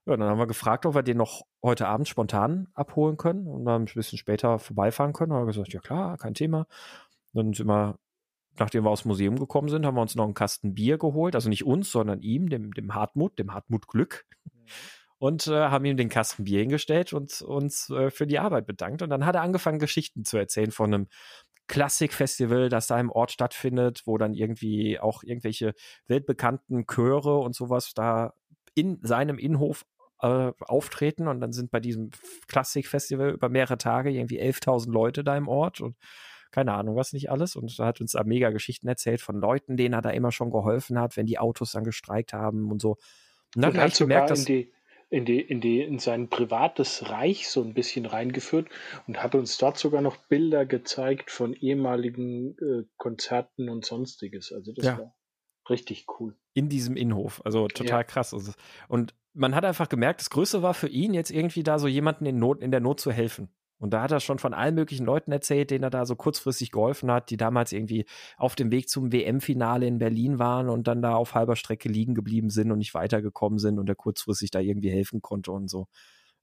ja, 0.06 0.18
dann 0.18 0.24
haben 0.24 0.40
wir 0.40 0.48
gefragt, 0.48 0.86
ob 0.86 0.96
wir 0.96 1.04
den 1.04 1.18
noch 1.18 1.44
heute 1.64 1.88
Abend 1.88 2.08
spontan 2.08 2.68
abholen 2.74 3.18
können 3.18 3.48
und 3.48 3.66
dann 3.66 3.84
ein 3.84 3.86
bisschen 3.86 4.18
später 4.18 4.60
vorbeifahren 4.60 5.14
können. 5.14 5.32
Und 5.32 5.40
haben 5.40 5.48
gesagt, 5.48 5.74
ja 5.74 5.80
klar, 5.80 6.18
kein 6.18 6.34
Thema. 6.34 6.68
Dann 7.34 7.54
sind 7.54 7.68
wir 7.68 7.98
nachdem 8.58 8.84
wir 8.84 8.90
aus 8.90 9.04
dem 9.04 9.10
Museum 9.10 9.38
gekommen 9.38 9.70
sind, 9.70 9.86
haben 9.86 9.96
wir 9.96 10.02
uns 10.02 10.16
noch 10.16 10.26
einen 10.26 10.34
Kasten 10.34 10.74
Bier 10.74 10.98
geholt. 10.98 11.36
Also 11.36 11.50
nicht 11.50 11.66
uns, 11.66 11.92
sondern 11.92 12.22
ihm, 12.22 12.50
dem, 12.50 12.72
dem 12.74 12.94
Hartmut, 12.94 13.38
dem 13.40 13.54
Hartmut 13.54 13.88
Glück. 13.88 14.26
Mhm. 14.44 14.50
Und 15.18 15.48
äh, 15.48 15.70
haben 15.70 15.86
ihm 15.86 15.98
den 15.98 16.10
Kasten 16.10 16.46
Bier 16.46 16.62
hingestellt 16.62 17.14
und 17.14 17.42
uns 17.44 17.90
äh, 17.92 18.10
für 18.10 18.26
die 18.26 18.40
Arbeit 18.40 18.66
bedankt. 18.66 19.04
Und 19.04 19.12
dann 19.12 19.26
hat 19.26 19.36
er 19.36 19.44
angefangen, 19.44 19.78
Geschichten 19.78 20.26
zu 20.26 20.38
erzählen 20.38 20.72
von 20.72 20.94
einem 20.94 21.08
Klassikfestival, 21.68 22.70
das 22.70 22.88
da 22.88 23.00
im 23.00 23.12
Ort 23.12 23.32
stattfindet, 23.32 24.02
wo 24.06 24.18
dann 24.18 24.34
irgendwie 24.34 25.00
auch 25.00 25.24
irgendwelche 25.24 25.74
weltbekannten 26.08 26.86
Chöre 26.88 27.38
und 27.38 27.56
sowas 27.56 27.94
da 27.94 28.34
in 28.74 29.00
seinem 29.04 29.38
Innenhof 29.38 29.86
äh, 30.22 30.52
auftreten. 30.60 31.28
Und 31.28 31.40
dann 31.40 31.54
sind 31.54 31.72
bei 31.72 31.80
diesem 31.80 32.12
Klassikfestival 32.48 33.30
über 33.30 33.48
mehrere 33.48 33.78
Tage 33.78 34.10
irgendwie 34.10 34.42
11.000 34.42 34.92
Leute 34.92 35.24
da 35.24 35.38
im 35.38 35.48
Ort. 35.48 35.82
Und 35.82 35.96
keine 36.52 36.74
Ahnung, 36.74 36.96
was 36.96 37.14
nicht 37.14 37.32
alles. 37.32 37.56
Und 37.56 37.78
er 37.80 37.86
hat 37.86 38.02
uns 38.02 38.12
da 38.12 38.24
mega 38.24 38.50
Geschichten 38.50 38.88
erzählt 38.88 39.22
von 39.22 39.40
Leuten, 39.40 39.78
denen 39.78 39.94
er 39.94 40.02
da 40.02 40.10
immer 40.10 40.32
schon 40.32 40.52
geholfen 40.52 41.00
hat, 41.00 41.18
wenn 41.18 41.26
die 41.26 41.40
Autos 41.40 41.72
dann 41.72 41.84
gestreikt 41.84 42.34
haben 42.34 42.72
und 42.72 42.82
so. 42.82 42.98
Und 43.56 43.64
dann 43.64 43.78
hat 43.78 43.98
gemerkt, 43.98 44.30
dass. 44.30 44.40
In 44.40 44.46
die, 44.46 44.72
in, 45.10 45.26
die, 45.26 45.42
in, 45.42 45.60
die, 45.60 45.82
in 45.82 46.00
sein 46.00 46.30
privates 46.30 47.10
Reich 47.10 47.50
so 47.50 47.62
ein 47.62 47.74
bisschen 47.74 48.06
reingeführt 48.06 48.70
und 49.08 49.22
hat 49.22 49.36
uns 49.36 49.58
dort 49.58 49.78
sogar 49.78 50.02
noch 50.02 50.16
Bilder 50.16 50.66
gezeigt 50.66 51.32
von 51.32 51.54
ehemaligen 51.54 52.58
äh, 52.60 52.86
Konzerten 52.98 53.68
und 53.68 53.84
sonstiges. 53.84 54.54
Also 54.54 54.72
das 54.72 54.86
ja. 54.86 54.98
war 55.00 55.16
richtig 55.70 56.06
cool. 56.20 56.38
In 56.54 56.70
diesem 56.70 56.96
Innenhof. 56.96 57.42
Also 57.44 57.68
total 57.68 58.00
ja. 58.00 58.04
krass. 58.04 58.34
Also, 58.34 58.54
und 58.88 59.14
man 59.34 59.54
hat 59.54 59.66
einfach 59.66 59.90
gemerkt, 59.90 60.22
das 60.22 60.30
Größte 60.30 60.62
war 60.62 60.74
für 60.74 60.88
ihn 60.88 61.14
jetzt 61.14 61.32
irgendwie 61.32 61.64
da 61.64 61.78
so 61.78 61.88
jemanden 61.88 62.26
in 62.26 62.40
Not, 62.40 62.62
in 62.62 62.72
der 62.72 62.80
Not 62.80 63.02
zu 63.02 63.12
helfen. 63.12 63.50
Und 63.82 63.92
da 63.92 64.04
hat 64.04 64.12
er 64.12 64.20
schon 64.20 64.38
von 64.38 64.54
allen 64.54 64.76
möglichen 64.76 65.08
Leuten 65.08 65.32
erzählt, 65.32 65.72
denen 65.72 65.84
er 65.84 65.90
da 65.90 66.06
so 66.06 66.16
kurzfristig 66.16 66.70
geholfen 66.70 67.12
hat, 67.12 67.32
die 67.32 67.38
damals 67.38 67.72
irgendwie 67.72 68.06
auf 68.38 68.56
dem 68.56 68.72
Weg 68.72 68.88
zum 68.88 69.12
WM-Finale 69.12 69.88
in 69.88 69.98
Berlin 69.98 70.38
waren 70.38 70.70
und 70.70 70.88
dann 70.88 71.02
da 71.02 71.16
auf 71.16 71.34
halber 71.34 71.56
Strecke 71.56 71.90
liegen 71.90 72.14
geblieben 72.14 72.52
sind 72.52 72.72
und 72.72 72.78
nicht 72.78 72.94
weitergekommen 72.94 73.58
sind 73.58 73.80
und 73.80 73.90
er 73.90 73.96
kurzfristig 73.96 74.52
da 74.52 74.60
irgendwie 74.60 74.92
helfen 74.92 75.24
konnte 75.24 75.52
und 75.52 75.68
so. 75.68 75.88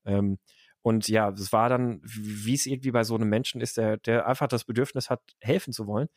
Ähm, 0.05 0.39
und 0.82 1.09
ja, 1.09 1.31
es 1.31 1.52
war 1.52 1.69
dann, 1.69 2.01
wie 2.02 2.55
es 2.55 2.66
irgendwie 2.66 2.90
bei 2.90 3.05
so 3.05 3.15
einem 3.15 3.28
Menschen 3.28 3.60
ist, 3.60 3.77
der, 3.77 3.98
der 3.98 4.27
einfach 4.27 4.48
das 4.48 4.65
Bedürfnis 4.65 5.09
hat, 5.09 5.20
helfen 5.40 5.73
zu 5.73 5.86
wollen. 5.86 6.09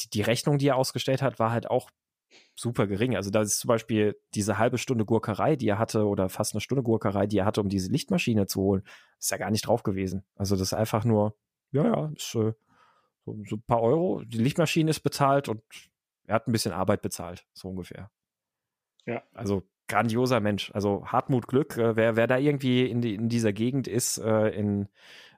Die, 0.00 0.08
die 0.08 0.22
Rechnung, 0.22 0.56
die 0.56 0.68
er 0.68 0.76
ausgestellt 0.76 1.20
hat, 1.20 1.38
war 1.38 1.52
halt 1.52 1.70
auch 1.70 1.90
super 2.54 2.86
gering. 2.86 3.16
Also 3.16 3.30
da 3.30 3.42
ist 3.42 3.58
zum 3.58 3.68
Beispiel 3.68 4.16
diese 4.34 4.58
halbe 4.58 4.78
Stunde 4.78 5.04
Gurkerei, 5.04 5.56
die 5.56 5.68
er 5.68 5.78
hatte, 5.78 6.06
oder 6.06 6.28
fast 6.28 6.54
eine 6.54 6.60
Stunde 6.60 6.82
Gurkerei, 6.82 7.26
die 7.26 7.38
er 7.38 7.44
hatte, 7.44 7.60
um 7.60 7.68
diese 7.68 7.90
Lichtmaschine 7.90 8.46
zu 8.46 8.60
holen, 8.60 8.82
ist 9.18 9.30
ja 9.30 9.36
gar 9.36 9.50
nicht 9.50 9.66
drauf 9.66 9.82
gewesen. 9.82 10.24
Also 10.36 10.56
das 10.56 10.68
ist 10.68 10.74
einfach 10.74 11.04
nur, 11.04 11.36
ja, 11.72 11.84
ja, 11.84 12.12
ist 12.16 12.34
äh, 12.34 12.52
so, 13.24 13.38
so, 13.48 13.56
ein 13.56 13.62
paar 13.66 13.82
Euro. 13.82 14.22
Die 14.24 14.38
Lichtmaschine 14.38 14.90
ist 14.90 15.00
bezahlt 15.00 15.48
und 15.48 15.62
er 16.26 16.36
hat 16.36 16.48
ein 16.48 16.52
bisschen 16.52 16.72
Arbeit 16.72 17.02
bezahlt, 17.02 17.46
so 17.52 17.68
ungefähr. 17.68 18.10
Ja. 19.06 19.22
Also 19.32 19.62
grandioser 19.88 20.40
Mensch. 20.40 20.70
Also 20.74 21.06
Hartmut 21.06 21.46
Glück, 21.46 21.76
äh, 21.76 21.96
wer, 21.96 22.16
wer 22.16 22.26
da 22.26 22.38
irgendwie 22.38 22.86
in, 22.86 23.00
die, 23.00 23.14
in 23.14 23.28
dieser 23.28 23.52
Gegend 23.52 23.88
ist, 23.88 24.18
äh, 24.18 24.48
in 24.48 24.88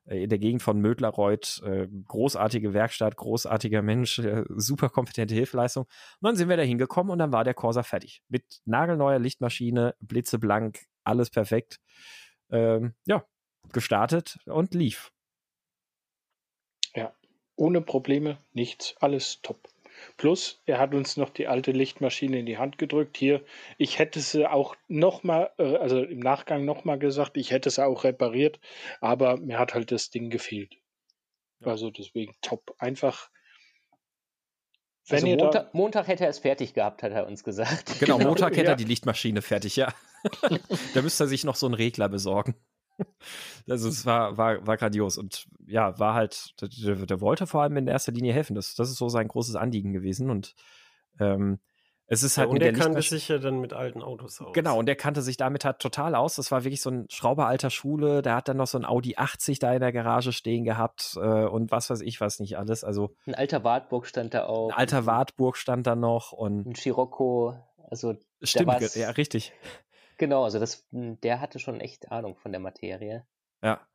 in 0.07 0.29
der 0.29 0.39
Gegend 0.39 0.63
von 0.63 0.81
Mödlerreuth. 0.81 1.63
Äh, 1.65 1.89
großartige 2.07 2.75
Werkstatt, 2.75 3.17
großartiger 3.17 3.83
Mensch, 3.83 4.19
äh, 4.19 4.45
super 4.49 4.89
kompetente 4.89 5.35
Hilfeleistung. 5.35 5.85
Und 5.85 6.27
dann 6.27 6.37
sind 6.37 6.49
wir 6.49 6.57
da 6.57 6.63
hingekommen 6.63 7.11
und 7.11 7.19
dann 7.19 7.33
war 7.33 7.45
der 7.45 7.55
Corsa 7.55 7.83
fertig. 7.83 8.23
Mit 8.29 8.61
nagelneuer 8.65 9.19
Lichtmaschine, 9.19 9.95
blitzeblank, 10.01 10.87
alles 11.05 11.31
perfekt. 11.31 11.81
Ähm, 12.51 12.95
ja, 13.07 13.25
gestartet 13.73 14.39
und 14.47 14.75
lief. 14.75 15.13
Ja, 16.95 17.13
ohne 17.57 17.81
Probleme, 17.81 18.39
nichts, 18.53 18.95
alles 19.01 19.41
top. 19.43 19.69
Plus, 20.17 20.63
er 20.67 20.79
hat 20.79 20.95
uns 20.95 21.17
noch 21.17 21.31
die 21.31 21.47
alte 21.47 21.73
Lichtmaschine 21.73 22.39
in 22.39 22.47
die 22.47 22.59
Hand 22.59 22.79
gedrückt. 22.79 23.17
Hier, 23.17 23.45
ich 23.79 23.99
hätte 23.99 24.21
sie 24.21 24.51
auch 24.51 24.77
nochmal, 24.89 25.51
äh, 25.59 25.77
also 25.77 26.03
im 26.03 26.21
Nachgang 26.21 26.65
nochmal 26.65 26.99
gesagt, 26.99 27.37
ich 27.37 27.51
hätte 27.51 27.71
sie 27.71 27.85
auch 27.85 28.05
repariert, 28.05 28.61
aber 29.01 29.37
mir 29.37 29.59
hat 29.59 29.75
halt 29.75 29.93
das 29.93 30.11
Ding 30.11 30.31
gefehlt. 30.31 30.77
Ja. 31.61 31.69
Also 31.69 31.91
deswegen 31.91 32.35
top. 32.43 32.75
Einfach. 32.79 33.31
Wenn 35.09 35.25
also 35.25 35.45
Montag, 35.45 35.75
Montag, 35.75 36.09
hätte 36.09 36.25
er 36.25 36.31
es 36.31 36.41
fertig 36.41 36.75
gehabt, 36.75 37.03
hat 37.03 37.13
er 37.13 37.27
uns 37.27 37.45
gesagt. 37.45 38.01
Genau, 38.01 38.19
genau 38.19 38.29
Montag 38.31 38.57
hätte 38.57 38.65
ja. 38.65 38.71
er 38.71 38.77
die 38.77 38.85
Lichtmaschine 38.85 39.41
fertig, 39.41 39.77
ja. 39.77 39.95
da 40.95 41.03
müsste 41.03 41.25
er 41.25 41.29
sich 41.29 41.45
noch 41.45 41.55
so 41.55 41.67
einen 41.67 41.75
Regler 41.75 42.09
besorgen. 42.09 42.57
Also 43.69 43.89
es 43.89 44.07
war, 44.07 44.37
war, 44.39 44.65
war 44.65 44.77
grandios 44.77 45.19
und 45.19 45.47
ja, 45.67 45.99
war 45.99 46.15
halt, 46.15 46.55
der, 46.61 46.95
der, 46.95 47.21
wollte 47.21 47.49
vor 47.49 47.63
allem 47.63 47.77
in 47.77 47.89
erster 47.89 48.13
Linie 48.13 48.33
helfen. 48.33 48.55
Das, 48.55 48.77
das 48.77 48.91
ist 48.91 48.97
so 48.97 49.09
sein 49.09 49.27
großes 49.27 49.57
Anliegen 49.57 49.93
gewesen 49.93 50.31
und 50.31 50.55
ähm, 51.19 51.59
es 52.09 52.23
ist 52.23 52.39
halt 52.39 52.47
ja, 52.47 52.53
und 52.53 52.63
der, 52.63 52.71
der 52.71 52.81
kannte 52.81 53.03
sich 53.03 53.29
ja 53.29 53.39
dann 53.39 53.61
mit 53.61 53.73
alten 53.73 54.01
Autos 54.01 54.41
aus. 54.41 54.53
Genau, 54.53 54.79
und 54.79 54.87
der 54.87 54.95
kannte 54.95 55.23
sich 55.23 55.37
damit 55.37 55.65
halt 55.65 55.81
total 55.81 56.15
aus. 56.15 56.37
Das 56.37 56.53
war 56.53 56.63
wirklich 56.63 56.81
so 56.81 56.91
ein 56.91 57.07
Schrauber 57.11 57.49
alter 57.49 57.71
Schule. 57.71 58.23
Der 58.23 58.37
hat 58.37 58.47
dann 58.47 58.59
noch 58.59 58.69
so 58.69 58.79
ein 58.79 58.85
Audi 58.85 59.17
80 59.17 59.59
da 59.59 59.73
in 59.73 59.81
der 59.81 59.93
Garage 59.93 60.33
stehen 60.33 60.65
gehabt 60.65 61.17
äh, 61.17 61.45
und 61.47 61.73
was 61.73 61.91
weiß 61.91 62.03
ich, 62.03 62.21
was 62.21 62.39
nicht 62.39 62.59
alles. 62.59 62.85
Also 62.85 63.17
ein 63.27 63.35
alter 63.35 63.65
Wartburg 63.65 64.07
stand 64.07 64.35
da 64.35 64.47
auch. 64.47 64.71
Ein 64.71 64.79
alter 64.79 65.05
Wartburg 65.07 65.57
stand 65.57 65.87
da 65.89 65.97
noch 65.97 66.31
und 66.31 66.67
ein 66.67 66.75
Scirocco. 66.77 67.57
Also 67.91 68.15
stimmt, 68.41 68.95
ja 68.95 69.11
richtig. 69.11 69.53
Genau, 70.17 70.45
also 70.45 70.59
das, 70.59 70.87
hm, 70.91 71.21
der 71.21 71.41
hatte 71.41 71.59
schon 71.59 71.81
echt 71.81 72.11
Ahnung 72.11 72.37
von 72.37 72.53
der 72.53 72.61
Materie. 72.61 73.27
Ja. 73.63 73.87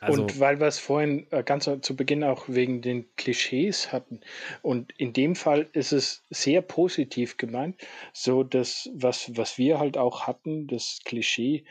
Also, 0.00 0.22
und 0.22 0.38
weil 0.38 0.60
wir 0.60 0.68
es 0.68 0.78
vorhin 0.78 1.26
äh, 1.32 1.42
ganz 1.42 1.64
zu 1.64 1.96
Beginn 1.96 2.22
auch 2.22 2.44
wegen 2.48 2.82
den 2.82 3.14
Klischees 3.16 3.92
hatten. 3.92 4.20
Und 4.62 4.92
in 4.98 5.12
dem 5.12 5.34
Fall 5.34 5.68
ist 5.72 5.92
es 5.92 6.24
sehr 6.30 6.62
positiv 6.62 7.36
gemeint, 7.36 7.80
so 8.12 8.44
dass 8.44 8.88
was, 8.94 9.36
was 9.36 9.58
wir 9.58 9.80
halt 9.80 9.98
auch 9.98 10.26
hatten, 10.26 10.68
das 10.68 11.00
Klischee 11.04 11.64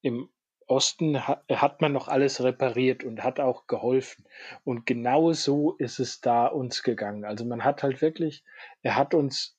im 0.00 0.30
Osten 0.66 1.26
hat, 1.26 1.44
hat 1.50 1.80
man 1.80 1.92
noch 1.92 2.08
alles 2.08 2.42
repariert 2.42 3.04
und 3.04 3.22
hat 3.22 3.40
auch 3.40 3.66
geholfen. 3.66 4.24
Und 4.64 4.86
genau 4.86 5.32
so 5.32 5.74
ist 5.74 5.98
es 5.98 6.20
da 6.20 6.46
uns 6.46 6.82
gegangen. 6.82 7.24
Also 7.24 7.44
man 7.44 7.64
hat 7.64 7.82
halt 7.82 8.00
wirklich, 8.00 8.44
er 8.82 8.96
hat 8.96 9.12
uns 9.12 9.58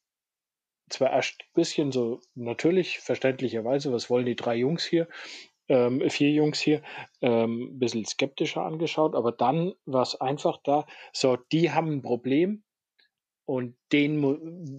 zwar 0.93 1.11
erst 1.11 1.41
ein 1.41 1.53
bisschen 1.53 1.91
so 1.91 2.19
natürlich, 2.35 2.99
verständlicherweise, 2.99 3.91
was 3.91 4.09
wollen 4.09 4.25
die 4.25 4.35
drei 4.35 4.55
Jungs 4.55 4.85
hier, 4.85 5.07
ähm, 5.67 6.09
vier 6.09 6.31
Jungs 6.31 6.59
hier, 6.59 6.81
ähm, 7.21 7.75
ein 7.75 7.79
bisschen 7.79 8.05
skeptischer 8.05 8.63
angeschaut, 8.63 9.15
aber 9.15 9.31
dann 9.31 9.73
war 9.85 10.03
es 10.03 10.19
einfach 10.19 10.57
da, 10.63 10.85
so, 11.13 11.37
die 11.51 11.71
haben 11.71 11.91
ein 11.91 12.01
Problem 12.01 12.63
und 13.45 13.75
denen 13.91 14.21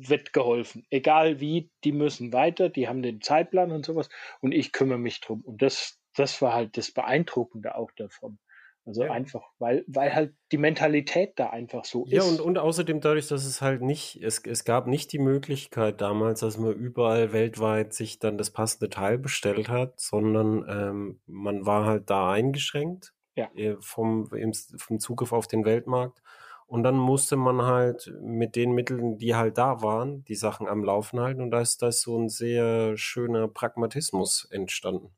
wird 0.09 0.33
geholfen. 0.33 0.87
Egal 0.91 1.41
wie, 1.41 1.71
die 1.85 1.93
müssen 1.93 2.33
weiter, 2.33 2.69
die 2.69 2.89
haben 2.89 3.03
den 3.03 3.21
Zeitplan 3.21 3.73
und 3.73 3.85
sowas 3.85 4.09
und 4.41 4.53
ich 4.53 4.73
kümmere 4.73 4.99
mich 4.99 5.21
drum. 5.21 5.43
Und 5.43 5.63
das, 5.63 5.99
das 6.15 6.41
war 6.41 6.55
halt 6.55 6.77
das 6.77 6.93
Beeindruckende 6.93 7.75
auch 7.75 7.91
davon. 7.97 8.39
Also 8.85 9.05
ja. 9.05 9.13
einfach, 9.13 9.43
weil, 9.59 9.85
weil 9.87 10.13
halt 10.13 10.35
die 10.51 10.59
Mentalität 10.59 11.35
da 11.37 11.51
einfach 11.51 11.85
so 11.85 12.05
ist. 12.05 12.13
Ja, 12.13 12.25
und, 12.25 12.41
und 12.41 12.59
außerdem 12.59 13.01
dadurch, 13.01 13.29
dass 13.29 13.45
es 13.45 13.63
halt 13.63 13.81
nicht, 13.81 14.21
es, 14.23 14.43
es 14.45 14.65
gab 14.65 14.89
nicht 14.89 15.13
die 15.13 15.21
Möglichkeit 15.21 16.01
damals, 16.01 16.41
dass 16.41 16.59
man 16.59 16.73
überall 16.73 17.33
weltweit 17.33 17.95
sich 17.95 18.19
dann 18.19 18.39
das 18.39 18.51
passende 18.51 18.91
Teil 18.91 19.19
bestellt 19.19 19.69
hat, 19.69 20.01
sondern 20.01 20.65
ähm, 20.69 21.21
man 21.27 21.65
war 21.65 21.87
halt 21.87 22.11
da 22.11 22.33
eingeschränkt 22.33 23.15
ja. 23.37 23.51
Äh, 23.55 23.77
vom, 23.81 24.29
im, 24.35 24.53
vom 24.53 24.99
Zugriff 24.99 25.33
auf 25.33 25.47
den 25.47 25.65
Weltmarkt. 25.65 26.21
Und 26.67 26.85
dann 26.85 26.97
musste 26.97 27.37
man 27.37 27.63
halt 27.63 28.13
mit 28.23 28.57
den 28.57 28.73
Mitteln, 28.73 29.19
die 29.19 29.35
halt 29.35 29.59
da 29.59 29.83
waren, 29.83 30.25
die 30.25 30.35
Sachen 30.35 30.67
am 30.67 30.83
Laufen 30.83 31.21
halten. 31.21 31.43
Und 31.43 31.51
da 31.51 31.61
ist, 31.61 31.83
da 31.83 31.89
ist 31.89 32.01
so 32.01 32.19
ein 32.19 32.29
sehr 32.29 32.97
schöner 32.97 33.47
Pragmatismus 33.47 34.49
entstanden. 34.51 35.15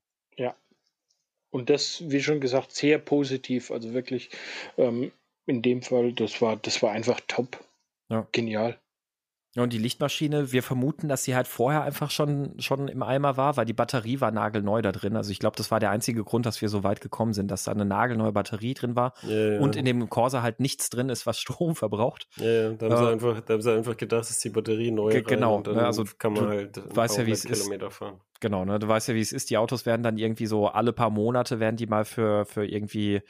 Und 1.55 1.71
das, 1.71 2.03
wie 2.11 2.21
schon 2.21 2.41
gesagt, 2.41 2.73
sehr 2.73 2.99
positiv. 2.99 3.71
Also 3.71 3.95
wirklich 3.95 4.29
ähm, 4.77 5.13
in 5.47 5.63
dem 5.63 5.83
Fall, 5.83 6.13
das 6.13 6.43
war, 6.43 6.57
das 6.57 6.83
war 6.83 6.91
einfach 6.91 7.21
top. 7.29 7.65
Ja. 8.09 8.27
Genial. 8.33 8.77
Ja, 9.57 9.63
und 9.63 9.73
die 9.73 9.79
Lichtmaschine, 9.79 10.51
wir 10.51 10.65
vermuten, 10.65 11.07
dass 11.07 11.23
sie 11.23 11.37
halt 11.37 11.47
vorher 11.47 11.85
einfach 11.85 12.11
schon, 12.11 12.59
schon 12.59 12.89
im 12.89 13.05
Eimer 13.05 13.37
war, 13.37 13.57
weil 13.57 13.65
die 13.65 13.73
Batterie 13.73 14.21
war 14.21 14.33
nagelneu 14.33 14.83
da 14.83 14.91
drin. 14.91 15.17
Also 15.17 15.31
ich 15.31 15.39
glaube, 15.39 15.57
das 15.57 15.71
war 15.71 15.79
der 15.79 15.91
einzige 15.91 16.25
Grund, 16.25 16.45
dass 16.45 16.61
wir 16.61 16.69
so 16.69 16.83
weit 16.83 17.01
gekommen 17.01 17.33
sind, 17.33 17.53
dass 17.53 17.63
da 17.63 17.71
eine 17.71 17.85
nagelneue 17.85 18.33
Batterie 18.33 18.75
drin 18.75 18.97
war 18.97 19.15
ja, 19.23 19.53
ja. 19.53 19.61
und 19.61 19.77
in 19.77 19.85
dem 19.85 20.11
Corsa 20.11 20.43
halt 20.43 20.59
nichts 20.59 20.91
drin 20.91 21.09
ist, 21.09 21.25
was 21.25 21.39
Strom 21.45 21.77
verbraucht. 21.77 22.27
Ja, 22.37 22.47
ja. 22.47 22.71
Da, 22.73 22.87
haben 22.87 22.95
äh, 22.95 22.97
sie 22.97 23.13
einfach, 23.13 23.41
da 23.43 23.55
haben 23.55 23.63
sie 23.63 23.73
einfach 23.73 23.97
gedacht, 23.97 24.29
dass 24.29 24.41
die 24.41 24.49
Batterie 24.51 24.91
neu 24.91 25.11
ist. 25.11 25.27
Genau, 25.29 25.61
ne, 25.61 25.87
also 25.87 26.05
kann 26.19 26.33
man 26.33 26.49
halt 26.49 26.97
weißt 26.97 27.19
ja, 27.19 27.27
wie 27.27 27.31
es 27.31 27.45
ist. 27.45 27.71
fahren. 27.91 28.21
Genau, 28.41 28.65
ne, 28.65 28.81
du 28.81 28.89
weißt 28.89 29.09
ja, 29.09 29.15
wie 29.15 29.21
es 29.21 29.33
ist. 29.33 29.51
Die 29.51 29.57
Autos 29.57 29.87
werden 29.87 30.03
dann 30.03 30.19
irgendwie 30.19 30.47
so 30.47 30.67
alle 30.67 30.93
paar 30.93 31.11
Monate 31.11 31.61
werden 31.61 31.77
die 31.77 31.87
mal 31.87 32.05
für, 32.05 32.45
für 32.45 32.67
irgendwie 32.67 33.23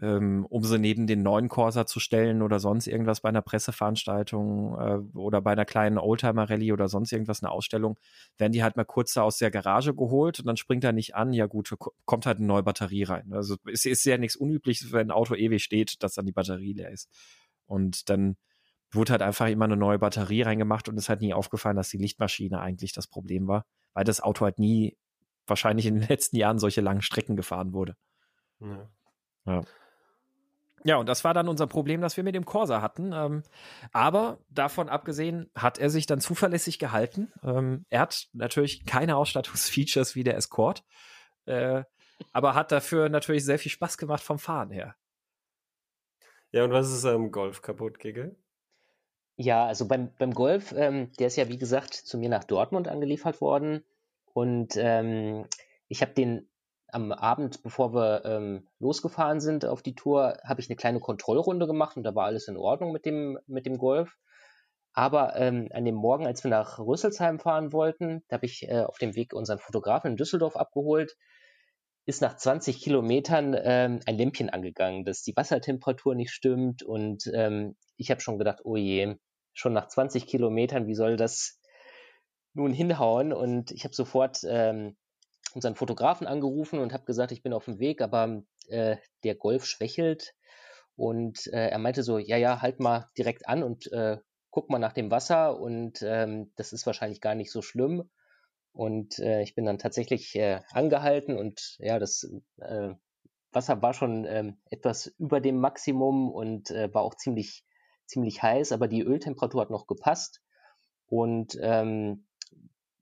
ähm, 0.00 0.44
um 0.48 0.64
sie 0.64 0.78
neben 0.78 1.06
den 1.06 1.22
neuen 1.22 1.48
Corsa 1.48 1.86
zu 1.86 2.00
stellen 2.00 2.42
oder 2.42 2.58
sonst 2.58 2.86
irgendwas 2.86 3.20
bei 3.20 3.28
einer 3.28 3.42
Presseveranstaltung 3.42 4.78
äh, 4.78 5.16
oder 5.16 5.40
bei 5.40 5.52
einer 5.52 5.64
kleinen 5.64 5.98
Oldtimer-Rallye 5.98 6.72
oder 6.72 6.88
sonst 6.88 7.12
irgendwas, 7.12 7.42
eine 7.42 7.52
Ausstellung, 7.52 7.98
werden 8.36 8.52
die 8.52 8.62
halt 8.64 8.76
mal 8.76 8.84
kurz 8.84 9.12
da 9.14 9.22
aus 9.22 9.38
der 9.38 9.50
Garage 9.50 9.94
geholt 9.94 10.40
und 10.40 10.46
dann 10.46 10.56
springt 10.56 10.82
er 10.84 10.92
nicht 10.92 11.14
an, 11.14 11.32
ja 11.32 11.46
gut, 11.46 11.72
kommt 12.04 12.26
halt 12.26 12.38
eine 12.38 12.46
neue 12.46 12.64
Batterie 12.64 13.04
rein. 13.04 13.32
Also 13.32 13.56
es 13.70 13.84
ist 13.84 14.04
ja 14.04 14.18
nichts 14.18 14.36
Unübliches, 14.36 14.92
wenn 14.92 15.08
ein 15.08 15.12
Auto 15.12 15.34
ewig 15.34 15.62
steht, 15.62 16.02
dass 16.02 16.14
dann 16.14 16.26
die 16.26 16.32
Batterie 16.32 16.72
leer 16.72 16.90
ist. 16.90 17.08
Und 17.66 18.10
dann 18.10 18.36
wurde 18.90 19.12
halt 19.12 19.22
einfach 19.22 19.48
immer 19.48 19.64
eine 19.64 19.76
neue 19.76 19.98
Batterie 19.98 20.42
reingemacht 20.42 20.88
und 20.88 20.98
es 20.98 21.08
hat 21.08 21.20
nie 21.20 21.34
aufgefallen, 21.34 21.76
dass 21.76 21.88
die 21.88 21.98
Lichtmaschine 21.98 22.60
eigentlich 22.60 22.92
das 22.92 23.06
Problem 23.06 23.46
war, 23.46 23.64
weil 23.92 24.04
das 24.04 24.20
Auto 24.20 24.44
halt 24.44 24.58
nie 24.58 24.96
wahrscheinlich 25.46 25.86
in 25.86 26.00
den 26.00 26.08
letzten 26.08 26.36
Jahren 26.36 26.58
solche 26.58 26.80
langen 26.80 27.02
Strecken 27.02 27.36
gefahren 27.36 27.72
wurde. 27.72 27.96
Ja. 28.60 28.88
ja. 29.46 29.62
Ja, 30.86 30.96
und 30.96 31.08
das 31.08 31.24
war 31.24 31.32
dann 31.32 31.48
unser 31.48 31.66
Problem, 31.66 32.02
das 32.02 32.18
wir 32.18 32.24
mit 32.24 32.34
dem 32.34 32.44
Corsa 32.44 32.82
hatten. 32.82 33.12
Ähm, 33.12 33.42
aber 33.92 34.38
davon 34.50 34.90
abgesehen 34.90 35.50
hat 35.54 35.78
er 35.78 35.88
sich 35.88 36.04
dann 36.04 36.20
zuverlässig 36.20 36.78
gehalten. 36.78 37.32
Ähm, 37.42 37.86
er 37.88 38.00
hat 38.00 38.28
natürlich 38.34 38.84
keine 38.84 39.16
Ausstattungsfeatures 39.16 40.14
wie 40.14 40.24
der 40.24 40.36
Escort, 40.36 40.84
äh, 41.46 41.84
aber 42.32 42.54
hat 42.54 42.70
dafür 42.70 43.08
natürlich 43.08 43.46
sehr 43.46 43.58
viel 43.58 43.72
Spaß 43.72 43.96
gemacht 43.96 44.22
vom 44.22 44.38
Fahren 44.38 44.70
her. 44.70 44.94
Ja, 46.52 46.64
und 46.64 46.72
was 46.72 46.92
ist 46.92 47.06
am 47.06 47.32
Golf 47.32 47.62
kaputt 47.62 47.98
gegangen? 47.98 48.36
Ja, 49.36 49.66
also 49.66 49.88
beim, 49.88 50.12
beim 50.18 50.34
Golf, 50.34 50.72
ähm, 50.76 51.10
der 51.18 51.28
ist 51.28 51.36
ja 51.36 51.48
wie 51.48 51.58
gesagt 51.58 51.94
zu 51.94 52.18
mir 52.18 52.28
nach 52.28 52.44
Dortmund 52.44 52.88
angeliefert 52.88 53.40
worden. 53.40 53.82
Und 54.34 54.74
ähm, 54.76 55.46
ich 55.88 56.02
habe 56.02 56.12
den 56.12 56.46
am 56.94 57.12
Abend, 57.12 57.62
bevor 57.62 57.92
wir 57.92 58.24
ähm, 58.24 58.68
losgefahren 58.78 59.40
sind 59.40 59.64
auf 59.64 59.82
die 59.82 59.94
Tour, 59.94 60.38
habe 60.44 60.60
ich 60.60 60.68
eine 60.68 60.76
kleine 60.76 61.00
Kontrollrunde 61.00 61.66
gemacht 61.66 61.96
und 61.96 62.04
da 62.04 62.14
war 62.14 62.26
alles 62.26 62.48
in 62.48 62.56
Ordnung 62.56 62.92
mit 62.92 63.04
dem, 63.04 63.38
mit 63.46 63.66
dem 63.66 63.78
Golf. 63.78 64.16
Aber 64.92 65.34
ähm, 65.34 65.68
an 65.72 65.84
dem 65.84 65.96
Morgen, 65.96 66.24
als 66.24 66.44
wir 66.44 66.50
nach 66.50 66.78
Rüsselsheim 66.78 67.40
fahren 67.40 67.72
wollten, 67.72 68.22
da 68.28 68.36
habe 68.36 68.46
ich 68.46 68.68
äh, 68.68 68.82
auf 68.82 68.98
dem 68.98 69.16
Weg 69.16 69.34
unseren 69.34 69.58
Fotografen 69.58 70.12
in 70.12 70.16
Düsseldorf 70.16 70.56
abgeholt, 70.56 71.16
ist 72.06 72.22
nach 72.22 72.36
20 72.36 72.80
Kilometern 72.80 73.56
ähm, 73.58 74.00
ein 74.06 74.16
Lämpchen 74.16 74.50
angegangen, 74.50 75.04
dass 75.04 75.22
die 75.22 75.34
Wassertemperatur 75.36 76.14
nicht 76.14 76.30
stimmt. 76.30 76.84
Und 76.84 77.28
ähm, 77.34 77.76
ich 77.96 78.12
habe 78.12 78.20
schon 78.20 78.38
gedacht, 78.38 78.60
oh 78.62 78.76
je, 78.76 79.16
schon 79.52 79.72
nach 79.72 79.88
20 79.88 80.28
Kilometern, 80.28 80.86
wie 80.86 80.94
soll 80.94 81.16
das 81.16 81.60
nun 82.52 82.72
hinhauen? 82.72 83.32
Und 83.32 83.72
ich 83.72 83.82
habe 83.82 83.94
sofort 83.94 84.40
ähm, 84.46 84.96
unseren 85.54 85.76
Fotografen 85.76 86.26
angerufen 86.26 86.78
und 86.78 86.92
habe 86.92 87.04
gesagt, 87.04 87.32
ich 87.32 87.42
bin 87.42 87.52
auf 87.52 87.64
dem 87.64 87.78
Weg, 87.78 88.02
aber 88.02 88.42
äh, 88.68 88.96
der 89.22 89.34
Golf 89.34 89.64
schwächelt. 89.64 90.34
Und 90.96 91.46
äh, 91.48 91.68
er 91.68 91.78
meinte 91.78 92.02
so, 92.02 92.18
ja, 92.18 92.36
ja, 92.36 92.62
halt 92.62 92.80
mal 92.80 93.10
direkt 93.18 93.48
an 93.48 93.62
und 93.62 93.90
äh, 93.92 94.18
guck 94.50 94.70
mal 94.70 94.78
nach 94.78 94.92
dem 94.92 95.10
Wasser 95.10 95.58
und 95.58 96.02
ähm, 96.02 96.52
das 96.56 96.72
ist 96.72 96.86
wahrscheinlich 96.86 97.20
gar 97.20 97.34
nicht 97.34 97.50
so 97.50 97.62
schlimm. 97.62 98.08
Und 98.72 99.18
äh, 99.18 99.42
ich 99.42 99.54
bin 99.54 99.64
dann 99.64 99.78
tatsächlich 99.78 100.34
äh, 100.36 100.60
angehalten 100.70 101.36
und 101.36 101.76
ja, 101.78 101.98
das 101.98 102.28
äh, 102.58 102.90
Wasser 103.52 103.82
war 103.82 103.94
schon 103.94 104.24
äh, 104.24 104.52
etwas 104.70 105.06
über 105.18 105.40
dem 105.40 105.58
Maximum 105.58 106.30
und 106.30 106.70
äh, 106.70 106.92
war 106.92 107.02
auch 107.02 107.14
ziemlich, 107.14 107.64
ziemlich 108.06 108.42
heiß, 108.42 108.72
aber 108.72 108.88
die 108.88 109.02
Öltemperatur 109.02 109.60
hat 109.60 109.70
noch 109.70 109.86
gepasst. 109.86 110.40
Und 111.06 111.56
ähm, 111.60 112.26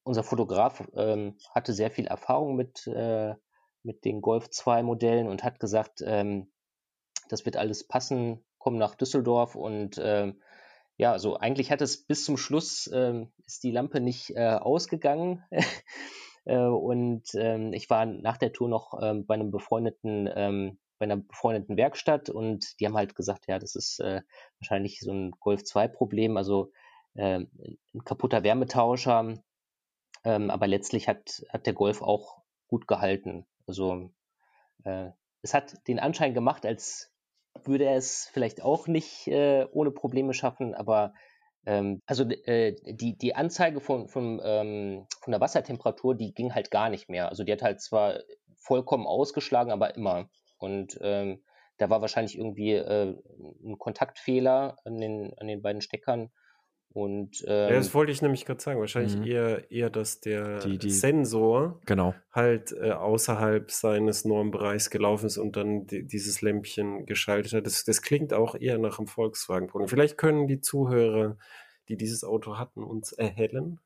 unser 0.04 0.22
Fotograf 0.22 0.88
ähm, 0.94 1.36
hatte 1.54 1.72
sehr 1.72 1.90
viel 1.90 2.06
Erfahrung 2.06 2.56
mit, 2.56 2.86
äh, 2.86 3.34
mit 3.82 4.04
den 4.04 4.20
Golf 4.20 4.50
2 4.50 4.82
Modellen 4.82 5.28
und 5.28 5.44
hat 5.44 5.60
gesagt, 5.60 6.02
ähm, 6.04 6.50
das 7.28 7.44
wird 7.44 7.56
alles 7.56 7.86
passen, 7.86 8.44
komm 8.58 8.76
nach 8.78 8.94
Düsseldorf 8.94 9.54
und 9.54 10.00
ähm, 10.02 10.40
ja, 10.98 11.12
also 11.12 11.36
eigentlich 11.36 11.70
hat 11.70 11.80
es 11.80 12.04
bis 12.04 12.24
zum 12.24 12.36
Schluss 12.36 12.90
ähm, 12.92 13.32
ist 13.46 13.64
die 13.64 13.70
Lampe 13.70 14.00
nicht 14.00 14.36
äh, 14.36 14.54
ausgegangen. 14.54 15.42
äh, 16.44 16.58
und 16.58 17.24
ähm, 17.34 17.72
ich 17.72 17.88
war 17.90 18.06
nach 18.06 18.36
der 18.36 18.52
Tour 18.52 18.68
noch 18.68 18.94
ähm, 19.02 19.26
bei 19.26 19.34
einem 19.34 19.50
befreundeten, 19.50 20.28
ähm, 20.34 20.78
bei 20.98 21.04
einer 21.04 21.16
befreundeten 21.16 21.76
Werkstatt 21.76 22.30
und 22.30 22.78
die 22.78 22.86
haben 22.86 22.96
halt 22.96 23.16
gesagt, 23.16 23.46
ja, 23.48 23.58
das 23.58 23.74
ist 23.74 23.98
äh, 24.00 24.20
wahrscheinlich 24.60 25.00
so 25.00 25.12
ein 25.12 25.32
Golf 25.40 25.64
2 25.64 25.88
Problem, 25.88 26.36
also 26.36 26.70
äh, 27.14 27.40
ein 27.40 28.04
kaputter 28.04 28.44
Wärmetauscher. 28.44 29.42
Ähm, 30.24 30.50
aber 30.50 30.66
letztlich 30.66 31.08
hat, 31.08 31.42
hat 31.48 31.66
der 31.66 31.72
Golf 31.74 32.02
auch 32.02 32.42
gut 32.68 32.86
gehalten. 32.86 33.46
Also 33.66 34.10
äh, 34.84 35.10
es 35.42 35.54
hat 35.54 35.86
den 35.88 35.98
Anschein 35.98 36.34
gemacht, 36.34 36.64
als 36.64 37.12
würde 37.64 37.84
er 37.84 37.96
es 37.96 38.28
vielleicht 38.32 38.62
auch 38.62 38.86
nicht 38.86 39.26
äh, 39.28 39.66
ohne 39.72 39.90
Probleme 39.90 40.32
schaffen, 40.32 40.74
aber 40.74 41.12
ähm, 41.66 42.00
also 42.06 42.24
äh, 42.24 42.74
die, 42.84 43.16
die 43.16 43.34
Anzeige 43.34 43.80
von, 43.80 44.08
von, 44.08 44.40
ähm, 44.44 45.06
von 45.20 45.32
der 45.32 45.40
Wassertemperatur, 45.40 46.14
die 46.14 46.34
ging 46.34 46.54
halt 46.54 46.70
gar 46.70 46.88
nicht 46.88 47.08
mehr. 47.08 47.28
Also 47.28 47.44
die 47.44 47.52
hat 47.52 47.62
halt 47.62 47.80
zwar 47.80 48.20
vollkommen 48.56 49.06
ausgeschlagen, 49.06 49.70
aber 49.70 49.94
immer. 49.94 50.28
Und 50.58 50.98
ähm, 51.02 51.42
da 51.78 51.90
war 51.90 52.00
wahrscheinlich 52.00 52.38
irgendwie 52.38 52.74
äh, 52.74 53.16
ein 53.64 53.78
Kontaktfehler 53.78 54.76
an 54.84 55.00
den, 55.00 55.34
an 55.38 55.46
den 55.46 55.62
beiden 55.62 55.82
Steckern. 55.82 56.30
Und, 56.94 57.42
ähm, 57.46 57.70
ja, 57.70 57.76
das 57.76 57.94
wollte 57.94 58.12
ich 58.12 58.20
nämlich 58.20 58.44
gerade 58.44 58.60
sagen. 58.60 58.78
Wahrscheinlich 58.78 59.16
mhm. 59.16 59.24
eher, 59.24 59.70
eher, 59.70 59.90
dass 59.90 60.20
der 60.20 60.58
die, 60.58 60.76
die, 60.76 60.90
Sensor 60.90 61.80
genau. 61.86 62.14
halt 62.30 62.72
äh, 62.72 62.90
außerhalb 62.90 63.70
seines 63.70 64.26
Normbereichs 64.26 64.90
gelaufen 64.90 65.26
ist 65.26 65.38
und 65.38 65.56
dann 65.56 65.86
die, 65.86 66.06
dieses 66.06 66.42
Lämpchen 66.42 67.06
geschaltet 67.06 67.54
hat. 67.54 67.66
Das, 67.66 67.84
das 67.84 68.02
klingt 68.02 68.34
auch 68.34 68.54
eher 68.54 68.78
nach 68.78 68.98
einem 68.98 69.06
Volkswagen-Problem. 69.06 69.88
Vielleicht 69.88 70.18
können 70.18 70.46
die 70.48 70.60
Zuhörer, 70.60 71.38
die 71.88 71.96
dieses 71.96 72.24
Auto 72.24 72.58
hatten, 72.58 72.82
uns 72.82 73.12
erhellen. 73.12 73.80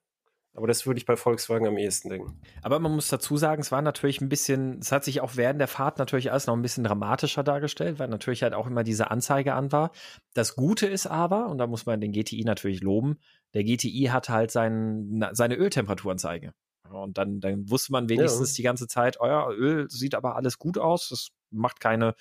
Aber 0.57 0.67
das 0.67 0.87
würde 0.87 0.99
ich 0.99 1.05
bei 1.05 1.17
Volkswagen 1.17 1.67
am 1.67 1.77
ehesten 1.77 2.09
denken. 2.09 2.41
Aber 2.63 2.79
man 2.79 2.93
muss 2.93 3.09
dazu 3.09 3.37
sagen, 3.37 3.61
es 3.61 3.71
war 3.71 3.83
natürlich 3.83 4.23
ein 4.23 4.31
bisschen, 4.31 4.79
es 4.81 4.91
hat 4.91 5.05
sich 5.05 5.21
auch 5.21 5.37
während 5.37 5.61
der 5.61 5.69
Fahrt 5.69 5.99
natürlich 5.99 6.31
alles 6.31 6.47
noch 6.47 6.57
ein 6.57 6.63
bisschen 6.63 6.83
dramatischer 6.83 7.45
dargestellt, 7.45 7.99
weil 7.99 8.09
natürlich 8.09 8.43
halt 8.43 8.55
auch 8.55 8.67
immer 8.67 8.83
diese 8.83 9.11
Anzeige 9.11 9.53
an 9.53 9.71
war. 9.71 9.91
Das 10.33 10.57
Gute 10.57 10.87
ist 10.87 11.07
aber, 11.07 11.49
und 11.49 11.59
da 11.59 11.67
muss 11.67 11.85
man 11.85 12.01
den 12.01 12.13
GTI 12.13 12.43
natürlich 12.45 12.81
loben, 12.81 13.19
der 13.53 13.65
GTI 13.65 14.09
hat 14.11 14.31
halt 14.31 14.51
sein, 14.51 15.23
seine 15.33 15.57
Öltemperaturanzeige. 15.57 16.55
Und 16.91 17.19
dann, 17.19 17.41
dann 17.41 17.69
wusste 17.69 17.93
man 17.93 18.09
wenigstens 18.09 18.53
ja. 18.53 18.57
die 18.57 18.63
ganze 18.63 18.89
Zeit, 18.89 19.21
euer 19.21 19.51
Öl 19.53 19.91
sieht 19.91 20.15
aber 20.15 20.37
alles 20.37 20.59
gut 20.59 20.79
aus, 20.79 21.11
es 21.11 21.31
macht 21.51 21.81
keine, 21.81 22.15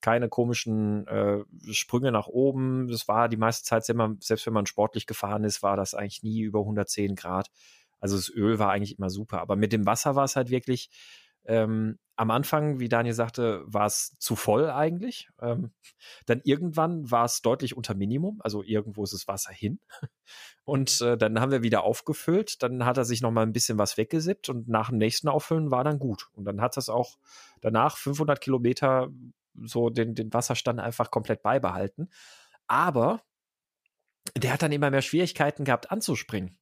keine 0.00 0.28
komischen 0.28 1.06
äh, 1.06 1.44
Sprünge 1.72 2.12
nach 2.12 2.26
oben. 2.26 2.88
Das 2.88 3.08
war 3.08 3.28
die 3.28 3.36
meiste 3.36 3.64
Zeit, 3.64 3.84
selbst 3.84 4.46
wenn 4.46 4.52
man 4.52 4.66
sportlich 4.66 5.06
gefahren 5.06 5.44
ist, 5.44 5.62
war 5.62 5.76
das 5.76 5.94
eigentlich 5.94 6.22
nie 6.22 6.40
über 6.40 6.60
110 6.60 7.14
Grad. 7.14 7.48
Also 8.00 8.16
das 8.16 8.28
Öl 8.30 8.58
war 8.58 8.70
eigentlich 8.70 8.98
immer 8.98 9.10
super. 9.10 9.40
Aber 9.40 9.56
mit 9.56 9.72
dem 9.72 9.86
Wasser 9.86 10.14
war 10.16 10.24
es 10.24 10.36
halt 10.36 10.50
wirklich, 10.50 10.90
ähm, 11.44 11.98
am 12.16 12.30
Anfang, 12.30 12.80
wie 12.80 12.88
Daniel 12.88 13.14
sagte, 13.14 13.62
war 13.66 13.86
es 13.86 14.16
zu 14.18 14.34
voll 14.34 14.70
eigentlich. 14.70 15.28
Ähm, 15.40 15.72
dann 16.26 16.40
irgendwann 16.44 17.10
war 17.10 17.24
es 17.24 17.42
deutlich 17.42 17.76
unter 17.76 17.94
Minimum, 17.94 18.40
also 18.42 18.62
irgendwo 18.64 19.04
ist 19.04 19.14
das 19.14 19.28
Wasser 19.28 19.52
hin. 19.52 19.78
Und 20.64 21.00
äh, 21.00 21.16
dann 21.16 21.40
haben 21.40 21.52
wir 21.52 21.62
wieder 21.62 21.84
aufgefüllt. 21.84 22.62
Dann 22.62 22.84
hat 22.84 22.98
er 22.98 23.04
sich 23.04 23.22
noch 23.22 23.30
mal 23.30 23.42
ein 23.42 23.52
bisschen 23.52 23.78
was 23.78 23.96
weggesippt 23.96 24.50
und 24.50 24.68
nach 24.68 24.90
dem 24.90 24.98
nächsten 24.98 25.28
Auffüllen 25.28 25.70
war 25.70 25.84
dann 25.84 25.98
gut. 25.98 26.28
Und 26.32 26.44
dann 26.44 26.60
hat 26.60 26.76
das 26.76 26.90
auch 26.90 27.16
danach 27.62 27.96
500 27.96 28.38
Kilometer 28.38 29.08
so 29.54 29.88
den, 29.88 30.14
den 30.14 30.32
Wasserstand 30.32 30.80
einfach 30.80 31.10
komplett 31.10 31.42
beibehalten. 31.42 32.10
Aber 32.66 33.22
der 34.36 34.52
hat 34.52 34.62
dann 34.62 34.72
immer 34.72 34.90
mehr 34.90 35.00
Schwierigkeiten 35.00 35.64
gehabt 35.64 35.90
anzuspringen. 35.90 36.58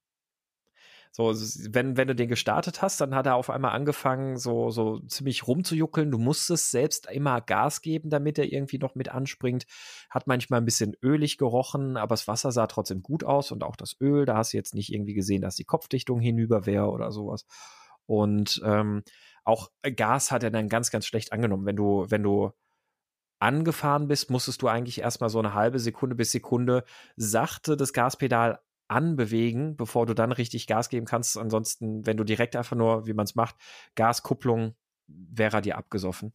So, 1.16 1.32
wenn, 1.70 1.97
wenn 1.97 2.09
du 2.09 2.14
den 2.14 2.28
gestartet 2.28 2.82
hast, 2.82 3.01
dann 3.01 3.14
hat 3.14 3.24
er 3.24 3.36
auf 3.36 3.48
einmal 3.48 3.70
angefangen, 3.72 4.36
so, 4.36 4.68
so 4.68 4.98
ziemlich 4.98 5.47
rumzujuckeln. 5.47 6.10
Du 6.10 6.18
musstest 6.18 6.70
selbst 6.70 7.10
immer 7.10 7.40
Gas 7.40 7.80
geben, 7.80 8.10
damit 8.10 8.38
er 8.38 8.52
irgendwie 8.52 8.76
noch 8.76 8.94
mit 8.94 9.09
anspringt. 9.09 9.64
Hat 10.10 10.26
manchmal 10.26 10.60
ein 10.60 10.66
bisschen 10.66 10.94
ölig 11.02 11.38
gerochen, 11.38 11.97
aber 11.97 12.12
das 12.12 12.28
Wasser 12.28 12.52
sah 12.52 12.66
trotzdem 12.66 13.02
gut 13.02 13.24
aus 13.24 13.51
und 13.51 13.64
auch 13.64 13.76
das 13.76 13.97
Öl. 13.98 14.26
Da 14.26 14.36
hast 14.36 14.52
du 14.52 14.59
jetzt 14.59 14.74
nicht 14.74 14.93
irgendwie 14.93 15.14
gesehen, 15.14 15.40
dass 15.40 15.56
die 15.56 15.64
Kopfdichtung 15.64 16.20
hinüber 16.20 16.66
wäre 16.66 16.90
oder 16.90 17.10
sowas. 17.10 17.47
Und 18.05 18.60
ähm, 18.62 19.02
auch 19.43 19.70
Gas 19.97 20.30
hat 20.30 20.43
er 20.43 20.51
dann 20.51 20.68
ganz, 20.68 20.90
ganz 20.90 21.06
schlecht 21.06 21.32
angenommen. 21.32 21.64
Wenn 21.64 21.76
du, 21.76 22.05
wenn 22.10 22.22
du 22.22 22.52
angefahren 23.38 24.06
bist, 24.06 24.30
musstest 24.30 24.60
du 24.60 24.68
eigentlich 24.68 25.01
erstmal 25.01 25.30
so 25.30 25.38
eine 25.38 25.55
halbe 25.55 25.78
Sekunde 25.78 26.14
bis 26.14 26.30
Sekunde 26.30 26.84
sachte 27.16 27.78
das 27.78 27.94
Gaspedal 27.94 28.60
anbewegen, 28.88 29.76
bevor 29.76 30.06
du 30.06 30.14
dann 30.14 30.32
richtig 30.32 30.66
Gas 30.66 30.88
geben 30.88 31.06
kannst. 31.06 31.36
Ansonsten, 31.38 32.06
wenn 32.06 32.16
du 32.16 32.24
direkt 32.24 32.56
einfach 32.56 32.76
nur, 32.76 33.06
wie 33.06 33.14
man 33.14 33.24
es 33.24 33.34
macht, 33.34 33.56
Gaskupplung, 33.94 34.74
wäre 35.06 35.58
er 35.58 35.62
dir 35.62 35.78
abgesoffen. 35.78 36.32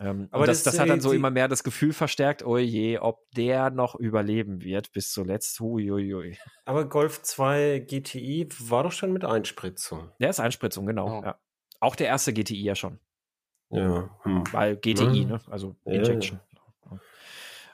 Ähm, 0.00 0.28
aber 0.30 0.46
das, 0.46 0.62
das, 0.62 0.74
das, 0.74 0.80
hat 0.80 0.88
dann 0.88 1.00
so 1.00 1.12
immer 1.12 1.30
mehr 1.30 1.48
das 1.48 1.62
Gefühl 1.62 1.92
verstärkt, 1.92 2.44
oh 2.44 2.58
je, 2.58 2.98
ob 2.98 3.30
der 3.32 3.70
noch 3.70 3.94
überleben 3.94 4.62
wird 4.62 4.92
bis 4.92 5.12
zuletzt. 5.12 5.60
Huiuiui. 5.60 6.38
Aber 6.64 6.88
Golf 6.88 7.22
2 7.22 7.84
GTI 7.86 8.48
war 8.58 8.82
doch 8.82 8.92
schon 8.92 9.12
mit 9.12 9.24
Einspritzung. 9.24 10.10
Der 10.18 10.30
ist 10.30 10.40
Einspritzung, 10.40 10.86
genau. 10.86 11.20
Oh. 11.20 11.22
Ja. 11.22 11.38
Auch 11.78 11.94
der 11.94 12.08
erste 12.08 12.32
GTI 12.32 12.62
ja 12.62 12.74
schon. 12.74 12.98
Ja. 13.70 14.10
Hm. 14.22 14.44
Weil 14.52 14.76
GTI, 14.76 15.22
hm. 15.22 15.28
ne? 15.28 15.40
Also 15.48 15.76
Injection. 15.84 16.40
Ja, 16.90 17.00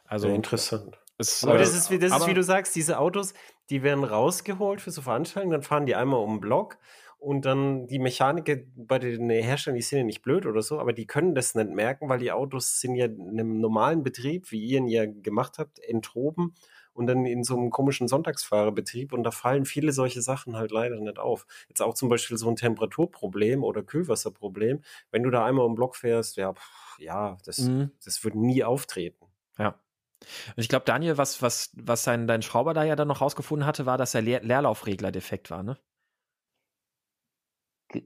Also 0.04 0.28
ja, 0.28 0.34
interessant. 0.34 0.98
Es, 1.18 1.44
aber 1.44 1.58
das, 1.58 1.74
ist, 1.74 1.90
wie, 1.90 1.98
das 1.98 2.16
ist, 2.16 2.26
wie 2.28 2.34
du 2.34 2.42
sagst, 2.44 2.76
diese 2.76 2.98
Autos, 2.98 3.34
die 3.70 3.82
werden 3.82 4.04
rausgeholt 4.04 4.80
für 4.80 4.92
so 4.92 5.02
Veranstaltungen, 5.02 5.52
dann 5.52 5.62
fahren 5.62 5.84
die 5.84 5.96
einmal 5.96 6.20
um 6.20 6.36
den 6.36 6.40
Block 6.40 6.78
und 7.18 7.44
dann 7.44 7.88
die 7.88 7.98
Mechaniker 7.98 8.56
bei 8.76 9.00
den 9.00 9.28
Herstellern, 9.28 9.76
die 9.76 9.82
sind 9.82 9.98
ja 9.98 10.04
nicht 10.04 10.22
blöd 10.22 10.46
oder 10.46 10.62
so, 10.62 10.78
aber 10.78 10.92
die 10.92 11.06
können 11.06 11.34
das 11.34 11.56
nicht 11.56 11.70
merken, 11.70 12.08
weil 12.08 12.20
die 12.20 12.30
Autos 12.30 12.80
sind 12.80 12.94
ja 12.94 13.06
in 13.06 13.30
einem 13.30 13.60
normalen 13.60 14.04
Betrieb, 14.04 14.52
wie 14.52 14.64
ihr 14.64 14.78
ihn 14.78 14.86
ja 14.86 15.06
gemacht 15.06 15.58
habt, 15.58 15.80
enthoben 15.80 16.54
und 16.92 17.06
dann 17.08 17.26
in 17.26 17.42
so 17.42 17.56
einem 17.56 17.70
komischen 17.70 18.06
Sonntagsfahrerbetrieb 18.06 19.12
und 19.12 19.24
da 19.24 19.32
fallen 19.32 19.64
viele 19.64 19.92
solche 19.92 20.22
Sachen 20.22 20.56
halt 20.56 20.70
leider 20.70 21.00
nicht 21.00 21.18
auf. 21.18 21.46
Jetzt 21.68 21.82
auch 21.82 21.94
zum 21.94 22.08
Beispiel 22.08 22.36
so 22.36 22.48
ein 22.48 22.56
Temperaturproblem 22.56 23.64
oder 23.64 23.82
Kühlwasserproblem. 23.82 24.82
Wenn 25.10 25.22
du 25.24 25.30
da 25.30 25.44
einmal 25.44 25.64
um 25.64 25.72
den 25.72 25.76
Block 25.76 25.96
fährst, 25.96 26.36
ja, 26.36 26.52
pff, 26.52 26.98
ja, 26.98 27.36
das, 27.44 27.58
mhm. 27.58 27.90
das 28.04 28.22
wird 28.22 28.36
nie 28.36 28.62
auftreten. 28.62 29.27
Und 30.20 30.62
ich 30.62 30.68
glaube, 30.68 30.84
Daniel, 30.84 31.18
was, 31.18 31.42
was, 31.42 31.70
was 31.74 32.04
sein, 32.04 32.26
dein 32.26 32.42
Schrauber 32.42 32.74
da 32.74 32.84
ja 32.84 32.96
dann 32.96 33.08
noch 33.08 33.20
rausgefunden 33.20 33.66
hatte, 33.66 33.86
war, 33.86 33.98
dass 33.98 34.12
der 34.12 34.22
Leer 34.22 34.42
Leerlaufregler 34.42 35.12
defekt 35.12 35.50
war, 35.50 35.62
ne? 35.62 35.78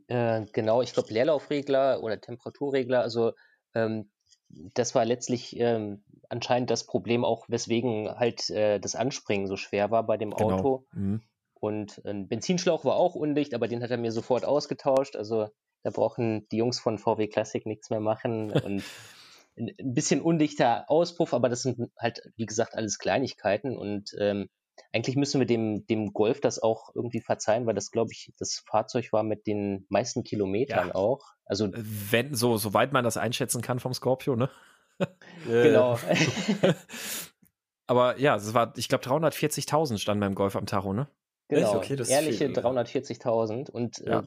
Äh, 0.07 0.47
genau, 0.53 0.83
ich 0.83 0.93
glaube, 0.93 1.13
Leerlaufregler 1.13 2.03
oder 2.03 2.21
Temperaturregler, 2.21 3.01
also 3.01 3.33
ähm, 3.75 4.11
das 4.49 4.95
war 4.95 5.05
letztlich 5.05 5.59
ähm, 5.59 6.05
anscheinend 6.29 6.71
das 6.71 6.85
Problem 6.87 7.25
auch, 7.25 7.49
weswegen 7.49 8.09
halt 8.11 8.49
äh, 8.51 8.79
das 8.79 8.95
Anspringen 8.95 9.47
so 9.47 9.57
schwer 9.57 9.91
war 9.91 10.05
bei 10.05 10.17
dem 10.17 10.31
genau. 10.31 10.55
Auto. 10.55 10.87
Mhm. 10.93 11.23
Und 11.55 12.05
ein 12.05 12.29
Benzinschlauch 12.29 12.85
war 12.85 12.97
auch 12.97 13.15
undicht, 13.15 13.55
aber 13.55 13.69
den 13.69 13.83
hat 13.83 13.91
er 13.91 13.97
mir 13.97 14.13
sofort 14.13 14.45
ausgetauscht. 14.45 15.17
Also 15.17 15.49
da 15.83 15.91
brauchen 15.91 16.49
die 16.49 16.57
Jungs 16.57 16.81
von 16.81 16.99
VW 16.99 17.29
Classic 17.29 17.65
nichts 17.67 17.89
mehr 17.89 18.01
machen. 18.01 18.51
Und 18.51 18.83
ein 19.59 19.95
bisschen 19.95 20.21
undichter 20.21 20.85
Auspuff, 20.89 21.35
aber 21.35 21.49
das 21.49 21.63
sind 21.63 21.91
halt, 21.99 22.23
wie 22.37 22.47
gesagt, 22.47 22.75
alles 22.75 22.99
Kleinigkeiten 22.99 23.77
und 23.77 24.15
ähm, 24.19 24.49
eigentlich 24.93 25.17
müssen 25.17 25.41
wir 25.41 25.47
dem, 25.47 25.87
dem 25.87 26.13
Golf 26.13 26.41
das 26.41 26.63
auch 26.63 26.95
irgendwie 26.95 27.21
verzeihen, 27.21 27.67
weil 27.67 27.75
das, 27.75 27.91
glaube 27.91 28.13
ich, 28.13 28.33
das 28.39 28.63
Fahrzeug 28.67 29.13
war 29.13 29.23
mit 29.23 29.47
den 29.47 29.87
meisten 29.89 30.25
Kilometern 30.25 30.89
ja. 30.89 30.95
auch. 30.95 31.35
Also 31.45 31.69
wenn 31.73 32.35
so, 32.35 32.57
soweit 32.57 32.93
man 32.93 33.05
das 33.05 33.17
einschätzen 33.17 33.63
kann 33.63 33.81
vom 33.81 33.95
Scorpio, 33.95 34.37
ne? 34.37 34.51
genau. 35.47 35.99
aber 37.87 38.19
ja, 38.19 38.37
es 38.37 38.55
war, 38.55 38.73
ich 38.77 38.89
glaube, 38.89 39.05
340.000 39.05 39.99
stand 39.99 40.21
beim 40.21 40.35
Golf 40.35 40.57
am 40.57 40.67
Tacho, 40.67 40.93
ne? 40.93 41.09
Genau, 41.49 41.77
okay, 41.77 41.99
ehrliche 42.09 42.47
340.000 42.47 43.71
und 43.71 43.99
äh, 44.01 44.11
ja. 44.11 44.21
äh, 44.21 44.23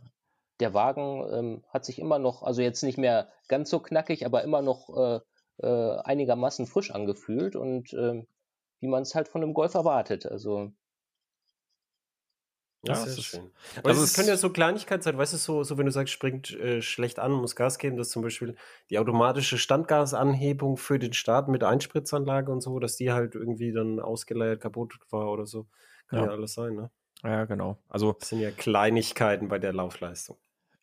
der 0.59 0.73
Wagen 0.73 1.27
ähm, 1.33 1.63
hat 1.69 1.85
sich 1.85 1.99
immer 1.99 2.19
noch, 2.19 2.43
also 2.43 2.61
jetzt 2.61 2.83
nicht 2.83 2.97
mehr 2.97 3.29
ganz 3.47 3.69
so 3.69 3.79
knackig, 3.79 4.25
aber 4.25 4.43
immer 4.43 4.61
noch 4.61 4.89
äh, 4.95 5.19
äh, 5.57 5.97
einigermaßen 5.99 6.65
frisch 6.67 6.91
angefühlt 6.91 7.55
und 7.55 7.93
äh, 7.93 8.25
wie 8.79 8.87
man 8.87 9.03
es 9.03 9.15
halt 9.15 9.27
von 9.27 9.43
einem 9.43 9.53
Golf 9.53 9.73
erwartet. 9.73 10.25
Also 10.25 10.71
ja, 12.87 12.93
das, 12.93 13.07
ist 13.07 13.23
schön. 13.23 13.51
Aber 13.77 13.89
also 13.89 14.03
es 14.03 14.13
können 14.13 14.27
ja 14.27 14.37
so 14.37 14.51
Kleinigkeiten 14.51 15.01
sein, 15.01 15.17
weißt 15.17 15.33
du, 15.33 15.37
so, 15.37 15.63
so 15.63 15.77
wenn 15.77 15.87
du 15.87 15.91
sagst, 15.91 16.13
springt 16.13 16.51
äh, 16.51 16.83
schlecht 16.83 17.17
an, 17.17 17.31
muss 17.31 17.55
Gas 17.55 17.79
geben, 17.79 17.97
dass 17.97 18.09
zum 18.09 18.21
Beispiel 18.21 18.55
die 18.91 18.99
automatische 18.99 19.57
Standgasanhebung 19.57 20.77
für 20.77 20.99
den 20.99 21.13
Start 21.13 21.47
mit 21.47 21.63
Einspritzanlage 21.63 22.51
und 22.51 22.61
so, 22.61 22.77
dass 22.79 22.95
die 22.95 23.11
halt 23.11 23.33
irgendwie 23.33 23.73
dann 23.73 23.99
ausgeleiert 23.99 24.61
kaputt 24.61 24.99
war 25.09 25.31
oder 25.31 25.47
so. 25.47 25.67
Kann 26.07 26.19
ja, 26.19 26.25
ja 26.25 26.31
alles 26.31 26.53
sein, 26.53 26.75
ne? 26.75 26.91
Ja, 27.23 27.45
genau. 27.45 27.79
Also 27.89 28.13
das 28.19 28.29
sind 28.29 28.39
ja 28.39 28.51
Kleinigkeiten 28.51 29.47
bei 29.47 29.57
der 29.57 29.73
Laufleistung. 29.73 30.37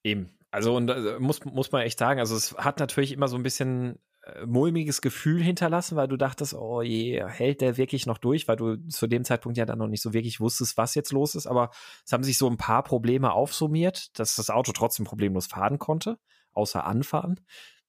Eben. 0.04 0.30
Also, 0.50 0.76
und 0.76 0.88
äh, 0.90 1.18
muss, 1.18 1.44
muss 1.44 1.72
man 1.72 1.82
echt 1.82 1.98
sagen, 1.98 2.20
also 2.20 2.36
es 2.36 2.54
hat 2.56 2.78
natürlich 2.78 3.12
immer 3.12 3.28
so 3.28 3.36
ein 3.36 3.42
bisschen 3.42 3.98
äh, 4.24 4.44
mulmiges 4.46 5.00
Gefühl 5.00 5.42
hinterlassen, 5.42 5.96
weil 5.96 6.08
du 6.08 6.16
dachtest, 6.16 6.54
oh 6.54 6.82
je, 6.82 7.24
hält 7.26 7.60
der 7.60 7.76
wirklich 7.76 8.06
noch 8.06 8.18
durch, 8.18 8.46
weil 8.48 8.56
du 8.56 8.76
zu 8.88 9.06
dem 9.06 9.24
Zeitpunkt 9.24 9.58
ja 9.58 9.64
dann 9.64 9.78
noch 9.78 9.88
nicht 9.88 10.02
so 10.02 10.12
wirklich 10.12 10.40
wusstest, 10.40 10.76
was 10.76 10.94
jetzt 10.94 11.10
los 11.12 11.34
ist. 11.34 11.46
Aber 11.46 11.70
es 12.04 12.12
haben 12.12 12.22
sich 12.22 12.38
so 12.38 12.48
ein 12.48 12.58
paar 12.58 12.82
Probleme 12.84 13.32
aufsummiert, 13.32 14.18
dass 14.18 14.36
das 14.36 14.50
Auto 14.50 14.72
trotzdem 14.72 15.06
problemlos 15.06 15.46
fahren 15.46 15.78
konnte, 15.78 16.18
außer 16.52 16.84
anfahren. 16.84 17.40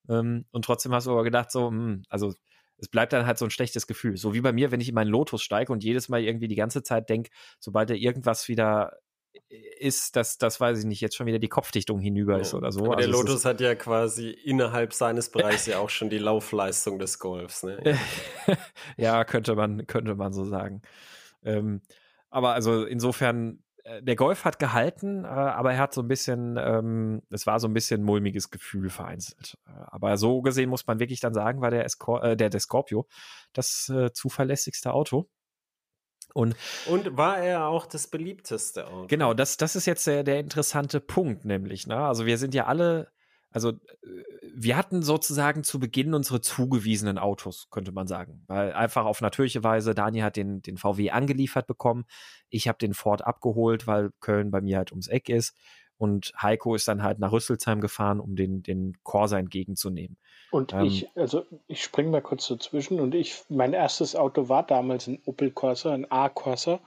Ähm, 0.09 0.45
und 0.51 0.65
trotzdem 0.65 0.93
hast 0.93 1.07
du 1.07 1.11
aber 1.11 1.23
gedacht, 1.23 1.51
so, 1.51 1.69
mh, 1.69 1.83
hm, 1.83 2.03
also 2.09 2.33
es 2.77 2.87
bleibt 2.89 3.13
dann 3.13 3.25
halt 3.25 3.37
so 3.37 3.45
ein 3.45 3.51
schlechtes 3.51 3.87
Gefühl. 3.87 4.17
So 4.17 4.33
wie 4.33 4.41
bei 4.41 4.51
mir, 4.51 4.71
wenn 4.71 4.81
ich 4.81 4.89
in 4.89 4.95
meinen 4.95 5.09
Lotus 5.09 5.41
steige 5.41 5.71
und 5.71 5.83
jedes 5.83 6.09
Mal 6.09 6.23
irgendwie 6.23 6.47
die 6.47 6.55
ganze 6.55 6.83
Zeit 6.83 7.09
denke, 7.09 7.29
sobald 7.59 7.89
er 7.89 7.97
irgendwas 7.97 8.47
wieder 8.47 8.93
ist, 9.79 10.15
dass 10.15 10.37
das 10.37 10.59
weiß 10.59 10.79
ich 10.79 10.85
nicht, 10.85 11.01
jetzt 11.01 11.15
schon 11.15 11.27
wieder 11.27 11.39
die 11.39 11.49
Kopfdichtung 11.49 11.99
hinüber 11.99 12.39
ist 12.39 12.53
oder 12.53 12.71
so. 12.71 12.85
Aber 12.85 12.97
also 12.97 13.11
der 13.11 13.19
Lotus 13.19 13.45
hat 13.45 13.61
ja 13.61 13.75
quasi 13.75 14.29
innerhalb 14.29 14.93
seines 14.93 15.29
Bereichs 15.29 15.65
ja 15.65 15.79
auch 15.79 15.89
schon 15.89 16.09
die 16.09 16.17
Laufleistung 16.19 16.99
des 16.99 17.19
Golfs. 17.19 17.63
Ne? 17.63 17.97
ja, 18.97 19.23
könnte 19.25 19.55
man, 19.55 19.87
könnte 19.87 20.15
man 20.15 20.33
so 20.33 20.45
sagen. 20.45 20.81
Ähm, 21.43 21.81
aber 22.29 22.53
also 22.53 22.83
insofern, 22.85 23.63
äh, 23.83 24.01
der 24.01 24.15
Golf 24.15 24.45
hat 24.45 24.59
gehalten, 24.59 25.25
äh, 25.25 25.27
aber 25.27 25.73
er 25.73 25.79
hat 25.79 25.93
so 25.93 26.01
ein 26.01 26.07
bisschen, 26.07 26.57
ähm, 26.57 27.21
es 27.29 27.45
war 27.45 27.59
so 27.59 27.67
ein 27.67 27.73
bisschen 27.73 28.03
mulmiges 28.03 28.49
Gefühl 28.49 28.89
vereinzelt. 28.89 29.57
Äh, 29.67 29.71
aber 29.87 30.17
so 30.17 30.41
gesehen 30.41 30.69
muss 30.69 30.87
man 30.87 30.99
wirklich 30.99 31.19
dann 31.19 31.33
sagen, 31.33 31.61
war 31.61 31.71
der, 31.71 31.85
Escor 31.85 32.23
äh, 32.23 32.37
der, 32.37 32.49
der 32.49 32.59
Scorpio 32.59 33.07
das 33.53 33.89
äh, 33.89 34.11
zuverlässigste 34.11 34.93
Auto. 34.93 35.29
Und, 36.33 36.55
und 36.87 37.15
war 37.15 37.37
er 37.37 37.67
auch 37.67 37.85
das 37.85 38.07
beliebteste 38.07 38.87
Auto? 38.87 39.07
Genau, 39.07 39.33
das, 39.33 39.57
das 39.57 39.75
ist 39.75 39.85
jetzt 39.85 40.07
der, 40.07 40.23
der 40.23 40.39
interessante 40.39 40.99
Punkt, 40.99 41.45
nämlich. 41.45 41.85
Ne? 41.85 41.95
Also 41.95 42.25
wir 42.25 42.39
sind 42.39 42.55
ja 42.55 42.65
alle, 42.65 43.11
also 43.51 43.69
äh, 43.69 43.75
wir 44.55 44.77
hatten 44.77 45.03
sozusagen 45.03 45.63
zu 45.63 45.79
Beginn 45.79 46.13
unsere 46.13 46.41
zugewiesenen 46.41 47.17
Autos, 47.17 47.67
könnte 47.69 47.91
man 47.91 48.07
sagen. 48.07 48.43
Weil 48.47 48.73
einfach 48.73 49.05
auf 49.05 49.21
natürliche 49.21 49.63
Weise, 49.63 49.93
Dani 49.93 50.19
hat 50.19 50.35
den, 50.35 50.61
den 50.61 50.77
VW 50.77 51.11
angeliefert 51.11 51.67
bekommen, 51.67 52.05
ich 52.49 52.67
habe 52.67 52.77
den 52.77 52.93
Ford 52.93 53.23
abgeholt, 53.23 53.85
weil 53.87 54.11
Köln 54.19 54.51
bei 54.51 54.61
mir 54.61 54.77
halt 54.77 54.91
ums 54.91 55.07
Eck 55.07 55.29
ist. 55.29 55.55
Und 56.03 56.33
Heiko 56.35 56.75
ist 56.75 56.89
dann 56.89 57.01
halt 57.01 57.19
nach 57.19 57.31
Rüsselsheim 57.31 57.79
gefahren, 57.79 58.19
um 58.19 58.35
den, 58.35 58.61
den 58.61 58.97
Corsa 59.03 59.39
entgegenzunehmen. 59.39 60.17
Und 60.51 60.73
ähm, 60.73 60.83
ich, 60.83 61.07
also 61.15 61.45
ich 61.67 61.81
springe 61.81 62.09
mal 62.09 62.21
kurz 62.21 62.49
dazwischen 62.49 62.99
und 62.99 63.15
ich, 63.15 63.41
mein 63.47 63.71
erstes 63.71 64.13
Auto 64.13 64.49
war 64.49 64.63
damals 64.67 65.07
ein 65.07 65.21
Opel 65.23 65.51
Corsa, 65.51 65.93
ein 65.93 66.11
A-Corsa. 66.11 66.81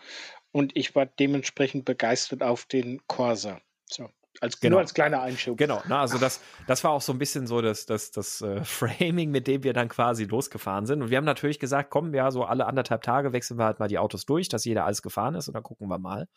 Und 0.53 0.77
ich 0.77 0.95
war 0.95 1.07
dementsprechend 1.07 1.87
begeistert 1.87 2.43
auf 2.43 2.67
den 2.67 3.01
Corsa. 3.07 3.59
So. 3.87 4.11
Als, 4.43 4.61
genau. 4.61 4.75
Nur 4.75 4.81
als 4.81 4.93
kleiner 4.93 5.23
Einschub. 5.23 5.57
Genau, 5.57 5.81
na, 5.89 6.03
also 6.03 6.19
das, 6.19 6.43
das 6.67 6.85
war 6.85 6.91
auch 6.91 7.01
so 7.01 7.15
ein 7.15 7.19
bisschen 7.19 7.47
so 7.47 7.63
das, 7.63 7.87
das, 7.87 8.11
das 8.11 8.43
äh, 8.43 8.63
Framing, 8.65 9.31
mit 9.31 9.47
dem 9.47 9.63
wir 9.63 9.73
dann 9.73 9.89
quasi 9.89 10.25
losgefahren 10.25 10.85
sind. 10.85 11.01
Und 11.01 11.09
wir 11.09 11.17
haben 11.17 11.25
natürlich 11.25 11.59
gesagt, 11.59 11.89
kommen 11.89 12.13
wir 12.13 12.19
ja 12.19 12.31
so 12.31 12.45
alle 12.45 12.67
anderthalb 12.67 13.01
Tage 13.01 13.33
wechseln 13.33 13.59
wir 13.59 13.65
halt 13.65 13.79
mal 13.79 13.89
die 13.89 13.99
Autos 13.99 14.27
durch, 14.27 14.51
dass 14.51 14.67
jeder 14.67 14.85
alles 14.85 15.01
gefahren 15.01 15.37
ist 15.37 15.49
und 15.49 15.55
dann 15.55 15.63
gucken 15.63 15.89
wir 15.89 15.99
mal. 15.99 16.29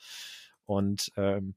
Und 0.64 1.12
ähm, 1.18 1.56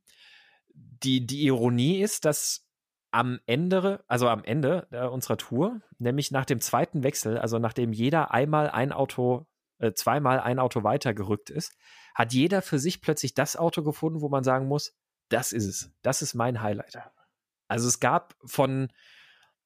die, 0.75 1.27
die 1.27 1.45
Ironie 1.45 2.01
ist, 2.01 2.25
dass 2.25 2.67
am 3.11 3.41
Ende, 3.47 4.03
also 4.09 4.29
am 4.29 4.43
Ende 4.43 4.89
äh, 4.91 5.07
unserer 5.07 5.37
Tour, 5.37 5.81
nämlich 5.99 6.31
nach 6.31 6.47
dem 6.47 6.61
zweiten 6.61 7.03
Wechsel, 7.03 7.39
also 7.39 7.59
nachdem 7.59 7.93
jeder 7.93 8.33
einmal 8.33 8.71
ein 8.71 8.91
Auto, 8.91 9.47
äh, 9.79 9.93
zweimal 9.93 10.41
ein 10.41 10.59
Auto 10.59 10.83
weitergerückt 10.83 11.51
ist, 11.51 11.77
hat 12.15 12.33
jeder 12.33 12.63
für 12.63 12.79
sich 12.79 13.03
plötzlich 13.03 13.35
das 13.35 13.57
Auto 13.57 13.83
gefunden, 13.83 14.23
wo 14.23 14.29
man 14.29 14.45
sagen 14.45 14.67
muss, 14.67 14.95
das 15.29 15.53
ist 15.53 15.67
es. 15.67 15.91
Das 16.03 16.23
ist 16.23 16.35
mein 16.35 16.63
Highlight. 16.63 16.99
Also 17.69 17.89
es 17.89 18.01
gab 18.01 18.35
von, 18.45 18.89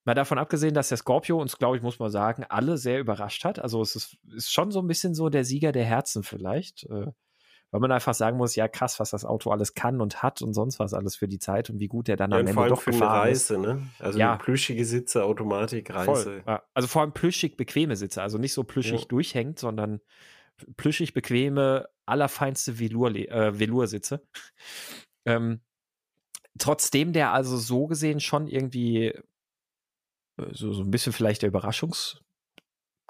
mal 0.04 0.14
davon 0.14 0.38
abgesehen, 0.38 0.74
dass 0.74 0.88
der 0.88 0.98
Scorpio 0.98 1.40
uns, 1.40 1.56
glaube 1.58 1.76
ich, 1.76 1.82
muss 1.82 1.98
man 1.98 2.10
sagen, 2.10 2.44
alle 2.48 2.78
sehr 2.78 3.00
überrascht 3.00 3.44
hat. 3.44 3.58
Also 3.58 3.80
es 3.80 3.96
ist, 3.96 4.16
ist 4.34 4.52
schon 4.52 4.70
so 4.70 4.80
ein 4.80 4.86
bisschen 4.88 5.14
so 5.14 5.28
der 5.28 5.44
Sieger 5.44 5.72
der 5.72 5.84
Herzen 5.84 6.22
vielleicht. 6.22 6.84
Äh, 6.84 7.12
weil 7.76 7.80
man 7.80 7.92
einfach 7.92 8.14
sagen 8.14 8.38
muss, 8.38 8.56
ja 8.56 8.68
krass, 8.68 8.98
was 9.00 9.10
das 9.10 9.26
Auto 9.26 9.50
alles 9.50 9.74
kann 9.74 10.00
und 10.00 10.22
hat 10.22 10.40
und 10.40 10.54
sonst 10.54 10.78
was 10.78 10.94
alles 10.94 11.14
für 11.14 11.28
die 11.28 11.38
Zeit 11.38 11.68
und 11.68 11.78
wie 11.78 11.88
gut 11.88 12.08
der 12.08 12.16
dann 12.16 12.30
ja, 12.30 12.38
am 12.38 12.46
Ende 12.46 12.68
doch 12.68 12.80
für 12.80 12.90
gefahren 12.90 13.10
eine 13.10 13.20
Reise, 13.28 13.54
ist. 13.54 13.60
Ne? 13.60 13.82
Also 13.98 14.18
ja. 14.18 14.36
plüschige 14.36 14.82
Sitze, 14.86 15.24
Automatik, 15.24 15.92
Reise. 15.92 16.42
Ja. 16.46 16.62
Also 16.72 16.88
vor 16.88 17.02
allem 17.02 17.12
plüschig 17.12 17.58
bequeme 17.58 17.94
Sitze, 17.94 18.22
also 18.22 18.38
nicht 18.38 18.54
so 18.54 18.64
plüschig 18.64 19.02
ja. 19.02 19.06
durchhängt, 19.08 19.58
sondern 19.58 20.00
plüschig 20.78 21.12
bequeme, 21.12 21.86
allerfeinste 22.06 22.78
Velour, 22.78 23.14
äh, 23.14 23.58
Velour-Sitze. 23.58 24.22
ähm, 25.26 25.60
trotzdem 26.58 27.12
der 27.12 27.34
also 27.34 27.58
so 27.58 27.88
gesehen 27.88 28.20
schon 28.20 28.48
irgendwie 28.48 29.08
äh, 29.08 29.22
so, 30.52 30.72
so 30.72 30.82
ein 30.82 30.90
bisschen 30.90 31.12
vielleicht 31.12 31.42
der 31.42 31.50
Überraschungs 31.50 32.22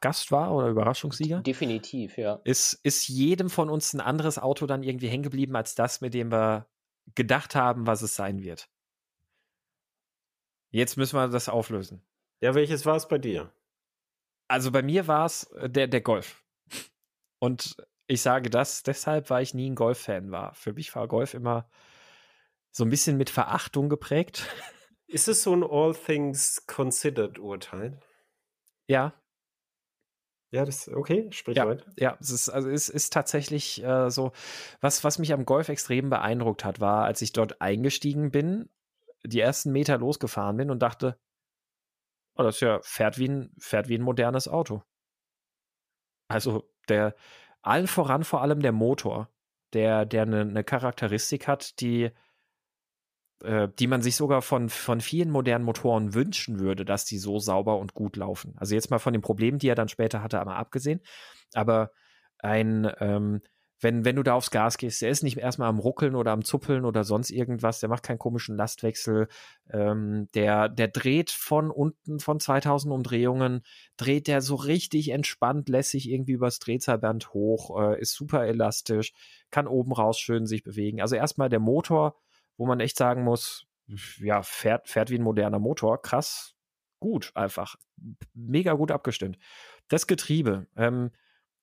Gast 0.01 0.31
war 0.31 0.55
oder 0.55 0.69
Überraschungssieger. 0.69 1.41
Definitiv, 1.41 2.19
ja. 2.19 2.41
Ist, 2.45 2.75
ist 2.83 3.09
jedem 3.09 3.49
von 3.49 3.71
uns 3.71 3.95
ein 3.95 4.01
anderes 4.01 4.39
Auto 4.39 4.67
dann 4.67 4.83
irgendwie 4.83 5.09
hängen 5.09 5.23
geblieben 5.23 5.57
als 5.57 5.75
das, 5.75 6.01
mit 6.01 6.15
dem 6.15 6.31
wir 6.31 6.67
gedacht 7.15 7.55
haben, 7.55 7.87
was 7.87 8.03
es 8.03 8.15
sein 8.15 8.43
wird. 8.43 8.69
Jetzt 10.71 10.97
müssen 10.97 11.17
wir 11.17 11.29
das 11.29 11.49
auflösen. 11.49 12.03
Ja, 12.41 12.55
welches 12.55 12.85
war 12.85 12.97
es 12.97 13.09
bei 13.09 13.19
dir? 13.19 13.51
Also 14.49 14.71
bei 14.71 14.83
mir 14.83 15.07
war 15.07 15.27
es 15.27 15.45
äh, 15.53 15.71
der, 15.71 15.87
der 15.87 16.03
Golf. 16.03 16.45
Und 17.39 17.77
ich 18.07 18.23
sage 18.23 18.51
das 18.51 18.83
deshalb, 18.83 19.31
weil 19.31 19.43
ich 19.43 19.55
nie 19.55 19.71
ein 19.71 19.75
Golf-Fan 19.75 20.31
war. 20.31 20.55
Für 20.55 20.73
mich 20.73 20.95
war 20.95 21.09
Golf 21.09 21.35
immer 21.35 21.69
so 22.71 22.85
ein 22.85 22.91
bisschen 22.91 23.17
mit 23.17 23.31
Verachtung 23.31 23.89
geprägt. 23.89 24.47
Ist 25.07 25.29
es 25.29 25.43
so 25.43 25.55
ein 25.55 25.65
All 25.65 25.95
Things 25.95 26.67
Considered 26.67 27.39
Urteil? 27.39 28.01
Ja, 28.89 29.15
ja, 30.57 30.65
das 30.65 30.89
okay, 30.89 31.29
sprich 31.33 31.59
ja, 31.59 31.67
weiter. 31.67 31.85
Ja, 31.99 32.17
es 32.19 32.31
ist, 32.31 32.49
also 32.49 32.71
es 32.71 32.89
ist 32.89 33.13
tatsächlich 33.13 33.85
äh, 33.85 34.11
so, 34.11 34.33
was, 34.81 35.05
was 35.05 35.19
mich 35.19 35.33
am 35.33 35.45
Golf 35.45 35.69
extrem 35.69 36.09
beeindruckt 36.09 36.65
hat, 36.65 36.81
war, 36.81 37.05
als 37.05 37.21
ich 37.21 37.33
dort 37.33 37.61
eingestiegen 37.61 38.31
bin, 38.31 38.71
die 39.23 39.41
ersten 39.41 39.71
Meter 39.71 39.99
losgefahren 39.99 40.57
bin 40.57 40.71
und 40.71 40.81
dachte, 40.81 41.19
oh, 42.37 42.43
das 42.43 42.61
ja, 42.61 42.81
fährt 42.83 43.19
wie 43.19 43.29
ein, 43.29 43.55
fährt 43.59 43.89
wie 43.89 43.99
ein 43.99 44.03
modernes 44.03 44.49
Auto. 44.49 44.83
Also 46.29 46.69
der, 46.89 47.15
allen 47.61 47.87
voran 47.87 48.25
vor 48.25 48.41
allem 48.41 48.61
der 48.61 48.73
Motor, 48.73 49.31
der, 49.75 50.07
der 50.07 50.23
eine, 50.23 50.41
eine 50.41 50.65
Charakteristik 50.65 51.47
hat, 51.49 51.81
die 51.81 52.11
äh, 53.43 53.69
die 53.79 53.87
man 53.87 54.03
sich 54.03 54.17
sogar 54.17 54.43
von, 54.43 54.69
von 54.69 55.01
vielen 55.01 55.31
modernen 55.31 55.65
Motoren 55.65 56.15
wünschen 56.15 56.59
würde, 56.59 56.85
dass 56.85 57.05
die 57.05 57.19
so 57.19 57.39
sauber 57.39 57.79
und 57.79 57.95
gut 57.95 58.17
laufen. 58.17 58.55
Also 58.57 58.75
jetzt 58.75 58.91
mal 58.91 58.99
von 58.99 59.13
den 59.13 59.23
Problemen, 59.23 59.59
die 59.59 59.69
er 59.69 59.75
dann 59.75 59.89
später 59.89 60.23
hatte, 60.23 60.41
einmal 60.41 60.57
abgesehen. 60.57 61.01
Aber 61.55 61.91
ein, 62.39 62.91
ähm, 63.01 63.43
wenn, 63.81 64.07
wenn 64.07 64.17
du 64.17 64.23
da 64.23 64.35
aufs 64.35 64.51
Gas 64.51 64.79
gehst, 64.79 65.03
der 65.03 65.11
ist 65.11 65.23
nicht 65.23 65.37
erstmal 65.37 65.69
am 65.69 65.79
Ruckeln 65.79 66.15
oder 66.15 66.33
am 66.33 66.45
Zuppeln 66.45 66.87
oder 66.87 67.05
sonst 67.05 67.31
irgendwas, 67.31 67.81
der 67.81 67.91
macht 67.91 68.05
keinen 68.05 68.19
komischen 68.19 68.57
Lastwechsel, 68.57 69.29
ähm, 69.71 70.29
der, 70.35 70.71
der 70.71 70.89
dreht 70.89 71.31
von 71.31 71.71
unten 71.71 72.19
von 72.19 72.41
2000 72.41 72.93
Umdrehungen, 72.93 73.63
dreht 73.99 74.29
der 74.29 74.41
so 74.41 74.55
richtig 74.55 75.11
entspannt, 75.11 75.69
lässig 75.69 76.11
irgendwie 76.11 76.33
übers 76.33 76.59
Drehzahlband 76.59 77.35
hoch, 77.35 77.79
äh, 77.79 78.01
ist 78.01 78.15
super 78.15 78.47
elastisch, 78.47 79.13
kann 79.51 79.67
oben 79.67 79.93
raus 79.93 80.19
schön 80.19 80.47
sich 80.47 80.63
bewegen. 80.63 81.03
Also 81.03 81.17
erstmal 81.17 81.51
der 81.51 81.61
Motor 81.61 82.17
wo 82.57 82.67
man 82.67 82.81
echt 82.81 82.97
sagen 82.97 83.25
muss, 83.25 83.67
ja, 84.19 84.43
fährt, 84.43 84.89
fährt 84.89 85.11
wie 85.11 85.19
ein 85.19 85.23
moderner 85.23 85.59
Motor, 85.59 86.03
krass, 86.03 86.55
gut, 87.01 87.33
einfach. 87.35 87.77
Mega 88.35 88.75
gut 88.75 88.91
abgestimmt. 88.91 89.39
Das 89.89 90.07
Getriebe, 90.07 90.67
ähm, 90.77 91.11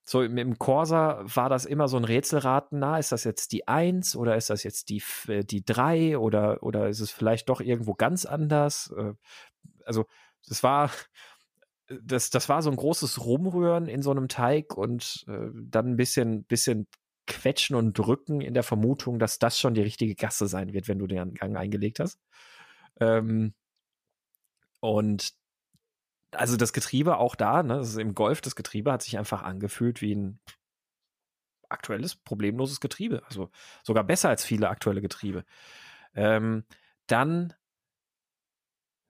so 0.05 0.21
im, 0.21 0.37
im 0.37 0.59
Corsa 0.59 1.23
war 1.23 1.49
das 1.49 1.65
immer 1.65 1.87
so 1.87 1.97
ein 1.97 2.03
Rätselraten, 2.03 2.79
na, 2.79 2.97
ist 2.97 3.11
das 3.11 3.23
jetzt 3.23 3.51
die 3.53 3.67
1 3.67 4.15
oder 4.15 4.35
ist 4.35 4.49
das 4.49 4.63
jetzt 4.63 4.89
die, 4.89 5.01
äh, 5.27 5.43
die 5.43 5.63
3 5.63 6.17
oder, 6.17 6.61
oder 6.61 6.89
ist 6.89 6.99
es 6.99 7.11
vielleicht 7.11 7.49
doch 7.49 7.61
irgendwo 7.61 7.93
ganz 7.93 8.25
anders? 8.25 8.93
Äh, 8.97 9.13
also, 9.85 10.05
das 10.47 10.61
war, 10.61 10.91
das, 11.87 12.29
das 12.29 12.49
war 12.49 12.61
so 12.61 12.69
ein 12.69 12.75
großes 12.75 13.25
Rumrühren 13.25 13.87
in 13.87 14.01
so 14.01 14.11
einem 14.11 14.27
Teig 14.27 14.75
und 14.75 15.25
äh, 15.27 15.49
dann 15.53 15.91
ein 15.91 15.95
bisschen, 15.95 16.43
bisschen 16.43 16.87
Quetschen 17.27 17.75
und 17.75 17.97
Drücken 17.97 18.41
in 18.41 18.53
der 18.53 18.63
Vermutung, 18.63 19.19
dass 19.19 19.39
das 19.39 19.59
schon 19.59 19.73
die 19.73 19.81
richtige 19.81 20.15
Gasse 20.15 20.47
sein 20.47 20.73
wird, 20.73 20.87
wenn 20.87 20.99
du 20.99 21.07
den 21.07 21.33
Gang 21.33 21.57
eingelegt 21.57 21.99
hast. 21.99 22.19
Ähm, 22.99 23.53
und 24.79 25.33
also 26.31 26.57
das 26.57 26.73
Getriebe 26.73 27.17
auch 27.17 27.35
da, 27.35 27.63
ne, 27.63 27.77
das 27.77 27.89
ist 27.89 27.97
im 27.97 28.15
Golf, 28.15 28.41
das 28.41 28.55
Getriebe 28.55 28.91
hat 28.91 29.03
sich 29.03 29.17
einfach 29.17 29.43
angefühlt 29.43 30.01
wie 30.01 30.15
ein 30.15 30.39
aktuelles, 31.69 32.15
problemloses 32.15 32.79
Getriebe. 32.79 33.23
Also 33.25 33.49
sogar 33.83 34.03
besser 34.03 34.29
als 34.29 34.45
viele 34.45 34.69
aktuelle 34.69 35.01
Getriebe. 35.01 35.45
Ähm, 36.15 36.65
dann 37.07 37.53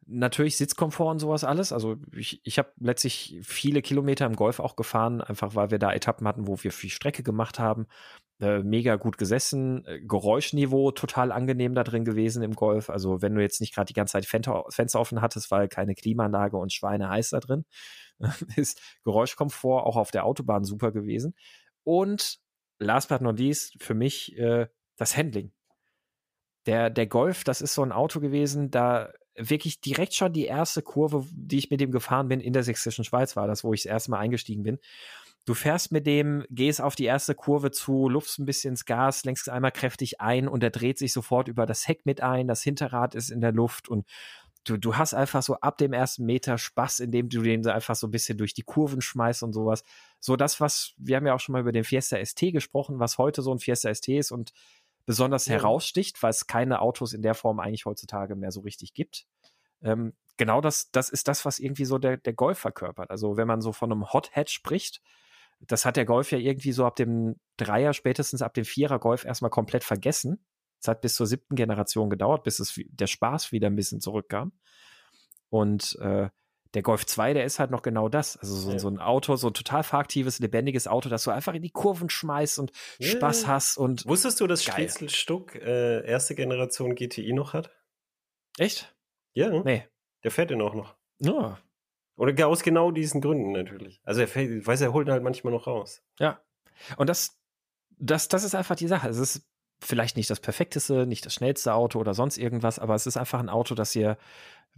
natürlich 0.07 0.57
Sitzkomfort 0.57 1.11
und 1.11 1.19
sowas 1.19 1.43
alles. 1.43 1.71
Also 1.71 1.97
ich, 2.15 2.41
ich 2.43 2.57
habe 2.57 2.71
letztlich 2.80 3.39
viele 3.43 3.81
Kilometer 3.81 4.25
im 4.25 4.35
Golf 4.35 4.59
auch 4.59 4.75
gefahren, 4.75 5.21
einfach 5.21 5.55
weil 5.55 5.71
wir 5.71 5.80
da 5.80 5.93
Etappen 5.93 6.27
hatten, 6.27 6.47
wo 6.47 6.57
wir 6.61 6.71
viel 6.71 6.89
Strecke 6.89 7.23
gemacht 7.23 7.59
haben. 7.59 7.88
äh, 8.39 8.59
mega 8.63 8.95
gut 8.97 9.17
gesessen, 9.17 9.85
äh, 9.85 10.01
Geräuschniveau 10.01 10.91
total 10.91 11.31
angenehm 11.31 11.75
da 11.75 11.84
drin 11.84 12.05
gewesen 12.05 12.43
im 12.43 12.53
Golf. 12.55 12.89
Also 12.89 13.21
wenn 13.21 13.35
du 13.35 13.41
jetzt 13.41 13.61
nicht 13.61 13.73
gerade 13.75 13.88
die 13.88 13.93
ganze 13.93 14.13
Zeit 14.13 14.25
Fenster, 14.25 14.65
Fenster 14.69 14.99
offen 14.99 15.21
hattest, 15.21 15.51
weil 15.51 15.67
keine 15.69 15.95
Klimaanlage 15.95 16.57
und 16.57 16.73
Schweine 16.73 17.09
heiß 17.09 17.30
da 17.31 17.39
drin, 17.39 17.65
ist 18.57 18.81
Geräuschkomfort 19.03 19.85
auch 19.85 19.97
auf 19.97 20.11
der 20.11 20.25
Autobahn 20.25 20.65
super 20.65 20.91
gewesen. 20.91 21.35
Und 21.84 22.39
last 22.80 23.09
but 23.09 23.21
not 23.21 23.39
least 23.39 23.81
für 23.81 23.93
mich 23.93 24.38
äh, 24.38 24.67
das 24.97 25.17
Handling. 25.17 25.51
Der, 26.65 26.89
der 26.89 27.07
Golf, 27.07 27.43
das 27.43 27.61
ist 27.61 27.73
so 27.73 27.84
ein 27.84 27.91
Auto 27.91 28.19
gewesen, 28.19 28.71
da 28.71 29.11
wirklich 29.35 29.81
direkt 29.81 30.14
schon 30.14 30.34
die 30.34 30.45
erste 30.45 30.81
Kurve, 30.81 31.26
die 31.31 31.57
ich 31.57 31.69
mit 31.72 31.81
dem 31.81 31.91
gefahren 31.91 32.27
bin, 32.27 32.39
in 32.39 32.53
der 32.53 32.64
sächsischen 32.64 33.03
Schweiz 33.03 33.35
war 33.35 33.47
das, 33.47 33.64
wo 33.64 33.73
ich 33.73 33.84
das 33.84 33.91
erste 33.91 34.11
Mal 34.11 34.19
eingestiegen 34.19 34.64
bin. 34.64 34.80
Du 35.45 35.53
fährst 35.53 35.91
mit 35.91 36.07
dem, 36.07 36.45
gehst 36.49 36.81
auf 36.81 36.95
die 36.95 37.03
erste 37.03 37.35
Kurve 37.35 37.72
zu, 37.72 38.07
lupfst 38.07 38.39
ein 38.39 38.45
bisschen 38.45 38.72
ins 38.72 38.85
Gas, 38.85 39.26
lenkst 39.26 39.49
einmal 39.49 39.73
kräftig 39.73 40.22
ein 40.22 40.47
und 40.47 40.64
er 40.64 40.69
dreht 40.69 40.97
sich 40.97 41.11
sofort 41.11 41.49
über 41.49 41.65
das 41.65 41.88
Heck 41.88 42.05
mit 42.05 42.22
ein, 42.22 42.47
das 42.47 42.64
Hinterrad 42.64 43.14
ist 43.14 43.30
in 43.30 43.41
der 43.41 43.51
Luft 43.51 43.89
und 43.89 44.05
du, 44.64 44.77
du 44.77 44.95
hast 44.95 45.14
einfach 45.14 45.43
so 45.43 45.55
ab 45.55 45.77
dem 45.77 45.91
ersten 45.91 46.26
Meter 46.26 46.57
Spaß, 46.57 47.01
indem 47.01 47.27
du 47.27 47.41
den 47.41 47.68
einfach 47.68 47.95
so 47.95 48.07
ein 48.07 48.11
bisschen 48.11 48.38
durch 48.38 48.53
die 48.53 48.64
Kurven 48.64 49.01
schmeißt 49.01 49.43
und 49.43 49.53
sowas. 49.53 49.84
So 50.19 50.35
das, 50.35 50.61
was, 50.61 50.93
wir 50.97 51.18
haben 51.18 51.27
ja 51.27 51.34
auch 51.34 51.39
schon 51.39 51.53
mal 51.53 51.61
über 51.61 51.72
den 51.72 51.84
Fiesta 51.84 52.23
ST 52.23 52.39
gesprochen, 52.53 52.99
was 52.99 53.18
heute 53.18 53.41
so 53.41 53.53
ein 53.53 53.60
Fiesta 53.60 53.93
ST 53.93 54.07
ist 54.10 54.31
und 54.31 54.53
besonders 55.05 55.45
ja. 55.45 55.55
heraussticht, 55.55 56.21
weil 56.23 56.30
es 56.30 56.47
keine 56.47 56.81
Autos 56.81 57.13
in 57.13 57.21
der 57.21 57.35
Form 57.35 57.59
eigentlich 57.59 57.85
heutzutage 57.85 58.35
mehr 58.35 58.51
so 58.51 58.61
richtig 58.61 58.93
gibt. 58.93 59.25
Ähm, 59.81 60.13
genau 60.38 60.61
das, 60.61 60.91
das 60.91 61.09
ist 61.09 61.27
das, 61.27 61.45
was 61.45 61.59
irgendwie 61.59 61.85
so 61.85 61.97
der, 61.97 62.17
der 62.17 62.34
Golf 62.34 62.59
verkörpert. 62.59 63.11
Also 63.11 63.38
wenn 63.38 63.47
man 63.47 63.61
so 63.61 63.73
von 63.73 63.91
einem 63.91 64.11
Hot 64.13 64.35
Hatch 64.35 64.53
spricht, 64.53 65.01
das 65.59 65.85
hat 65.85 65.97
der 65.97 66.05
Golf 66.05 66.31
ja 66.31 66.38
irgendwie 66.38 66.71
so 66.71 66.85
ab 66.85 66.95
dem 66.95 67.39
Dreier, 67.57 67.93
spätestens 67.93 68.41
ab 68.41 68.53
dem 68.53 68.65
Vierer 68.65 68.99
Golf 68.99 69.25
erstmal 69.25 69.51
komplett 69.51 69.84
vergessen. 69.84 70.45
Es 70.80 70.88
hat 70.88 71.01
bis 71.01 71.15
zur 71.15 71.27
siebten 71.27 71.55
Generation 71.55 72.09
gedauert, 72.09 72.43
bis 72.43 72.59
es 72.59 72.77
der 72.88 73.07
Spaß 73.07 73.51
wieder 73.51 73.67
ein 73.67 73.75
bisschen 73.75 74.01
zurückkam. 74.01 74.51
Und 75.49 75.97
äh, 76.01 76.30
der 76.74 76.82
Golf 76.82 77.06
2, 77.06 77.34
der 77.34 77.45
ist 77.45 77.60
halt 77.60 77.72
noch 77.72 77.82
genau 77.82 78.10
das. 78.10 78.38
Also 78.38 78.56
so, 78.56 78.72
ja. 78.72 78.80
so, 78.80 78.90
ein 78.90 79.00
Auto, 79.00 79.36
so 79.36 79.48
ein 79.48 79.54
total 79.54 79.84
fahraktives, 79.84 80.40
lebendiges 80.40 80.88
Auto, 80.88 81.10
das 81.10 81.24
du 81.24 81.32
einfach 81.32 81.54
in 81.54 81.62
die 81.62 81.70
Kurven 81.70 82.10
schmeißt 82.10 82.60
und 82.60 82.72
ja. 82.98 83.10
Spaß 83.10 83.48
hast. 83.48 83.78
Und 83.78 84.06
Wusstest 84.08 84.41
du, 84.41 84.48
dass 84.48 84.64
Striezelstuck 84.64 85.56
äh, 85.56 86.06
erste 86.06 86.36
Generation 86.36 86.95
GTI 86.95 87.34
noch 87.34 87.54
hat? 87.54 87.72
Echt? 88.58 88.95
Ja. 89.34 89.64
Nee. 89.64 89.88
Der 90.24 90.32
fährt 90.32 90.50
den 90.50 90.62
auch 90.62 90.74
noch. 90.74 90.95
Ja, 91.20 91.60
oder 92.16 92.48
aus 92.48 92.64
genau 92.64 92.91
diesen 92.91 93.22
Gründen 93.22 93.52
natürlich. 93.52 94.02
Also 94.04 94.22
er 94.22 94.28
fällt, 94.28 94.66
weiß, 94.66 94.82
er 94.82 94.94
holt 94.94 95.10
halt 95.10 95.24
manchmal 95.24 95.54
noch 95.54 95.68
raus. 95.68 96.04
Ja. 96.20 96.41
Und 96.98 97.10
das, 97.10 97.40
das, 97.98 98.28
das 98.28 98.44
ist 98.44 98.56
einfach 98.56 98.76
die 98.76 98.88
Sache. 98.88 99.10
Es 99.10 99.18
ist 99.18 99.48
vielleicht 99.84 100.18
nicht 100.18 100.30
das 100.30 100.39
perfekteste, 100.39 101.05
nicht 101.05 101.26
das 101.26 101.34
schnellste 101.34 101.73
Auto 101.73 101.99
oder 101.99 102.14
sonst 102.14 102.38
irgendwas, 102.38 102.80
aber 102.80 102.95
es 102.95 103.05
ist 103.07 103.18
einfach 103.18 103.39
ein 103.39 103.49
Auto, 103.49 103.76
das 103.76 103.95
ihr, 103.95 104.18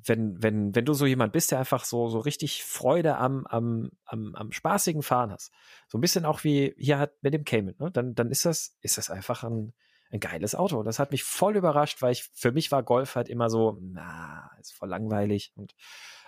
wenn, 0.03 0.41
wenn, 0.41 0.75
wenn 0.75 0.85
du 0.85 0.93
so 0.93 1.05
jemand 1.05 1.33
bist, 1.33 1.51
der 1.51 1.59
einfach 1.59 1.85
so, 1.85 2.09
so 2.09 2.19
richtig 2.19 2.63
Freude 2.63 3.17
am, 3.17 3.45
am, 3.47 3.91
am, 4.05 4.35
am 4.35 4.51
spaßigen 4.51 5.03
Fahren 5.03 5.31
hast. 5.31 5.51
So 5.87 5.97
ein 5.97 6.01
bisschen 6.01 6.25
auch 6.25 6.43
wie 6.43 6.73
hier 6.77 7.11
mit 7.21 7.33
dem 7.33 7.45
Cayman, 7.45 7.75
ne? 7.79 7.91
Dann, 7.91 8.15
dann 8.15 8.31
ist 8.31 8.45
das, 8.45 8.75
ist 8.81 8.97
das 8.97 9.09
einfach 9.09 9.43
ein, 9.43 9.73
ein 10.11 10.19
geiles 10.19 10.55
Auto. 10.55 10.83
Das 10.83 10.99
hat 10.99 11.11
mich 11.11 11.23
voll 11.23 11.55
überrascht, 11.57 12.01
weil 12.01 12.11
ich, 12.11 12.29
für 12.33 12.51
mich 12.51 12.71
war 12.71 12.83
Golf 12.83 13.15
halt 13.15 13.29
immer 13.29 13.49
so, 13.49 13.77
na, 13.81 14.49
ist 14.59 14.73
voll 14.73 14.89
langweilig 14.89 15.51
und 15.55 15.75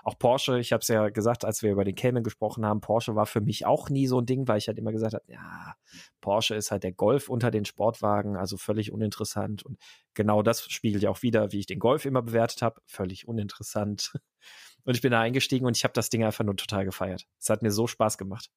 auch 0.07 0.17
Porsche, 0.17 0.57
ich 0.57 0.71
habe 0.71 0.79
es 0.79 0.87
ja 0.87 1.09
gesagt, 1.09 1.43
als 1.43 1.63
wir 1.63 1.71
über 1.71 1.83
den 1.83 1.95
Cayman 1.95 2.23
gesprochen 2.23 2.65
haben, 2.65 2.79
Porsche 2.79 3.15
war 3.15 3.25
für 3.25 3.41
mich 3.41 3.65
auch 3.65 3.89
nie 3.89 4.07
so 4.07 4.21
ein 4.21 4.25
Ding, 4.25 4.47
weil 4.47 4.57
ich 4.57 4.69
halt 4.69 4.77
immer 4.77 4.93
gesagt 4.93 5.13
habe, 5.13 5.25
ja, 5.27 5.75
Porsche 6.21 6.55
ist 6.55 6.71
halt 6.71 6.83
der 6.83 6.93
Golf 6.93 7.27
unter 7.27 7.51
den 7.51 7.65
Sportwagen, 7.65 8.37
also 8.37 8.55
völlig 8.55 8.93
uninteressant. 8.93 9.63
Und 9.63 9.77
genau 10.13 10.43
das 10.43 10.61
spiegelt 10.71 11.03
ja 11.03 11.09
auch 11.09 11.23
wieder, 11.23 11.51
wie 11.51 11.59
ich 11.59 11.65
den 11.65 11.79
Golf 11.79 12.05
immer 12.05 12.21
bewertet 12.21 12.61
habe, 12.61 12.79
völlig 12.85 13.27
uninteressant. 13.27 14.13
Und 14.85 14.95
ich 14.95 15.01
bin 15.01 15.11
da 15.11 15.19
eingestiegen 15.19 15.65
und 15.65 15.75
ich 15.75 15.83
habe 15.83 15.93
das 15.93 16.09
Ding 16.09 16.23
einfach 16.23 16.45
nur 16.45 16.55
total 16.55 16.85
gefeiert. 16.85 17.27
Es 17.37 17.49
hat 17.49 17.61
mir 17.61 17.71
so 17.71 17.87
Spaß 17.87 18.17
gemacht. 18.17 18.49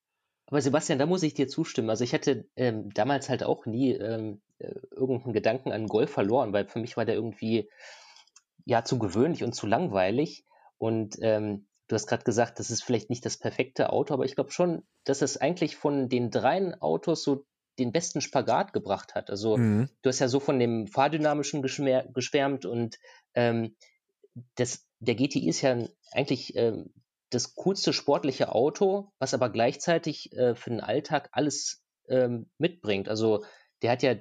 Aber 0.51 0.61
Sebastian, 0.61 0.99
da 0.99 1.07
muss 1.07 1.23
ich 1.23 1.35
dir 1.35 1.49
zustimmen. 1.49 1.91
Also 1.91 2.05
ich 2.05 2.13
hatte 2.13 2.45
ähm, 2.57 2.93
damals 2.93 3.29
halt 3.29 3.45
auch 3.45 3.67
nie 3.67 3.93
ähm, 3.93 4.41
äh, 4.59 4.75
irgendeinen 4.91 5.33
Gedanken 5.33 5.73
an 5.73 5.87
Golf 5.87 6.11
verloren, 6.11 6.53
weil 6.53 6.67
für 6.67 6.81
mich 6.81 6.97
war 6.97 7.05
der 7.05 7.15
irgendwie 7.15 7.71
ja 8.65 8.85
zu 8.85 8.99
gewöhnlich 8.99 9.45
und 9.45 9.55
zu 9.55 9.67
langweilig. 9.67 10.45
Und 10.77 11.17
ähm, 11.21 11.67
du 11.87 11.95
hast 11.95 12.07
gerade 12.07 12.25
gesagt, 12.25 12.59
das 12.59 12.71
ist 12.71 12.83
vielleicht 12.83 13.11
nicht 13.11 13.25
das 13.25 13.37
perfekte 13.37 13.91
Auto, 13.91 14.13
aber 14.13 14.25
ich 14.25 14.35
glaube 14.35 14.51
schon, 14.51 14.83
dass 15.05 15.23
es 15.23 15.37
eigentlich 15.37 15.77
von 15.77 16.09
den 16.09 16.31
dreien 16.31 16.75
Autos 16.81 17.23
so 17.23 17.47
den 17.79 17.93
besten 17.93 18.21
Spagat 18.21 18.73
gebracht 18.73 19.15
hat. 19.15 19.31
Also 19.31 19.57
mhm. 19.57 19.89
du 20.03 20.09
hast 20.09 20.19
ja 20.19 20.29
so 20.29 20.41
von 20.41 20.59
dem 20.59 20.89
fahrdynamischen 20.89 21.63
geschwärmt 21.63 22.67
und 22.67 22.99
ähm, 23.35 23.77
das, 24.57 24.87
der 24.99 25.15
GTI 25.15 25.49
ist 25.49 25.63
ja 25.63 25.77
eigentlich 26.13 26.57
ähm, 26.57 26.93
das 27.31 27.55
coolste 27.55 27.93
sportliche 27.93 28.53
Auto, 28.53 29.13
was 29.19 29.35
aber 29.35 29.51
gleichzeitig 29.51 30.33
äh, 30.33 30.55
für 30.55 30.71
den 30.71 30.81
Alltag 30.81 31.29
alles 31.33 31.83
ähm, 32.09 32.51
mitbringt. 32.59 33.09
Also 33.09 33.45
der 33.83 33.93
hat 33.93 34.03
ja 34.03 34.17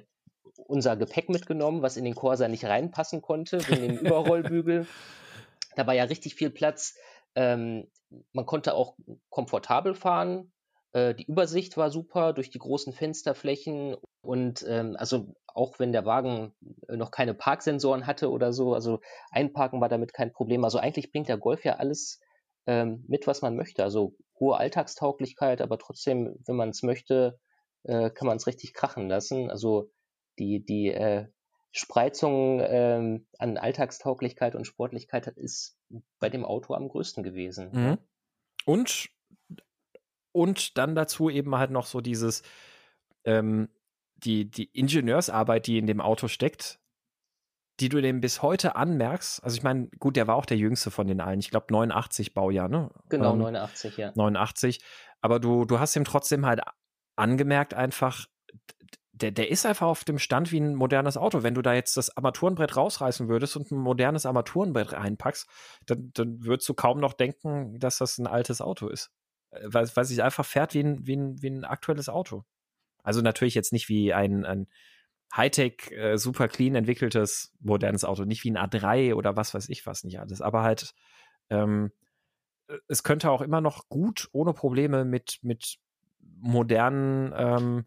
unser 0.66 0.96
Gepäck 0.96 1.28
mitgenommen, 1.28 1.82
was 1.82 1.96
in 1.96 2.04
den 2.04 2.14
Corsa 2.14 2.48
nicht 2.48 2.64
reinpassen 2.64 3.20
konnte, 3.20 3.66
wegen 3.68 3.82
dem 3.82 3.98
Überrollbügel. 4.06 4.86
Da 5.76 5.86
war 5.86 5.94
ja 5.94 6.04
richtig 6.04 6.34
viel 6.34 6.50
Platz. 6.50 6.94
Ähm, 7.34 7.88
man 8.32 8.46
konnte 8.46 8.74
auch 8.74 8.96
komfortabel 9.28 9.94
fahren. 9.94 10.52
Äh, 10.92 11.14
die 11.14 11.26
Übersicht 11.26 11.76
war 11.76 11.90
super 11.90 12.32
durch 12.32 12.50
die 12.50 12.58
großen 12.58 12.92
Fensterflächen 12.92 13.96
und 14.22 14.64
ähm, 14.68 14.96
also 14.98 15.34
auch 15.46 15.78
wenn 15.78 15.92
der 15.92 16.04
Wagen 16.04 16.54
noch 16.88 17.10
keine 17.10 17.34
Parksensoren 17.34 18.06
hatte 18.06 18.30
oder 18.30 18.52
so, 18.52 18.74
also 18.74 19.00
einparken 19.30 19.80
war 19.80 19.88
damit 19.88 20.12
kein 20.12 20.32
Problem. 20.32 20.64
Also 20.64 20.78
eigentlich 20.78 21.10
bringt 21.10 21.28
der 21.28 21.38
Golf 21.38 21.64
ja 21.64 21.76
alles 21.76 22.20
ähm, 22.66 23.04
mit, 23.08 23.26
was 23.26 23.42
man 23.42 23.56
möchte. 23.56 23.82
Also 23.82 24.16
hohe 24.38 24.56
Alltagstauglichkeit, 24.56 25.60
aber 25.60 25.78
trotzdem, 25.78 26.36
wenn 26.46 26.56
man 26.56 26.70
es 26.70 26.82
möchte, 26.82 27.38
äh, 27.84 28.10
kann 28.10 28.26
man 28.26 28.36
es 28.36 28.46
richtig 28.46 28.74
krachen 28.74 29.08
lassen. 29.08 29.50
Also 29.50 29.90
die, 30.38 30.64
die 30.64 30.88
äh, 30.88 31.26
Spreizung 31.72 32.60
ähm, 32.62 33.26
an 33.38 33.56
Alltagstauglichkeit 33.56 34.54
und 34.54 34.66
Sportlichkeit 34.66 35.28
ist 35.28 35.78
bei 36.18 36.28
dem 36.28 36.44
Auto 36.44 36.74
am 36.74 36.88
größten 36.88 37.22
gewesen. 37.22 37.70
Mhm. 37.72 37.98
Und, 38.64 39.10
und 40.32 40.78
dann 40.78 40.94
dazu 40.94 41.30
eben 41.30 41.54
halt 41.56 41.70
noch 41.70 41.86
so 41.86 42.00
dieses, 42.00 42.42
ähm, 43.24 43.68
die, 44.16 44.50
die 44.50 44.64
Ingenieursarbeit, 44.64 45.66
die 45.66 45.78
in 45.78 45.86
dem 45.86 46.00
Auto 46.00 46.28
steckt, 46.28 46.80
die 47.80 47.88
du 47.88 48.00
dem 48.00 48.20
bis 48.20 48.42
heute 48.42 48.76
anmerkst. 48.76 49.42
Also 49.42 49.56
ich 49.56 49.62
meine, 49.62 49.88
gut, 49.98 50.16
der 50.16 50.26
war 50.26 50.36
auch 50.36 50.46
der 50.46 50.58
jüngste 50.58 50.90
von 50.90 51.06
den 51.06 51.20
allen. 51.20 51.40
Ich 51.40 51.50
glaube 51.50 51.66
89 51.70 52.34
Baujahr, 52.34 52.68
ne? 52.68 52.90
Genau, 53.08 53.32
ähm, 53.32 53.38
89, 53.38 53.96
ja. 53.96 54.12
89. 54.14 54.80
Aber 55.20 55.40
du, 55.40 55.64
du 55.64 55.80
hast 55.80 55.96
ihm 55.96 56.04
trotzdem 56.04 56.46
halt 56.46 56.60
angemerkt 57.16 57.74
einfach, 57.74 58.26
der, 59.12 59.30
der 59.30 59.50
ist 59.50 59.66
einfach 59.66 59.86
auf 59.86 60.04
dem 60.04 60.18
Stand 60.18 60.52
wie 60.52 60.60
ein 60.60 60.74
modernes 60.74 61.16
Auto. 61.16 61.42
Wenn 61.42 61.54
du 61.54 61.62
da 61.62 61.74
jetzt 61.74 61.96
das 61.96 62.16
Armaturenbrett 62.16 62.76
rausreißen 62.76 63.28
würdest 63.28 63.56
und 63.56 63.70
ein 63.70 63.78
modernes 63.78 64.26
Armaturenbrett 64.26 64.92
reinpackst, 64.92 65.48
dann, 65.86 66.10
dann 66.14 66.44
würdest 66.44 66.68
du 66.68 66.74
kaum 66.74 67.00
noch 67.00 67.14
denken, 67.14 67.78
dass 67.78 67.98
das 67.98 68.18
ein 68.18 68.26
altes 68.26 68.60
Auto 68.60 68.88
ist. 68.88 69.10
Äh, 69.50 69.60
weil, 69.64 69.88
weil 69.94 70.04
sich 70.04 70.22
einfach 70.22 70.44
fährt 70.44 70.74
wie 70.74 70.82
ein, 70.82 71.06
wie, 71.06 71.16
ein, 71.16 71.42
wie 71.42 71.48
ein 71.48 71.64
aktuelles 71.64 72.08
Auto. 72.08 72.44
Also 73.02 73.22
natürlich 73.22 73.54
jetzt 73.54 73.72
nicht 73.72 73.88
wie 73.88 74.12
ein, 74.12 74.44
ein 74.44 74.66
Hightech, 75.34 75.92
äh, 75.92 76.16
super 76.16 76.48
clean 76.48 76.74
entwickeltes 76.74 77.54
modernes 77.60 78.04
Auto, 78.04 78.24
nicht 78.24 78.44
wie 78.44 78.50
ein 78.50 78.58
A3 78.58 79.14
oder 79.14 79.36
was 79.36 79.54
weiß 79.54 79.68
ich 79.68 79.86
was 79.86 80.04
nicht 80.04 80.18
alles, 80.20 80.40
aber 80.40 80.62
halt, 80.62 80.94
ähm, 81.50 81.92
äh, 82.68 82.78
es 82.88 83.02
könnte 83.02 83.30
auch 83.30 83.42
immer 83.42 83.60
noch 83.60 83.88
gut 83.88 84.28
ohne 84.32 84.52
Probleme 84.52 85.04
mit, 85.04 85.38
mit 85.42 85.78
modernen 86.40 87.32
ähm, 87.36 87.84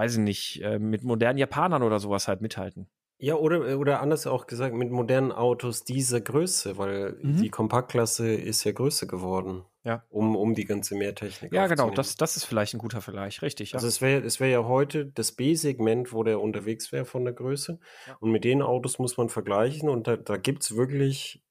weiß 0.00 0.14
ich 0.14 0.20
nicht, 0.20 0.62
äh, 0.62 0.78
mit 0.78 1.04
modernen 1.04 1.38
Japanern 1.38 1.82
oder 1.82 1.98
sowas 1.98 2.26
halt 2.26 2.40
mithalten. 2.40 2.88
Ja, 3.18 3.34
oder, 3.34 3.68
äh, 3.68 3.74
oder 3.74 4.00
anders 4.00 4.26
auch 4.26 4.46
gesagt, 4.46 4.74
mit 4.74 4.90
modernen 4.90 5.30
Autos 5.32 5.84
dieser 5.84 6.20
Größe, 6.20 6.78
weil 6.78 7.18
mhm. 7.20 7.36
die 7.36 7.50
Kompaktklasse 7.50 8.32
ist 8.32 8.64
ja 8.64 8.72
größer 8.72 9.06
geworden. 9.06 9.64
Ja. 9.82 10.04
Um, 10.10 10.36
um 10.36 10.54
die 10.54 10.66
ganze 10.66 10.94
Mehrtechnik. 10.94 11.52
Ja, 11.52 11.66
genau, 11.66 11.90
das, 11.90 12.14
das 12.14 12.36
ist 12.36 12.44
vielleicht 12.44 12.74
ein 12.74 12.78
guter 12.78 13.00
Vergleich, 13.00 13.40
richtig. 13.40 13.72
Ja. 13.72 13.76
Also 13.76 13.88
es 13.88 14.02
wäre 14.02 14.20
es 14.24 14.38
wär 14.38 14.48
ja 14.48 14.64
heute 14.64 15.06
das 15.06 15.32
B-Segment, 15.32 16.12
wo 16.12 16.22
der 16.22 16.40
unterwegs 16.40 16.92
wäre 16.92 17.06
von 17.06 17.24
der 17.24 17.32
Größe. 17.32 17.78
Ja. 18.06 18.16
Und 18.20 18.30
mit 18.30 18.44
den 18.44 18.60
Autos 18.60 18.98
muss 18.98 19.16
man 19.16 19.30
vergleichen 19.30 19.88
und 19.88 20.06
da, 20.06 20.16
da 20.16 20.36
gibt 20.36 20.64
es 20.64 20.76
wirklich 20.76 21.42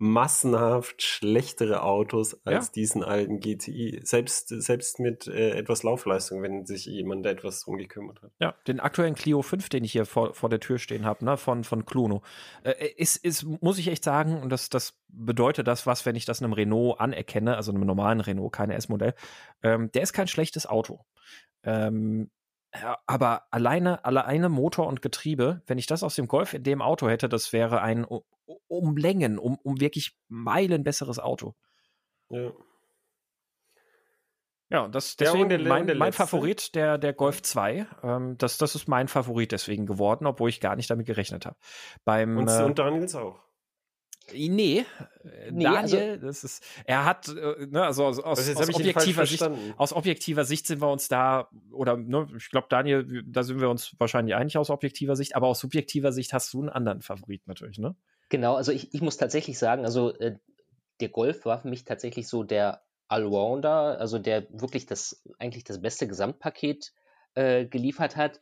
massenhaft 0.00 1.02
schlechtere 1.02 1.82
Autos 1.82 2.34
als 2.46 2.68
ja. 2.68 2.72
diesen 2.74 3.04
alten 3.04 3.38
GTI. 3.38 4.00
Selbst, 4.02 4.48
selbst 4.48 4.98
mit 4.98 5.26
äh, 5.26 5.50
etwas 5.50 5.82
Laufleistung, 5.82 6.42
wenn 6.42 6.64
sich 6.64 6.86
jemand 6.86 7.26
da 7.26 7.30
etwas 7.30 7.60
drum 7.60 7.76
gekümmert 7.76 8.22
hat. 8.22 8.32
Ja, 8.40 8.54
den 8.66 8.80
aktuellen 8.80 9.14
Clio 9.14 9.42
5, 9.42 9.68
den 9.68 9.84
ich 9.84 9.92
hier 9.92 10.06
vor, 10.06 10.32
vor 10.32 10.48
der 10.48 10.58
Tür 10.58 10.78
stehen 10.78 11.04
habe, 11.04 11.22
ne, 11.26 11.36
von, 11.36 11.64
von 11.64 11.84
Cluno, 11.84 12.22
äh, 12.64 12.86
ist, 12.96 13.22
ist, 13.22 13.44
muss 13.60 13.78
ich 13.78 13.88
echt 13.88 14.02
sagen, 14.02 14.40
und 14.40 14.48
das, 14.48 14.70
das 14.70 14.98
bedeutet 15.08 15.66
das 15.66 15.86
was, 15.86 16.06
wenn 16.06 16.16
ich 16.16 16.24
das 16.24 16.42
einem 16.42 16.54
Renault 16.54 16.98
anerkenne, 16.98 17.56
also 17.56 17.70
einem 17.70 17.84
normalen 17.84 18.20
Renault, 18.20 18.52
keine 18.52 18.76
S-Modell, 18.76 19.12
ähm, 19.62 19.92
der 19.92 20.00
ist 20.02 20.14
kein 20.14 20.28
schlechtes 20.28 20.66
Auto. 20.66 21.04
Ähm, 21.62 22.30
Ja, 22.74 22.98
aber 23.06 23.46
alleine, 23.50 24.04
alleine 24.04 24.48
Motor 24.48 24.86
und 24.86 25.02
Getriebe, 25.02 25.62
wenn 25.66 25.78
ich 25.78 25.86
das 25.86 26.02
aus 26.02 26.14
dem 26.14 26.28
Golf 26.28 26.54
in 26.54 26.62
dem 26.62 26.82
Auto 26.82 27.08
hätte, 27.08 27.28
das 27.28 27.52
wäre 27.52 27.82
ein 27.82 28.04
um, 28.04 28.22
um 28.68 28.96
Längen, 28.96 29.38
um, 29.38 29.58
um 29.62 29.80
wirklich 29.80 30.16
Meilen 30.28 30.84
besseres 30.84 31.18
Auto. 31.18 31.54
Ja. 32.28 32.52
Ja, 34.72 34.86
das 34.86 35.16
deswegen 35.16 35.50
ja, 35.50 35.58
der, 35.58 35.66
mein, 35.66 35.98
mein 35.98 36.12
Favorit, 36.12 36.76
der, 36.76 36.96
der 36.96 37.12
Golf 37.12 37.42
2. 37.42 37.88
Ähm, 38.04 38.38
das, 38.38 38.56
das 38.56 38.76
ist 38.76 38.86
mein 38.86 39.08
Favorit 39.08 39.50
deswegen 39.50 39.84
geworden, 39.84 40.26
obwohl 40.26 40.48
ich 40.48 40.60
gar 40.60 40.76
nicht 40.76 40.88
damit 40.88 41.06
gerechnet 41.06 41.44
habe. 41.44 41.56
Beim, 42.04 42.38
und, 42.38 42.48
äh, 42.48 42.62
und 42.62 42.78
Daniels 42.78 43.16
auch. 43.16 43.40
Äh, 44.32 44.48
nee, 44.48 44.84
äh, 45.24 45.50
nee 45.50 45.64
Daniel, 45.64 46.10
also, 46.10 46.26
das 46.26 46.44
ist, 46.44 46.64
er 46.84 47.04
hat, 47.04 47.28
äh, 47.28 47.66
ne, 47.66 47.84
also 47.84 48.04
aus, 48.04 48.18
aus, 48.18 48.56
aus 48.56 48.74
objektiver 48.74 49.26
Sicht, 49.26 49.48
aus 49.76 49.92
objektiver 49.92 50.44
Sicht 50.44 50.66
sind 50.66 50.80
wir 50.80 50.90
uns 50.90 51.08
da, 51.08 51.48
oder 51.72 51.96
ne, 51.96 52.28
ich 52.36 52.50
glaube, 52.50 52.66
Daniel, 52.70 53.22
da 53.26 53.42
sind 53.42 53.60
wir 53.60 53.68
uns 53.68 53.94
wahrscheinlich 53.98 54.34
einig 54.34 54.56
aus 54.58 54.70
objektiver 54.70 55.16
Sicht, 55.16 55.36
aber 55.36 55.48
aus 55.48 55.60
subjektiver 55.60 56.12
Sicht 56.12 56.32
hast 56.32 56.52
du 56.52 56.60
einen 56.60 56.68
anderen 56.68 57.00
Favorit 57.00 57.46
natürlich, 57.46 57.78
ne? 57.78 57.96
Genau, 58.28 58.54
also 58.54 58.70
ich, 58.70 58.94
ich 58.94 59.00
muss 59.00 59.16
tatsächlich 59.16 59.58
sagen, 59.58 59.84
also 59.84 60.14
äh, 60.18 60.36
der 61.00 61.08
Golf 61.08 61.44
war 61.44 61.58
für 61.58 61.68
mich 61.68 61.84
tatsächlich 61.84 62.28
so 62.28 62.44
der 62.44 62.82
Allrounder, 63.08 63.98
also 63.98 64.18
der 64.18 64.46
wirklich 64.50 64.86
das, 64.86 65.22
eigentlich 65.38 65.64
das 65.64 65.82
beste 65.82 66.06
Gesamtpaket 66.06 66.92
äh, 67.34 67.66
geliefert 67.66 68.16
hat. 68.16 68.40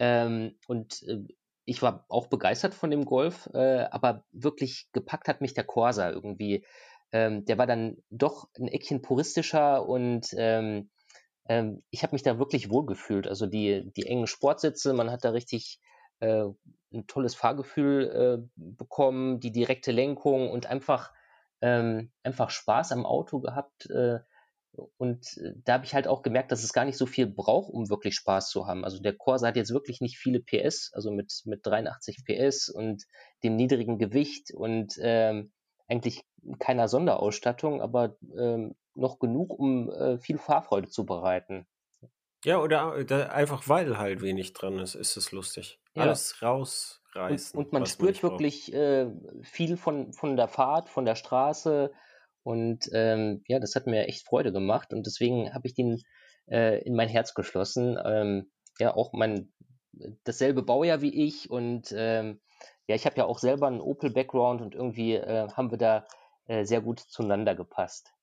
Ähm, 0.00 0.56
und 0.66 1.02
äh, 1.04 1.18
ich 1.68 1.82
war 1.82 2.06
auch 2.08 2.28
begeistert 2.28 2.72
von 2.72 2.90
dem 2.90 3.04
Golf, 3.04 3.48
äh, 3.52 3.84
aber 3.90 4.24
wirklich 4.32 4.88
gepackt 4.92 5.28
hat 5.28 5.42
mich 5.42 5.52
der 5.52 5.64
Corsa 5.64 6.10
irgendwie. 6.10 6.64
Ähm, 7.12 7.44
der 7.44 7.58
war 7.58 7.66
dann 7.66 7.98
doch 8.10 8.48
ein 8.58 8.68
Eckchen 8.68 9.02
puristischer 9.02 9.86
und 9.86 10.34
ähm, 10.36 10.90
ähm, 11.46 11.82
ich 11.90 12.02
habe 12.02 12.14
mich 12.14 12.22
da 12.22 12.38
wirklich 12.38 12.70
wohlgefühlt. 12.70 13.28
Also 13.28 13.46
die, 13.46 13.92
die 13.96 14.06
engen 14.06 14.26
Sportsitze, 14.26 14.94
man 14.94 15.10
hat 15.10 15.24
da 15.24 15.30
richtig 15.30 15.78
äh, 16.20 16.44
ein 16.92 17.06
tolles 17.06 17.34
Fahrgefühl 17.34 18.10
äh, 18.10 18.48
bekommen, 18.56 19.40
die 19.40 19.52
direkte 19.52 19.92
Lenkung 19.92 20.50
und 20.50 20.66
einfach, 20.66 21.12
ähm, 21.60 22.10
einfach 22.22 22.48
Spaß 22.48 22.92
am 22.92 23.04
Auto 23.04 23.40
gehabt. 23.40 23.88
Und 24.96 25.36
äh, 25.38 25.52
da 25.64 25.74
habe 25.74 25.84
ich 25.84 25.94
halt 25.94 26.08
auch 26.08 26.22
gemerkt, 26.22 26.52
dass 26.52 26.64
es 26.64 26.72
gar 26.72 26.84
nicht 26.84 26.98
so 26.98 27.06
viel 27.06 27.26
braucht, 27.26 27.72
um 27.72 27.88
wirklich 27.88 28.14
Spaß 28.14 28.50
zu 28.50 28.66
haben. 28.66 28.84
Also 28.84 29.00
der 29.00 29.16
Corsa 29.16 29.48
hat 29.48 29.56
jetzt 29.56 29.72
wirklich 29.72 30.00
nicht 30.00 30.18
viele 30.18 30.40
PS, 30.40 30.92
also 30.92 31.10
mit, 31.10 31.32
mit 31.44 31.66
83 31.66 32.24
PS 32.24 32.68
und 32.68 33.04
dem 33.42 33.56
niedrigen 33.56 33.98
Gewicht 33.98 34.52
und 34.52 34.94
ähm, 35.00 35.52
eigentlich 35.88 36.24
keiner 36.58 36.88
Sonderausstattung, 36.88 37.80
aber 37.80 38.16
ähm, 38.38 38.74
noch 38.94 39.18
genug, 39.18 39.58
um 39.58 39.90
äh, 39.90 40.18
viel 40.18 40.38
Fahrfreude 40.38 40.88
zu 40.88 41.06
bereiten. 41.06 41.66
Ja, 42.44 42.60
oder 42.60 43.32
einfach 43.32 43.68
weil 43.68 43.98
halt 43.98 44.22
wenig 44.22 44.52
dran 44.52 44.78
ist, 44.78 44.94
ist 44.94 45.16
es 45.16 45.32
lustig. 45.32 45.80
Ja. 45.94 46.02
Alles 46.02 46.40
rausreißen. 46.40 47.58
Und, 47.58 47.66
und 47.66 47.72
man 47.72 47.86
spürt 47.86 48.22
man 48.22 48.32
wirklich 48.32 48.72
äh, 48.72 49.10
viel 49.42 49.76
von, 49.76 50.12
von 50.12 50.36
der 50.36 50.46
Fahrt, 50.46 50.88
von 50.88 51.04
der 51.04 51.16
Straße, 51.16 51.92
und 52.48 52.88
ähm, 52.94 53.42
ja, 53.46 53.58
das 53.58 53.74
hat 53.74 53.86
mir 53.86 54.08
echt 54.08 54.26
Freude 54.26 54.52
gemacht 54.52 54.94
und 54.94 55.04
deswegen 55.04 55.52
habe 55.52 55.66
ich 55.66 55.74
den 55.74 56.02
äh, 56.50 56.82
in 56.82 56.96
mein 56.96 57.10
Herz 57.10 57.34
geschlossen. 57.34 57.98
Ähm, 58.02 58.50
ja, 58.78 58.94
auch 58.96 59.12
mein 59.12 59.52
dasselbe 60.24 60.62
Baujahr 60.62 61.02
wie 61.02 61.26
ich 61.26 61.50
und 61.50 61.92
ähm, 61.94 62.40
ja, 62.86 62.94
ich 62.94 63.04
habe 63.04 63.16
ja 63.16 63.26
auch 63.26 63.38
selber 63.38 63.66
einen 63.66 63.82
Opel-Background 63.82 64.62
und 64.62 64.74
irgendwie 64.74 65.16
äh, 65.16 65.50
haben 65.50 65.70
wir 65.70 65.76
da 65.76 66.06
äh, 66.46 66.64
sehr 66.64 66.80
gut 66.80 67.00
zueinander 67.00 67.54
gepasst. 67.54 68.14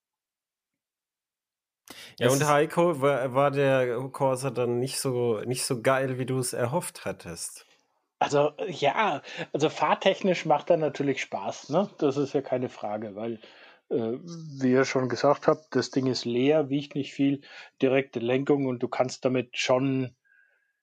Ja, 2.18 2.31
und 2.31 2.47
Heiko, 2.47 2.99
war, 3.02 3.31
war 3.35 3.52
der 3.52 4.10
Corsa 4.11 4.49
dann 4.49 4.80
nicht 4.80 4.99
so, 4.99 5.41
nicht 5.41 5.65
so 5.65 5.84
geil, 5.84 6.18
wie 6.18 6.26
du 6.26 6.39
es 6.39 6.53
erhofft 6.53 7.06
hattest? 7.06 7.68
Also 8.18 8.53
ja, 8.65 9.22
also 9.53 9.69
fahrtechnisch 9.69 10.45
macht 10.45 10.72
er 10.72 10.77
natürlich 10.77 11.22
Spaß, 11.22 11.69
ne? 11.69 11.91
Das 11.99 12.18
ist 12.18 12.34
ja 12.34 12.41
keine 12.41 12.69
Frage, 12.69 13.15
weil 13.15 13.34
äh, 13.34 13.38
wie 13.90 14.72
ihr 14.72 14.86
schon 14.86 15.10
gesagt 15.10 15.48
habt, 15.48 15.76
das 15.76 15.91
Ding 15.91 16.07
ist 16.07 16.26
leer, 16.26 16.70
wiegt 16.70 16.95
nicht 16.95 17.14
viel, 17.14 17.41
direkte 17.82 18.20
Lenkung 18.20 18.66
und 18.66 18.82
du 18.82 18.88
kannst 18.88 19.26
damit 19.26 19.57
schon 19.57 20.16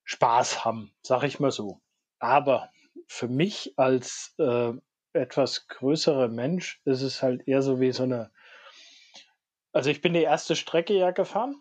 Spaß 0.05 0.65
haben, 0.65 0.93
sag 1.03 1.24
ich 1.24 1.41
mal 1.41 1.51
so. 1.51 1.81
Aber 2.19 2.70
für 3.07 3.29
mich 3.29 3.74
als 3.77 4.35
äh, 4.39 4.73
etwas 5.12 5.66
größerer 5.69 6.29
Mensch 6.29 6.81
ist 6.85 7.03
es 7.03 7.23
halt 7.23 7.47
eher 7.47 7.62
so 7.62 7.81
wie 7.81 7.93
so 7.93 8.05
eine. 8.05 8.31
Also 9.73 9.91
ich 9.91 10.01
bin 10.01 10.12
die 10.12 10.23
erste 10.23 10.55
Strecke 10.55 10.95
ja 10.95 11.11
gefahren 11.11 11.57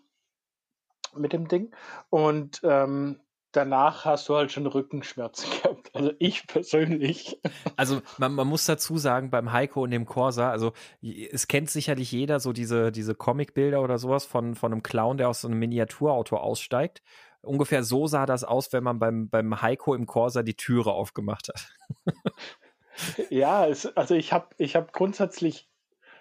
mit 1.14 1.32
dem 1.32 1.48
Ding 1.48 1.74
und 2.10 2.60
ähm, 2.62 3.20
danach 3.52 4.04
hast 4.04 4.28
du 4.28 4.36
halt 4.36 4.52
schon 4.52 4.66
Rückenschmerzen 4.66 5.50
gehabt. 5.62 5.81
Also 5.92 6.12
ich 6.18 6.46
persönlich. 6.46 7.38
Also 7.76 8.00
man, 8.18 8.34
man 8.34 8.46
muss 8.46 8.64
dazu 8.64 8.96
sagen, 8.96 9.30
beim 9.30 9.52
Heiko 9.52 9.82
und 9.82 9.90
dem 9.90 10.06
Corsa, 10.06 10.50
also 10.50 10.72
es 11.02 11.48
kennt 11.48 11.70
sicherlich 11.70 12.12
jeder 12.12 12.40
so 12.40 12.52
diese, 12.52 12.92
diese 12.92 13.14
Comic-Bilder 13.14 13.82
oder 13.82 13.98
sowas 13.98 14.24
von, 14.24 14.54
von 14.54 14.72
einem 14.72 14.82
Clown, 14.82 15.18
der 15.18 15.28
aus 15.28 15.42
so 15.42 15.48
einem 15.48 15.58
Miniaturauto 15.58 16.36
aussteigt. 16.36 17.02
Ungefähr 17.42 17.82
so 17.82 18.06
sah 18.06 18.24
das 18.24 18.44
aus, 18.44 18.72
wenn 18.72 18.84
man 18.84 18.98
beim, 18.98 19.28
beim 19.28 19.60
Heiko 19.60 19.94
im 19.94 20.06
Corsa 20.06 20.42
die 20.42 20.56
Türe 20.56 20.92
aufgemacht 20.92 21.48
hat. 21.48 22.14
ja, 23.30 23.66
es, 23.66 23.86
also 23.96 24.14
ich 24.14 24.32
habe 24.32 24.48
ich 24.58 24.76
hab 24.76 24.92
grundsätzlich 24.92 25.68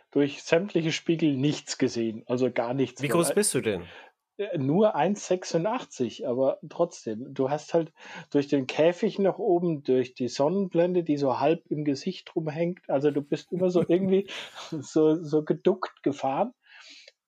durch 0.09 0.43
sämtliche 0.43 0.91
Spiegel 0.91 1.37
nichts 1.37 1.77
gesehen. 1.77 2.23
Also 2.27 2.51
gar 2.51 2.73
nichts. 2.73 3.01
Wie 3.01 3.07
groß 3.07 3.33
bist 3.33 3.53
du 3.53 3.61
denn? 3.61 3.83
Äh, 4.37 4.57
nur 4.57 4.95
1,86, 4.95 6.25
aber 6.25 6.59
trotzdem, 6.69 7.33
du 7.33 7.49
hast 7.49 7.73
halt 7.73 7.91
durch 8.31 8.47
den 8.47 8.67
Käfig 8.67 9.19
nach 9.19 9.37
oben, 9.37 9.83
durch 9.83 10.13
die 10.13 10.27
Sonnenblende, 10.27 11.03
die 11.03 11.17
so 11.17 11.39
halb 11.39 11.65
im 11.67 11.83
Gesicht 11.83 12.35
rumhängt, 12.35 12.79
also 12.87 13.11
du 13.11 13.21
bist 13.21 13.51
immer 13.51 13.69
so 13.69 13.83
irgendwie 13.87 14.29
so, 14.71 15.23
so 15.23 15.43
geduckt 15.43 16.03
gefahren 16.03 16.53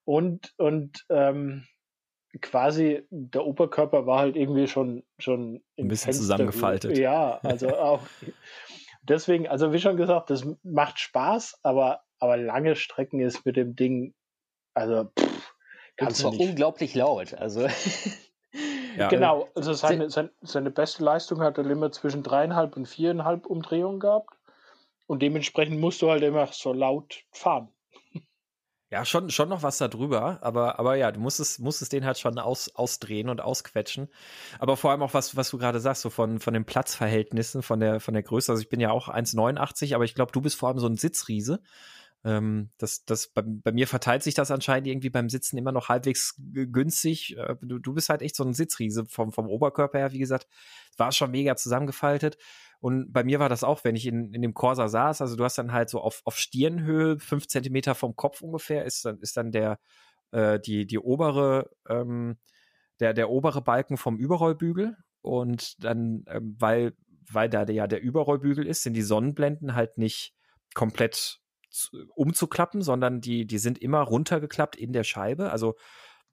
und, 0.05 0.53
und 0.57 1.05
ähm, 1.09 1.65
quasi 2.41 3.05
der 3.09 3.45
Oberkörper 3.45 4.07
war 4.07 4.19
halt 4.19 4.35
irgendwie 4.35 4.67
schon, 4.67 5.03
schon 5.19 5.63
ein 5.77 5.87
bisschen 5.87 6.13
Fenster 6.13 6.21
zusammengefaltet. 6.21 6.97
Ja, 6.97 7.39
also 7.43 7.77
auch 7.77 8.01
deswegen, 9.03 9.47
also 9.47 9.71
wie 9.73 9.79
schon 9.79 9.97
gesagt, 9.97 10.29
das 10.29 10.47
macht 10.63 10.99
Spaß, 10.99 11.59
aber, 11.63 12.01
aber 12.19 12.37
lange 12.37 12.75
Strecken 12.75 13.19
ist 13.19 13.45
mit 13.45 13.55
dem 13.55 13.75
Ding, 13.75 14.15
also 14.73 15.05
pff, 15.19 15.52
Kannst 15.95 16.23
und 16.23 16.35
zwar 16.35 16.47
unglaublich 16.47 16.95
laut. 16.95 17.33
Also. 17.33 17.67
Ja. 18.95 19.07
Genau, 19.07 19.49
also 19.55 19.73
seine, 19.73 20.11
seine, 20.11 20.29
seine, 20.41 20.69
beste 20.69 21.03
Leistung 21.03 21.41
hat 21.41 21.57
er 21.57 21.65
immer 21.65 21.91
zwischen 21.91 22.21
dreieinhalb 22.21 22.77
und 22.77 22.85
viereinhalb 22.85 23.47
Umdrehungen 23.47 23.99
gehabt. 23.99 24.29
Und 25.07 25.23
dementsprechend 25.23 25.79
musst 25.79 26.03
du 26.03 26.11
halt 26.11 26.21
immer 26.21 26.47
so 26.51 26.73
laut 26.73 27.23
fahren. 27.31 27.69
Ja, 28.93 29.05
schon, 29.05 29.31
schon 29.31 29.49
noch 29.49 29.63
was 29.63 29.79
da 29.79 29.87
drüber, 29.87 30.37
aber, 30.41 30.77
aber 30.77 30.95
ja, 30.95 31.11
du 31.11 31.19
musstest, 31.19 31.59
musstest 31.59 31.93
den 31.93 32.05
halt 32.05 32.19
schon 32.19 32.37
aus, 32.37 32.75
ausdrehen 32.75 33.27
und 33.29 33.41
ausquetschen. 33.41 34.07
Aber 34.59 34.77
vor 34.77 34.91
allem 34.91 35.01
auch 35.01 35.15
was, 35.15 35.35
was 35.35 35.49
du 35.49 35.57
gerade 35.57 35.79
sagst, 35.79 36.03
so 36.03 36.11
von, 36.11 36.39
von 36.39 36.53
den 36.53 36.63
Platzverhältnissen, 36.63 37.63
von 37.63 37.79
der, 37.79 37.99
von 37.99 38.13
der 38.13 38.21
Größe. 38.21 38.51
Also 38.51 38.61
ich 38.61 38.69
bin 38.69 38.79
ja 38.79 38.91
auch 38.91 39.09
1,89, 39.09 39.95
aber 39.95 40.03
ich 40.03 40.13
glaube, 40.13 40.31
du 40.31 40.41
bist 40.41 40.57
vor 40.57 40.69
allem 40.69 40.77
so 40.77 40.85
ein 40.85 40.97
Sitzriese. 40.97 41.63
Ähm, 42.25 42.69
das, 42.77 43.03
das, 43.05 43.27
bei, 43.27 43.41
bei, 43.45 43.71
mir 43.73 43.87
verteilt 43.87 44.23
sich 44.23 44.33
das 44.33 44.49
anscheinend 44.49 44.87
irgendwie 44.87 45.09
beim 45.09 45.29
Sitzen 45.29 45.57
immer 45.57 45.73
noch 45.73 45.89
halbwegs 45.89 46.35
günstig. 46.37 47.37
Äh, 47.37 47.55
du, 47.61 47.79
du 47.79 47.93
bist 47.93 48.09
halt 48.09 48.21
echt 48.21 48.35
so 48.35 48.43
ein 48.43 48.53
Sitzriese 48.53 49.05
vom, 49.05 49.33
vom 49.33 49.47
Oberkörper 49.47 49.97
her, 49.99 50.11
wie 50.13 50.19
gesagt. 50.19 50.47
War 50.97 51.11
schon 51.11 51.31
mega 51.31 51.55
zusammengefaltet. 51.55 52.37
Und 52.79 53.11
bei 53.11 53.23
mir 53.23 53.39
war 53.39 53.49
das 53.49 53.63
auch, 53.63 53.83
wenn 53.83 53.95
ich 53.95 54.05
in, 54.07 54.33
in 54.33 54.41
dem 54.41 54.53
Corsa 54.53 54.87
saß, 54.87 55.21
also 55.21 55.35
du 55.35 55.43
hast 55.43 55.57
dann 55.57 55.71
halt 55.71 55.89
so 55.89 56.01
auf, 56.01 56.21
auf 56.25 56.37
Stirnhöhe, 56.37 57.19
fünf 57.19 57.47
Zentimeter 57.47 57.95
vom 57.95 58.15
Kopf 58.15 58.41
ungefähr, 58.41 58.85
ist 58.85 59.05
dann, 59.05 59.19
ist 59.19 59.37
dann 59.37 59.51
der, 59.51 59.79
äh, 60.31 60.59
die, 60.59 60.85
die 60.85 60.99
obere, 60.99 61.69
ähm, 61.89 62.37
der, 62.99 63.13
der 63.13 63.29
obere 63.29 63.61
Balken 63.61 63.97
vom 63.97 64.17
Überrollbügel. 64.17 64.97
Und 65.21 65.83
dann, 65.83 66.25
ähm, 66.27 66.55
weil, 66.59 66.93
weil 67.31 67.49
da 67.49 67.65
der, 67.65 67.75
ja 67.75 67.87
der 67.87 68.01
Überrollbügel 68.01 68.65
ist, 68.67 68.83
sind 68.83 68.93
die 68.93 69.01
Sonnenblenden 69.01 69.75
halt 69.75 69.97
nicht 69.97 70.33
komplett 70.73 71.42
umzuklappen, 72.15 72.81
sondern 72.81 73.21
die, 73.21 73.45
die 73.45 73.57
sind 73.57 73.79
immer 73.79 74.01
runtergeklappt 74.01 74.75
in 74.75 74.93
der 74.93 75.03
Scheibe. 75.03 75.51
Also 75.51 75.75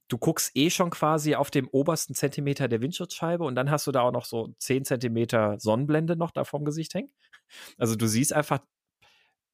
du 0.08 0.18
guckst 0.18 0.50
eh 0.54 0.70
schon 0.70 0.90
quasi 0.90 1.34
auf 1.34 1.50
dem 1.50 1.68
obersten 1.68 2.14
Zentimeter 2.14 2.68
der 2.68 2.82
Windschutzscheibe 2.82 3.44
und 3.44 3.54
dann 3.54 3.70
hast 3.70 3.86
du 3.86 3.92
da 3.92 4.02
auch 4.02 4.12
noch 4.12 4.24
so 4.24 4.54
10 4.58 4.84
Zentimeter 4.84 5.58
Sonnenblende 5.58 6.16
noch 6.16 6.32
da 6.32 6.44
vom 6.44 6.64
Gesicht 6.64 6.94
hängen. 6.94 7.10
Also 7.78 7.96
du 7.96 8.06
siehst 8.06 8.32
einfach, 8.32 8.60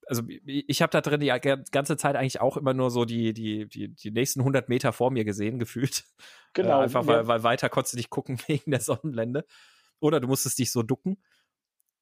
also 0.06 0.22
ich 0.46 0.82
habe 0.82 0.90
da 0.90 1.00
drin 1.00 1.20
die 1.20 1.32
ganze 1.70 1.96
Zeit 1.96 2.16
eigentlich 2.16 2.40
auch 2.40 2.56
immer 2.56 2.74
nur 2.74 2.90
so 2.90 3.04
die, 3.04 3.34
die, 3.34 3.68
die, 3.68 3.94
die 3.94 4.10
nächsten 4.10 4.40
100 4.40 4.68
Meter 4.68 4.92
vor 4.92 5.10
mir 5.10 5.24
gesehen, 5.24 5.58
gefühlt. 5.58 6.04
Genau. 6.54 6.80
Äh, 6.80 6.84
einfach 6.84 7.06
weil, 7.06 7.26
weil 7.26 7.42
weiter 7.42 7.68
konntest 7.68 7.94
du 7.94 7.98
nicht 7.98 8.10
gucken 8.10 8.38
wegen 8.46 8.70
der 8.70 8.80
Sonnenblende. 8.80 9.44
Oder 10.00 10.20
du 10.20 10.28
musstest 10.28 10.58
dich 10.58 10.72
so 10.72 10.82
ducken. 10.82 11.22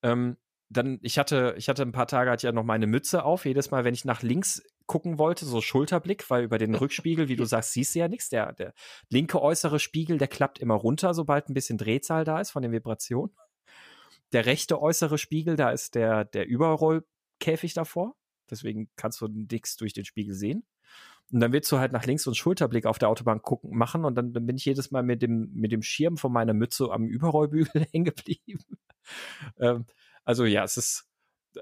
Ähm, 0.03 0.37
dann, 0.69 0.99
ich 1.03 1.19
hatte, 1.19 1.55
ich 1.57 1.69
hatte 1.69 1.83
ein 1.83 1.93
paar 1.93 2.07
Tage, 2.07 2.31
hatte 2.31 2.47
ja 2.47 2.53
noch 2.53 2.65
meine 2.65 2.87
Mütze 2.87 3.25
auf. 3.25 3.45
Jedes 3.45 3.71
Mal, 3.71 3.85
wenn 3.85 3.95
ich 3.95 4.05
nach 4.05 4.23
links 4.23 4.63
gucken 4.87 5.19
wollte, 5.19 5.45
so 5.45 5.61
Schulterblick, 5.61 6.29
weil 6.31 6.45
über 6.45 6.59
den 6.59 6.75
Rückspiegel, 6.75 7.29
wie 7.29 7.37
du 7.37 7.45
sagst, 7.45 7.73
siehst 7.73 7.95
du 7.95 8.01
ja 8.01 8.09
nichts. 8.09 8.29
Der, 8.29 8.53
der 8.53 8.75
linke 9.09 9.41
äußere 9.41 9.79
Spiegel, 9.79 10.19
der 10.19 10.29
klappt 10.29 10.59
immer 10.59 10.75
runter, 10.75 11.15
sobald 11.15 11.49
ein 11.49 11.55
bisschen 11.55 11.79
Drehzahl 11.79 12.25
da 12.25 12.41
ist 12.41 12.51
von 12.51 12.63
den 12.63 12.73
Vibrationen. 12.73 13.35
Der 14.33 14.47
rechte 14.47 14.81
äußere 14.81 15.19
Spiegel, 15.19 15.57
da 15.57 15.71
ist 15.71 15.95
der, 15.95 16.25
der 16.25 16.47
Überrollkäfig 16.47 17.75
davor. 17.75 18.17
Deswegen 18.51 18.91
kannst 18.97 19.21
du 19.21 19.29
nichts 19.29 19.77
durch 19.77 19.93
den 19.93 20.05
Spiegel 20.05 20.35
sehen. 20.35 20.65
Und 21.33 21.41
dann 21.41 21.53
willst 21.53 21.71
du 21.73 21.79
halt 21.79 21.93
nach 21.93 22.05
links 22.05 22.25
so 22.25 22.31
einen 22.31 22.37
Schulterblick 22.37 22.87
auf 22.87 22.99
der 22.99 23.09
Autobahn 23.09 23.43
gucken, 23.43 23.77
machen 23.77 24.05
und 24.05 24.15
dann, 24.15 24.33
dann 24.33 24.47
bin 24.47 24.57
ich 24.57 24.65
jedes 24.65 24.91
Mal 24.91 25.03
mit 25.03 25.23
dem, 25.23 25.51
mit 25.55 25.73
dem 25.73 25.83
Schirm 25.83 26.17
von 26.17 26.33
meiner 26.33 26.53
Mütze 26.53 26.91
am 26.91 27.07
Überrollbügel 27.07 27.87
hängen 27.93 28.05
geblieben. 28.05 28.63
ähm, 29.59 29.87
also 30.25 30.45
ja, 30.45 30.65
es 30.65 30.77
ist, 30.77 31.09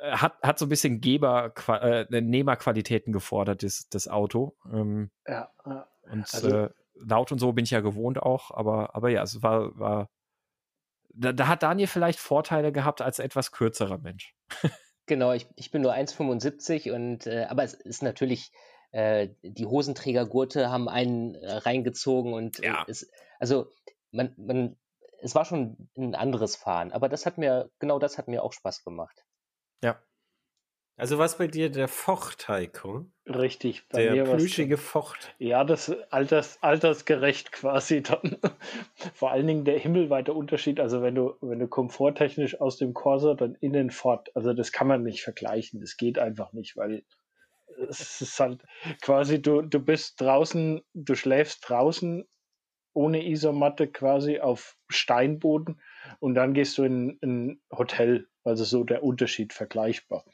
äh, 0.00 0.12
hat, 0.12 0.40
hat 0.42 0.58
so 0.58 0.66
ein 0.66 0.70
bisschen 0.70 1.00
Geber, 1.00 1.52
äh, 1.68 2.20
Nehmerqualitäten 2.20 3.12
gefordert, 3.12 3.62
das, 3.62 3.88
das 3.88 4.08
Auto. 4.08 4.56
Ähm, 4.72 5.10
ja, 5.26 5.50
ja. 5.66 5.88
Und 6.10 6.34
also, 6.34 6.48
äh, 6.48 6.70
laut 6.94 7.32
und 7.32 7.38
so 7.38 7.52
bin 7.52 7.64
ich 7.64 7.70
ja 7.70 7.80
gewohnt 7.80 8.20
auch, 8.20 8.50
aber, 8.50 8.94
aber 8.94 9.10
ja, 9.10 9.22
es 9.22 9.42
war, 9.42 9.78
war 9.78 10.08
da, 11.14 11.32
da 11.32 11.46
hat 11.46 11.62
Daniel 11.62 11.86
vielleicht 11.86 12.18
Vorteile 12.18 12.72
gehabt 12.72 13.02
als 13.02 13.18
etwas 13.18 13.52
kürzerer 13.52 13.98
Mensch. 13.98 14.34
genau, 15.06 15.32
ich, 15.32 15.46
ich 15.56 15.70
bin 15.70 15.82
nur 15.82 15.94
1,75 15.94 16.92
und 16.92 17.26
äh, 17.26 17.46
aber 17.48 17.64
es 17.64 17.74
ist 17.74 18.02
natürlich 18.02 18.50
äh, 18.92 19.28
die 19.42 19.66
Hosenträgergurte 19.66 20.70
haben 20.70 20.88
einen 20.88 21.34
äh, 21.34 21.52
reingezogen 21.52 22.32
und 22.32 22.60
äh, 22.60 22.66
ja. 22.66 22.84
es, 22.88 23.10
also 23.38 23.70
man, 24.10 24.34
man, 24.36 24.76
es 25.22 25.34
war 25.34 25.44
schon 25.44 25.88
ein 25.96 26.14
anderes 26.14 26.56
Fahren, 26.56 26.92
aber 26.92 27.08
das 27.08 27.26
hat 27.26 27.38
mir, 27.38 27.70
genau 27.78 27.98
das 27.98 28.18
hat 28.18 28.28
mir 28.28 28.42
auch 28.42 28.52
Spaß 28.52 28.84
gemacht. 28.84 29.24
Ja. 29.82 30.00
Also 30.96 31.18
was 31.18 31.38
bei 31.38 31.46
dir 31.46 31.70
der 31.70 31.88
Focht, 31.88 32.48
Heiko? 32.48 33.06
Richtig, 33.26 33.88
bei 33.88 34.02
der 34.02 34.12
mir 34.12 34.24
plüschige 34.24 34.76
Focht. 34.76 35.34
Ja, 35.38 35.64
das 35.64 35.90
alters, 36.10 36.62
altersgerecht 36.62 37.50
quasi 37.50 38.02
dann. 38.02 38.36
Vor 39.14 39.30
allen 39.30 39.46
Dingen 39.46 39.64
der 39.64 39.78
himmelweite 39.78 40.34
Unterschied, 40.34 40.80
also 40.80 41.00
wenn 41.02 41.14
du, 41.14 41.34
wenn 41.40 41.60
du 41.60 41.66
komforttechnisch 41.66 42.60
aus 42.60 42.76
dem 42.76 42.92
Corsa 42.92 43.34
dann 43.34 43.54
innen 43.56 43.90
fort, 43.90 44.30
also 44.34 44.52
das 44.52 44.70
kann 44.70 44.86
man 44.86 45.02
nicht 45.02 45.22
vergleichen, 45.22 45.80
das 45.80 45.96
geht 45.96 46.18
einfach 46.18 46.52
nicht, 46.52 46.76
weil 46.76 47.04
es 47.88 48.20
ist 48.20 48.38
halt 48.38 48.62
quasi, 49.00 49.40
du, 49.40 49.62
du 49.62 49.80
bist 49.80 50.20
draußen, 50.20 50.82
du 50.92 51.14
schläfst 51.14 51.68
draußen 51.68 52.28
ohne 52.94 53.26
Isomatte 53.26 53.88
quasi 53.88 54.40
auf 54.40 54.76
Steinboden 54.88 55.80
und 56.20 56.34
dann 56.34 56.54
gehst 56.54 56.78
du 56.78 56.84
in 56.84 57.18
ein 57.22 57.62
Hotel. 57.70 58.28
Also 58.44 58.64
so 58.64 58.82
der 58.82 59.04
Unterschied 59.04 59.52
vergleichbar. 59.52 60.24